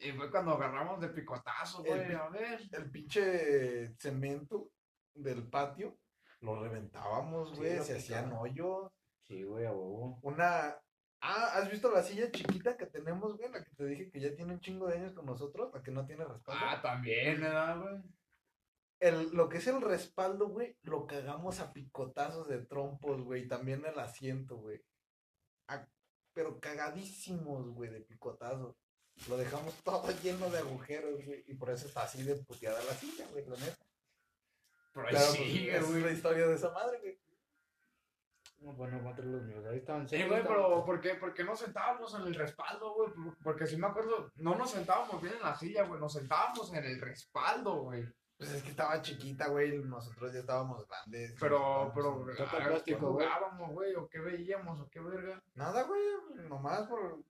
Y 0.00 0.12
fue 0.12 0.30
cuando 0.30 0.52
agarramos 0.52 1.00
de 1.00 1.08
picotazo, 1.08 1.82
güey. 1.84 2.12
A 2.14 2.28
ver. 2.28 2.60
El 2.72 2.90
pinche 2.90 3.94
cemento 3.98 4.70
del 5.14 5.48
patio 5.48 5.98
lo 6.40 6.58
reventábamos, 6.62 7.50
Sí, 7.50 7.56
güey. 7.56 7.76
lo 7.76 7.84
se 7.84 7.98
hacían 7.98 8.32
hoyos. 8.32 8.90
Sí, 9.26 9.42
güey, 9.44 9.66
a 9.66 9.72
huevo. 9.72 10.18
Una. 10.22 10.76
Ah, 11.22 11.50
¿has 11.54 11.70
visto 11.70 11.90
la 11.90 12.02
silla 12.02 12.30
chiquita 12.30 12.78
que 12.78 12.86
tenemos, 12.86 13.36
güey? 13.36 13.50
La 13.52 13.62
que 13.62 13.70
te 13.76 13.84
dije 13.84 14.10
que 14.10 14.20
ya 14.20 14.34
tiene 14.34 14.54
un 14.54 14.60
chingo 14.60 14.86
de 14.88 14.94
años 14.96 15.12
con 15.12 15.26
nosotros, 15.26 15.70
la 15.74 15.82
que 15.82 15.90
no 15.90 16.06
tiene 16.06 16.24
respaldo. 16.24 16.64
Ah, 16.64 16.80
también, 16.80 17.38
¿verdad, 17.42 17.78
güey? 17.78 18.02
El, 19.00 19.30
lo 19.34 19.48
que 19.50 19.58
es 19.58 19.66
el 19.66 19.82
respaldo, 19.82 20.48
güey, 20.48 20.76
lo 20.82 21.06
cagamos 21.06 21.60
a 21.60 21.72
picotazos 21.74 22.48
de 22.48 22.64
trompos, 22.64 23.22
güey. 23.22 23.46
También 23.48 23.84
el 23.84 23.98
asiento, 23.98 24.56
güey. 24.56 24.82
A- 25.68 25.86
pero 26.32 26.58
cagadísimos, 26.58 27.68
güey, 27.68 27.90
de 27.90 28.00
picotazos. 28.00 28.74
Lo 29.28 29.36
dejamos 29.36 29.74
todo 29.84 30.10
lleno 30.22 30.48
de 30.50 30.58
agujeros, 30.58 31.24
güey. 31.24 31.44
Y 31.46 31.54
por 31.54 31.70
eso 31.70 31.86
está 31.86 32.02
así 32.04 32.22
de 32.22 32.34
puteada 32.36 32.82
la 32.84 32.94
silla, 32.94 33.26
güey, 33.32 33.44
la 33.46 33.56
neta. 33.56 33.76
Pero 34.92 35.06
ahí 35.06 35.14
Pero, 35.14 35.26
pues, 35.26 35.38
sigue, 35.38 35.70
esa 35.70 35.80
es 35.80 35.90
güey. 35.90 36.02
la 36.02 36.10
historia 36.12 36.46
de 36.46 36.54
esa 36.54 36.70
madre, 36.70 36.98
güey. 37.00 37.20
No, 38.60 38.72
bueno, 38.74 38.98
encontré 38.98 39.24
los 39.24 39.42
míos. 39.44 39.64
Ahí 39.66 39.78
estaban. 39.78 40.08
Sí, 40.08 40.22
güey, 40.24 40.42
pero 40.42 40.84
¿por 40.84 41.00
qué, 41.00 41.14
por 41.14 41.32
qué 41.32 41.44
no 41.44 41.56
sentábamos 41.56 42.12
en 42.14 42.22
el 42.22 42.34
respaldo, 42.34 42.92
güey? 42.94 43.10
Por- 43.12 43.38
Porque 43.42 43.66
si 43.66 43.76
me 43.76 43.86
acuerdo, 43.86 44.30
no 44.36 44.54
nos 44.54 44.70
sentábamos 44.70 45.20
bien 45.22 45.34
en 45.34 45.42
la 45.42 45.56
silla, 45.56 45.84
güey. 45.84 45.98
Nos 46.00 46.12
sentábamos 46.12 46.72
en 46.74 46.84
el 46.84 47.00
respaldo, 47.00 47.82
güey. 47.84 48.04
Pues 48.40 48.52
es 48.54 48.62
que 48.62 48.70
estaba 48.70 49.02
chiquita, 49.02 49.48
güey. 49.48 49.78
Nosotros 49.80 50.32
ya 50.32 50.40
estábamos 50.40 50.86
grandes. 50.88 51.36
Pero, 51.38 51.92
pero, 51.94 52.24
Toca 52.38 52.56
¿a 52.56 52.66
plástico, 52.68 52.84
qué 52.84 52.94
güey. 53.04 53.26
jugábamos, 53.26 53.70
güey? 53.72 53.94
¿O 53.96 54.08
qué 54.08 54.18
veíamos? 54.18 54.80
¿O 54.80 54.88
qué 54.88 54.98
verga? 55.00 55.42
Nada, 55.54 55.82
güey. 55.82 56.00
Nomás 56.48 56.86
por, 56.88 57.22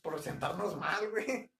por 0.00 0.20
sentarnos 0.20 0.76
mal, 0.76 1.10
güey. 1.10 1.50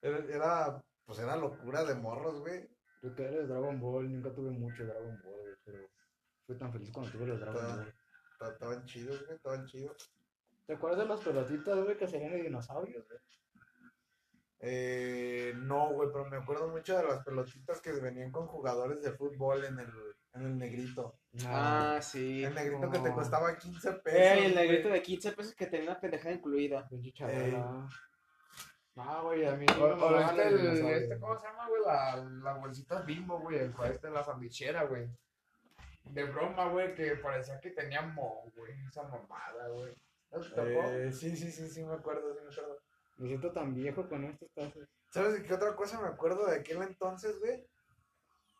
Era, 0.00 0.18
era, 0.32 0.84
pues 1.04 1.18
era 1.18 1.34
locura 1.36 1.82
de 1.84 1.94
morros, 1.96 2.38
güey. 2.40 2.68
Yo 3.02 3.14
que 3.14 3.22
era 3.24 3.32
de 3.38 3.46
Dragon 3.48 3.80
Ball, 3.80 4.12
nunca 4.12 4.32
tuve 4.32 4.50
mucho 4.50 4.84
Dragon 4.86 5.20
Ball, 5.22 5.40
güey, 5.40 5.54
pero 5.64 5.90
fui 6.46 6.56
tan 6.56 6.72
feliz 6.72 6.90
cuando 6.92 7.10
tuve 7.10 7.26
los 7.26 7.40
Dragon. 7.40 7.62
Ball. 7.62 7.94
Estaban- 8.32 8.52
Estaban 8.52 8.84
chidos, 8.86 9.24
güey. 9.24 9.36
Estaban 9.36 9.66
chidos. 9.66 10.12
¿Te 10.66 10.74
acuerdas 10.74 11.00
de 11.00 11.06
las 11.06 11.20
pelotitas, 11.20 11.78
güey, 11.82 11.96
que 11.96 12.06
serían 12.06 12.32
de 12.32 12.42
dinosaurios, 12.44 13.06
güey? 13.08 13.18
Eh, 14.66 15.52
no, 15.56 15.90
güey, 15.92 16.08
pero 16.10 16.24
me 16.24 16.38
acuerdo 16.38 16.68
mucho 16.68 16.96
de 16.96 17.04
las 17.04 17.22
pelotitas 17.22 17.82
que 17.82 17.92
venían 17.92 18.32
con 18.32 18.46
jugadores 18.46 19.02
de 19.02 19.12
fútbol 19.12 19.62
en 19.64 19.78
el, 19.78 19.90
en 20.32 20.42
el 20.42 20.56
negrito. 20.56 21.18
Ah, 21.46 21.98
sí. 22.00 22.42
El 22.44 22.54
negrito 22.54 22.90
que 22.90 22.98
te 22.98 23.12
costaba 23.12 23.56
15 23.58 23.92
pesos. 23.92 24.18
Eh, 24.18 24.32
el 24.46 24.52
güey. 24.52 24.54
negrito 24.54 24.88
de 24.88 25.02
15 25.02 25.32
pesos 25.32 25.54
que 25.54 25.66
tenía 25.66 25.90
una 25.90 26.00
pendejada 26.00 26.34
incluida. 26.34 26.88
Ah, 28.96 29.20
güey, 29.22 29.44
a 29.44 29.54
mí 29.56 29.66
O, 29.78 29.84
o 29.84 30.18
este, 30.20 30.48
el- 30.48 30.86
este, 30.86 31.18
¿cómo 31.18 31.36
se 31.36 31.46
llama, 31.46 31.68
güey? 31.68 31.82
La, 31.84 32.16
las 32.16 32.60
bolsitas 32.60 33.04
bimbo, 33.04 33.40
güey. 33.40 33.58
El 33.58 33.74
este, 33.90 34.08
la 34.08 34.24
sandwichera, 34.24 34.84
güey. 34.84 35.08
De 36.04 36.24
broma, 36.24 36.68
güey, 36.68 36.94
que 36.94 37.16
parecía 37.16 37.60
que 37.60 37.70
tenía 37.70 38.00
mo, 38.02 38.50
güey. 38.56 38.72
Esa 38.88 39.02
mamada, 39.02 39.68
güey. 39.68 39.92
¿No 40.30 40.40
te 40.40 40.48
tocó? 40.50 40.90
Eh, 40.90 41.12
sí, 41.12 41.36
sí, 41.36 41.50
sí, 41.50 41.68
sí, 41.68 41.84
me 41.84 41.94
acuerdo, 41.94 42.32
sí, 42.34 42.40
me 42.44 42.50
acuerdo. 42.52 42.83
Me 43.16 43.28
siento 43.28 43.52
tan 43.52 43.74
viejo 43.74 44.08
con 44.08 44.24
estos 44.24 44.50
tazos. 44.52 44.88
¿Sabes 45.10 45.42
qué 45.42 45.54
otra 45.54 45.76
cosa 45.76 46.00
me 46.00 46.08
acuerdo 46.08 46.46
de 46.46 46.56
aquel 46.56 46.82
entonces, 46.82 47.38
güey? 47.38 47.64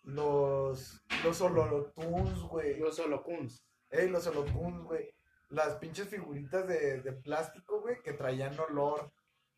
Los, 0.04 1.02
los 1.24 1.40
Olorotunes, 1.40 2.38
güey. 2.42 2.78
Los 2.78 2.98
holocuns. 2.98 3.64
Ey, 3.90 4.08
los 4.08 4.26
Holocuns, 4.26 4.84
güey. 4.84 5.14
Las 5.48 5.76
pinches 5.76 6.08
figuritas 6.08 6.66
de, 6.66 7.00
de 7.00 7.12
plástico, 7.12 7.80
güey, 7.80 8.00
que 8.02 8.12
traían 8.12 8.58
olor. 8.58 9.12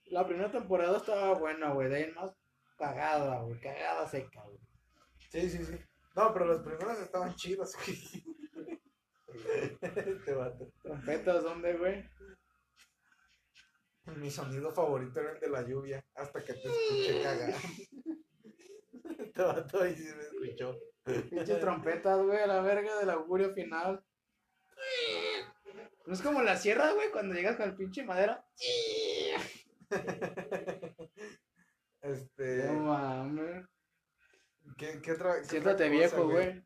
La 0.06 0.27
primera 0.27 0.51
temporada 0.51 0.97
estaba 0.98 1.35
buena, 1.35 1.73
güey. 1.73 1.89
De 1.89 1.97
ahí 1.97 2.12
más 2.12 2.32
cagada, 2.77 3.40
güey. 3.40 3.59
Cagada 3.60 4.06
seca, 4.06 4.43
güey. 4.44 4.59
Sí, 5.31 5.51
sí, 5.51 5.64
sí. 5.64 5.78
No, 6.14 6.32
pero 6.32 6.47
los 6.47 6.60
primeros 6.60 6.98
estaban 6.98 7.35
chidos, 7.35 7.74
güey. 7.85 8.24
Este 9.82 10.32
vato. 10.35 10.73
Trompetas, 10.82 11.43
¿dónde, 11.44 11.77
güey? 11.77 12.09
Mi 14.14 14.30
sonido 14.30 14.70
favorito 14.70 15.20
era 15.20 15.32
el 15.32 15.40
de 15.40 15.48
la 15.48 15.62
lluvia, 15.62 16.04
hasta 16.14 16.44
que 16.44 16.54
te 16.54 16.68
escuché 16.68 17.22
cagar. 17.22 17.54
Este 19.18 19.42
vato 19.42 19.82
ahí 19.82 19.94
sí 19.96 20.08
me 20.14 20.22
escuchó. 20.22 20.78
Pinches 21.04 21.60
trompetas, 21.60 22.22
güey, 22.22 22.38
a 22.38 22.46
la 22.46 22.60
verga 22.62 22.98
del 22.98 23.10
augurio 23.10 23.52
final. 23.52 24.02
No 26.06 26.14
es 26.14 26.22
como 26.22 26.42
la 26.42 26.56
sierra, 26.56 26.92
güey, 26.92 27.10
cuando 27.10 27.34
llegas 27.34 27.56
con 27.56 27.68
el 27.68 27.76
pinche 27.76 28.04
madera. 28.04 28.46
Este. 32.00 32.64
No 32.66 32.80
mames. 32.80 33.66
¿Qué, 34.78 35.00
qué 35.02 35.12
otra? 35.12 35.40
qué 35.40 35.48
Siéntate 35.48 35.84
otra 35.84 35.88
viejo, 35.88 36.28
güey. 36.28 36.64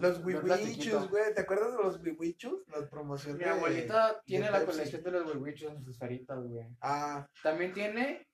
Los 0.00 0.18
plastiquito. 0.20 1.08
güey. 1.08 1.34
¿Te 1.34 1.40
acuerdas 1.40 1.72
de 1.72 1.82
los 1.82 2.00
wiwichus? 2.02 2.66
Las 2.68 2.88
promociones. 2.88 3.38
Mi 3.38 3.44
de- 3.44 3.50
abuelita 3.50 4.20
tiene 4.24 4.50
la 4.50 4.58
Pepsi. 4.60 4.72
colección 4.72 5.02
de 5.02 5.10
los 5.10 5.34
huevichos 5.34 5.72
en 5.72 5.82
sus 5.82 5.98
feritas, 5.98 6.38
güey. 6.44 6.66
Ah, 6.80 7.26
También 7.42 7.72
tiene 7.72 8.26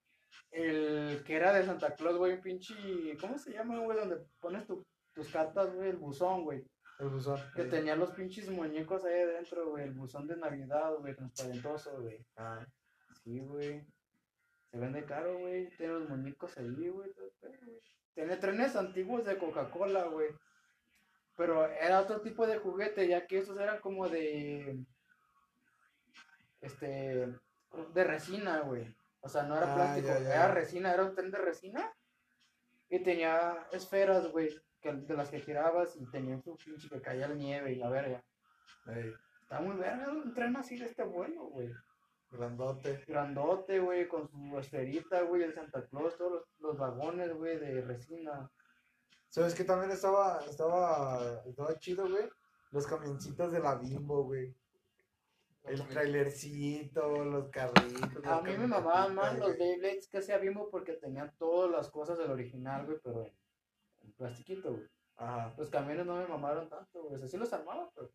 el 0.50 1.22
que 1.24 1.36
era 1.36 1.52
de 1.52 1.64
Santa 1.64 1.94
Claus, 1.94 2.16
güey, 2.18 2.34
un 2.34 2.40
pinche. 2.42 2.74
¿Cómo 3.20 3.38
se 3.38 3.52
llama, 3.52 3.78
güey? 3.78 3.96
Donde 3.98 4.18
pones 4.40 4.66
tu- 4.66 4.84
tus 5.14 5.28
cartas, 5.30 5.72
güey, 5.74 5.90
el 5.90 5.96
buzón, 5.96 6.44
güey. 6.44 6.64
el 6.98 7.08
buzón. 7.08 7.40
Que 7.56 7.64
tenía 7.64 7.96
los 7.96 8.10
pinches 8.12 8.48
muñecos 8.48 9.04
ahí 9.04 9.20
adentro, 9.22 9.70
güey. 9.70 9.84
El 9.84 9.92
buzón 9.92 10.26
de 10.28 10.36
Navidad, 10.36 10.94
güey, 10.98 11.14
transparentoso, 11.16 12.00
güey. 12.00 12.24
Ah, 12.36 12.64
Sí, 13.24 13.38
güey. 13.40 13.84
Se 14.70 14.78
vende 14.78 15.04
caro, 15.04 15.38
güey. 15.38 15.68
Tiene 15.76 15.92
los 15.94 16.08
muñecos 16.08 16.56
ahí, 16.58 16.88
güey. 16.88 17.10
Tiene 18.14 18.36
trenes 18.36 18.74
antiguos 18.76 19.24
de 19.24 19.36
Coca-Cola, 19.38 20.04
güey. 20.04 20.28
Pero 21.42 21.66
era 21.66 21.98
otro 22.00 22.20
tipo 22.20 22.46
de 22.46 22.58
juguete, 22.58 23.08
ya 23.08 23.26
que 23.26 23.38
esos 23.38 23.58
eran 23.58 23.80
como 23.80 24.08
de. 24.08 24.78
Este. 26.60 27.34
De 27.92 28.04
resina, 28.04 28.60
güey. 28.60 28.94
O 29.22 29.28
sea, 29.28 29.42
no 29.42 29.56
era 29.56 29.72
Ah, 29.72 29.74
plástico, 29.74 30.06
ya, 30.06 30.20
ya. 30.20 30.34
era 30.36 30.54
resina, 30.54 30.92
era 30.94 31.04
un 31.04 31.16
tren 31.16 31.32
de 31.32 31.38
resina. 31.38 31.92
Y 32.88 33.00
tenía 33.02 33.66
esferas, 33.72 34.30
güey, 34.30 34.50
de 34.84 35.16
las 35.16 35.30
que 35.30 35.40
girabas 35.40 35.96
y 35.96 36.08
tenía 36.12 36.40
su 36.40 36.56
pinche 36.56 36.88
que 36.88 37.02
caía 37.02 37.26
la 37.26 37.34
nieve 37.34 37.72
y 37.72 37.74
la 37.76 37.90
verga. 37.90 38.22
ey, 38.86 39.12
Está 39.42 39.60
muy 39.60 39.74
verga, 39.76 40.12
un 40.12 40.32
tren 40.34 40.56
así 40.56 40.78
de 40.78 40.84
este 40.86 41.02
vuelo, 41.02 41.46
güey 41.46 41.72
grandote. 42.30 43.04
grandote, 43.08 43.80
güey, 43.80 44.06
con 44.06 44.28
su 44.28 44.58
esferita, 44.60 45.22
güey, 45.22 45.42
el 45.42 45.54
Santa 45.54 45.84
Claus, 45.88 46.16
todos 46.16 46.32
los, 46.32 46.60
los 46.60 46.78
vagones, 46.78 47.34
güey, 47.34 47.58
de 47.58 47.82
resina. 47.82 48.48
¿Sabes 49.32 49.54
qué 49.54 49.64
también 49.64 49.90
estaba, 49.90 50.44
estaba, 50.44 51.42
estaba 51.46 51.78
chido, 51.78 52.06
güey? 52.06 52.28
Los 52.70 52.86
camioncitos 52.86 53.50
de 53.50 53.60
la 53.60 53.76
Bimbo, 53.76 54.24
güey. 54.24 54.54
El 55.64 55.88
trailercito, 55.88 57.24
los 57.24 57.48
carritos. 57.48 58.26
A 58.26 58.42
mí 58.42 58.52
me 58.58 58.66
mamaban 58.66 59.14
más 59.14 59.38
los. 59.38 59.56
Beyblades 59.56 60.06
que 60.08 60.18
hacía 60.18 60.36
Bimbo 60.36 60.68
porque 60.68 60.92
tenían 60.92 61.34
todas 61.38 61.70
las 61.70 61.88
cosas 61.90 62.18
del 62.18 62.30
original, 62.30 62.84
güey, 62.84 62.98
pero 63.02 63.24
en, 63.24 63.32
en 64.02 64.12
plastiquito, 64.12 64.74
güey. 64.74 64.86
Ajá. 65.16 65.54
Los 65.56 65.70
camiones 65.70 66.04
no 66.04 66.16
me 66.16 66.26
mamaron 66.26 66.68
tanto, 66.68 67.04
güey. 67.04 67.14
O 67.14 67.18
sea, 67.18 67.26
sí 67.26 67.38
los 67.38 67.54
armaba, 67.54 67.90
pero. 67.94 68.12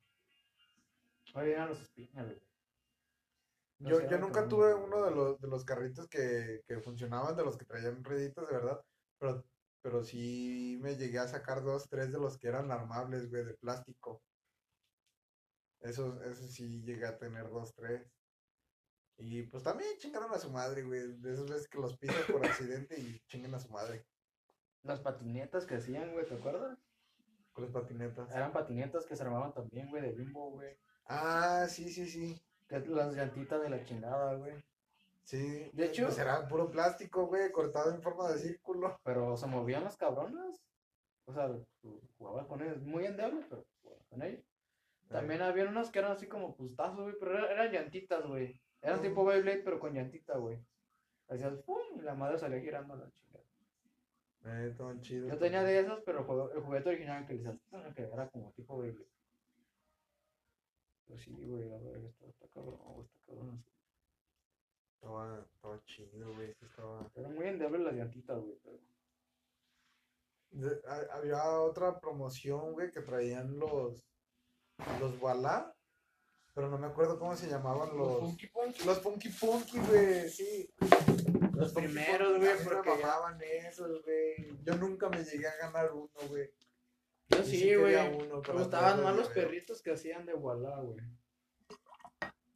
Oye, 1.34 1.53
eran 1.53 1.69
los 1.69 1.81
espinas, 1.81 2.27
güey. 2.27 2.41
No 3.80 3.89
Yo, 3.89 4.07
yo 4.07 4.19
nunca 4.19 4.48
tuve 4.48 4.76
uno 4.76 5.03
de 5.03 5.11
los, 5.15 5.41
de 5.41 5.48
los 5.48 5.65
carritos 5.65 6.07
que, 6.07 6.61
que 6.68 6.80
funcionaban, 6.80 7.35
de 7.35 7.44
los 7.44 7.57
que 7.57 7.65
traían 7.65 8.03
rueditas 8.03 8.48
de 8.48 8.53
verdad. 8.53 8.80
Pero, 9.18 9.44
pero 9.88 10.03
sí 10.03 10.77
me 10.81 10.97
llegué 10.97 11.18
a 11.18 11.30
sacar 11.30 11.64
dos, 11.64 11.88
tres 11.88 12.11
de 12.11 12.19
los 12.19 12.38
que 12.38 12.49
eran 12.49 12.69
armables, 12.73 13.30
güey, 13.30 13.45
de 13.45 13.53
plástico. 13.53 14.22
Esos, 15.80 16.22
esos 16.23 16.51
sí 16.51 16.81
llegué 16.84 17.05
a 17.05 17.18
tener 17.18 17.49
dos, 17.49 17.73
tres. 17.73 18.05
Y 19.18 19.43
pues 19.43 19.64
también 19.64 19.97
chingaron 19.97 20.34
a 20.34 20.39
su 20.39 20.51
madre, 20.51 20.84
güey. 20.84 21.14
De 21.22 21.31
esas 21.31 21.49
veces 21.49 21.69
que 21.69 21.77
los 21.77 21.97
pisas 21.97 22.22
por 22.30 22.45
accidente 22.45 22.99
y 22.99 23.18
chingan 23.27 23.55
a 23.55 23.59
su 23.61 23.69
madre 23.69 24.05
Las 24.84 24.99
patinetas 24.99 25.65
que 25.65 25.76
hacían, 25.76 26.11
güey, 26.11 26.27
¿te 26.27 26.35
acuerdas? 26.35 26.77
con 27.53 27.64
las 27.64 27.73
patinetas. 27.73 28.30
Eran 28.35 28.51
patinetas 28.51 29.05
que 29.05 29.15
se 29.15 29.23
armaban 29.23 29.53
también, 29.53 29.89
güey, 29.89 30.01
de 30.01 30.11
bimbo, 30.11 30.51
güey. 30.51 30.77
Ah, 31.05 31.65
sí, 31.69 31.89
sí, 31.89 32.09
sí. 32.09 32.38
Que 32.68 32.80
las 32.80 33.15
llantitas 33.15 33.61
de 33.61 33.69
la 33.69 33.85
chingada, 33.85 34.34
güey. 34.34 34.53
Sí. 35.28 35.70
De 35.74 35.88
hecho- 35.88 36.06
Pues 36.06 36.20
era 36.20 36.48
puro 36.48 36.72
plástico, 36.72 37.28
güey, 37.28 37.52
cortado 37.52 37.91
en 37.91 38.02
forma 38.02 38.30
de 38.32 38.38
círculo. 38.40 38.98
Pero 39.04 39.36
se 39.36 39.45
movían 39.45 39.84
las 39.84 39.98
cabronas. 39.98 40.64
O 41.26 41.34
sea, 41.34 41.49
tú 41.82 41.99
jugabas 42.18 42.45
con 42.48 42.62
ellas. 42.62 42.82
Muy 42.82 43.06
endeble, 43.06 43.45
pero 43.49 43.66
jugabas 43.82 44.06
con 44.08 44.22
ellas. 44.24 44.41
También 45.10 45.41
había 45.41 45.66
unas 45.68 45.90
que 45.91 45.99
eran 45.99 46.14
así 46.14 46.28
como 46.28 46.56
pustazos, 46.56 46.99
güey, 47.02 47.16
pero 47.20 47.38
era- 47.38 47.52
eran 47.52 47.72
llantitas, 47.74 48.26
güey. 48.26 48.58
Eran 48.82 49.02
tipo 49.02 49.26
Beyblade, 49.26 49.64
pero 49.64 49.80
con 49.82 49.94
llantita, 49.94 50.38
güey. 50.38 50.60
Hacías 51.28 51.58
pum 51.64 51.78
y 51.98 52.02
la 52.04 52.14
madre 52.16 52.40
salía 52.40 52.62
girando 52.62 52.94
a 52.94 52.98
la 52.98 53.12
chingada. 53.12 53.44
Eh, 54.45 54.74
chido. 55.02 55.28
Yo 55.28 55.38
tenía 55.38 55.62
de 55.64 55.80
esas, 55.80 55.99
pero 56.06 56.20
el 56.54 56.62
juguete 56.62 56.88
original 56.90 57.26
que 57.28 57.34
les 57.34 57.48
hacía, 57.48 57.94
que 57.94 58.04
era 58.04 58.30
como 58.30 58.52
tipo 58.54 58.78
Beyblade. 58.78 59.10
Pero 61.06 61.20
sí, 61.20 61.32
güey, 61.34 61.66
la 61.68 61.78
verdad, 61.80 62.06
está, 62.06 62.26
está 62.28 62.48
cabrón, 62.54 62.80
güey, 62.86 63.06
está 63.06 63.20
cabrón. 63.26 63.64
Estaba, 64.95 65.40
estaba 65.54 65.84
chido, 66.06 66.34
güey. 66.34 66.53
sí 66.53 66.65
estaba... 66.65 67.10
Eran 67.15 67.34
muy 67.36 67.48
endebles 67.48 67.82
las 67.82 67.94
llantitas, 67.94 68.40
güey. 68.40 68.57
pero- 68.64 68.80
De- 70.49 70.82
ha- 70.88 71.15
había 71.18 71.60
otra 71.61 71.99
promoción, 71.99 72.74
güey, 72.74 72.91
que 72.91 73.02
traían 73.02 73.57
los 73.60 74.03
los 75.02 75.19
Walla, 75.22 75.74
pero 76.53 76.69
no 76.69 76.78
me 76.78 76.86
acuerdo 76.88 77.18
cómo 77.18 77.36
se 77.36 77.49
llamaban 77.49 77.98
los 77.98 78.19
Funky 78.19 78.48
Punky. 78.48 78.84
los 78.86 78.99
Funky 79.02 79.30
Punky, 79.30 79.80
güey, 79.80 80.30
sí. 80.30 80.72
Los 81.53 81.74
Funky 81.74 81.88
primeros, 81.88 82.28
Punky, 82.34 82.40
güey, 82.45 82.52
a 82.52 82.56
me 82.56 82.64
porque 82.65 82.90
mamaban 82.91 83.41
esos, 83.41 84.03
güey. 84.06 84.64
Yo 84.64 84.76
nunca 84.76 85.10
me 85.10 85.24
llegué 85.24 85.48
a 85.48 85.57
ganar 85.57 85.91
uno, 85.94 86.10
güey. 86.30 86.49
Yo 87.30 87.44
sí, 87.44 87.76
güey. 87.76 87.95
Me 87.95 88.53
gustaban 88.53 89.03
más 89.03 89.15
los 89.15 89.30
perritos 89.30 89.82
que 89.82 89.91
hacían 89.91 90.26
de 90.28 90.34
Walla, 90.36 90.78
güey. 90.80 90.99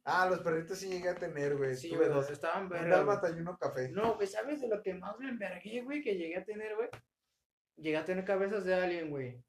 Ah, 0.04 0.26
los 0.28 0.40
perritos 0.40 0.78
sí 0.78 0.88
llegué 0.88 1.10
a 1.10 1.14
tener, 1.14 1.56
güey. 1.56 1.76
Sí, 1.76 1.94
güey, 1.94 2.08
dos. 2.08 2.28
estaban 2.30 2.64
Un 2.64 2.68
verga. 2.70 2.96
dálmata 2.96 3.30
y 3.30 3.34
uno 3.40 3.56
café. 3.56 3.88
No, 3.90 4.14
güey, 4.16 4.26
¿sabes 4.26 4.60
de 4.60 4.68
lo 4.68 4.82
que 4.82 4.94
más 4.94 5.16
me 5.18 5.28
envergué, 5.28 5.82
güey? 5.82 6.02
Que 6.02 6.16
llegué 6.16 6.36
a 6.36 6.44
tener, 6.44 6.74
güey. 6.74 6.88
Llegué 7.76 7.96
a 7.96 8.04
tener 8.04 8.24
cabezas 8.24 8.64
de 8.64 8.74
alien, 8.74 9.10
güey. 9.10 9.42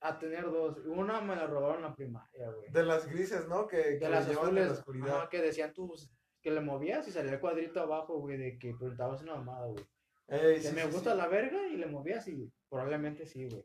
A 0.00 0.18
tener 0.18 0.44
dos. 0.44 0.78
Una 0.86 1.20
me 1.20 1.34
la 1.34 1.46
robaron 1.46 1.82
la 1.82 1.94
primaria, 1.94 2.50
güey. 2.50 2.70
De 2.70 2.82
las 2.84 3.06
grises, 3.08 3.48
¿no? 3.48 3.66
Que, 3.66 3.82
que 3.82 3.98
De 3.98 4.08
las 4.08 4.28
le 4.28 4.34
llevan 4.34 4.56
en 4.56 4.66
la 4.66 4.72
oscuridad. 4.72 5.28
que 5.28 5.42
decían 5.42 5.72
tus. 5.74 6.08
Que 6.40 6.50
le 6.52 6.60
movías 6.60 7.08
y 7.08 7.10
salía 7.10 7.32
el 7.32 7.40
cuadrito 7.40 7.80
abajo, 7.80 8.18
güey, 8.20 8.36
de 8.36 8.58
que 8.58 8.74
preguntabas 8.74 9.22
una 9.22 9.34
mamada, 9.36 9.66
güey. 9.66 9.84
Ey, 10.28 10.56
Que 10.56 10.60
sí, 10.68 10.74
me 10.74 10.82
sí, 10.82 10.90
gusta 10.92 11.10
sí. 11.12 11.16
la 11.16 11.26
verga 11.26 11.66
y 11.66 11.76
le 11.76 11.86
movías 11.86 12.28
y 12.28 12.48
probablemente 12.68 13.26
sí, 13.26 13.48
güey. 13.48 13.64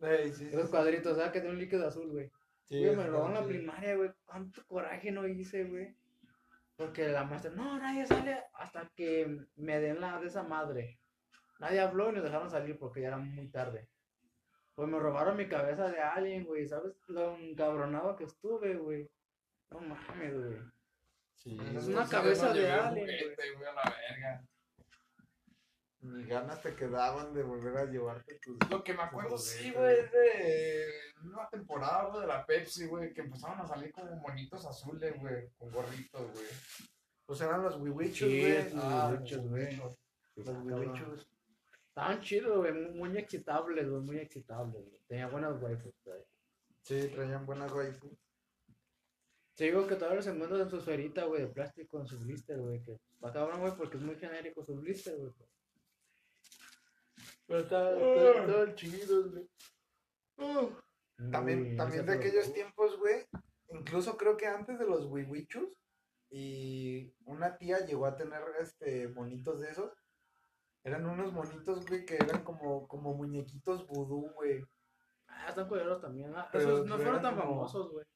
Ey, 0.00 0.32
sí, 0.32 0.48
sí. 0.50 0.56
cuadritos, 0.70 1.16
¿sabes? 1.16 1.32
Que 1.32 1.40
tiene 1.40 1.54
un 1.54 1.60
líquido 1.60 1.86
azul, 1.88 2.10
güey. 2.10 2.30
Sí, 2.72 2.82
Güey, 2.82 2.96
me 2.96 3.06
robaron 3.06 3.34
la 3.34 3.44
primaria, 3.44 3.96
güey. 3.96 4.10
¿Cuánto 4.24 4.66
coraje 4.66 5.12
no 5.12 5.28
hice, 5.28 5.64
güey? 5.64 5.94
Porque 6.74 7.08
la 7.08 7.22
maestra, 7.22 7.50
no, 7.50 7.78
nadie 7.78 8.06
sale 8.06 8.44
hasta 8.54 8.90
que 8.96 9.44
me 9.56 9.78
den 9.78 10.00
la 10.00 10.18
de 10.18 10.28
esa 10.28 10.42
madre. 10.42 10.98
Nadie 11.58 11.80
habló 11.80 12.08
y 12.08 12.14
nos 12.14 12.24
dejaron 12.24 12.50
salir 12.50 12.78
porque 12.78 13.02
ya 13.02 13.08
era 13.08 13.18
muy 13.18 13.50
tarde. 13.50 13.90
Pues 14.74 14.88
me 14.88 14.98
robaron 14.98 15.36
mi 15.36 15.48
cabeza 15.48 15.90
de 15.90 16.00
alien, 16.00 16.44
güey. 16.44 16.66
¿Sabes 16.66 16.94
lo 17.08 17.36
encabronado 17.36 18.16
que 18.16 18.24
estuve, 18.24 18.74
güey? 18.76 19.06
No 19.70 19.80
mames, 19.80 20.34
güey. 20.34 20.58
Sí, 21.34 21.60
Es 21.76 21.88
una 21.88 22.08
cabeza 22.08 22.54
de 22.54 22.72
alien, 22.72 23.06
juguete, 23.06 23.52
güey, 23.54 23.68
a 23.68 23.74
la 23.74 23.82
verga. 23.82 24.44
Ni 26.02 26.24
ganas 26.26 26.60
te 26.60 26.74
quedaban 26.74 27.32
de 27.32 27.44
volver 27.44 27.76
a 27.76 27.84
llevarte 27.84 28.34
tus. 28.42 28.58
Lo 28.68 28.82
que 28.82 28.92
me 28.92 29.02
acuerdo, 29.02 29.38
sí, 29.38 29.70
güey, 29.72 30.00
es 30.00 30.10
de 30.10 30.84
una 31.22 31.48
temporada, 31.48 32.08
güey, 32.08 32.22
de 32.22 32.26
la 32.26 32.44
Pepsi, 32.44 32.86
güey, 32.86 33.12
que 33.12 33.20
empezaron 33.20 33.60
a 33.60 33.66
salir 33.66 33.92
como 33.92 34.14
monitos 34.16 34.66
azules, 34.66 35.14
güey, 35.20 35.48
con 35.56 35.70
gorritos, 35.70 36.22
güey. 36.32 36.46
Pues 37.24 37.40
eran 37.40 37.62
los 37.62 37.76
wiwichos, 37.76 38.28
Sí, 38.28 38.40
güey. 38.40 38.74
los 38.74 38.84
Ah, 38.84 39.10
wiwichos, 39.12 39.48
güey. 39.48 39.76
Los 39.76 40.48
wiwichos. 40.64 41.28
Estaban 41.88 42.20
chidos, 42.20 42.58
güey. 42.58 42.72
Muy, 42.72 43.16
excitables, 43.16 43.88
güey. 43.88 44.02
Muy 44.02 44.18
excitables, 44.18 44.84
güey. 44.84 45.00
Tenía 45.06 45.28
buenas 45.28 45.62
waifus, 45.62 45.94
güey. 46.04 46.20
Sí, 46.82 47.08
traían 47.14 47.46
buenas 47.46 47.70
waifu. 47.70 48.10
Te 49.54 49.64
digo 49.64 49.86
que 49.86 49.94
todavía 49.94 50.16
los 50.16 50.26
encuentro 50.26 50.58
en 50.60 50.68
su 50.68 50.78
esferita, 50.78 51.24
güey, 51.26 51.42
de 51.42 51.48
plástico, 51.48 52.00
en 52.00 52.06
su 52.08 52.18
blister, 52.18 52.58
güey. 52.58 52.82
Que 52.82 52.98
va 53.24 53.32
cabrón, 53.32 53.60
güey, 53.60 53.76
porque 53.76 53.98
es 53.98 54.02
muy 54.02 54.16
genérico 54.16 54.64
su 54.64 54.74
blister, 54.74 55.16
güey. 55.16 55.30
Pero 57.46 57.60
estaban 57.60 57.94
Ah. 58.00 58.44
estaban 58.46 58.74
chidos, 58.76 59.30
güey. 59.32 59.48
También, 61.30 61.62
Muy- 61.68 61.76
también 61.76 62.06
de 62.06 62.12
aquellos 62.14 62.52
tiempos, 62.52 62.98
güey. 62.98 63.26
Incluso 63.68 64.16
creo 64.16 64.36
que 64.36 64.46
antes 64.46 64.78
de 64.78 64.86
los 64.86 65.06
wiwichos. 65.06 65.68
Y 66.30 67.14
una 67.26 67.58
tía 67.58 67.84
llegó 67.84 68.06
a 68.06 68.16
tener 68.16 68.40
este 68.60 69.08
monitos 69.08 69.60
de 69.60 69.70
esos. 69.70 69.92
Eran 70.84 71.06
unos 71.06 71.32
monitos, 71.32 71.86
güey, 71.86 72.04
que 72.06 72.14
eran 72.16 72.42
como, 72.42 72.88
como 72.88 73.14
muñequitos 73.14 73.86
vudú, 73.86 74.30
güey. 74.34 74.64
Ah, 75.28 75.46
están 75.50 75.68
culeros 75.68 76.00
también. 76.00 76.34
ah, 76.34 76.48
Pero- 76.50 76.64
Esos 76.76 76.86
no 76.86 76.96
fueron 76.96 77.22
tan 77.22 77.36
como- 77.36 77.50
famosos, 77.50 77.92
güey. 77.92 78.06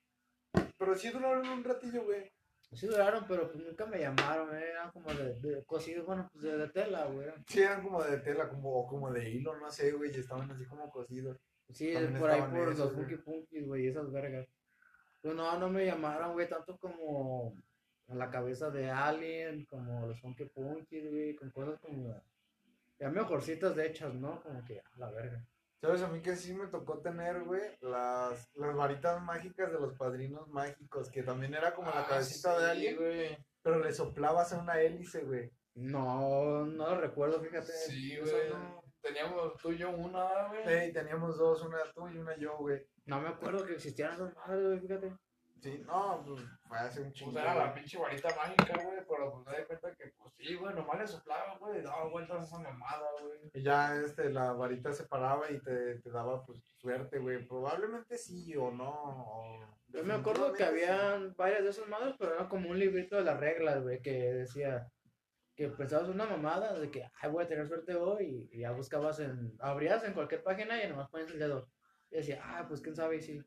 Pero 0.78 0.94
sí 0.94 1.10
duraron 1.10 1.46
un 1.48 1.62
ratillo, 1.64 2.04
güey. 2.04 2.32
Sí 2.72 2.86
duraron, 2.86 3.24
pero 3.26 3.50
pues 3.50 3.64
nunca 3.64 3.86
me 3.86 3.98
llamaron, 3.98 4.54
eh, 4.54 4.70
eran 4.70 4.90
como 4.90 5.12
de, 5.14 5.34
de 5.40 5.64
cosidos, 5.64 6.04
bueno, 6.04 6.28
pues 6.32 6.44
de, 6.44 6.58
de 6.58 6.68
tela, 6.68 7.06
güey. 7.06 7.28
Sí, 7.46 7.62
eran 7.62 7.82
como 7.82 8.02
de 8.02 8.18
tela, 8.18 8.48
como, 8.48 8.86
como 8.86 9.10
de 9.12 9.30
hilo, 9.30 9.56
no 9.56 9.70
sé, 9.70 9.92
güey, 9.92 10.10
y 10.14 10.20
estaban 10.20 10.50
así 10.50 10.66
como 10.66 10.90
cosidos. 10.90 11.38
Sí, 11.70 11.94
También 11.94 12.18
por 12.18 12.30
ahí 12.30 12.42
por 12.42 12.72
esos, 12.72 12.78
los. 12.78 12.92
Funky 12.92 13.16
Punkies, 13.16 13.66
güey, 13.66 13.86
esas 13.86 14.10
vergas. 14.12 14.46
Pues 15.22 15.34
no, 15.34 15.58
no 15.58 15.70
me 15.70 15.86
llamaron, 15.86 16.32
güey, 16.32 16.48
tanto 16.48 16.76
como 16.78 17.56
a 18.08 18.14
la 18.14 18.30
cabeza 18.30 18.70
de 18.70 18.90
Alien, 18.90 19.64
como 19.66 20.06
los 20.06 20.20
Funky 20.20 20.44
Punkies, 20.44 21.10
güey, 21.10 21.34
con 21.34 21.50
cosas 21.50 21.80
como 21.80 22.20
ya 22.98 23.10
mejorcitas 23.10 23.74
de 23.74 23.86
hechas, 23.86 24.14
¿no? 24.14 24.42
Como 24.42 24.64
que 24.64 24.80
a 24.80 24.98
la 24.98 25.10
verga. 25.10 25.44
¿Sabes? 25.80 26.02
A 26.02 26.08
mí 26.08 26.20
que 26.22 26.36
sí 26.36 26.54
me 26.54 26.66
tocó 26.68 27.00
tener, 27.00 27.44
güey, 27.44 27.62
las, 27.80 28.48
las 28.54 28.74
varitas 28.74 29.22
mágicas 29.22 29.70
de 29.70 29.78
los 29.78 29.94
padrinos 29.94 30.48
mágicos, 30.48 31.10
que 31.10 31.22
también 31.22 31.54
era 31.54 31.74
como 31.74 31.90
la 31.90 32.00
Ah, 32.02 32.06
cabecita 32.08 32.58
de 32.58 32.64
sí, 32.64 32.70
alguien, 32.70 32.96
güey. 32.96 33.38
pero 33.62 33.78
le 33.80 33.92
soplabas 33.92 34.52
a 34.52 34.58
una 34.58 34.80
hélice, 34.80 35.22
güey. 35.24 35.50
No, 35.74 36.64
no 36.64 36.88
lo 36.94 37.00
recuerdo, 37.00 37.40
fíjate. 37.40 37.72
Sí, 37.72 38.18
güey. 38.18 38.50
no, 38.50 38.82
Teníamos 39.02 39.56
tú 39.58 39.70
y 39.72 39.78
yo 39.78 39.90
una, 39.90 40.48
güey. 40.48 40.66
Ey, 40.66 40.92
teníamos 40.92 41.36
dos, 41.36 41.62
una 41.62 41.78
tú 41.94 42.08
y 42.08 42.16
una 42.18 42.36
yo, 42.36 42.56
güey. 42.58 42.82
no 43.04 43.20
me 43.20 43.28
acuerdo 43.28 43.64
que 43.64 43.74
existieran 43.74 44.14
esas 44.14 44.34
madres, 44.34 44.64
güey, 44.66 44.80
fíjate. 44.80 45.12
Sí, 45.62 45.82
no, 45.86 46.22
pues 46.24 46.42
fue 46.68 46.78
hace 46.78 47.00
un 47.02 47.12
chingo. 47.12 47.32
Pues 47.32 47.44
era 47.44 47.54
la 47.54 47.74
pinche 47.74 47.98
varita 47.98 48.28
mágica, 48.36 48.74
güey, 48.84 48.98
pero 49.08 49.32
pues 49.32 49.46
me 49.46 49.58
di 49.58 49.64
cuenta 49.66 49.94
que, 49.96 50.12
pues 50.16 50.34
sí, 50.34 50.54
güey, 50.54 50.74
nomás 50.74 50.98
le 50.98 51.06
soplaba, 51.06 51.56
güey, 51.58 51.80
y 51.80 51.82
daba 51.82 52.08
vueltas 52.08 52.40
a 52.40 52.44
esa 52.44 52.58
mamada, 52.58 53.06
güey. 53.22 53.50
Y 53.54 53.62
ya, 53.62 53.96
este, 53.96 54.30
la 54.30 54.52
varita 54.52 54.92
se 54.92 55.04
paraba 55.06 55.50
y 55.50 55.58
te, 55.60 55.98
te 56.00 56.10
daba, 56.10 56.44
pues, 56.44 56.60
suerte, 56.76 57.18
güey. 57.18 57.46
Probablemente 57.46 58.18
sí 58.18 58.54
o 58.56 58.70
no. 58.70 58.92
o 58.92 59.76
Yo 59.88 60.04
me 60.04 60.14
acuerdo 60.14 60.52
que 60.52 60.58
sí. 60.58 60.64
habían 60.64 61.34
varias 61.36 61.64
de 61.64 61.70
esas 61.70 61.88
madres, 61.88 62.14
pero 62.18 62.34
era 62.34 62.48
como 62.48 62.70
un 62.70 62.78
librito 62.78 63.16
de 63.16 63.24
las 63.24 63.40
reglas, 63.40 63.82
güey, 63.82 64.00
que 64.02 64.12
decía 64.32 64.86
que 65.56 65.68
pensabas 65.70 66.08
una 66.08 66.26
mamada 66.26 66.78
de 66.78 66.90
que, 66.90 67.08
ay, 67.22 67.30
voy 67.30 67.44
a 67.44 67.48
tener 67.48 67.66
suerte 67.66 67.94
hoy, 67.94 68.46
y 68.52 68.60
ya 68.60 68.72
buscabas 68.72 69.18
en, 69.20 69.56
abrías 69.58 70.04
en 70.04 70.12
cualquier 70.12 70.42
página 70.42 70.84
y 70.84 70.88
nomás 70.88 71.08
pones 71.08 71.30
el 71.30 71.38
dedo. 71.38 71.66
Y 72.10 72.16
decía, 72.16 72.40
ah, 72.44 72.66
pues 72.68 72.82
quién 72.82 72.94
sabe 72.94 73.20
si, 73.20 73.42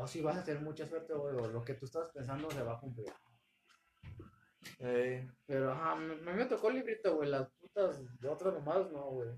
o 0.00 0.06
si 0.06 0.20
vas 0.22 0.36
a 0.38 0.44
tener 0.44 0.62
mucha 0.62 0.86
suerte 0.86 1.12
hoy, 1.12 1.34
o 1.36 1.48
lo 1.48 1.64
que 1.64 1.74
tú 1.74 1.86
estás 1.86 2.10
pensando 2.12 2.50
se 2.50 2.62
va 2.62 2.74
a 2.74 2.80
cumplir. 2.80 3.12
Pero, 5.46 5.72
ajá, 5.72 5.94
me- 5.96 6.14
a 6.14 6.32
mí 6.32 6.38
me 6.38 6.46
tocó 6.46 6.68
el 6.68 6.76
librito, 6.76 7.16
güey, 7.16 7.28
las 7.28 7.48
putas 7.60 8.00
de 8.20 8.28
otras 8.28 8.54
mamadas 8.54 8.90
no, 8.92 9.04
güey. 9.10 9.30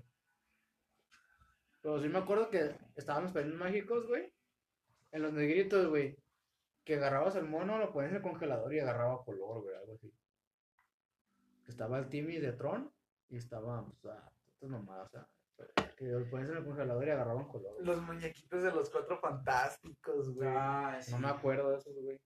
Pero 1.81 1.99
sí 2.01 2.07
me 2.09 2.19
acuerdo 2.19 2.49
que 2.49 2.75
estaban 2.95 3.23
los 3.23 3.31
padrinos 3.31 3.57
mágicos, 3.59 4.07
güey, 4.07 4.31
en 5.11 5.21
los 5.23 5.33
negritos, 5.33 5.87
güey, 5.87 6.17
que 6.83 6.95
agarrabas 6.95 7.35
el 7.35 7.45
mono, 7.45 7.77
lo 7.77 7.91
ponías 7.91 8.11
en 8.11 8.17
el 8.17 8.23
congelador 8.23 8.73
y 8.73 8.79
agarraba 8.79 9.23
color, 9.23 9.61
güey, 9.61 9.75
algo 9.75 9.93
así. 9.93 10.13
Estaba 11.67 11.97
el 11.99 12.09
Timmy 12.09 12.37
de 12.37 12.53
Tron 12.53 12.91
y 13.29 13.37
estaba, 13.37 13.81
o 13.81 13.95
sea, 14.01 14.31
mamadas, 14.61 15.07
o 15.07 15.11
sea, 15.11 15.27
que 15.97 16.05
lo 16.05 16.29
ponías 16.29 16.49
en 16.49 16.57
el 16.57 16.65
congelador 16.65 17.07
y 17.07 17.11
agarraban 17.11 17.47
color. 17.47 17.75
Los 17.79 18.01
muñequitos 18.01 18.63
de 18.63 18.71
los 18.71 18.89
cuatro 18.89 19.19
fantásticos, 19.19 20.33
güey. 20.33 20.49
No 21.11 21.19
me 21.19 21.27
acuerdo 21.27 21.71
de 21.71 21.77
esos, 21.77 21.95
güey. 21.95 22.19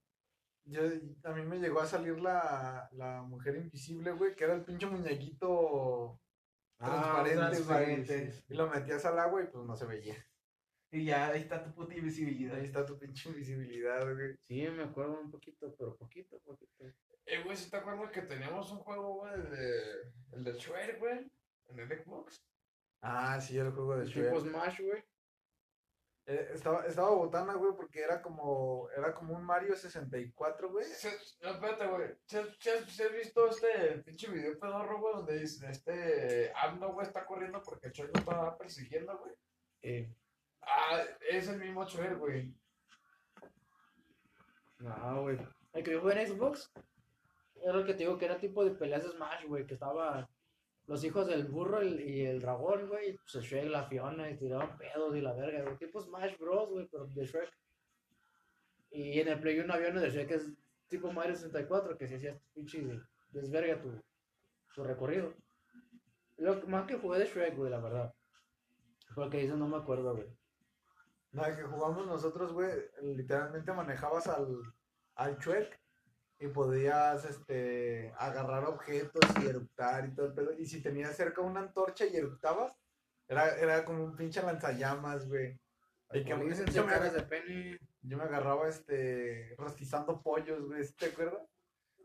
Yo, 0.66 0.82
a 1.24 1.34
mí 1.34 1.44
me 1.44 1.60
llegó 1.60 1.80
a 1.82 1.86
salir 1.86 2.20
la, 2.20 2.90
la 2.94 3.22
mujer 3.22 3.56
invisible, 3.56 4.12
güey, 4.14 4.36
que 4.36 4.45
era 4.45 4.56
el 4.56 4.64
pinche 4.64 4.88
muñequito 4.88 6.20
transparente, 6.78 7.36
güey. 7.36 7.49
transparente. 7.52 8.44
Y 8.49 8.53
lo 8.56 8.68
metías 8.70 9.06
al 9.06 9.20
agua 9.20 9.44
y 9.44 9.48
pues 9.48 9.64
no 9.64 9.76
se 9.76 9.86
veía. 9.86 10.16
Y 10.91 11.06
ya 11.06 11.28
ahí 11.28 11.41
está 11.41 11.62
tu 11.62 11.74
puta 11.74 11.94
invisibilidad. 11.94 12.57
Ahí 12.57 12.66
está 12.66 12.86
tu 12.86 12.98
pinche 12.98 13.30
invisibilidad, 13.30 14.03
güey. 14.03 14.36
Sí, 14.48 14.68
me 14.70 14.84
acuerdo 14.84 15.20
un 15.20 15.30
poquito, 15.30 15.76
pero 15.78 15.95
poquito, 15.98 16.40
poquito. 16.40 16.86
Eh, 17.26 17.44
güey, 17.44 17.57
¿sí 17.57 17.70
te 17.70 17.78
acuerdas 17.78 18.12
que 18.12 18.22
teníamos 18.22 18.72
un 18.72 18.80
juego, 18.80 19.16
güey, 19.16 19.41
de, 19.49 19.82
el 20.34 20.44
de 20.44 20.53
Shrek, 20.53 20.99
güey? 20.99 21.30
En 21.68 21.80
el 21.80 21.90
Xbox. 21.90 22.41
Ah, 23.07 23.40
sí, 23.40 23.56
el 23.57 23.72
juego 23.72 23.98
de 23.98 24.06
Tipo 24.06 24.19
Shrek. 24.40 24.40
Smash, 24.49 24.82
güey. 24.82 25.03
Eh, 26.27 26.49
estaba, 26.53 26.84
estaba 26.88 27.11
botana, 27.11 27.53
güey, 27.53 27.73
porque 27.76 28.02
era 28.02 28.19
como, 28.19 28.90
era 28.98 29.14
como 29.14 29.36
un 29.36 29.44
Mario 29.44 29.76
64, 29.76 30.72
güey. 30.72 30.88
No, 31.44 31.49
espérate, 31.52 31.88
güey. 31.88 32.15
¿Sí, 32.26 32.38
sí, 32.60 32.69
has- 33.03 33.11
visto 33.14 33.48
este 33.48 33.99
pinche 34.03 34.32
video 34.32 34.57
pedorro, 34.57 34.99
güey? 34.99 35.15
Donde 35.18 35.38
dice, 35.38 35.69
este 35.69 36.52
Abno, 36.56 36.94
güey, 36.94 37.06
está 37.06 37.27
corriendo 37.27 37.61
porque 37.61 37.91
Choy 37.91 38.07
lo 38.07 38.19
está 38.19 38.57
persiguiendo, 38.57 39.15
güey. 39.19 39.34
Eh, 39.84 40.11
Ah, 40.68 40.99
es 41.30 41.48
el 41.48 41.60
mismo 41.60 41.86
Choy, 41.86 42.07
güey. 42.15 42.52
no, 44.80 45.22
güey. 45.22 45.38
El 45.73 45.84
que 45.84 45.91
yo 45.91 46.02
jugué 46.02 46.19
en 46.22 46.27
Xbox 46.27 46.72
era 47.64 47.77
el 47.77 47.86
que 47.86 47.94
te 47.94 47.99
digo 47.99 48.18
que 48.18 48.26
era 48.26 48.40
tipo 48.40 48.65
de 48.65 48.72
peleas 48.72 49.03
de 49.03 49.10
Smash, 49.11 49.45
güey. 49.45 49.68
Que 49.68 49.76
estaba 49.76 50.27
los 50.88 51.03
hijos 51.03 51.28
del 51.28 51.45
burro 51.45 51.84
y 51.84 52.22
el, 52.26 52.40
dragón, 52.40 52.88
güey. 52.88 53.10
y, 53.10 53.18
Pues 53.18 53.44
Shrek, 53.44 53.70
la 53.70 53.86
Fiona, 53.86 54.30
y 54.30 54.38
tiraban 54.38 54.78
pedos 54.78 55.16
y 55.16 55.22
la 55.22 55.34
verga, 55.34 55.64
güey. 55.64 55.78
Tipo 55.78 55.99
Smash 55.99 56.38
Bros, 56.38 56.70
güey, 56.70 56.88
pero 56.91 57.07
de 57.07 57.26
Shrek. 57.26 57.49
Y 58.91 59.20
en 59.20 59.28
el 59.28 59.40
Play 59.40 59.60
1 59.60 59.74
había 59.74 59.90
uno 59.90 60.02
de 60.02 60.10
Shrek 60.10 60.28
que 60.28 60.36
es 60.36 60.52
tipo 60.88 61.12
Mario 61.12 61.36
64, 61.36 61.98
que 61.98 62.07
si 62.07 62.16
hacías 62.16 62.40
pinche 62.53 62.88
desverga 63.30 63.82
tu, 63.82 64.02
tu 64.74 64.84
recorrido. 64.84 65.34
Lo 66.38 66.62
más 66.68 66.86
que 66.86 66.98
jugué 66.98 67.20
de 67.20 67.26
Shrek, 67.26 67.56
güey, 67.56 67.72
la 67.72 67.80
verdad. 67.80 68.14
Porque 69.14 69.44
eso 69.44 69.57
no 69.57 69.68
me 69.68 69.78
acuerdo, 69.78 70.16
güey. 70.16 70.28
El 71.34 71.56
que 71.56 71.64
jugamos 71.64 72.06
nosotros, 72.06 72.53
güey, 72.53 72.72
literalmente 73.02 73.74
manejabas 73.74 74.28
al, 74.28 74.62
al 75.16 75.38
Shrek 75.38 75.80
y 76.40 76.48
podías, 76.48 77.26
este, 77.26 78.14
agarrar 78.18 78.66
objetos 78.66 79.22
y 79.41 79.48
eructar 79.48 80.06
y 80.06 80.14
todo 80.14 80.28
el 80.28 80.34
pedo. 80.34 80.52
Y 80.53 80.66
si 80.66 80.82
tenías 80.82 81.16
cerca 81.16 81.41
una 81.41 81.62
antorcha 81.62 82.06
y 82.06 82.16
eructabas, 82.16 82.74
era, 83.28 83.56
era 83.57 83.86
como 83.86 84.03
un 84.03 84.16
pinche 84.16 84.41
lanzallamas, 84.41 85.28
güey. 85.28 85.60
Y 86.14 86.24
que 86.24 86.34
Alcoholícense, 86.34 86.72
yo 86.74 86.86
me, 86.86 86.91
caras 86.94 87.14
de 87.14 87.24
pene. 87.24 87.80
yo 88.02 88.18
me 88.18 88.24
agarraba, 88.24 88.68
este, 88.68 89.56
rostizando 89.57 90.22
pollos, 90.22 90.62
güey, 90.68 90.84
¿sí 90.84 90.94
¿te 90.95 91.07
acuerdas? 91.07 91.41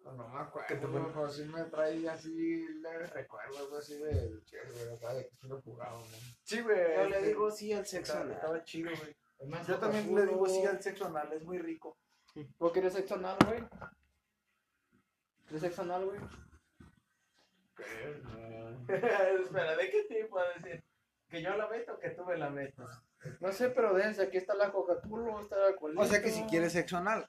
No, 0.02 0.12
no 0.14 0.28
me 0.28 0.40
acuerdo, 0.40 0.66
Que 0.68 0.76
te 0.76 0.86
güey, 0.86 1.02
pon- 1.02 1.12
pero 1.12 1.28
sí 1.30 1.44
me 1.44 1.62
trae 1.64 2.08
así 2.08 2.66
recuerdos, 3.12 3.68
güey, 3.68 3.78
así 3.80 3.98
de 3.98 4.42
Choy, 4.44 4.60
güey, 4.72 4.96
acá 4.96 5.12
de 5.12 5.28
que 5.28 5.46
lo 5.46 5.60
jugaba, 5.60 5.98
güey. 5.98 6.20
Sí, 6.42 6.62
güey. 6.62 6.96
Yo 6.96 7.08
le 7.10 7.22
digo 7.22 7.50
sí 7.50 7.72
al 7.74 7.86
sexo 7.86 8.14
anal. 8.14 8.30
estaba 8.32 8.64
chido, 8.64 8.90
güey. 8.98 9.14
Yo 9.68 9.78
también 9.78 10.14
le 10.14 10.26
digo 10.26 10.46
sí 10.48 10.64
al 10.64 10.82
sexo 10.82 11.06
anal, 11.06 11.30
es 11.34 11.42
muy 11.44 11.58
rico. 11.58 11.98
¿Vos 12.58 12.72
querés 12.72 12.94
sexo 12.94 13.16
anal, 13.16 13.36
güey? 13.46 13.60
¿Quieres 15.50 15.62
sexo 15.62 15.82
anal, 15.82 16.04
güey? 16.06 16.20
Espera, 18.88 19.76
¿de 19.76 19.90
qué 19.90 20.04
tipo 20.08 20.38
a 20.38 20.44
decir? 20.54 20.84
¿Que 21.28 21.42
yo 21.42 21.56
la 21.56 21.66
meto 21.68 21.94
o 21.94 21.98
que 21.98 22.10
tú 22.10 22.24
me 22.24 22.36
la 22.36 22.50
metas? 22.50 23.02
No 23.40 23.50
sé, 23.52 23.70
pero 23.70 23.94
dense, 23.94 24.22
aquí 24.22 24.36
está 24.36 24.54
la 24.54 24.70
Coca-Cola, 24.70 25.40
está 25.42 25.56
el 25.56 25.62
alcoholito. 25.72 26.00
O 26.00 26.06
sea 26.06 26.22
que 26.22 26.30
si 26.30 26.42
quieres 26.44 26.72
sexo 26.72 26.98
anal. 26.98 27.28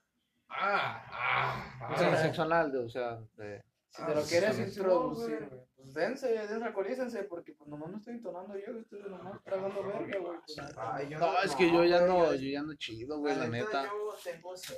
Ah, 0.49 1.03
ah, 1.09 1.89
O 1.93 1.97
sea, 1.97 2.13
ah. 2.13 2.17
sexo 2.17 2.43
anal, 2.43 2.71
de- 2.71 2.77
o 2.77 2.89
sea, 2.89 3.19
de- 3.37 3.63
Si 3.89 4.05
te 4.05 4.13
lo 4.15 4.21
Ah, 4.21 4.25
quieres 4.29 4.55
sí, 4.55 4.61
introducir, 4.63 5.49
güey. 5.49 5.61
Pues 5.75 5.93
dense, 5.95 6.27
dense, 6.29 6.63
alcoholícense, 6.63 7.23
porque 7.23 7.53
pues 7.53 7.67
nomás 7.69 7.89
no 7.89 7.97
estoy 7.97 8.13
entonando 8.13 8.55
yo, 8.55 8.77
estoy 8.77 9.01
nomás 9.01 9.43
tragando 9.43 9.83
verga, 9.83 10.19
güey. 10.19 10.37
Pues, 10.45 11.19
No, 11.19 11.41
es 11.41 11.55
que 11.55 11.71
yo 11.71 11.83
ya 11.85 12.01
no, 12.05 12.27
yo- 12.27 12.35
yo 12.35 12.49
ya 12.51 12.61
no 12.61 12.73
chido, 12.75 13.17
güey, 13.19 13.35
la 13.35 13.47
neta. 13.47 13.83
Yo 13.85 14.13
tengo 14.23 14.55
sed. 14.55 14.77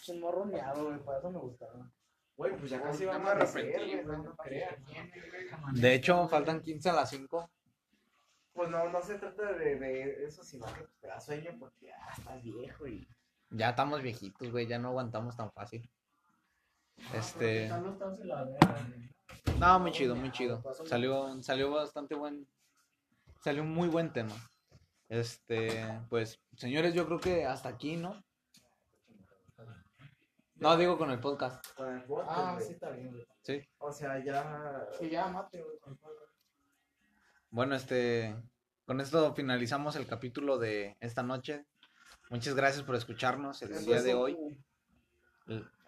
es 0.00 0.08
un 0.10 0.20
morro 0.20 0.44
miado, 0.46 0.84
güey, 0.86 0.98
para 1.04 1.18
eso 1.18 1.30
me 1.30 1.38
gustaba. 1.40 1.90
Güey, 2.38 2.56
pues 2.56 2.70
ya 2.70 2.80
casi 2.80 3.04
me 3.04 3.10
a 3.10 3.16
arrepentir, 3.16 4.04
güey, 4.04 4.18
no 4.18 4.36
creas. 4.36 4.76
De 5.72 5.94
hecho, 5.94 6.28
faltan 6.28 6.62
15 6.62 6.90
a 6.90 6.92
las 6.92 7.10
5. 7.10 7.50
Pues 8.52 8.70
no, 8.70 8.88
no 8.90 9.02
se 9.02 9.18
trata 9.18 9.54
de, 9.54 9.76
de 9.76 10.24
eso, 10.24 10.44
sino 10.44 10.66
que 10.66 10.82
pues, 10.82 11.00
te 11.00 11.08
da 11.08 11.20
sueño 11.20 11.50
porque 11.58 11.86
ya 11.86 11.96
estás 12.16 12.40
viejo 12.40 12.86
y... 12.86 13.08
Ya 13.50 13.70
estamos 13.70 14.02
viejitos, 14.02 14.52
güey, 14.52 14.68
ya 14.68 14.78
no 14.78 14.88
aguantamos 14.88 15.36
tan 15.36 15.50
fácil. 15.50 15.90
Este, 17.12 17.68
no, 19.58 19.80
muy 19.80 19.90
chido, 19.90 20.14
muy 20.14 20.30
chido. 20.30 20.62
Salió, 20.86 21.42
salió 21.42 21.72
bastante 21.72 22.14
buen, 22.14 22.46
salió 23.40 23.62
un 23.62 23.72
muy 23.72 23.88
buen 23.88 24.12
tema. 24.12 24.34
Este, 25.08 26.00
pues, 26.08 26.40
señores, 26.56 26.94
yo 26.94 27.04
creo 27.06 27.18
que 27.18 27.46
hasta 27.46 27.68
aquí, 27.68 27.96
¿no? 27.96 28.22
No, 30.58 30.76
digo 30.76 30.98
con 30.98 31.10
el 31.10 31.20
podcast, 31.20 31.64
Con 31.74 31.96
el 31.96 32.04
bote, 32.06 32.26
Ah, 32.28 32.58
sí, 32.60 32.72
está 32.72 32.90
bien, 32.90 33.12
güey. 33.12 33.26
sí. 33.42 33.60
O 33.78 33.92
sea, 33.92 34.22
ya... 34.24 34.88
Sí, 34.98 35.08
ya, 35.08 35.28
mate, 35.28 35.62
güey. 35.62 35.78
Bueno, 37.50 37.76
este, 37.76 38.34
con 38.84 39.00
esto 39.00 39.34
finalizamos 39.34 39.94
el 39.96 40.06
capítulo 40.06 40.58
de 40.58 40.96
esta 41.00 41.22
noche. 41.22 41.64
Muchas 42.30 42.54
gracias 42.54 42.84
por 42.84 42.96
escucharnos 42.96 43.62
el 43.62 43.84
día 43.84 44.02
de 44.02 44.14
hoy. 44.14 44.36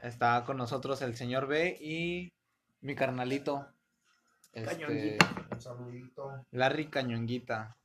Está 0.01 0.45
con 0.45 0.57
nosotros 0.57 1.03
el 1.03 1.17
señor 1.17 1.47
B 1.47 1.77
y 1.81 2.33
mi 2.81 2.95
carnalito, 2.95 3.67
este, 4.53 4.71
Cañonguita. 4.87 5.47
Un 5.51 5.61
saludito. 5.61 6.47
Larry 6.53 6.89
Cañonguita. 6.89 7.77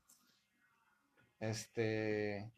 Este, 1.39 2.49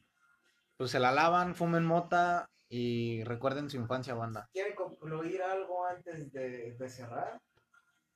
pues 0.76 0.91
se 0.91 0.99
la 0.99 1.12
lavan, 1.12 1.56
fumen 1.56 1.84
mota 1.86 2.49
y 2.69 3.23
recuerden 3.23 3.69
su 3.69 3.77
infancia, 3.77 4.14
banda. 4.14 4.49
¿Quieren 4.52 4.76
concluir 4.76 5.41
algo 5.41 5.85
antes 5.85 6.31
de, 6.31 6.73
de 6.73 6.89
cerrar? 6.89 7.39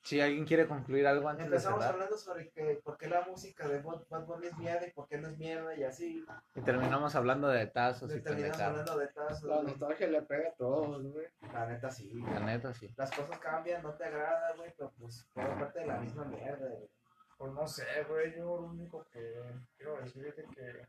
Si 0.03 0.19
alguien 0.19 0.45
quiere 0.45 0.67
concluir 0.67 1.05
algo 1.05 1.29
antes 1.29 1.45
de 1.45 1.55
Empezamos 1.55 1.79
cerrar 1.79 1.93
hablando 1.93 2.17
sobre 2.17 2.49
que, 2.49 2.81
por 2.83 2.97
qué 2.97 3.07
la 3.07 3.21
música 3.21 3.67
de 3.67 3.81
Bad 3.81 4.25
Bunny 4.25 4.47
es 4.47 4.57
mierda 4.57 4.87
y 4.87 4.91
por 4.91 5.07
qué 5.07 5.19
no 5.19 5.27
es 5.27 5.37
mierda 5.37 5.75
y 5.75 5.83
así. 5.83 6.25
y 6.55 6.61
terminamos 6.61 7.13
hablando 7.13 7.47
de 7.47 7.67
tazos 7.67 8.09
y 8.15 8.19
Terminamos 8.19 8.57
pendejadas. 8.57 8.79
hablando 8.89 8.97
de 8.97 9.07
tazos. 9.09 9.43
La 9.43 9.61
nostalgia 9.61 10.07
le 10.07 10.21
pega 10.23 10.49
a 10.49 10.53
todos, 10.53 11.03
güey. 11.03 11.27
La 11.53 11.67
neta 11.67 11.91
sí. 11.91 12.11
La 12.33 12.39
neta, 12.39 12.73
sí. 12.73 12.91
Las 12.97 13.11
cosas 13.11 13.37
cambian, 13.37 13.83
no 13.83 13.93
te 13.93 14.05
agrada, 14.05 14.55
güey, 14.57 14.73
pero 14.75 14.91
pues 14.97 15.23
forma 15.35 15.59
parte 15.59 15.81
de 15.81 15.85
la 15.85 15.99
misma 15.99 16.25
mierda, 16.25 16.67
güey. 16.67 16.89
Pues 17.37 17.53
no 17.53 17.67
sé, 17.67 17.85
güey, 18.09 18.35
yo 18.35 18.59
lo 18.59 18.67
único 18.69 19.05
que 19.11 19.35
quiero 19.77 19.97
decir 19.97 20.25
es 20.25 20.35
de 20.35 20.43
que 20.45 20.87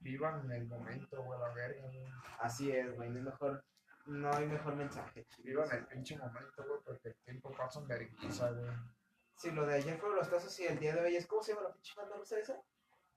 vivan 0.00 0.50
el 0.50 0.66
momento, 0.66 1.22
güey, 1.22 1.38
la 1.38 1.48
verga, 1.50 1.82
güey. 1.82 2.06
Así 2.40 2.70
es, 2.70 2.94
güey, 2.94 3.10
no, 3.10 3.16
hay 3.18 3.22
mejor, 3.24 3.64
no 4.06 4.32
hay 4.32 4.46
mejor 4.46 4.76
mensaje. 4.76 5.26
Vivan 5.42 5.70
el 5.72 5.86
pinche 5.86 6.16
momento, 6.18 6.64
güey, 6.66 6.80
porque 6.84 7.08
el 7.08 7.16
tiempo 7.24 7.52
pasa 7.52 7.80
en 7.80 7.88
vergüenza, 7.88 8.50
güey. 8.50 8.70
Si 9.36 9.50
lo 9.50 9.66
de 9.66 9.74
ayer 9.74 9.98
fueron 9.98 10.16
los 10.18 10.30
tazos 10.30 10.58
y 10.60 10.64
el 10.66 10.78
día 10.78 10.94
de 10.94 11.02
hoy 11.02 11.16
es, 11.16 11.26
¿cómo 11.26 11.42
se 11.42 11.52
llama 11.52 11.68
la 11.68 11.74
pinche 11.74 11.92
banda 11.96 12.16
rusa 12.16 12.38
esa? 12.38 12.62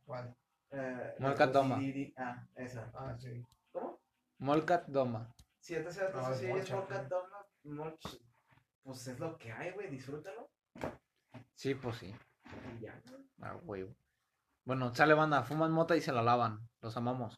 ¿Cuál? 0.06 0.36
Eh, 0.72 1.16
Molca 1.20 1.52
Toma. 1.52 1.80
Ah, 2.18 2.48
esa. 2.56 2.92
Ah, 2.94 3.16
sí. 3.18 3.46
¿Cómo? 3.72 4.00
Molcat 4.40 4.86
Doma. 4.88 5.34
Si 5.60 5.76
entonces 5.76 6.04
los 6.04 6.14
No, 6.14 6.22
tazos 6.22 6.38
es 6.38 6.44
y 6.44 6.46
es 6.46 6.72
Molca, 6.72 6.76
Molca. 6.76 7.08
Toma, 7.08 7.46
Molch, 7.64 8.22
pues 8.84 9.08
es 9.08 9.20
lo 9.20 9.38
que 9.38 9.52
hay, 9.52 9.72
güey, 9.72 9.90
disfrútalo. 9.90 10.50
Sí, 11.56 11.76
pues 11.76 11.98
sí. 11.98 12.16
Y 12.76 12.82
ya, 12.82 13.02
güey. 13.08 13.30
Ah, 13.42 13.56
huevo. 13.64 13.96
Bueno, 14.70 14.94
sale 14.94 15.16
banda, 15.16 15.44
fuman 15.44 15.72
mota 15.72 15.98
y 15.98 16.02
se 16.02 16.14
la 16.14 16.22
lavan. 16.22 16.70
Los 16.82 16.96
amamos. 16.96 17.36